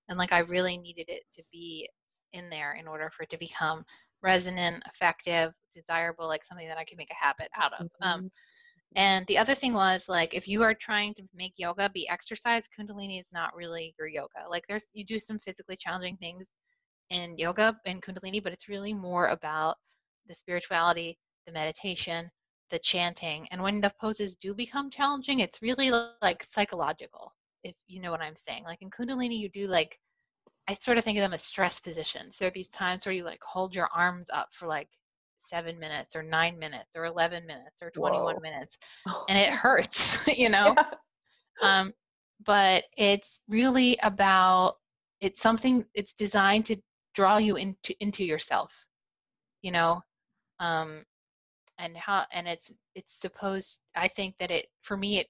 And 0.10 0.20
like 0.20 0.34
I 0.34 0.40
really 0.40 0.78
needed 0.78 1.06
it 1.08 1.24
to 1.36 1.44
be 1.52 1.90
in 2.34 2.50
there 2.50 2.74
in 2.74 2.88
order 2.88 3.10
for 3.10 3.24
it 3.24 3.30
to 3.30 3.38
become 3.38 3.86
resonant, 4.22 4.84
effective, 4.88 5.54
desirable, 5.74 6.28
like 6.28 6.44
something 6.44 6.68
that 6.68 6.78
I 6.78 6.84
could 6.84 6.98
make 6.98 7.12
a 7.12 7.26
habit 7.26 7.48
out 7.60 7.74
of. 7.80 7.88
Um, 8.02 8.12
mm-hmm. 8.12 8.26
Um, 8.26 8.32
and 8.96 9.26
the 9.28 9.38
other 9.38 9.56
thing 9.56 9.74
was 9.74 10.10
like 10.10 10.34
if 10.34 10.48
you 10.48 10.64
are 10.64 10.74
trying 10.74 11.14
to 11.16 11.24
make 11.34 11.54
yoga 11.58 11.90
be 11.90 12.10
exercise, 12.10 12.68
Kundalini 12.68 13.20
is 13.20 13.28
not 13.32 13.56
really 13.56 13.94
your 14.00 14.08
yoga. 14.08 14.50
Like 14.50 14.66
there's 14.68 14.88
you 14.94 15.06
do 15.06 15.20
some 15.20 15.40
physically 15.40 15.78
challenging 15.78 16.18
things 16.18 16.48
in 17.10 17.38
yoga 17.38 17.78
and 17.86 18.02
Kundalini, 18.02 18.42
but 18.44 18.54
it's 18.54 18.68
really 18.70 18.94
more 18.94 19.28
about 19.28 19.76
the 20.28 20.36
spirituality, 20.36 21.18
the 21.46 21.52
meditation, 21.52 22.30
the 22.72 22.80
chanting. 22.80 23.48
And 23.52 23.62
when 23.62 23.82
the 23.82 23.92
poses 24.02 24.36
do 24.36 24.54
become 24.54 24.90
challenging, 24.90 25.40
it's 25.40 25.62
really 25.62 25.92
like 26.22 26.44
psychological, 26.44 27.34
if 27.64 27.76
you 27.88 28.02
know 28.02 28.12
what 28.12 28.22
I'm 28.22 28.36
saying. 28.36 28.64
Like 28.64 28.82
in 28.82 28.90
Kundalini, 28.90 29.38
you 29.38 29.50
do 29.50 29.68
like 29.68 30.00
I 30.68 30.76
sort 30.76 30.98
of 30.98 31.04
think 31.04 31.18
of 31.18 31.22
them 31.22 31.34
as 31.34 31.44
stress 31.44 31.80
positions. 31.80 32.38
There 32.38 32.48
are 32.48 32.52
these 32.52 32.70
times 32.70 33.06
where 33.06 33.14
you 33.14 33.24
like 33.24 33.42
hold 33.44 33.76
your 33.76 33.90
arms 33.94 34.30
up 34.32 34.50
for 34.54 34.68
like 34.68 34.88
seven 35.40 35.80
minutes 35.80 36.16
or 36.16 36.24
nine 36.24 36.60
minutes 36.60 36.96
or 36.96 37.06
11 37.06 37.46
minutes 37.46 37.82
or 37.82 37.90
21 37.92 38.36
Whoa. 38.36 38.42
minutes 38.42 38.78
and 39.30 39.38
it 39.38 39.50
hurts, 39.50 40.28
you 40.38 40.50
know? 40.50 40.76
Yeah. 40.78 41.80
Um, 41.82 41.94
but 42.46 42.86
it's 42.96 43.40
really 43.48 43.98
about, 44.02 44.76
it's 45.20 45.42
something, 45.42 45.86
it's 45.94 46.14
designed 46.14 46.66
to 46.68 46.78
draw 47.14 47.38
you 47.38 47.58
into, 47.58 47.94
into 48.00 48.24
yourself, 48.24 48.86
you 49.62 49.72
know? 49.72 50.02
Um, 50.60 51.04
and 51.78 51.96
how, 51.98 52.26
and 52.32 52.48
it's, 52.48 52.72
it's 52.96 53.20
supposed, 53.20 53.80
I 53.96 54.08
think 54.08 54.36
that 54.40 54.52
it, 54.52 54.68
for 54.84 54.96
me, 54.96 55.20
it 55.20 55.28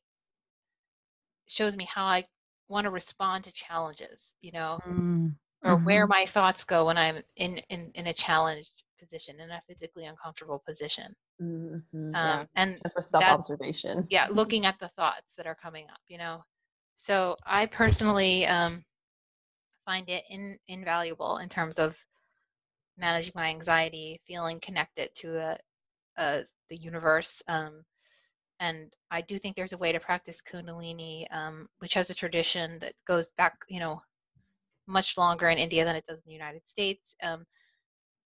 shows 1.48 1.76
me 1.76 1.88
how 1.92 2.06
I 2.06 2.26
want 2.68 2.86
to 2.86 2.92
respond 2.92 3.46
to 3.46 3.52
challenges, 3.52 4.36
you 4.42 4.52
know, 4.52 4.80
mm-hmm. 4.88 5.28
or 5.64 5.78
where 5.78 6.04
mm-hmm. 6.04 6.12
my 6.12 6.26
thoughts 6.26 6.64
go 6.64 6.86
when 6.86 6.98
I'm 6.98 7.24
in, 7.36 7.58
in, 7.70 7.92
in 7.96 8.08
a 8.08 8.14
challenged 8.14 8.84
position, 9.00 9.40
in 9.40 9.50
a 9.52 9.62
physically 9.68 10.06
uncomfortable 10.06 10.62
position. 10.66 11.14
Mm-hmm. 11.42 11.98
Um, 11.98 12.14
yeah. 12.14 12.46
And 12.56 12.78
that's 12.84 12.94
for 12.94 13.02
self 13.02 13.24
observation. 13.24 14.08
Yeah, 14.10 14.28
looking 14.30 14.66
at 14.66 14.80
the 14.80 14.90
thoughts 14.90 15.34
that 15.38 15.48
are 15.48 15.56
coming 15.56 15.86
up, 15.86 16.00
you 16.08 16.18
know. 16.18 16.44
So 16.98 17.38
I 17.46 17.66
personally 17.68 18.46
um, 18.46 18.84
find 19.86 20.10
it 20.10 20.24
in, 20.30 20.58
invaluable 20.68 21.38
in 21.38 21.50
terms 21.50 21.80
of 21.80 21.98
managing 22.98 23.34
my 23.36 23.48
anxiety, 23.48 24.20
feeling 24.28 24.60
connected 24.60 25.10
to 25.16 25.38
a, 25.38 25.58
a 26.18 26.44
the 26.70 26.78
universe, 26.78 27.42
um, 27.48 27.84
and 28.60 28.94
I 29.10 29.22
do 29.22 29.40
think 29.40 29.56
there's 29.56 29.74
a 29.74 29.78
way 29.78 29.92
to 29.92 30.00
practice 30.00 30.42
Kundalini, 30.42 31.26
um, 31.34 31.68
which 31.80 31.94
has 31.94 32.10
a 32.10 32.14
tradition 32.14 32.78
that 32.80 32.94
goes 33.08 33.32
back, 33.38 33.54
you 33.70 33.80
know, 33.80 34.02
much 34.86 35.18
longer 35.18 35.48
in 35.48 35.58
India 35.58 35.86
than 35.86 35.96
it 35.96 36.06
does 36.08 36.18
in 36.18 36.24
the 36.28 36.34
United 36.34 36.68
States. 36.68 37.16
Um, 37.24 37.46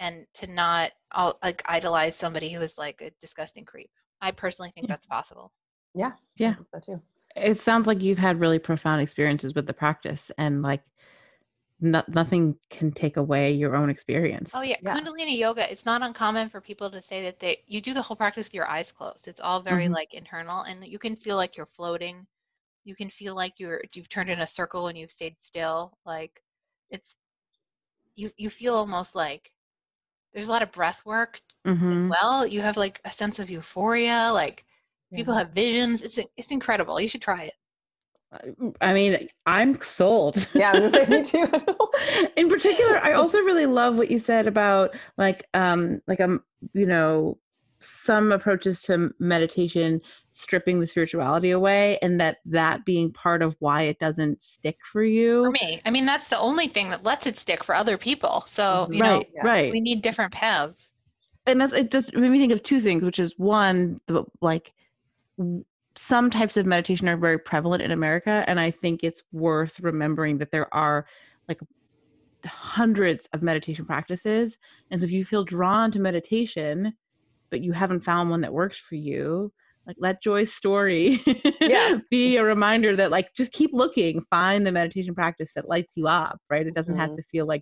and 0.04 0.28
to 0.34 0.48
not 0.48 0.92
all, 1.14 1.40
like 1.42 1.64
idolize 1.66 2.16
somebody 2.16 2.52
who 2.52 2.62
is 2.62 2.78
like 2.78 3.02
a 3.02 3.10
disgusting 3.22 3.64
creep. 3.64 3.90
I 4.22 4.32
personally 4.32 4.72
think 4.76 4.88
yeah. 4.88 4.96
that's 4.96 5.08
possible. 5.08 5.52
Yeah, 5.96 6.12
yeah, 6.36 6.56
that 6.74 6.84
too. 6.84 7.02
It 7.36 7.58
sounds 7.58 7.88
like 7.88 8.02
you've 8.02 8.18
had 8.18 8.40
really 8.40 8.60
profound 8.60 9.02
experiences 9.02 9.56
with 9.56 9.66
the 9.66 9.74
practice, 9.74 10.30
and 10.38 10.62
like 10.62 10.82
no, 11.80 12.04
nothing 12.08 12.58
can 12.70 12.92
take 12.92 13.16
away 13.16 13.54
your 13.54 13.76
own 13.78 13.90
experience. 13.90 14.52
Oh 14.54 14.62
yeah. 14.62 14.76
yeah. 14.84 14.96
Kundalini 14.96 15.38
yoga, 15.38 15.72
it's 15.72 15.86
not 15.86 16.02
uncommon 16.02 16.50
for 16.50 16.60
people 16.60 16.90
to 16.92 17.02
say 17.02 17.24
that 17.24 17.40
they 17.40 17.64
you 17.66 17.80
do 17.80 17.94
the 17.94 18.02
whole 18.02 18.18
practice 18.18 18.48
with 18.48 18.54
your 18.54 18.68
eyes 18.68 18.92
closed. 18.92 19.30
It's 19.30 19.40
all 19.40 19.62
very 19.62 19.86
mm-hmm. 19.86 19.94
like 19.94 20.14
internal 20.14 20.62
and 20.62 20.86
you 20.86 21.00
can 21.00 21.16
feel 21.16 21.38
like 21.38 21.56
you're 21.56 21.66
floating. 21.66 22.28
You 22.84 22.96
can 22.96 23.10
feel 23.10 23.36
like 23.36 23.60
you're 23.60 23.82
you've 23.94 24.10
turned 24.10 24.30
in 24.30 24.42
a 24.42 24.48
circle 24.48 24.88
and 24.88 24.98
you've 24.98 25.12
stayed 25.12 25.36
still. 25.40 25.98
Like 26.06 26.42
it's 26.90 27.16
you 28.16 28.32
you 28.38 28.50
feel 28.50 28.76
almost 28.76 29.16
like 29.16 29.52
there's 30.34 30.48
a 30.48 30.52
lot 30.52 30.64
of 30.64 30.72
breath 30.72 31.06
work 31.06 31.40
mm-hmm. 31.66 32.10
well. 32.10 32.46
You 32.46 32.62
have 32.62 32.78
like 32.78 33.00
a 33.06 33.12
sense 33.12 33.40
of 33.40 33.50
euphoria, 33.50 34.32
like 34.34 34.66
yeah. 35.12 35.18
people 35.18 35.36
have 35.36 35.52
visions. 35.52 36.02
It's 36.02 36.20
it's 36.38 36.52
incredible. 36.52 37.00
You 37.00 37.08
should 37.08 37.22
try 37.22 37.44
it. 37.44 37.54
I 38.82 38.94
mean, 38.94 39.28
I'm 39.46 39.80
sold. 39.82 40.50
Yeah, 40.56 40.72
I'm 40.72 40.90
say 40.90 41.06
me 41.06 41.24
too. 41.24 41.48
In 42.36 42.50
particular, 42.50 42.98
I 42.98 43.14
also 43.14 43.40
really 43.40 43.68
love 43.68 43.98
what 43.98 44.10
you 44.10 44.18
said 44.20 44.48
about 44.48 44.96
like 45.18 45.48
um 45.54 46.02
like 46.08 46.20
um 46.20 46.44
you 46.74 46.86
know 46.86 47.38
some 47.84 48.32
approaches 48.32 48.82
to 48.84 49.12
meditation 49.20 50.02
stripping 50.32 50.80
the 50.80 50.88
spirituality 50.88 51.52
away 51.52 52.00
and 52.02 52.20
that 52.20 52.38
that 52.46 52.86
being 52.86 53.12
part 53.12 53.42
of 53.42 53.56
why 53.60 53.84
it 53.84 54.00
doesn't 54.00 54.42
stick 54.42 54.78
for 54.84 55.04
you. 55.04 55.44
For 55.44 55.52
me. 55.52 55.82
I 55.86 55.92
mean 55.92 56.06
that's 56.06 56.28
the 56.28 56.40
only 56.40 56.68
thing 56.68 56.90
that 56.90 57.04
lets 57.04 57.28
it 57.28 57.38
stick 57.38 57.64
for 57.64 57.76
other 57.76 57.98
people. 57.98 58.44
So 58.48 58.64
mm-hmm. 58.64 58.94
you 58.94 59.02
right 59.02 59.28
know, 59.36 59.44
right. 59.44 59.72
we 59.72 59.82
need 59.82 60.02
different 60.02 60.32
paths. 60.32 60.90
And 61.46 61.60
that's 61.60 61.74
it 61.74 61.92
just 61.92 62.16
made 62.16 62.32
me 62.32 62.40
think 62.40 62.54
of 62.54 62.64
two 62.64 62.80
things 62.80 63.04
which 63.04 63.20
is 63.20 63.34
one 63.38 64.00
the 64.08 64.24
like 64.42 64.74
some 65.96 66.30
types 66.30 66.58
of 66.58 66.66
meditation 66.66 67.08
are 67.08 67.18
very 67.18 67.38
prevalent 67.38 67.84
in 67.84 67.92
America, 67.92 68.44
and 68.48 68.60
I 68.60 68.72
think 68.72 69.02
it's 69.04 69.24
worth 69.32 69.80
remembering 69.80 70.40
that 70.40 70.52
there 70.52 70.74
are 70.74 71.06
like 71.48 71.60
hundreds 72.46 73.28
of 73.34 73.42
meditation 73.42 73.86
practices. 73.86 74.58
And 74.90 75.00
so 75.00 75.06
if 75.06 75.12
you 75.12 75.24
feel 75.24 75.44
drawn 75.44 75.92
to 75.92 76.00
meditation, 76.00 76.94
but 77.54 77.62
you 77.62 77.72
haven't 77.72 78.04
found 78.04 78.32
one 78.32 78.42
that 78.42 78.52
works 78.52 78.80
for 78.80 78.96
you, 78.96 79.54
like 79.86 79.96
let 80.00 80.24
Joy's 80.24 80.52
story 80.52 81.22
yeah. 81.62 82.00
be 82.10 82.38
a 82.38 82.44
reminder 82.44 82.96
that 82.96 83.12
like 83.12 83.30
just 83.38 83.52
keep 83.52 83.70
looking, 83.74 84.22
find 84.22 84.66
the 84.66 84.72
meditation 84.72 85.14
practice 85.14 85.52
that 85.56 85.70
lights 85.70 85.96
you 85.96 86.08
up, 86.08 86.40
right? 86.50 86.66
It 86.66 86.74
doesn't 86.74 86.96
mm-hmm. 86.96 87.02
have 87.02 87.16
to 87.16 87.22
feel 87.24 87.46
like 87.46 87.62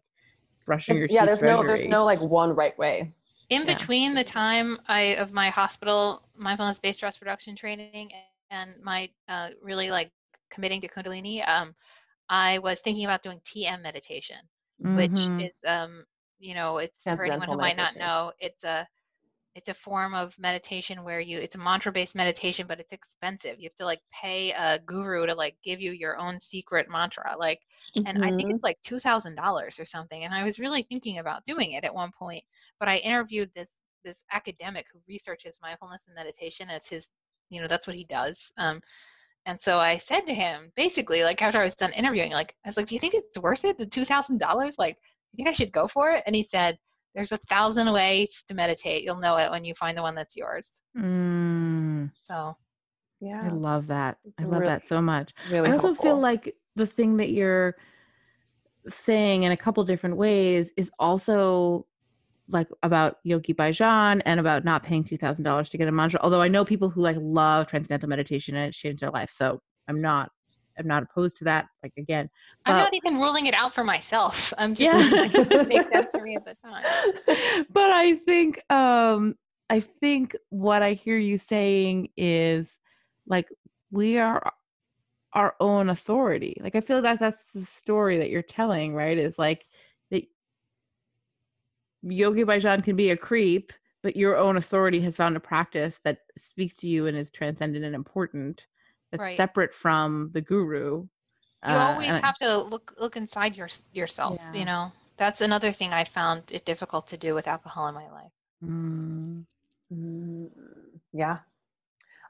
brushing 0.66 0.96
your 0.96 1.08
yeah, 1.10 1.26
there's 1.26 1.40
treasury. 1.40 1.62
no 1.62 1.68
there's 1.68 1.90
no 1.90 2.06
like 2.06 2.22
one 2.22 2.56
right 2.56 2.78
way 2.80 3.12
in 3.50 3.64
yeah. 3.64 3.74
between 3.74 4.14
the 4.14 4.24
time 4.24 4.78
I 4.88 5.18
of 5.20 5.34
my 5.34 5.50
hospital 5.50 6.24
mindfulness 6.38 6.80
based 6.80 7.00
stress 7.00 7.22
reduction 7.22 7.54
training 7.54 8.12
and 8.50 8.76
my 8.82 9.10
uh, 9.28 9.50
really 9.62 9.92
like 9.92 10.10
committing 10.50 10.80
to 10.82 10.88
Kundalini, 10.88 11.48
um, 11.48 11.76
I 12.30 12.60
was 12.60 12.80
thinking 12.80 13.04
about 13.04 13.24
doing 13.24 13.42
TM 13.44 13.82
meditation, 13.82 14.38
mm-hmm. 14.82 14.96
which 14.96 15.46
is 15.46 15.64
um, 15.68 16.06
you 16.40 16.56
know 16.56 16.78
it's 16.78 17.04
for 17.04 17.26
anyone 17.26 17.50
who 17.50 17.58
might 17.58 17.76
not 17.76 17.98
know 17.98 18.32
it's 18.40 18.64
a 18.64 18.88
it's 19.56 19.70
a 19.70 19.74
form 19.74 20.14
of 20.14 20.38
meditation 20.40 21.04
where 21.04 21.20
you 21.20 21.40
it's 21.40 21.56
a 21.56 21.60
mantra 21.60 21.92
based 21.92 22.16
meditation 22.16 22.66
but 22.68 22.80
it's 22.80 22.94
expensive 22.94 23.60
you 23.60 23.66
have 23.66 23.76
to 23.76 23.86
like 23.86 24.00
pay 24.12 24.52
a 24.52 24.80
guru 24.86 25.26
to 25.26 25.36
like 25.36 25.56
give 25.64 25.82
you 25.82 25.92
your 25.92 26.18
own 26.18 26.40
secret 26.40 26.88
mantra 26.90 27.36
like 27.38 27.60
mm-hmm. 27.96 28.08
and 28.08 28.24
i 28.24 28.30
think 28.30 28.44
mm-hmm. 28.44 28.56
it's 28.56 28.64
like 28.64 28.80
$2000 28.82 29.80
or 29.80 29.86
something 29.86 30.24
and 30.24 30.34
i 30.34 30.44
was 30.44 30.60
really 30.60 30.84
thinking 30.84 31.20
about 31.20 31.46
doing 31.46 31.74
it 31.74 31.84
at 31.84 31.94
one 31.94 32.12
point 32.18 32.44
but 32.80 32.90
i 32.90 32.98
interviewed 32.98 33.50
this 33.56 33.70
this 34.04 34.24
academic 34.32 34.88
who 34.92 35.00
researches 35.08 35.60
mindfulness 35.62 36.08
and 36.08 36.16
meditation 36.16 36.70
as 36.70 36.88
his 36.88 37.10
you 37.50 37.62
know 37.62 37.68
that's 37.68 37.88
what 37.88 37.96
he 37.96 38.06
does 38.06 38.52
um, 38.58 38.82
and 39.46 39.62
so 39.62 39.78
i 39.78 39.98
said 39.98 40.22
to 40.22 40.34
him 40.34 40.72
basically 40.76 41.24
like 41.24 41.42
after 41.42 41.60
i 41.60 41.64
was 41.64 41.76
done 41.76 41.92
interviewing 41.94 42.32
like 42.32 42.56
i 42.66 42.70
was 42.70 42.78
like 42.78 42.88
do 42.88 42.96
you 42.96 43.00
think 43.00 43.14
it's 43.14 43.40
worth 43.40 43.66
it 43.66 43.78
the 43.78 43.86
$2000 43.86 44.74
like 44.80 44.98
you 45.34 45.38
think 45.38 45.50
i 45.50 45.54
should 45.54 45.72
go 45.72 45.88
for 45.88 46.12
it 46.12 46.24
and 46.26 46.36
he 46.36 46.44
said 46.44 46.78
there's 47.16 47.32
a 47.32 47.38
thousand 47.38 47.92
ways 47.92 48.44
to 48.48 48.54
meditate. 48.54 49.04
You'll 49.04 49.20
know 49.20 49.38
it 49.38 49.52
when 49.52 49.66
you 49.66 49.74
find 49.76 49.98
the 49.98 50.02
one 50.02 50.16
that's 50.16 50.36
yours. 50.36 50.82
Mm. 50.98 52.12
So, 52.24 52.56
yeah, 53.20 53.42
I 53.44 53.50
love 53.50 53.88
that. 53.88 54.18
It's 54.24 54.40
I 54.40 54.44
love 54.44 54.62
really, 54.62 54.68
that 54.68 54.88
so 54.88 55.02
much. 55.02 55.34
Really 55.50 55.70
I 55.70 55.74
also 55.74 55.88
helpful. 55.88 56.04
feel 56.04 56.20
like 56.20 56.56
the 56.76 56.86
thing 56.86 57.18
that 57.18 57.32
you're 57.32 57.76
saying 58.90 59.44
in 59.44 59.52
a 59.52 59.58
couple 59.58 59.84
different 59.84 60.18
ways 60.18 60.72
is 60.78 60.90
also 60.98 61.86
like 62.48 62.68
about 62.82 63.18
Yogi 63.24 63.54
Bhajan 63.54 64.22
and 64.26 64.40
about 64.40 64.66
not 64.66 64.84
paying 64.84 65.04
two 65.04 65.18
thousand 65.18 65.46
dollars 65.46 65.70
to 65.70 65.78
get 65.78 65.88
a 65.88 65.92
mantra. 65.92 66.20
Although 66.24 66.42
I 66.42 66.48
know 66.48 66.66
people 66.66 66.90
who 66.90 67.02
like 67.02 67.18
love 67.20 67.68
transcendental 67.68 68.10
meditation 68.10 68.56
and 68.56 68.70
it 68.70 68.74
changed 68.74 69.02
their 69.02 69.12
life, 69.12 69.32
so 69.32 69.62
I'm 69.88 70.02
not 70.02 70.32
I'm 70.82 70.88
not 70.88 71.04
opposed 71.04 71.38
to 71.38 71.44
that. 71.46 71.68
Like 71.84 71.94
again, 71.98 72.30
but, 72.66 72.74
I'm 72.74 72.78
not 72.78 72.94
even 72.94 73.20
ruling 73.20 73.46
it 73.46 73.54
out 73.54 73.74
for 73.74 73.84
myself. 73.84 74.54
I'm 74.58 74.74
just 74.74 74.82
yeah. 74.82 75.30
it 75.34 75.68
make 75.68 75.94
sense 75.94 76.12
for 76.12 76.22
me 76.22 76.36
at 76.36 76.46
the 76.46 76.56
time. 76.66 77.66
But 77.70 77.92
I 77.92 78.16
think 78.16 78.62
um 78.72 79.36
I 79.70 79.80
think 79.80 80.36
what 80.50 80.84
I 80.84 80.94
hear 80.94 81.18
you 81.18 81.38
saying 81.38 82.10
is 82.18 82.78
like 83.26 83.48
we 83.92 84.18
are 84.18 84.52
our 85.34 85.56
own 85.60 85.90
authority. 85.90 86.58
Like 86.62 86.76
I 86.76 86.82
feel 86.82 87.02
that 87.02 87.20
that's 87.20 87.46
the 87.54 87.66
story 87.66 88.18
that 88.18 88.30
you're 88.30 88.42
telling, 88.42 88.94
right? 88.94 89.18
Is 89.18 89.40
like 89.40 89.66
that 90.10 90.24
Yogi 92.04 92.44
Bhajan 92.44 92.84
can 92.84 92.96
be 92.96 93.12
a 93.12 93.18
creep, 93.18 93.72
but 94.04 94.18
your 94.18 94.36
own 94.36 94.58
authority 94.58 95.00
has 95.02 95.16
found 95.16 95.38
a 95.38 95.40
practice 95.40 96.00
that 96.04 96.20
speaks 96.38 96.76
to 96.78 96.88
you 96.88 97.08
and 97.08 97.18
is 97.18 97.30
transcendent 97.30 97.86
and 97.86 97.96
important. 97.96 98.66
That's 99.12 99.22
right. 99.22 99.38
separate 99.38 99.74
from 99.74 100.32
the 100.34 100.42
guru. 100.42 101.08
You 101.68 101.74
uh, 101.74 101.94
always 101.94 102.10
have 102.10 102.38
to 102.38 102.58
look 102.58 102.94
look 103.00 103.18
inside 103.18 103.56
your 103.56 103.70
yourself. 103.94 104.38
Yeah. 104.40 104.60
You 104.60 104.66
know, 104.66 104.92
that's 105.18 105.42
another 105.42 105.72
thing 105.72 105.94
I 105.94 106.06
found 106.06 106.44
it 106.50 106.66
difficult 106.66 107.08
to 107.08 107.18
do 107.18 107.36
with 107.36 107.48
alcohol 107.48 107.88
in 107.88 107.94
my 107.94 108.10
life. 108.10 108.32
Mm. 108.64 109.46
Mm, 109.94 110.50
yeah. 111.12 111.40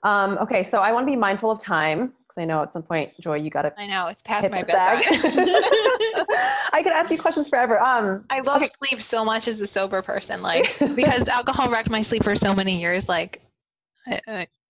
Um, 0.04 0.38
okay, 0.40 0.64
so 0.64 0.80
I 0.80 0.92
want 0.92 1.08
to 1.08 1.12
be 1.12 1.16
mindful 1.16 1.52
of 1.52 1.60
time 1.60 2.14
because 2.32 2.42
I 2.42 2.46
know 2.46 2.64
at 2.64 2.74
some 2.74 2.84
point, 2.84 3.12
Joy, 3.20 3.36
you 3.38 3.50
got 3.50 3.64
to. 3.64 3.74
I 3.78 3.88
know 3.88 4.08
it's 4.08 4.22
past 4.24 4.50
my 4.52 4.64
bedtime. 4.64 5.02
I 6.74 6.82
could 6.84 6.94
ask 6.94 7.12
you 7.12 7.20
questions 7.20 7.48
forever. 7.48 7.80
Um, 7.80 8.26
I 8.30 8.40
love 8.40 8.58
okay. 8.58 8.66
sleep 8.66 9.02
so 9.02 9.24
much 9.24 9.48
as 9.48 9.62
a 9.62 9.68
sober 9.68 10.02
person, 10.02 10.42
like 10.44 10.78
because 10.96 11.28
alcohol 11.28 11.70
wrecked 11.70 11.90
my 11.90 12.02
sleep 12.02 12.24
for 12.24 12.36
so 12.36 12.56
many 12.56 12.80
years. 12.82 13.08
Like, 13.08 13.42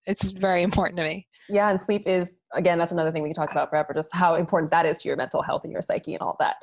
it's 0.06 0.24
very 0.32 0.62
important 0.62 0.98
to 0.98 1.04
me. 1.04 1.26
Yeah, 1.52 1.70
and 1.70 1.80
sleep 1.80 2.06
is 2.06 2.36
again 2.52 2.78
that's 2.78 2.92
another 2.92 3.12
thing 3.12 3.22
we 3.22 3.28
can 3.28 3.36
talk 3.36 3.52
about 3.52 3.70
forever. 3.70 3.92
Just 3.94 4.12
how 4.12 4.34
important 4.34 4.70
that 4.70 4.86
is 4.86 4.98
to 4.98 5.08
your 5.08 5.16
mental 5.16 5.42
health 5.42 5.64
and 5.64 5.72
your 5.72 5.82
psyche 5.82 6.14
and 6.14 6.22
all 6.22 6.36
that. 6.40 6.56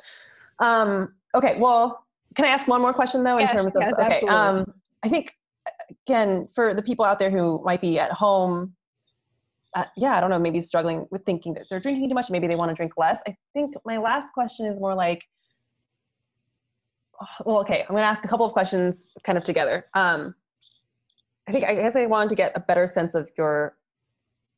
Um, 0.58 1.14
okay, 1.34 1.56
well, 1.58 2.04
can 2.34 2.44
I 2.44 2.48
ask 2.48 2.66
one 2.66 2.82
more 2.82 2.92
question 2.92 3.22
though? 3.22 3.38
In 3.38 3.46
yes, 3.46 3.52
terms 3.52 3.76
of 3.76 3.82
yes, 3.82 3.94
okay, 3.94 4.06
absolutely. 4.06 4.36
um, 4.36 4.74
I 5.02 5.08
think 5.08 5.36
again 6.06 6.48
for 6.54 6.74
the 6.74 6.82
people 6.82 7.04
out 7.04 7.18
there 7.18 7.30
who 7.30 7.62
might 7.64 7.80
be 7.80 7.98
at 7.98 8.12
home 8.12 8.74
uh, 9.74 9.84
yeah, 9.96 10.16
I 10.16 10.20
don't 10.20 10.30
know, 10.30 10.38
maybe 10.38 10.60
struggling 10.60 11.06
with 11.10 11.24
thinking 11.24 11.54
that 11.54 11.66
they're 11.70 11.80
drinking 11.80 12.08
too 12.08 12.14
much, 12.14 12.30
maybe 12.30 12.46
they 12.46 12.56
want 12.56 12.70
to 12.70 12.74
drink 12.74 12.94
less. 12.96 13.20
I 13.26 13.36
think 13.52 13.74
my 13.84 13.98
last 13.98 14.32
question 14.32 14.66
is 14.66 14.78
more 14.80 14.94
like, 14.94 15.24
well, 17.44 17.58
okay, 17.60 17.82
I'm 17.82 17.94
going 17.94 18.02
to 18.02 18.08
ask 18.08 18.24
a 18.24 18.28
couple 18.28 18.46
of 18.46 18.52
questions 18.52 19.04
kind 19.22 19.38
of 19.38 19.44
together. 19.44 19.86
Um, 19.94 20.34
I 21.46 21.52
think 21.52 21.64
I 21.64 21.74
guess 21.74 21.96
I 21.96 22.06
wanted 22.06 22.30
to 22.30 22.34
get 22.34 22.52
a 22.54 22.60
better 22.60 22.86
sense 22.86 23.14
of 23.14 23.28
your 23.36 23.76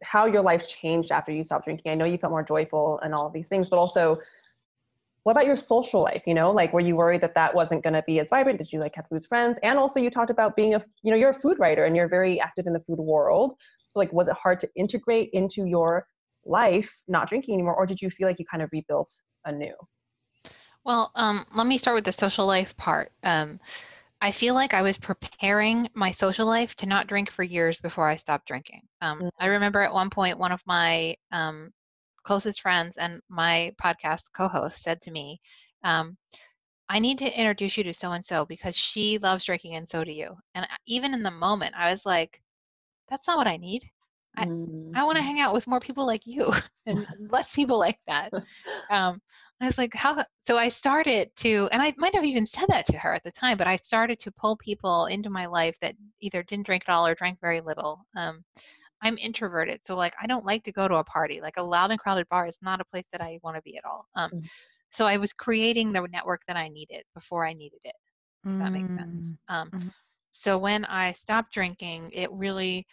how 0.02 0.26
your 0.26 0.42
life 0.42 0.68
changed 0.68 1.10
after 1.10 1.32
you 1.32 1.44
stopped 1.44 1.64
drinking. 1.64 1.92
I 1.92 1.94
know 1.94 2.04
you 2.04 2.18
felt 2.18 2.30
more 2.30 2.42
joyful 2.42 3.00
and 3.02 3.14
all 3.14 3.26
of 3.26 3.32
these 3.32 3.48
things, 3.48 3.70
but 3.70 3.78
also 3.78 4.18
what 5.24 5.32
about 5.32 5.46
your 5.46 5.56
social 5.56 6.02
life 6.02 6.22
you 6.26 6.34
know? 6.34 6.50
Like 6.50 6.72
were 6.72 6.80
you 6.80 6.96
worried 6.96 7.20
that 7.20 7.34
that 7.34 7.54
wasn't 7.54 7.82
going 7.82 7.94
to 7.94 8.02
be 8.06 8.18
as 8.20 8.28
vibrant? 8.30 8.58
Did 8.58 8.72
you 8.72 8.80
like 8.80 8.94
have 8.96 9.06
to 9.08 9.14
lose 9.14 9.26
friends? 9.26 9.58
And 9.62 9.78
also 9.78 10.00
you 10.00 10.10
talked 10.10 10.30
about 10.30 10.56
being 10.56 10.74
a 10.74 10.82
you 11.02 11.10
know 11.10 11.16
you're 11.16 11.30
a 11.30 11.34
food 11.34 11.58
writer 11.58 11.84
and 11.84 11.94
you're 11.96 12.08
very 12.08 12.40
active 12.40 12.66
in 12.66 12.72
the 12.72 12.80
food 12.80 12.98
world. 12.98 13.54
So 13.88 14.00
like 14.00 14.12
was 14.12 14.28
it 14.28 14.34
hard 14.34 14.58
to 14.60 14.68
integrate 14.74 15.30
into 15.32 15.66
your 15.66 16.06
life 16.44 16.92
not 17.06 17.28
drinking 17.28 17.54
anymore 17.54 17.76
or 17.76 17.86
did 17.86 18.00
you 18.02 18.10
feel 18.10 18.26
like 18.26 18.38
you 18.38 18.44
kind 18.50 18.62
of 18.62 18.70
rebuilt 18.72 19.12
anew? 19.44 19.74
Well 20.84 21.12
um, 21.14 21.44
let 21.54 21.66
me 21.66 21.78
start 21.78 21.94
with 21.94 22.04
the 22.04 22.12
social 22.12 22.46
life 22.46 22.76
part. 22.76 23.12
Um, 23.22 23.60
i 24.22 24.32
feel 24.32 24.54
like 24.54 24.72
i 24.72 24.80
was 24.80 24.96
preparing 24.98 25.86
my 25.94 26.10
social 26.10 26.46
life 26.46 26.74
to 26.74 26.86
not 26.86 27.06
drink 27.06 27.30
for 27.30 27.42
years 27.42 27.78
before 27.80 28.08
i 28.08 28.16
stopped 28.16 28.46
drinking 28.46 28.80
um, 29.02 29.18
mm-hmm. 29.18 29.28
i 29.38 29.46
remember 29.46 29.80
at 29.80 29.92
one 29.92 30.08
point 30.08 30.38
one 30.38 30.52
of 30.52 30.62
my 30.66 31.14
um, 31.32 31.70
closest 32.22 32.60
friends 32.60 32.96
and 32.96 33.20
my 33.28 33.72
podcast 33.82 34.24
co-host 34.34 34.82
said 34.82 35.00
to 35.02 35.10
me, 35.10 35.40
um, 35.84 36.16
I 36.88 36.98
need 36.98 37.18
to 37.18 37.38
introduce 37.40 37.76
you 37.76 37.84
to 37.84 37.94
so 37.94 38.12
and 38.12 38.24
so 38.24 38.44
because 38.44 38.76
she 38.76 39.18
loves 39.18 39.44
drinking 39.44 39.76
and 39.76 39.88
so 39.88 40.04
do 40.04 40.12
you. 40.12 40.36
And 40.54 40.66
even 40.86 41.14
in 41.14 41.22
the 41.22 41.30
moment, 41.30 41.74
I 41.76 41.90
was 41.90 42.04
like, 42.04 42.40
that's 43.08 43.26
not 43.26 43.38
what 43.38 43.46
I 43.46 43.56
need. 43.56 43.82
I, 44.36 44.46
mm. 44.46 44.92
I 44.94 45.04
want 45.04 45.16
to 45.16 45.22
hang 45.22 45.40
out 45.40 45.52
with 45.52 45.66
more 45.66 45.80
people 45.80 46.06
like 46.06 46.26
you 46.26 46.52
and 46.86 47.06
less 47.30 47.54
people 47.54 47.78
like 47.78 47.98
that. 48.06 48.32
Um, 48.90 49.20
I 49.60 49.66
was 49.66 49.78
like, 49.78 49.94
how? 49.94 50.24
So 50.44 50.58
I 50.58 50.68
started 50.68 51.30
to, 51.36 51.68
and 51.70 51.80
I 51.80 51.94
might 51.96 52.14
have 52.14 52.24
even 52.24 52.46
said 52.46 52.66
that 52.68 52.86
to 52.86 52.98
her 52.98 53.14
at 53.14 53.22
the 53.22 53.30
time, 53.30 53.56
but 53.56 53.68
I 53.68 53.76
started 53.76 54.18
to 54.20 54.32
pull 54.32 54.56
people 54.56 55.06
into 55.06 55.30
my 55.30 55.46
life 55.46 55.78
that 55.80 55.94
either 56.20 56.42
didn't 56.42 56.66
drink 56.66 56.84
at 56.88 56.92
all 56.92 57.06
or 57.06 57.14
drank 57.14 57.40
very 57.40 57.60
little. 57.60 58.04
Um, 58.16 58.42
I'm 59.02 59.18
introverted, 59.18 59.80
so 59.84 59.96
like 59.96 60.14
I 60.20 60.26
don't 60.26 60.44
like 60.44 60.64
to 60.64 60.72
go 60.72 60.88
to 60.88 60.96
a 60.96 61.04
party. 61.04 61.40
Like 61.40 61.56
a 61.56 61.62
loud 61.62 61.90
and 61.90 61.98
crowded 61.98 62.28
bar 62.28 62.46
is 62.46 62.58
not 62.62 62.80
a 62.80 62.84
place 62.84 63.06
that 63.12 63.20
I 63.20 63.38
want 63.42 63.56
to 63.56 63.62
be 63.62 63.76
at 63.76 63.84
all. 63.84 64.06
Um, 64.14 64.30
mm. 64.30 64.46
So 64.90 65.06
I 65.06 65.16
was 65.16 65.32
creating 65.32 65.92
the 65.92 66.02
network 66.02 66.42
that 66.46 66.56
I 66.56 66.68
needed 66.68 67.02
before 67.14 67.46
I 67.46 67.52
needed 67.52 67.80
it. 67.84 67.94
If 68.44 68.52
mm. 68.52 68.58
that 68.58 68.72
makes 68.72 68.88
sense. 68.88 69.00
Mm, 69.00 69.36
um, 69.48 69.70
mm-hmm. 69.70 69.88
So 70.32 70.58
when 70.58 70.84
I 70.86 71.12
stopped 71.12 71.52
drinking, 71.52 72.10
it 72.12 72.30
really 72.32 72.86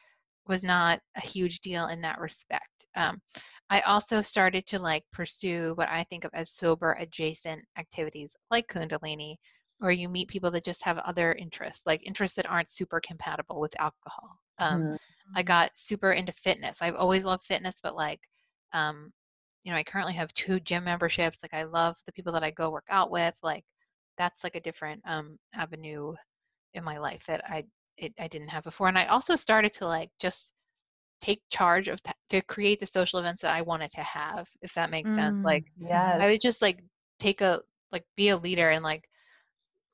was 0.50 0.64
not 0.64 1.00
a 1.16 1.22
huge 1.22 1.60
deal 1.62 1.88
in 1.88 2.02
that 2.02 2.20
respect. 2.20 2.86
Um, 2.96 3.22
I 3.70 3.82
also 3.82 4.20
started 4.20 4.66
to 4.68 4.80
like 4.80 5.04
pursue 5.14 5.74
what 5.76 5.88
I 5.88 6.04
think 6.04 6.26
of 6.26 6.32
as 6.34 6.52
sober 6.52 6.94
adjacent 7.00 7.62
activities 7.78 8.36
like 8.50 8.68
Kundalini, 8.68 9.36
or 9.80 9.92
you 9.92 10.10
meet 10.10 10.28
people 10.28 10.52
that 10.52 10.66
just 10.66 10.84
have 10.84 10.98
other 10.98 11.34
interests, 11.34 11.84
like 11.86 12.06
interests 12.06 12.36
that 12.36 12.50
aren't 12.50 12.72
super 12.72 13.00
compatible 13.00 13.62
with 13.62 13.80
alcohol. 13.80 14.40
Um, 14.58 14.82
mm. 14.82 14.98
I 15.36 15.44
got 15.44 15.72
super 15.76 16.12
into 16.14 16.32
fitness. 16.32 16.80
I've 16.82 16.96
always 16.96 17.24
loved 17.24 17.44
fitness, 17.44 17.76
but 17.82 17.96
like, 17.96 18.20
um, 18.74 19.14
you 19.64 19.72
know, 19.72 19.78
I 19.78 19.84
currently 19.84 20.16
have 20.16 20.34
two 20.34 20.60
gym 20.60 20.86
memberships. 20.86 21.40
Like, 21.44 21.54
I 21.54 21.64
love 21.64 21.96
the 22.06 22.12
people 22.14 22.34
that 22.34 22.44
I 22.44 22.52
go 22.52 22.72
work 22.72 22.88
out 22.90 23.12
with. 23.12 23.38
Like, 23.44 23.64
that's 24.18 24.44
like 24.44 24.56
a 24.56 24.62
different 24.62 25.02
um, 25.06 25.38
avenue 25.54 26.16
in 26.74 26.84
my 26.84 26.98
life 26.98 27.24
that 27.28 27.44
I 27.48 27.66
it, 28.00 28.14
I 28.20 28.28
didn't 28.28 28.50
have 28.50 28.64
before. 28.64 28.88
And 28.88 28.98
I 28.98 29.06
also 29.06 29.36
started 29.36 29.74
to 29.74 29.88
like 29.88 30.10
just 30.20 30.54
take 31.22 31.42
charge 31.50 31.88
of 31.88 32.00
to 32.30 32.42
create 32.42 32.80
the 32.80 32.86
social 32.86 33.20
events 33.20 33.42
that 33.42 33.54
I 33.54 33.62
wanted 33.62 33.92
to 33.92 34.02
have, 34.02 34.48
if 34.62 34.74
that 34.74 34.90
makes 34.90 35.12
mm, 35.12 35.16
sense. 35.16 35.44
Like, 35.44 35.66
yes. 35.80 36.20
I 36.22 36.30
would 36.30 36.42
just 36.42 36.62
like 36.62 36.84
take 37.20 37.42
a 37.42 37.62
like 37.92 38.06
be 38.16 38.30
a 38.30 38.38
leader 38.38 38.70
and 38.70 38.84
like 38.84 39.04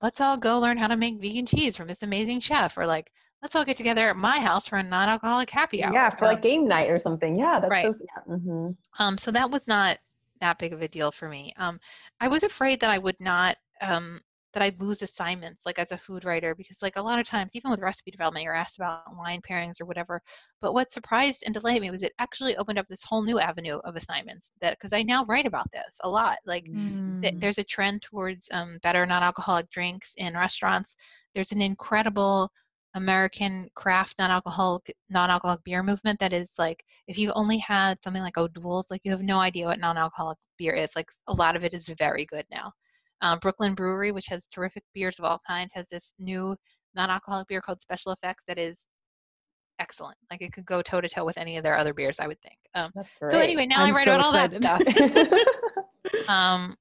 let's 0.01 0.21
all 0.21 0.37
go 0.37 0.59
learn 0.59 0.77
how 0.77 0.87
to 0.87 0.97
make 0.97 1.19
vegan 1.21 1.45
cheese 1.45 1.75
from 1.75 1.87
this 1.87 2.03
amazing 2.03 2.39
chef 2.39 2.77
or 2.77 2.85
like 2.85 3.09
let's 3.41 3.55
all 3.55 3.65
get 3.65 3.77
together 3.77 4.09
at 4.09 4.15
my 4.15 4.39
house 4.39 4.67
for 4.67 4.77
a 4.77 4.83
non-alcoholic 4.83 5.49
happy 5.49 5.83
hour. 5.83 5.93
Yeah, 5.93 6.09
for 6.09 6.25
like 6.25 6.41
game 6.41 6.67
night 6.67 6.89
or 6.89 6.99
something. 6.99 7.35
Yeah, 7.35 7.59
that's 7.59 7.71
right. 7.71 7.85
so 7.85 7.95
yeah. 7.99 8.35
Mm-hmm. 8.35 8.69
Um, 8.99 9.17
so 9.17 9.31
that 9.31 9.49
was 9.49 9.67
not 9.67 9.97
that 10.41 10.57
big 10.57 10.73
of 10.73 10.81
a 10.81 10.87
deal 10.87 11.11
for 11.11 11.29
me. 11.29 11.53
Um, 11.57 11.79
I 12.19 12.27
was 12.27 12.43
afraid 12.43 12.79
that 12.81 12.89
I 12.89 12.97
would 12.97 13.19
not 13.19 13.57
um, 13.81 14.19
that 14.55 14.63
I'd 14.63 14.81
lose 14.81 15.01
assignments 15.01 15.65
like 15.65 15.77
as 15.77 15.91
a 15.91 15.97
food 15.97 16.23
writer 16.23 16.55
because 16.55 16.81
like 16.81 16.95
a 16.95 17.01
lot 17.01 17.19
of 17.19 17.27
times 17.27 17.51
even 17.53 17.69
with 17.69 17.81
recipe 17.81 18.09
development 18.09 18.45
you're 18.45 18.55
asked 18.55 18.77
about 18.77 19.03
wine 19.15 19.41
pairings 19.47 19.81
or 19.81 19.85
whatever 19.85 20.21
but 20.61 20.73
what 20.73 20.93
surprised 20.93 21.43
and 21.45 21.53
delighted 21.53 21.81
me 21.81 21.91
was 21.91 22.03
it 22.03 22.13
actually 22.19 22.55
opened 22.55 22.79
up 22.79 22.87
this 22.87 23.03
whole 23.03 23.21
new 23.21 23.37
avenue 23.37 23.79
of 23.83 23.97
assignments 23.97 24.51
that 24.61 24.77
because 24.79 24.93
I 24.93 25.03
now 25.03 25.25
write 25.25 25.45
about 25.45 25.69
this 25.71 25.99
a 26.03 26.09
lot 26.09 26.37
like 26.45 26.65
mm. 26.65 27.21
th- 27.21 27.35
there's 27.37 27.57
a 27.57 27.63
trend 27.63 28.01
towards 28.01 28.49
um, 28.53 28.79
better 28.81 29.05
non-alcoholic 29.05 29.69
drinks 29.69 30.13
in 30.17 30.33
restaurants 30.33 30.95
there's 31.33 31.51
an 31.51 31.61
incredible 31.61 32.49
American 32.95 33.69
craft 33.75 34.15
non-alcoholic 34.19 34.95
non-alcoholic 35.09 35.63
beer 35.65 35.83
movement 35.83 36.17
that 36.19 36.31
is 36.31 36.53
like 36.57 36.81
if 37.07 37.17
you've 37.17 37.33
only 37.35 37.57
had 37.57 38.01
something 38.01 38.21
like 38.21 38.37
O'Doul's, 38.37 38.89
like 38.89 39.01
you 39.03 39.11
have 39.11 39.21
no 39.21 39.41
idea 39.41 39.65
what 39.65 39.79
non-alcoholic 39.79 40.37
beer 40.57 40.73
is. 40.73 40.95
Like 40.95 41.09
a 41.27 41.33
lot 41.33 41.57
of 41.57 41.65
it 41.65 41.73
is 41.73 41.89
very 41.89 42.25
good 42.25 42.45
now. 42.49 42.71
Um, 43.21 43.39
Brooklyn 43.39 43.73
Brewery, 43.73 44.11
which 44.11 44.27
has 44.27 44.47
terrific 44.47 44.83
beers 44.93 45.19
of 45.19 45.25
all 45.25 45.39
kinds, 45.47 45.73
has 45.73 45.87
this 45.87 46.13
new 46.19 46.55
non-alcoholic 46.95 47.47
beer 47.47 47.61
called 47.61 47.81
Special 47.81 48.11
Effects 48.11 48.43
that 48.47 48.57
is 48.57 48.85
excellent. 49.79 50.17
Like 50.29 50.41
it 50.41 50.53
could 50.53 50.65
go 50.65 50.81
toe 50.81 51.01
to 51.01 51.09
toe 51.09 51.25
with 51.25 51.37
any 51.37 51.57
of 51.57 51.63
their 51.63 51.77
other 51.77 51.93
beers, 51.93 52.19
I 52.19 52.27
would 52.27 52.39
think. 52.41 52.57
Um, 52.73 52.91
so 53.29 53.39
anyway, 53.39 53.65
now 53.65 53.83
I'm 53.83 53.93
i 53.93 53.95
write 53.95 54.05
so 54.05 54.15
about 54.15 54.25
all 54.25 54.31
that 54.33 54.63
stuff. 54.63 56.29
um, 56.29 56.75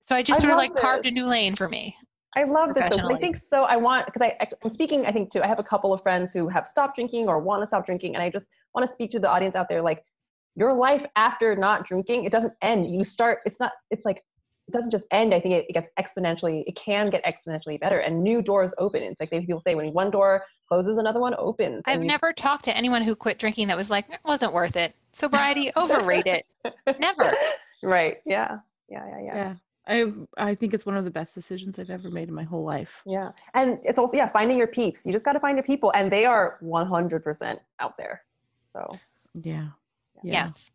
so 0.00 0.16
I 0.16 0.22
just 0.22 0.40
I 0.40 0.42
sort 0.42 0.52
of 0.52 0.58
like 0.58 0.72
this. 0.72 0.80
carved 0.80 1.06
a 1.06 1.10
new 1.10 1.26
lane 1.26 1.54
for 1.54 1.68
me. 1.68 1.96
I 2.36 2.44
love 2.44 2.74
this. 2.74 2.96
I 2.96 3.16
think 3.16 3.36
so. 3.36 3.64
I 3.64 3.76
want 3.76 4.06
because 4.06 4.22
I 4.22 4.36
I'm 4.62 4.70
speaking. 4.70 5.04
I 5.04 5.10
think 5.10 5.32
too. 5.32 5.42
I 5.42 5.48
have 5.48 5.58
a 5.58 5.64
couple 5.64 5.92
of 5.92 6.00
friends 6.02 6.32
who 6.32 6.48
have 6.48 6.66
stopped 6.68 6.94
drinking 6.94 7.28
or 7.28 7.40
want 7.40 7.60
to 7.62 7.66
stop 7.66 7.84
drinking, 7.84 8.14
and 8.14 8.22
I 8.22 8.30
just 8.30 8.46
want 8.74 8.86
to 8.86 8.92
speak 8.92 9.10
to 9.10 9.18
the 9.18 9.28
audience 9.28 9.56
out 9.56 9.68
there. 9.68 9.82
Like 9.82 10.04
your 10.54 10.72
life 10.72 11.04
after 11.16 11.56
not 11.56 11.86
drinking, 11.86 12.24
it 12.24 12.32
doesn't 12.32 12.54
end. 12.62 12.88
You 12.88 13.02
start. 13.02 13.40
It's 13.44 13.58
not. 13.58 13.72
It's 13.90 14.04
like 14.04 14.22
doesn't 14.72 14.90
just 14.90 15.06
end. 15.10 15.34
I 15.34 15.40
think 15.40 15.54
it, 15.54 15.66
it 15.68 15.72
gets 15.72 15.90
exponentially. 15.98 16.64
It 16.66 16.76
can 16.76 17.08
get 17.08 17.24
exponentially 17.24 17.78
better, 17.80 17.98
and 17.98 18.22
new 18.22 18.42
doors 18.42 18.74
open. 18.78 19.02
It's 19.02 19.20
like 19.20 19.30
people 19.30 19.60
say 19.60 19.74
when 19.74 19.92
one 19.92 20.10
door 20.10 20.44
closes, 20.68 20.98
another 20.98 21.20
one 21.20 21.34
opens. 21.38 21.82
I've 21.86 22.00
never 22.00 22.32
talked 22.32 22.64
to 22.66 22.76
anyone 22.76 23.02
who 23.02 23.14
quit 23.14 23.38
drinking 23.38 23.68
that 23.68 23.76
was 23.76 23.90
like 23.90 24.08
it 24.12 24.20
wasn't 24.24 24.52
worth 24.52 24.76
it. 24.76 24.94
Sobriety, 25.12 25.72
overrated. 25.76 26.42
Never. 26.98 27.34
Right. 27.82 28.18
Yeah. 28.26 28.58
Yeah. 28.90 29.06
Yeah. 29.08 29.20
Yeah. 29.22 29.34
Yeah. 29.34 29.54
I 30.36 30.50
I 30.50 30.54
think 30.54 30.74
it's 30.74 30.84
one 30.84 30.96
of 30.96 31.06
the 31.06 31.10
best 31.10 31.34
decisions 31.34 31.78
I've 31.78 31.88
ever 31.88 32.10
made 32.10 32.28
in 32.28 32.34
my 32.34 32.42
whole 32.42 32.62
life. 32.62 33.00
Yeah. 33.06 33.30
And 33.54 33.78
it's 33.84 33.98
also 33.98 34.18
yeah, 34.18 34.28
finding 34.28 34.58
your 34.58 34.66
peeps. 34.66 35.06
You 35.06 35.12
just 35.12 35.24
got 35.24 35.32
to 35.32 35.40
find 35.40 35.56
your 35.56 35.64
people 35.64 35.90
and 35.94 36.12
they 36.12 36.26
are 36.26 36.58
100% 36.62 37.58
out 37.78 37.96
there. 37.96 38.22
So, 38.74 38.86
yeah. 39.34 39.68
yeah. 40.22 40.44
Yes. 40.44 40.70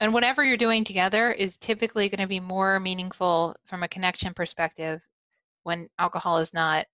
And 0.00 0.12
whatever 0.12 0.44
you're 0.44 0.56
doing 0.56 0.84
together 0.84 1.32
is 1.32 1.56
typically 1.56 2.08
going 2.08 2.20
to 2.20 2.28
be 2.28 2.40
more 2.40 2.78
meaningful 2.78 3.56
from 3.64 3.82
a 3.82 3.88
connection 3.88 4.32
perspective 4.32 5.02
when 5.64 5.88
alcohol 5.98 6.38
is 6.38 6.54
not 6.54 6.86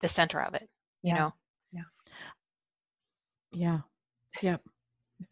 the 0.00 0.08
center 0.08 0.40
of 0.40 0.54
it, 0.54 0.68
you 1.02 1.12
yeah. 1.12 1.18
know. 1.18 1.32
Yeah. 1.72 1.82
Yeah. 3.52 3.78
Yep. 4.42 4.62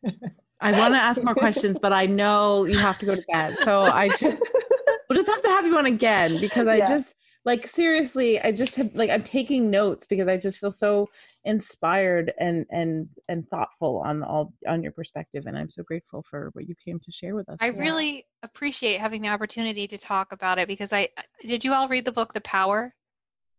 I 0.60 0.72
want 0.72 0.94
to 0.94 0.98
ask 0.98 1.22
more 1.22 1.34
questions, 1.34 1.78
but 1.80 1.92
I 1.92 2.06
know 2.06 2.64
you 2.64 2.78
have 2.78 2.96
to 2.98 3.06
go 3.06 3.14
to 3.14 3.24
bed. 3.30 3.58
So 3.62 3.84
I 3.84 4.08
just 4.08 4.22
we'll 5.08 5.16
just 5.16 5.28
have 5.28 5.42
to 5.42 5.48
have 5.48 5.64
you 5.66 5.76
on 5.78 5.86
again 5.86 6.40
because 6.40 6.66
I 6.66 6.76
yeah. 6.76 6.88
just 6.88 7.14
like 7.44 7.66
seriously, 7.66 8.40
I 8.40 8.52
just 8.52 8.76
have 8.76 8.94
like 8.94 9.10
I'm 9.10 9.22
taking 9.22 9.70
notes 9.70 10.06
because 10.06 10.28
I 10.28 10.36
just 10.36 10.58
feel 10.58 10.72
so 10.72 11.08
inspired 11.44 12.32
and 12.38 12.66
and 12.70 13.08
and 13.28 13.48
thoughtful 13.48 14.02
on 14.04 14.22
all 14.22 14.52
on 14.66 14.82
your 14.82 14.92
perspective 14.92 15.46
and 15.46 15.56
I'm 15.56 15.70
so 15.70 15.82
grateful 15.82 16.24
for 16.28 16.50
what 16.52 16.68
you 16.68 16.74
came 16.84 17.00
to 17.00 17.12
share 17.12 17.34
with 17.34 17.48
us. 17.48 17.58
I 17.60 17.70
yeah. 17.70 17.78
really 17.78 18.26
appreciate 18.42 19.00
having 19.00 19.22
the 19.22 19.28
opportunity 19.28 19.86
to 19.88 19.98
talk 19.98 20.32
about 20.32 20.58
it 20.58 20.68
because 20.68 20.92
I 20.92 21.08
did 21.40 21.64
you 21.64 21.72
all 21.72 21.88
read 21.88 22.04
the 22.04 22.12
book 22.12 22.34
The 22.34 22.40
Power? 22.42 22.94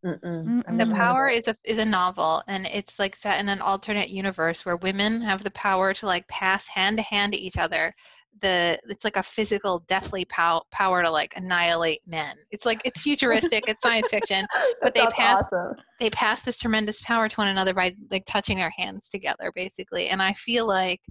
Mm-mm. 0.06 0.64
The 0.78 0.96
Power 0.96 1.28
is 1.28 1.48
a 1.50 1.56
is 1.66 1.78
a 1.78 1.84
novel, 1.84 2.42
and 2.48 2.66
it's 2.68 3.00
like 3.00 3.16
set 3.18 3.40
in 3.40 3.50
an 3.50 3.60
alternate 3.60 4.10
universe 4.10 4.66
where 4.66 4.78
women 4.78 5.20
have 5.22 5.44
the 5.44 5.52
power 5.52 5.94
to 5.96 6.06
like 6.06 6.26
pass 6.30 6.68
hand 6.68 6.98
to 6.98 7.04
hand 7.04 7.34
to 7.34 7.40
each 7.40 7.58
other. 7.58 7.94
The 8.42 8.80
it's 8.88 9.04
like 9.04 9.18
a 9.18 9.24
physical, 9.24 9.84
deathly 9.88 10.26
pow- 10.26 10.64
power 10.72 11.04
to 11.04 11.12
like 11.12 11.34
annihilate 11.36 12.00
men. 12.08 12.36
It's 12.52 12.66
like 12.66 12.82
it's 12.86 13.02
futuristic, 13.02 13.66
it's 13.68 13.82
science 13.82 14.10
fiction, 14.10 14.46
but 14.82 14.94
they 14.94 15.06
pass 15.08 15.46
awesome. 15.52 15.76
they 16.00 16.10
pass 16.10 16.44
this 16.44 16.60
tremendous 16.60 17.02
power 17.02 17.28
to 17.28 17.36
one 17.36 17.50
another 17.50 17.74
by 17.74 17.96
like 18.12 18.26
touching 18.26 18.58
their 18.58 18.72
hands 18.78 19.10
together, 19.10 19.52
basically. 19.56 20.08
And 20.08 20.22
I 20.22 20.34
feel 20.34 20.68
like 20.68 21.02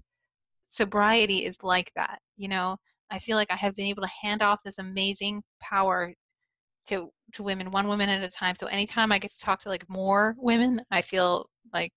sobriety 0.70 1.44
is 1.44 1.62
like 1.62 1.90
that. 1.96 2.18
You 2.36 2.48
know, 2.48 2.76
I 3.10 3.18
feel 3.18 3.36
like 3.36 3.50
I 3.50 3.56
have 3.56 3.74
been 3.74 3.86
able 3.86 4.02
to 4.02 4.10
hand 4.22 4.42
off 4.42 4.62
this 4.64 4.78
amazing 4.78 5.42
power 5.60 6.12
to 6.88 7.10
to 7.34 7.42
women 7.42 7.70
one 7.70 7.86
woman 7.86 8.08
at 8.08 8.22
a 8.22 8.28
time 8.28 8.54
so 8.58 8.66
anytime 8.66 9.12
i 9.12 9.18
get 9.18 9.30
to 9.30 9.38
talk 9.38 9.60
to 9.60 9.68
like 9.68 9.88
more 9.88 10.34
women 10.38 10.80
i 10.90 11.02
feel 11.02 11.48
like 11.72 11.92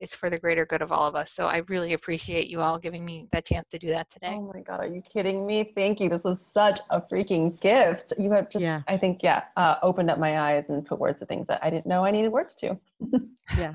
it's 0.00 0.14
for 0.14 0.28
the 0.28 0.38
greater 0.38 0.66
good 0.66 0.82
of 0.82 0.92
all 0.92 1.06
of 1.06 1.14
us 1.14 1.32
so 1.32 1.46
i 1.46 1.58
really 1.68 1.92
appreciate 1.92 2.48
you 2.48 2.60
all 2.60 2.78
giving 2.78 3.04
me 3.04 3.26
that 3.32 3.44
chance 3.44 3.66
to 3.68 3.78
do 3.78 3.88
that 3.88 4.08
today. 4.10 4.34
Oh 4.36 4.52
my 4.54 4.60
god 4.60 4.80
are 4.80 4.86
you 4.86 5.02
kidding 5.02 5.46
me? 5.46 5.64
Thank 5.74 6.00
you 6.00 6.08
this 6.08 6.24
was 6.24 6.40
such 6.40 6.80
a 6.90 7.00
freaking 7.00 7.58
gift. 7.60 8.12
You 8.18 8.30
have 8.32 8.50
just 8.50 8.62
yeah. 8.64 8.78
i 8.88 8.96
think 8.96 9.22
yeah 9.22 9.44
uh, 9.56 9.76
opened 9.82 10.10
up 10.10 10.18
my 10.18 10.40
eyes 10.40 10.70
and 10.70 10.84
put 10.84 10.98
words 10.98 11.20
to 11.20 11.26
things 11.26 11.46
that 11.48 11.60
i 11.62 11.70
didn't 11.70 11.86
know 11.86 12.04
i 12.04 12.10
needed 12.10 12.30
words 12.30 12.54
to. 12.56 12.78
Yeah. 13.56 13.74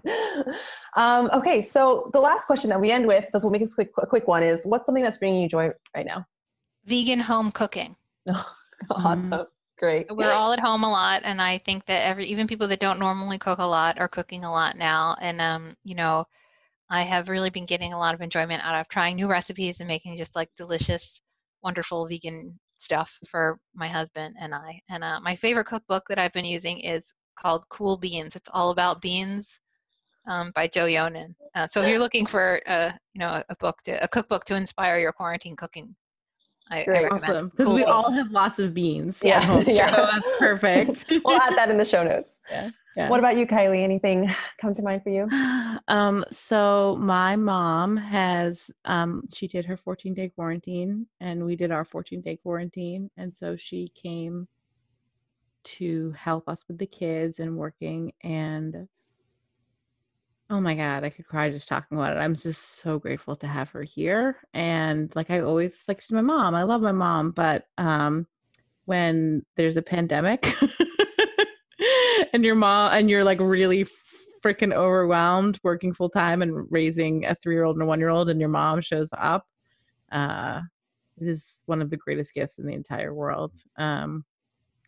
Um, 0.98 1.30
okay 1.32 1.62
so 1.62 2.10
the 2.12 2.20
last 2.20 2.46
question 2.46 2.70
that 2.72 2.82
we 2.82 2.92
end 2.92 3.08
with 3.08 3.26
this 3.32 3.42
will 3.42 3.52
make 3.52 3.62
this 3.62 3.74
quick 3.74 3.92
a 3.98 4.06
quick 4.06 4.28
one 4.28 4.44
is 4.44 4.66
what's 4.66 4.86
something 4.86 5.04
that's 5.04 5.18
bringing 5.18 5.42
you 5.42 5.48
joy 5.48 5.72
right 5.96 6.06
now? 6.06 6.26
Vegan 6.86 7.20
home 7.20 7.52
cooking. 7.52 7.96
Awesome. 8.90 9.30
Mm-hmm 9.30 9.42
great. 9.82 10.08
We're 10.16 10.32
all 10.32 10.54
at 10.54 10.60
home 10.60 10.84
a 10.84 10.90
lot, 10.90 11.22
and 11.24 11.42
I 11.42 11.58
think 11.58 11.86
that 11.86 12.06
every 12.06 12.26
even 12.26 12.48
people 12.48 12.68
that 12.68 12.80
don't 12.80 13.00
normally 13.00 13.38
cook 13.38 13.60
a 13.60 13.66
lot 13.66 14.00
are 14.00 14.08
cooking 14.08 14.46
a 14.46 14.52
lot 14.52 14.78
now. 14.78 15.16
And 15.20 15.42
um, 15.42 15.76
you 15.84 15.96
know, 15.96 16.26
I 16.90 17.02
have 17.02 17.30
really 17.30 17.50
been 17.50 17.66
getting 17.66 17.94
a 17.94 18.00
lot 18.00 18.14
of 18.14 18.22
enjoyment 18.22 18.64
out 18.64 18.80
of 18.80 18.88
trying 18.88 19.16
new 19.16 19.28
recipes 19.28 19.80
and 19.80 19.88
making 19.88 20.18
just 20.18 20.36
like 20.36 20.50
delicious, 20.56 21.22
wonderful 21.64 22.06
vegan 22.08 22.60
stuff 22.80 23.18
for 23.28 23.60
my 23.76 23.88
husband 23.88 24.36
and 24.40 24.54
I. 24.54 24.82
And 24.90 25.04
uh, 25.04 25.20
my 25.22 25.36
favorite 25.36 25.68
cookbook 25.68 26.04
that 26.10 26.20
I've 26.20 26.34
been 26.34 26.46
using 26.46 26.80
is 26.80 27.14
called 27.36 27.68
Cool 27.70 27.98
Beans. 27.98 28.36
It's 28.36 28.50
all 28.54 28.72
about 28.72 29.02
beans 29.02 29.60
um, 30.28 30.52
by 30.54 30.68
Joe 30.68 30.86
Yonan. 30.86 31.36
Uh, 31.56 31.68
so 31.72 31.82
if 31.82 31.90
you're 31.90 32.00
looking 32.00 32.26
for 32.26 32.62
a 32.68 32.94
you 33.14 33.20
know 33.20 33.44
a 33.50 33.56
book 33.56 33.82
to 33.84 34.04
a 34.04 34.08
cookbook 34.08 34.46
to 34.46 34.56
inspire 34.56 35.00
your 35.00 35.12
quarantine 35.12 35.56
cooking, 35.56 35.96
I, 36.72 36.84
Great. 36.86 37.06
I 37.06 37.10
awesome. 37.10 37.50
Because 37.50 37.68
cool. 37.68 37.76
we 37.76 37.84
all 37.84 38.12
have 38.12 38.32
lots 38.32 38.58
of 38.58 38.74
beans. 38.74 39.20
Yeah. 39.24 39.60
yeah. 39.68 39.94
So 39.94 40.08
that's 40.10 40.30
perfect. 40.40 41.06
we'll 41.26 41.40
add 41.40 41.58
that 41.58 41.70
in 41.70 41.78
the 41.78 41.86
show 41.86 42.04
notes. 42.04 42.40
Yeah. 42.52 42.72
yeah. 42.96 43.10
What 43.10 43.20
about 43.20 43.38
you, 43.38 43.48
Kylie? 43.48 43.84
Anything 43.84 44.30
come 44.60 44.76
to 44.76 44.82
mind 44.82 45.04
for 45.04 45.10
you? 45.10 45.30
Um, 45.88 46.24
so 46.32 46.98
my 47.00 47.36
mom 47.36 47.98
has 47.98 48.70
um 48.86 49.24
she 49.34 49.48
did 49.48 49.66
her 49.66 49.76
14 49.76 50.14
day 50.14 50.30
quarantine 50.30 51.08
and 51.20 51.46
we 51.46 51.56
did 51.56 51.72
our 51.72 51.84
14 51.84 52.22
day 52.22 52.38
quarantine. 52.38 53.10
And 53.18 53.36
so 53.36 53.56
she 53.56 53.88
came 53.96 54.48
to 55.64 56.12
help 56.12 56.48
us 56.50 56.66
with 56.68 56.78
the 56.78 56.86
kids 56.86 57.40
and 57.40 57.58
working 57.58 58.14
and 58.22 58.88
Oh 60.52 60.60
my 60.60 60.76
God, 60.76 61.06
I 61.06 61.10
could 61.10 61.26
cry 61.26 61.50
just 61.50 61.70
talking 61.70 61.98
about 61.98 62.18
it. 62.18 62.20
I'm 62.20 62.36
just 62.36 62.82
so 62.82 63.00
grateful 63.00 63.38
to 63.38 63.48
have 63.48 63.70
her 63.70 63.84
here. 63.84 64.36
And 64.54 65.10
like 65.16 65.30
I 65.32 65.40
always 65.40 65.86
like 65.88 66.02
she's 66.02 66.12
my 66.12 66.20
mom. 66.20 66.56
I 66.56 66.64
love 66.64 66.82
my 66.82 66.92
mom, 66.92 67.32
but 67.32 67.68
um 67.78 68.28
when 68.84 69.46
there's 69.56 69.78
a 69.78 69.82
pandemic 69.82 70.46
and 72.34 72.44
your 72.44 72.56
mom 72.56 72.92
and 72.94 73.10
you're 73.10 73.24
like 73.24 73.40
really 73.40 73.86
freaking 74.44 74.74
overwhelmed 74.74 75.58
working 75.64 75.94
full 75.94 76.10
time 76.10 76.42
and 76.42 76.68
raising 76.70 77.26
a 77.26 77.36
3-year-old 77.36 77.78
and 77.78 77.84
a 77.84 77.90
1-year-old 77.90 78.30
and 78.30 78.42
your 78.42 78.50
mom 78.50 78.82
shows 78.82 79.12
up, 79.18 79.48
uh 80.12 80.60
this 81.18 81.38
is 81.38 81.64
one 81.66 81.82
of 81.82 81.90
the 81.90 81.98
greatest 81.98 82.34
gifts 82.34 82.60
in 82.60 82.66
the 82.66 82.74
entire 82.74 83.14
world. 83.14 83.56
Um 83.78 84.26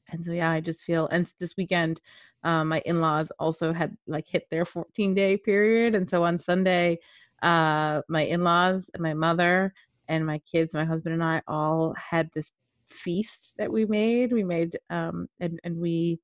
and 0.10 0.26
so 0.26 0.34
yeah, 0.34 0.52
I 0.52 0.60
just 0.60 0.84
feel 0.84 1.08
and 1.08 1.32
this 1.40 1.56
weekend 1.56 2.02
um, 2.44 2.70
my 2.70 2.82
in-laws 2.86 3.32
also 3.40 3.74
had 3.74 3.96
like 4.08 4.26
hit 4.28 4.48
their 4.50 4.66
14 4.66 5.14
day 5.14 5.38
period 5.38 5.96
and 5.96 6.08
so 6.08 6.24
on 6.24 6.40
sunday 6.40 6.98
uh, 7.42 8.02
my 8.08 8.22
in-laws 8.22 8.90
and 8.94 9.04
my 9.04 9.14
mother 9.14 9.74
and 10.08 10.26
my 10.26 10.40
kids 10.40 10.74
my 10.74 10.86
husband 10.86 11.14
and 11.14 11.24
i 11.24 11.42
all 11.48 11.94
had 11.98 12.30
this 12.34 12.52
feast 12.94 13.54
that 13.58 13.72
we 13.72 13.86
made. 13.86 14.32
We 14.32 14.44
made 14.44 14.78
um, 14.90 15.28
and 15.40 15.60
and 15.64 15.78
we 15.78 16.20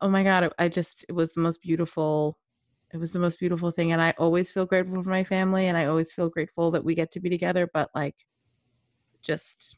oh 0.00 0.08
my 0.08 0.24
god 0.24 0.50
i 0.58 0.66
just 0.66 1.04
it 1.08 1.12
was 1.12 1.32
the 1.32 1.40
most 1.40 1.62
beautiful 1.62 2.36
it 2.92 2.96
was 2.96 3.12
the 3.12 3.20
most 3.20 3.38
beautiful 3.38 3.70
thing 3.70 3.92
and 3.92 4.02
i 4.02 4.12
always 4.18 4.50
feel 4.50 4.66
grateful 4.66 5.00
for 5.00 5.10
my 5.10 5.22
family 5.22 5.68
and 5.68 5.78
i 5.78 5.84
always 5.84 6.12
feel 6.12 6.28
grateful 6.28 6.72
that 6.72 6.84
we 6.84 6.92
get 6.92 7.12
to 7.12 7.20
be 7.20 7.30
together 7.30 7.70
but 7.72 7.88
like 7.94 8.16
just 9.22 9.76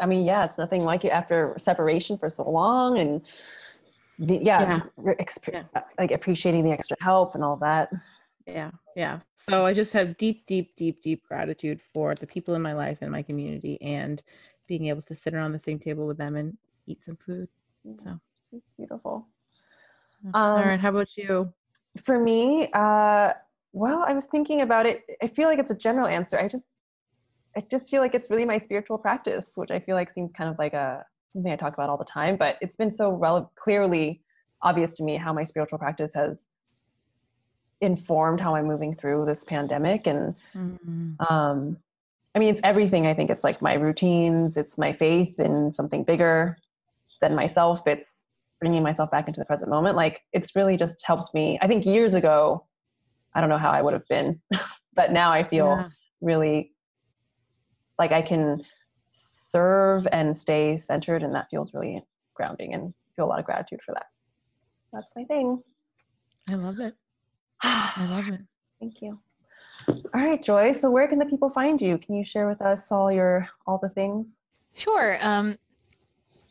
i 0.00 0.06
mean 0.06 0.24
yeah 0.24 0.46
it's 0.46 0.56
nothing 0.56 0.82
like 0.82 1.04
it 1.04 1.10
after 1.10 1.52
separation 1.58 2.16
for 2.16 2.30
so 2.30 2.48
long 2.48 2.98
and 2.98 3.20
yeah, 4.18 4.40
yeah. 4.42 4.80
yeah. 5.52 5.62
like 5.98 6.10
appreciating 6.10 6.64
the 6.64 6.72
extra 6.72 6.96
help 7.00 7.34
and 7.34 7.44
all 7.44 7.56
that. 7.56 7.90
Yeah 8.46 8.70
yeah. 8.94 9.20
So 9.36 9.66
i 9.66 9.72
just 9.72 9.92
have 9.92 10.16
deep 10.16 10.46
deep 10.46 10.76
deep 10.76 11.02
deep 11.02 11.24
gratitude 11.26 11.80
for 11.80 12.14
the 12.14 12.26
people 12.26 12.54
in 12.54 12.62
my 12.62 12.72
life 12.72 12.98
and 13.00 13.10
my 13.10 13.22
community 13.22 13.80
and 13.82 14.22
being 14.66 14.86
able 14.86 15.02
to 15.02 15.14
sit 15.14 15.34
around 15.34 15.52
the 15.52 15.58
same 15.58 15.78
table 15.78 16.06
with 16.06 16.16
them 16.16 16.36
and 16.36 16.56
eat 16.86 17.04
some 17.04 17.16
food. 17.16 17.48
So. 18.02 18.18
it's 18.52 18.72
beautiful. 18.74 19.26
Um, 20.26 20.30
all 20.34 20.64
right 20.64 20.80
how 20.80 20.90
about 20.90 21.16
you? 21.16 21.52
for 22.02 22.18
me 22.18 22.68
uh 22.72 23.32
well 23.72 24.04
i 24.08 24.12
was 24.12 24.24
thinking 24.24 24.62
about 24.62 24.86
it. 24.86 25.04
I 25.22 25.26
feel 25.26 25.48
like 25.48 25.58
it's 25.58 25.70
a 25.70 25.76
general 25.76 26.08
answer. 26.08 26.38
I 26.38 26.48
just 26.48 26.66
i 27.56 27.60
just 27.60 27.88
feel 27.90 28.00
like 28.00 28.14
it's 28.14 28.30
really 28.30 28.44
my 28.44 28.58
spiritual 28.58 28.98
practice 28.98 29.52
which 29.54 29.70
i 29.70 29.78
feel 29.78 29.94
like 29.94 30.10
seems 30.10 30.32
kind 30.32 30.50
of 30.50 30.58
like 30.58 30.72
a 30.72 31.04
something 31.34 31.52
I 31.52 31.56
talk 31.56 31.74
about 31.74 31.90
all 31.90 31.98
the 31.98 32.04
time, 32.04 32.36
but 32.36 32.56
it's 32.60 32.76
been 32.76 32.90
so 32.90 33.10
rel- 33.10 33.52
clearly 33.56 34.22
obvious 34.62 34.92
to 34.94 35.02
me 35.02 35.16
how 35.16 35.32
my 35.32 35.44
spiritual 35.44 35.78
practice 35.78 36.14
has 36.14 36.46
informed 37.80 38.40
how 38.40 38.54
I'm 38.54 38.66
moving 38.66 38.94
through 38.94 39.26
this 39.26 39.44
pandemic. 39.44 40.06
And 40.06 40.34
mm-hmm. 40.56 41.22
um, 41.28 41.76
I 42.34 42.38
mean, 42.38 42.48
it's 42.48 42.60
everything. 42.64 43.06
I 43.06 43.14
think 43.14 43.30
it's 43.30 43.44
like 43.44 43.60
my 43.60 43.74
routines, 43.74 44.56
it's 44.56 44.78
my 44.78 44.92
faith 44.92 45.38
in 45.38 45.72
something 45.74 46.04
bigger 46.04 46.56
than 47.20 47.34
myself. 47.34 47.82
It's 47.86 48.24
bringing 48.60 48.82
myself 48.82 49.10
back 49.10 49.26
into 49.26 49.40
the 49.40 49.46
present 49.46 49.70
moment. 49.70 49.96
Like 49.96 50.22
it's 50.32 50.56
really 50.56 50.76
just 50.76 51.04
helped 51.04 51.34
me. 51.34 51.58
I 51.60 51.66
think 51.66 51.84
years 51.84 52.14
ago, 52.14 52.64
I 53.34 53.40
don't 53.40 53.50
know 53.50 53.58
how 53.58 53.70
I 53.70 53.82
would 53.82 53.92
have 53.92 54.06
been, 54.08 54.40
but 54.94 55.12
now 55.12 55.32
I 55.32 55.42
feel 55.42 55.66
yeah. 55.66 55.88
really 56.20 56.72
like 57.98 58.12
I 58.12 58.22
can 58.22 58.64
serve 59.54 60.08
and 60.10 60.36
stay 60.36 60.76
centered 60.76 61.22
and 61.22 61.32
that 61.32 61.48
feels 61.48 61.72
really 61.72 62.04
grounding 62.34 62.74
and 62.74 62.92
feel 63.14 63.24
a 63.24 63.30
lot 63.30 63.38
of 63.38 63.44
gratitude 63.44 63.80
for 63.86 63.94
that. 63.94 64.06
That's 64.92 65.12
my 65.14 65.22
thing. 65.22 65.62
I 66.50 66.54
love 66.56 66.80
it. 66.80 66.96
I 67.62 68.04
love 68.10 68.26
it. 68.26 68.40
Thank 68.80 69.00
you. 69.00 69.20
All 69.88 70.20
right 70.20 70.42
joy 70.42 70.72
so 70.72 70.90
where 70.90 71.06
can 71.06 71.20
the 71.20 71.26
people 71.26 71.50
find 71.50 71.80
you? 71.80 71.98
Can 71.98 72.16
you 72.16 72.24
share 72.24 72.48
with 72.48 72.60
us 72.62 72.90
all 72.90 73.12
your 73.12 73.46
all 73.64 73.78
the 73.80 73.90
things? 73.90 74.40
Sure 74.74 75.18
um, 75.20 75.56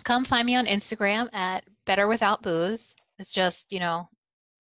come 0.06 0.24
find 0.24 0.46
me 0.46 0.56
on 0.56 0.66
instagram 0.66 1.28
at 1.34 1.66
better 1.86 2.08
without 2.08 2.42
booze. 2.42 2.96
It's 3.20 3.34
just 3.34 3.74
you 3.74 3.82
know 3.82 4.08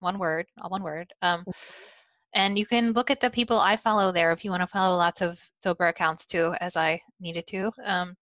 one 0.01 0.19
word 0.19 0.47
all 0.61 0.69
one 0.69 0.83
word. 0.83 1.13
Um, 1.21 1.45
and 2.33 2.57
you 2.57 2.65
can 2.65 2.93
look 2.93 3.11
at 3.11 3.19
the 3.19 3.29
people 3.29 3.59
I 3.59 3.75
follow 3.75 4.11
there 4.11 4.31
if 4.31 4.43
you 4.43 4.51
want 4.51 4.61
to 4.61 4.67
follow 4.67 4.97
lots 4.97 5.21
of 5.21 5.39
sober 5.61 5.87
accounts 5.87 6.25
too, 6.25 6.53
as 6.59 6.75
I 6.75 7.01
needed 7.19 7.45
to. 7.47 7.71
Um, 7.83 8.15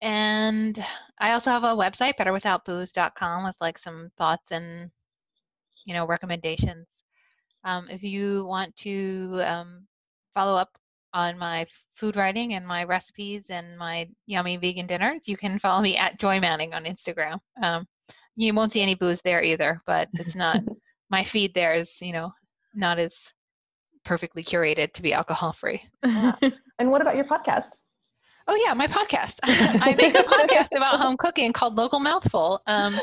and 0.00 0.82
I 1.18 1.32
also 1.32 1.50
have 1.50 1.64
a 1.64 1.68
website, 1.68 2.16
betterwithoutbooze.com, 2.16 3.44
with 3.44 3.56
like 3.60 3.78
some 3.78 4.10
thoughts 4.16 4.50
and 4.52 4.90
you 5.84 5.94
know 5.94 6.06
recommendations. 6.06 6.86
Um, 7.64 7.88
if 7.90 8.02
you 8.02 8.44
want 8.46 8.74
to 8.76 9.40
um, 9.44 9.86
follow 10.34 10.58
up 10.58 10.70
on 11.12 11.38
my 11.38 11.66
food 11.94 12.16
writing 12.16 12.54
and 12.54 12.66
my 12.66 12.84
recipes 12.84 13.48
and 13.50 13.76
my 13.78 14.08
yummy 14.26 14.56
vegan 14.56 14.86
dinners, 14.86 15.26
you 15.26 15.36
can 15.36 15.58
follow 15.58 15.82
me 15.82 15.96
at 15.96 16.18
Joy 16.18 16.40
Manning 16.40 16.74
on 16.74 16.84
Instagram. 16.84 17.38
Um, 17.62 17.86
you 18.36 18.52
won't 18.54 18.72
see 18.72 18.82
any 18.82 18.94
booze 18.94 19.22
there 19.22 19.42
either, 19.42 19.80
but 19.86 20.08
it's 20.14 20.36
not 20.36 20.60
my 21.10 21.24
feed 21.24 21.54
there 21.54 21.74
is 21.74 22.00
you 22.00 22.12
know 22.12 22.32
not 22.76 22.98
as 22.98 23.32
perfectly 24.04 24.42
curated 24.42 24.92
to 24.92 25.02
be 25.02 25.12
alcohol 25.12 25.52
free. 25.52 25.82
and 26.02 26.90
what 26.90 27.02
about 27.02 27.16
your 27.16 27.24
podcast? 27.24 27.70
Oh 28.48 28.62
yeah, 28.64 28.74
my 28.74 28.86
podcast. 28.86 29.40
I 29.44 29.94
make 29.96 30.14
a 30.14 30.22
podcast 30.22 30.76
about 30.76 31.00
home 31.00 31.16
cooking 31.16 31.52
called 31.52 31.76
Local 31.76 31.98
Mouthful. 31.98 32.60
Um, 32.66 32.98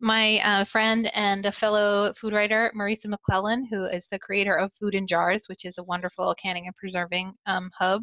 my 0.00 0.40
uh, 0.44 0.64
friend 0.64 1.10
and 1.14 1.46
a 1.46 1.52
fellow 1.52 2.12
food 2.14 2.34
writer, 2.34 2.70
Marisa 2.76 3.06
McClellan, 3.06 3.66
who 3.70 3.86
is 3.86 4.06
the 4.08 4.18
creator 4.18 4.54
of 4.54 4.74
Food 4.74 4.94
in 4.94 5.06
Jars, 5.06 5.48
which 5.48 5.64
is 5.64 5.78
a 5.78 5.82
wonderful 5.82 6.34
canning 6.34 6.66
and 6.66 6.76
preserving 6.76 7.32
um, 7.46 7.70
hub. 7.78 8.02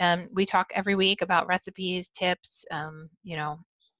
Um, 0.00 0.28
we 0.32 0.46
talk 0.46 0.72
every 0.74 0.94
week 0.94 1.20
about 1.20 1.46
recipes, 1.46 2.08
tips, 2.08 2.64
um, 2.70 3.10
you 3.22 3.36
know, 3.36 3.58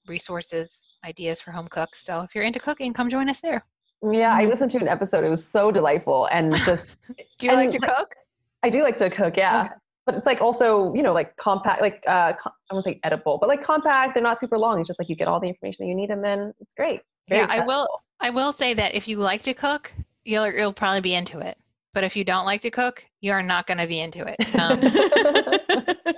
resources, 0.09 0.87
ideas 1.05 1.43
for 1.43 1.51
home 1.51 1.69
cooks. 1.69 2.05
So 2.05 2.23
if 2.23 2.35
you're 2.35 2.45
into 2.45 2.59
cooking, 2.59 2.95
come 2.95 3.11
join 3.11 3.29
us 3.29 3.41
there. 3.41 3.63
Yeah, 4.11 4.35
I 4.35 4.43
mm-hmm. 4.43 4.51
listened 4.51 4.71
to 4.73 4.79
an 4.79 4.89
episode. 4.89 5.25
It 5.25 5.31
was 5.31 5.47
so 5.47 5.71
delightful 5.71 6.27
and 6.31 6.55
just. 6.57 6.99
do 7.39 7.47
you 7.47 7.53
like 7.53 7.71
to 7.71 7.79
cook? 7.79 8.15
I 8.63 8.71
do 8.71 8.83
like 8.83 8.97
to 8.99 9.11
cook. 9.11 9.37
Yeah. 9.37 9.65
Okay 9.65 9.75
but 10.07 10.15
it's 10.15 10.27
like 10.27 10.41
also 10.41 10.93
you 10.95 11.03
know 11.03 11.13
like 11.13 11.37
compact 11.37 11.81
like 11.81 12.03
uh 12.07 12.33
com- 12.35 12.53
i 12.71 12.75
won't 12.75 12.85
say 12.85 13.01
edible 13.05 13.39
but 13.39 13.49
like 13.49 13.63
compact 13.63 14.15
they're 14.15 14.23
not 14.23 14.39
super 14.39 14.59
long 14.59 14.81
it's 14.81 14.89
just 14.89 14.99
like 14.99 15.09
you 15.09 15.17
get 15.17 15.29
all 15.29 15.41
the 15.41 15.49
information 15.49 15.85
that 15.85 15.89
you 15.89 15.95
need 15.95 16.11
and 16.11 16.23
then 16.23 16.53
it's 16.61 16.75
great 16.75 17.01
Very 17.29 17.41
yeah 17.41 17.45
accessible. 17.45 17.73
i 17.73 17.77
will 17.77 17.89
i 18.21 18.31
will 18.31 18.53
say 18.53 18.75
that 18.75 18.95
if 18.95 19.09
you 19.09 19.19
like 19.19 19.43
to 19.43 19.55
cook 19.55 19.93
you'll 20.25 20.51
you'll 20.51 20.73
probably 20.73 21.01
be 21.01 21.15
into 21.15 21.39
it 21.39 21.57
but 21.93 22.05
if 22.05 22.17
you 22.17 22.25
don't 22.25 22.45
like 22.45 22.61
to 22.63 22.71
cook 22.71 23.05
you 23.21 23.33
are 23.33 23.43
not 23.43 23.67
going 23.67 23.79
to 23.79 23.87
be 23.87 24.01
into 24.01 24.25
it 24.27 24.55
um, 24.59 24.81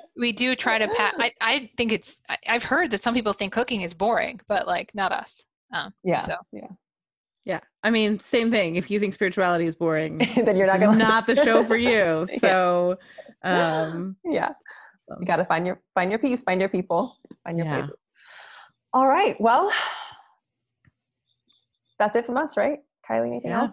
we 0.16 0.32
do 0.32 0.54
try 0.54 0.78
to 0.78 0.88
pat 0.88 1.14
I, 1.18 1.32
I 1.40 1.70
think 1.76 1.92
it's 1.92 2.20
I, 2.28 2.38
have 2.44 2.64
heard 2.64 2.90
that 2.90 3.02
some 3.02 3.14
people 3.14 3.32
think 3.32 3.52
cooking 3.52 3.82
is 3.82 3.94
boring 3.94 4.40
but 4.48 4.66
like 4.66 4.94
not 4.94 5.12
us 5.12 5.44
um, 5.72 5.92
yeah 6.02 6.20
so 6.20 6.36
yeah 6.52 6.68
yeah. 7.46 7.60
I 7.84 7.92
mean, 7.92 8.18
same 8.18 8.50
thing. 8.50 8.74
If 8.74 8.90
you 8.90 8.98
think 8.98 9.14
spirituality 9.14 9.66
is 9.66 9.76
boring, 9.76 10.18
then 10.36 10.56
you're 10.56 10.66
not 10.66 10.80
gonna 10.80 10.98
not 10.98 11.26
the 11.26 11.36
show 11.36 11.62
for 11.62 11.76
you. 11.76 12.26
So 12.40 12.98
um 13.42 14.16
yeah. 14.24 14.52
So. 15.08 15.16
You 15.20 15.26
gotta 15.26 15.44
find 15.44 15.66
your 15.66 15.80
find 15.94 16.10
your 16.10 16.18
peace, 16.18 16.42
find 16.42 16.60
your 16.60 16.68
people, 16.68 17.16
find 17.44 17.56
your 17.56 17.66
yeah. 17.66 17.78
places. 17.78 17.96
All 18.92 19.06
right. 19.06 19.40
Well, 19.40 19.72
that's 21.98 22.16
it 22.16 22.26
from 22.26 22.36
us, 22.36 22.56
right? 22.56 22.80
Kylie, 23.08 23.28
anything 23.28 23.50
yeah. 23.50 23.62
else? 23.62 23.72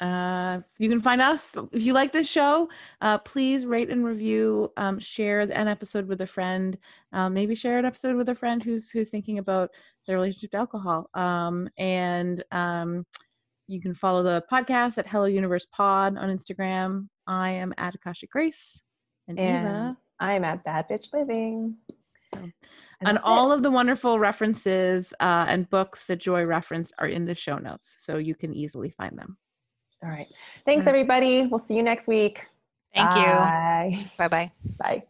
Uh, 0.00 0.60
you 0.78 0.88
can 0.88 1.00
find 1.00 1.20
us 1.20 1.54
if 1.72 1.82
you 1.82 1.92
like 1.92 2.12
this 2.12 2.28
show. 2.28 2.68
Uh, 3.02 3.18
please 3.18 3.66
rate 3.66 3.90
and 3.90 4.04
review. 4.04 4.72
Um, 4.76 4.98
share 4.98 5.40
an 5.40 5.68
episode 5.68 6.06
with 6.08 6.22
a 6.22 6.26
friend. 6.26 6.78
Uh, 7.12 7.28
maybe 7.28 7.54
share 7.54 7.78
an 7.78 7.84
episode 7.84 8.16
with 8.16 8.28
a 8.30 8.34
friend 8.34 8.62
who's 8.62 8.90
who's 8.90 9.10
thinking 9.10 9.38
about 9.38 9.70
their 10.06 10.16
relationship 10.16 10.52
to 10.52 10.56
alcohol. 10.56 11.10
Um, 11.14 11.68
and 11.76 12.42
um, 12.50 13.04
you 13.68 13.80
can 13.80 13.94
follow 13.94 14.22
the 14.22 14.42
podcast 14.50 14.96
at 14.96 15.06
Hello 15.06 15.26
Universe 15.26 15.66
Pod 15.70 16.16
on 16.16 16.28
Instagram. 16.28 17.08
I 17.26 17.50
am 17.50 17.74
at 17.76 17.94
Akasha 17.94 18.26
Grace, 18.26 18.82
and, 19.28 19.38
and 19.38 19.66
Eva. 19.66 19.96
I 20.18 20.34
am 20.34 20.44
at 20.44 20.64
Bad 20.64 20.88
Bitch 20.88 21.12
Living. 21.12 21.76
So, 22.34 22.48
and 23.02 23.18
all 23.18 23.52
it. 23.52 23.56
of 23.56 23.62
the 23.62 23.70
wonderful 23.70 24.18
references 24.18 25.12
uh, 25.20 25.44
and 25.48 25.68
books 25.68 26.06
that 26.06 26.16
Joy 26.16 26.44
referenced 26.44 26.92
are 26.98 27.06
in 27.06 27.26
the 27.26 27.34
show 27.34 27.58
notes, 27.58 27.96
so 28.00 28.16
you 28.16 28.34
can 28.34 28.54
easily 28.54 28.90
find 28.90 29.18
them. 29.18 29.36
All 30.02 30.08
right. 30.08 30.28
Thanks, 30.64 30.84
mm. 30.84 30.88
everybody. 30.88 31.46
We'll 31.46 31.64
see 31.66 31.74
you 31.74 31.82
next 31.82 32.08
week. 32.08 32.46
Thank 32.94 33.10
Bye. 33.10 33.90
you. 33.92 34.04
Bye-bye. 34.16 34.50
Bye. 34.78 35.04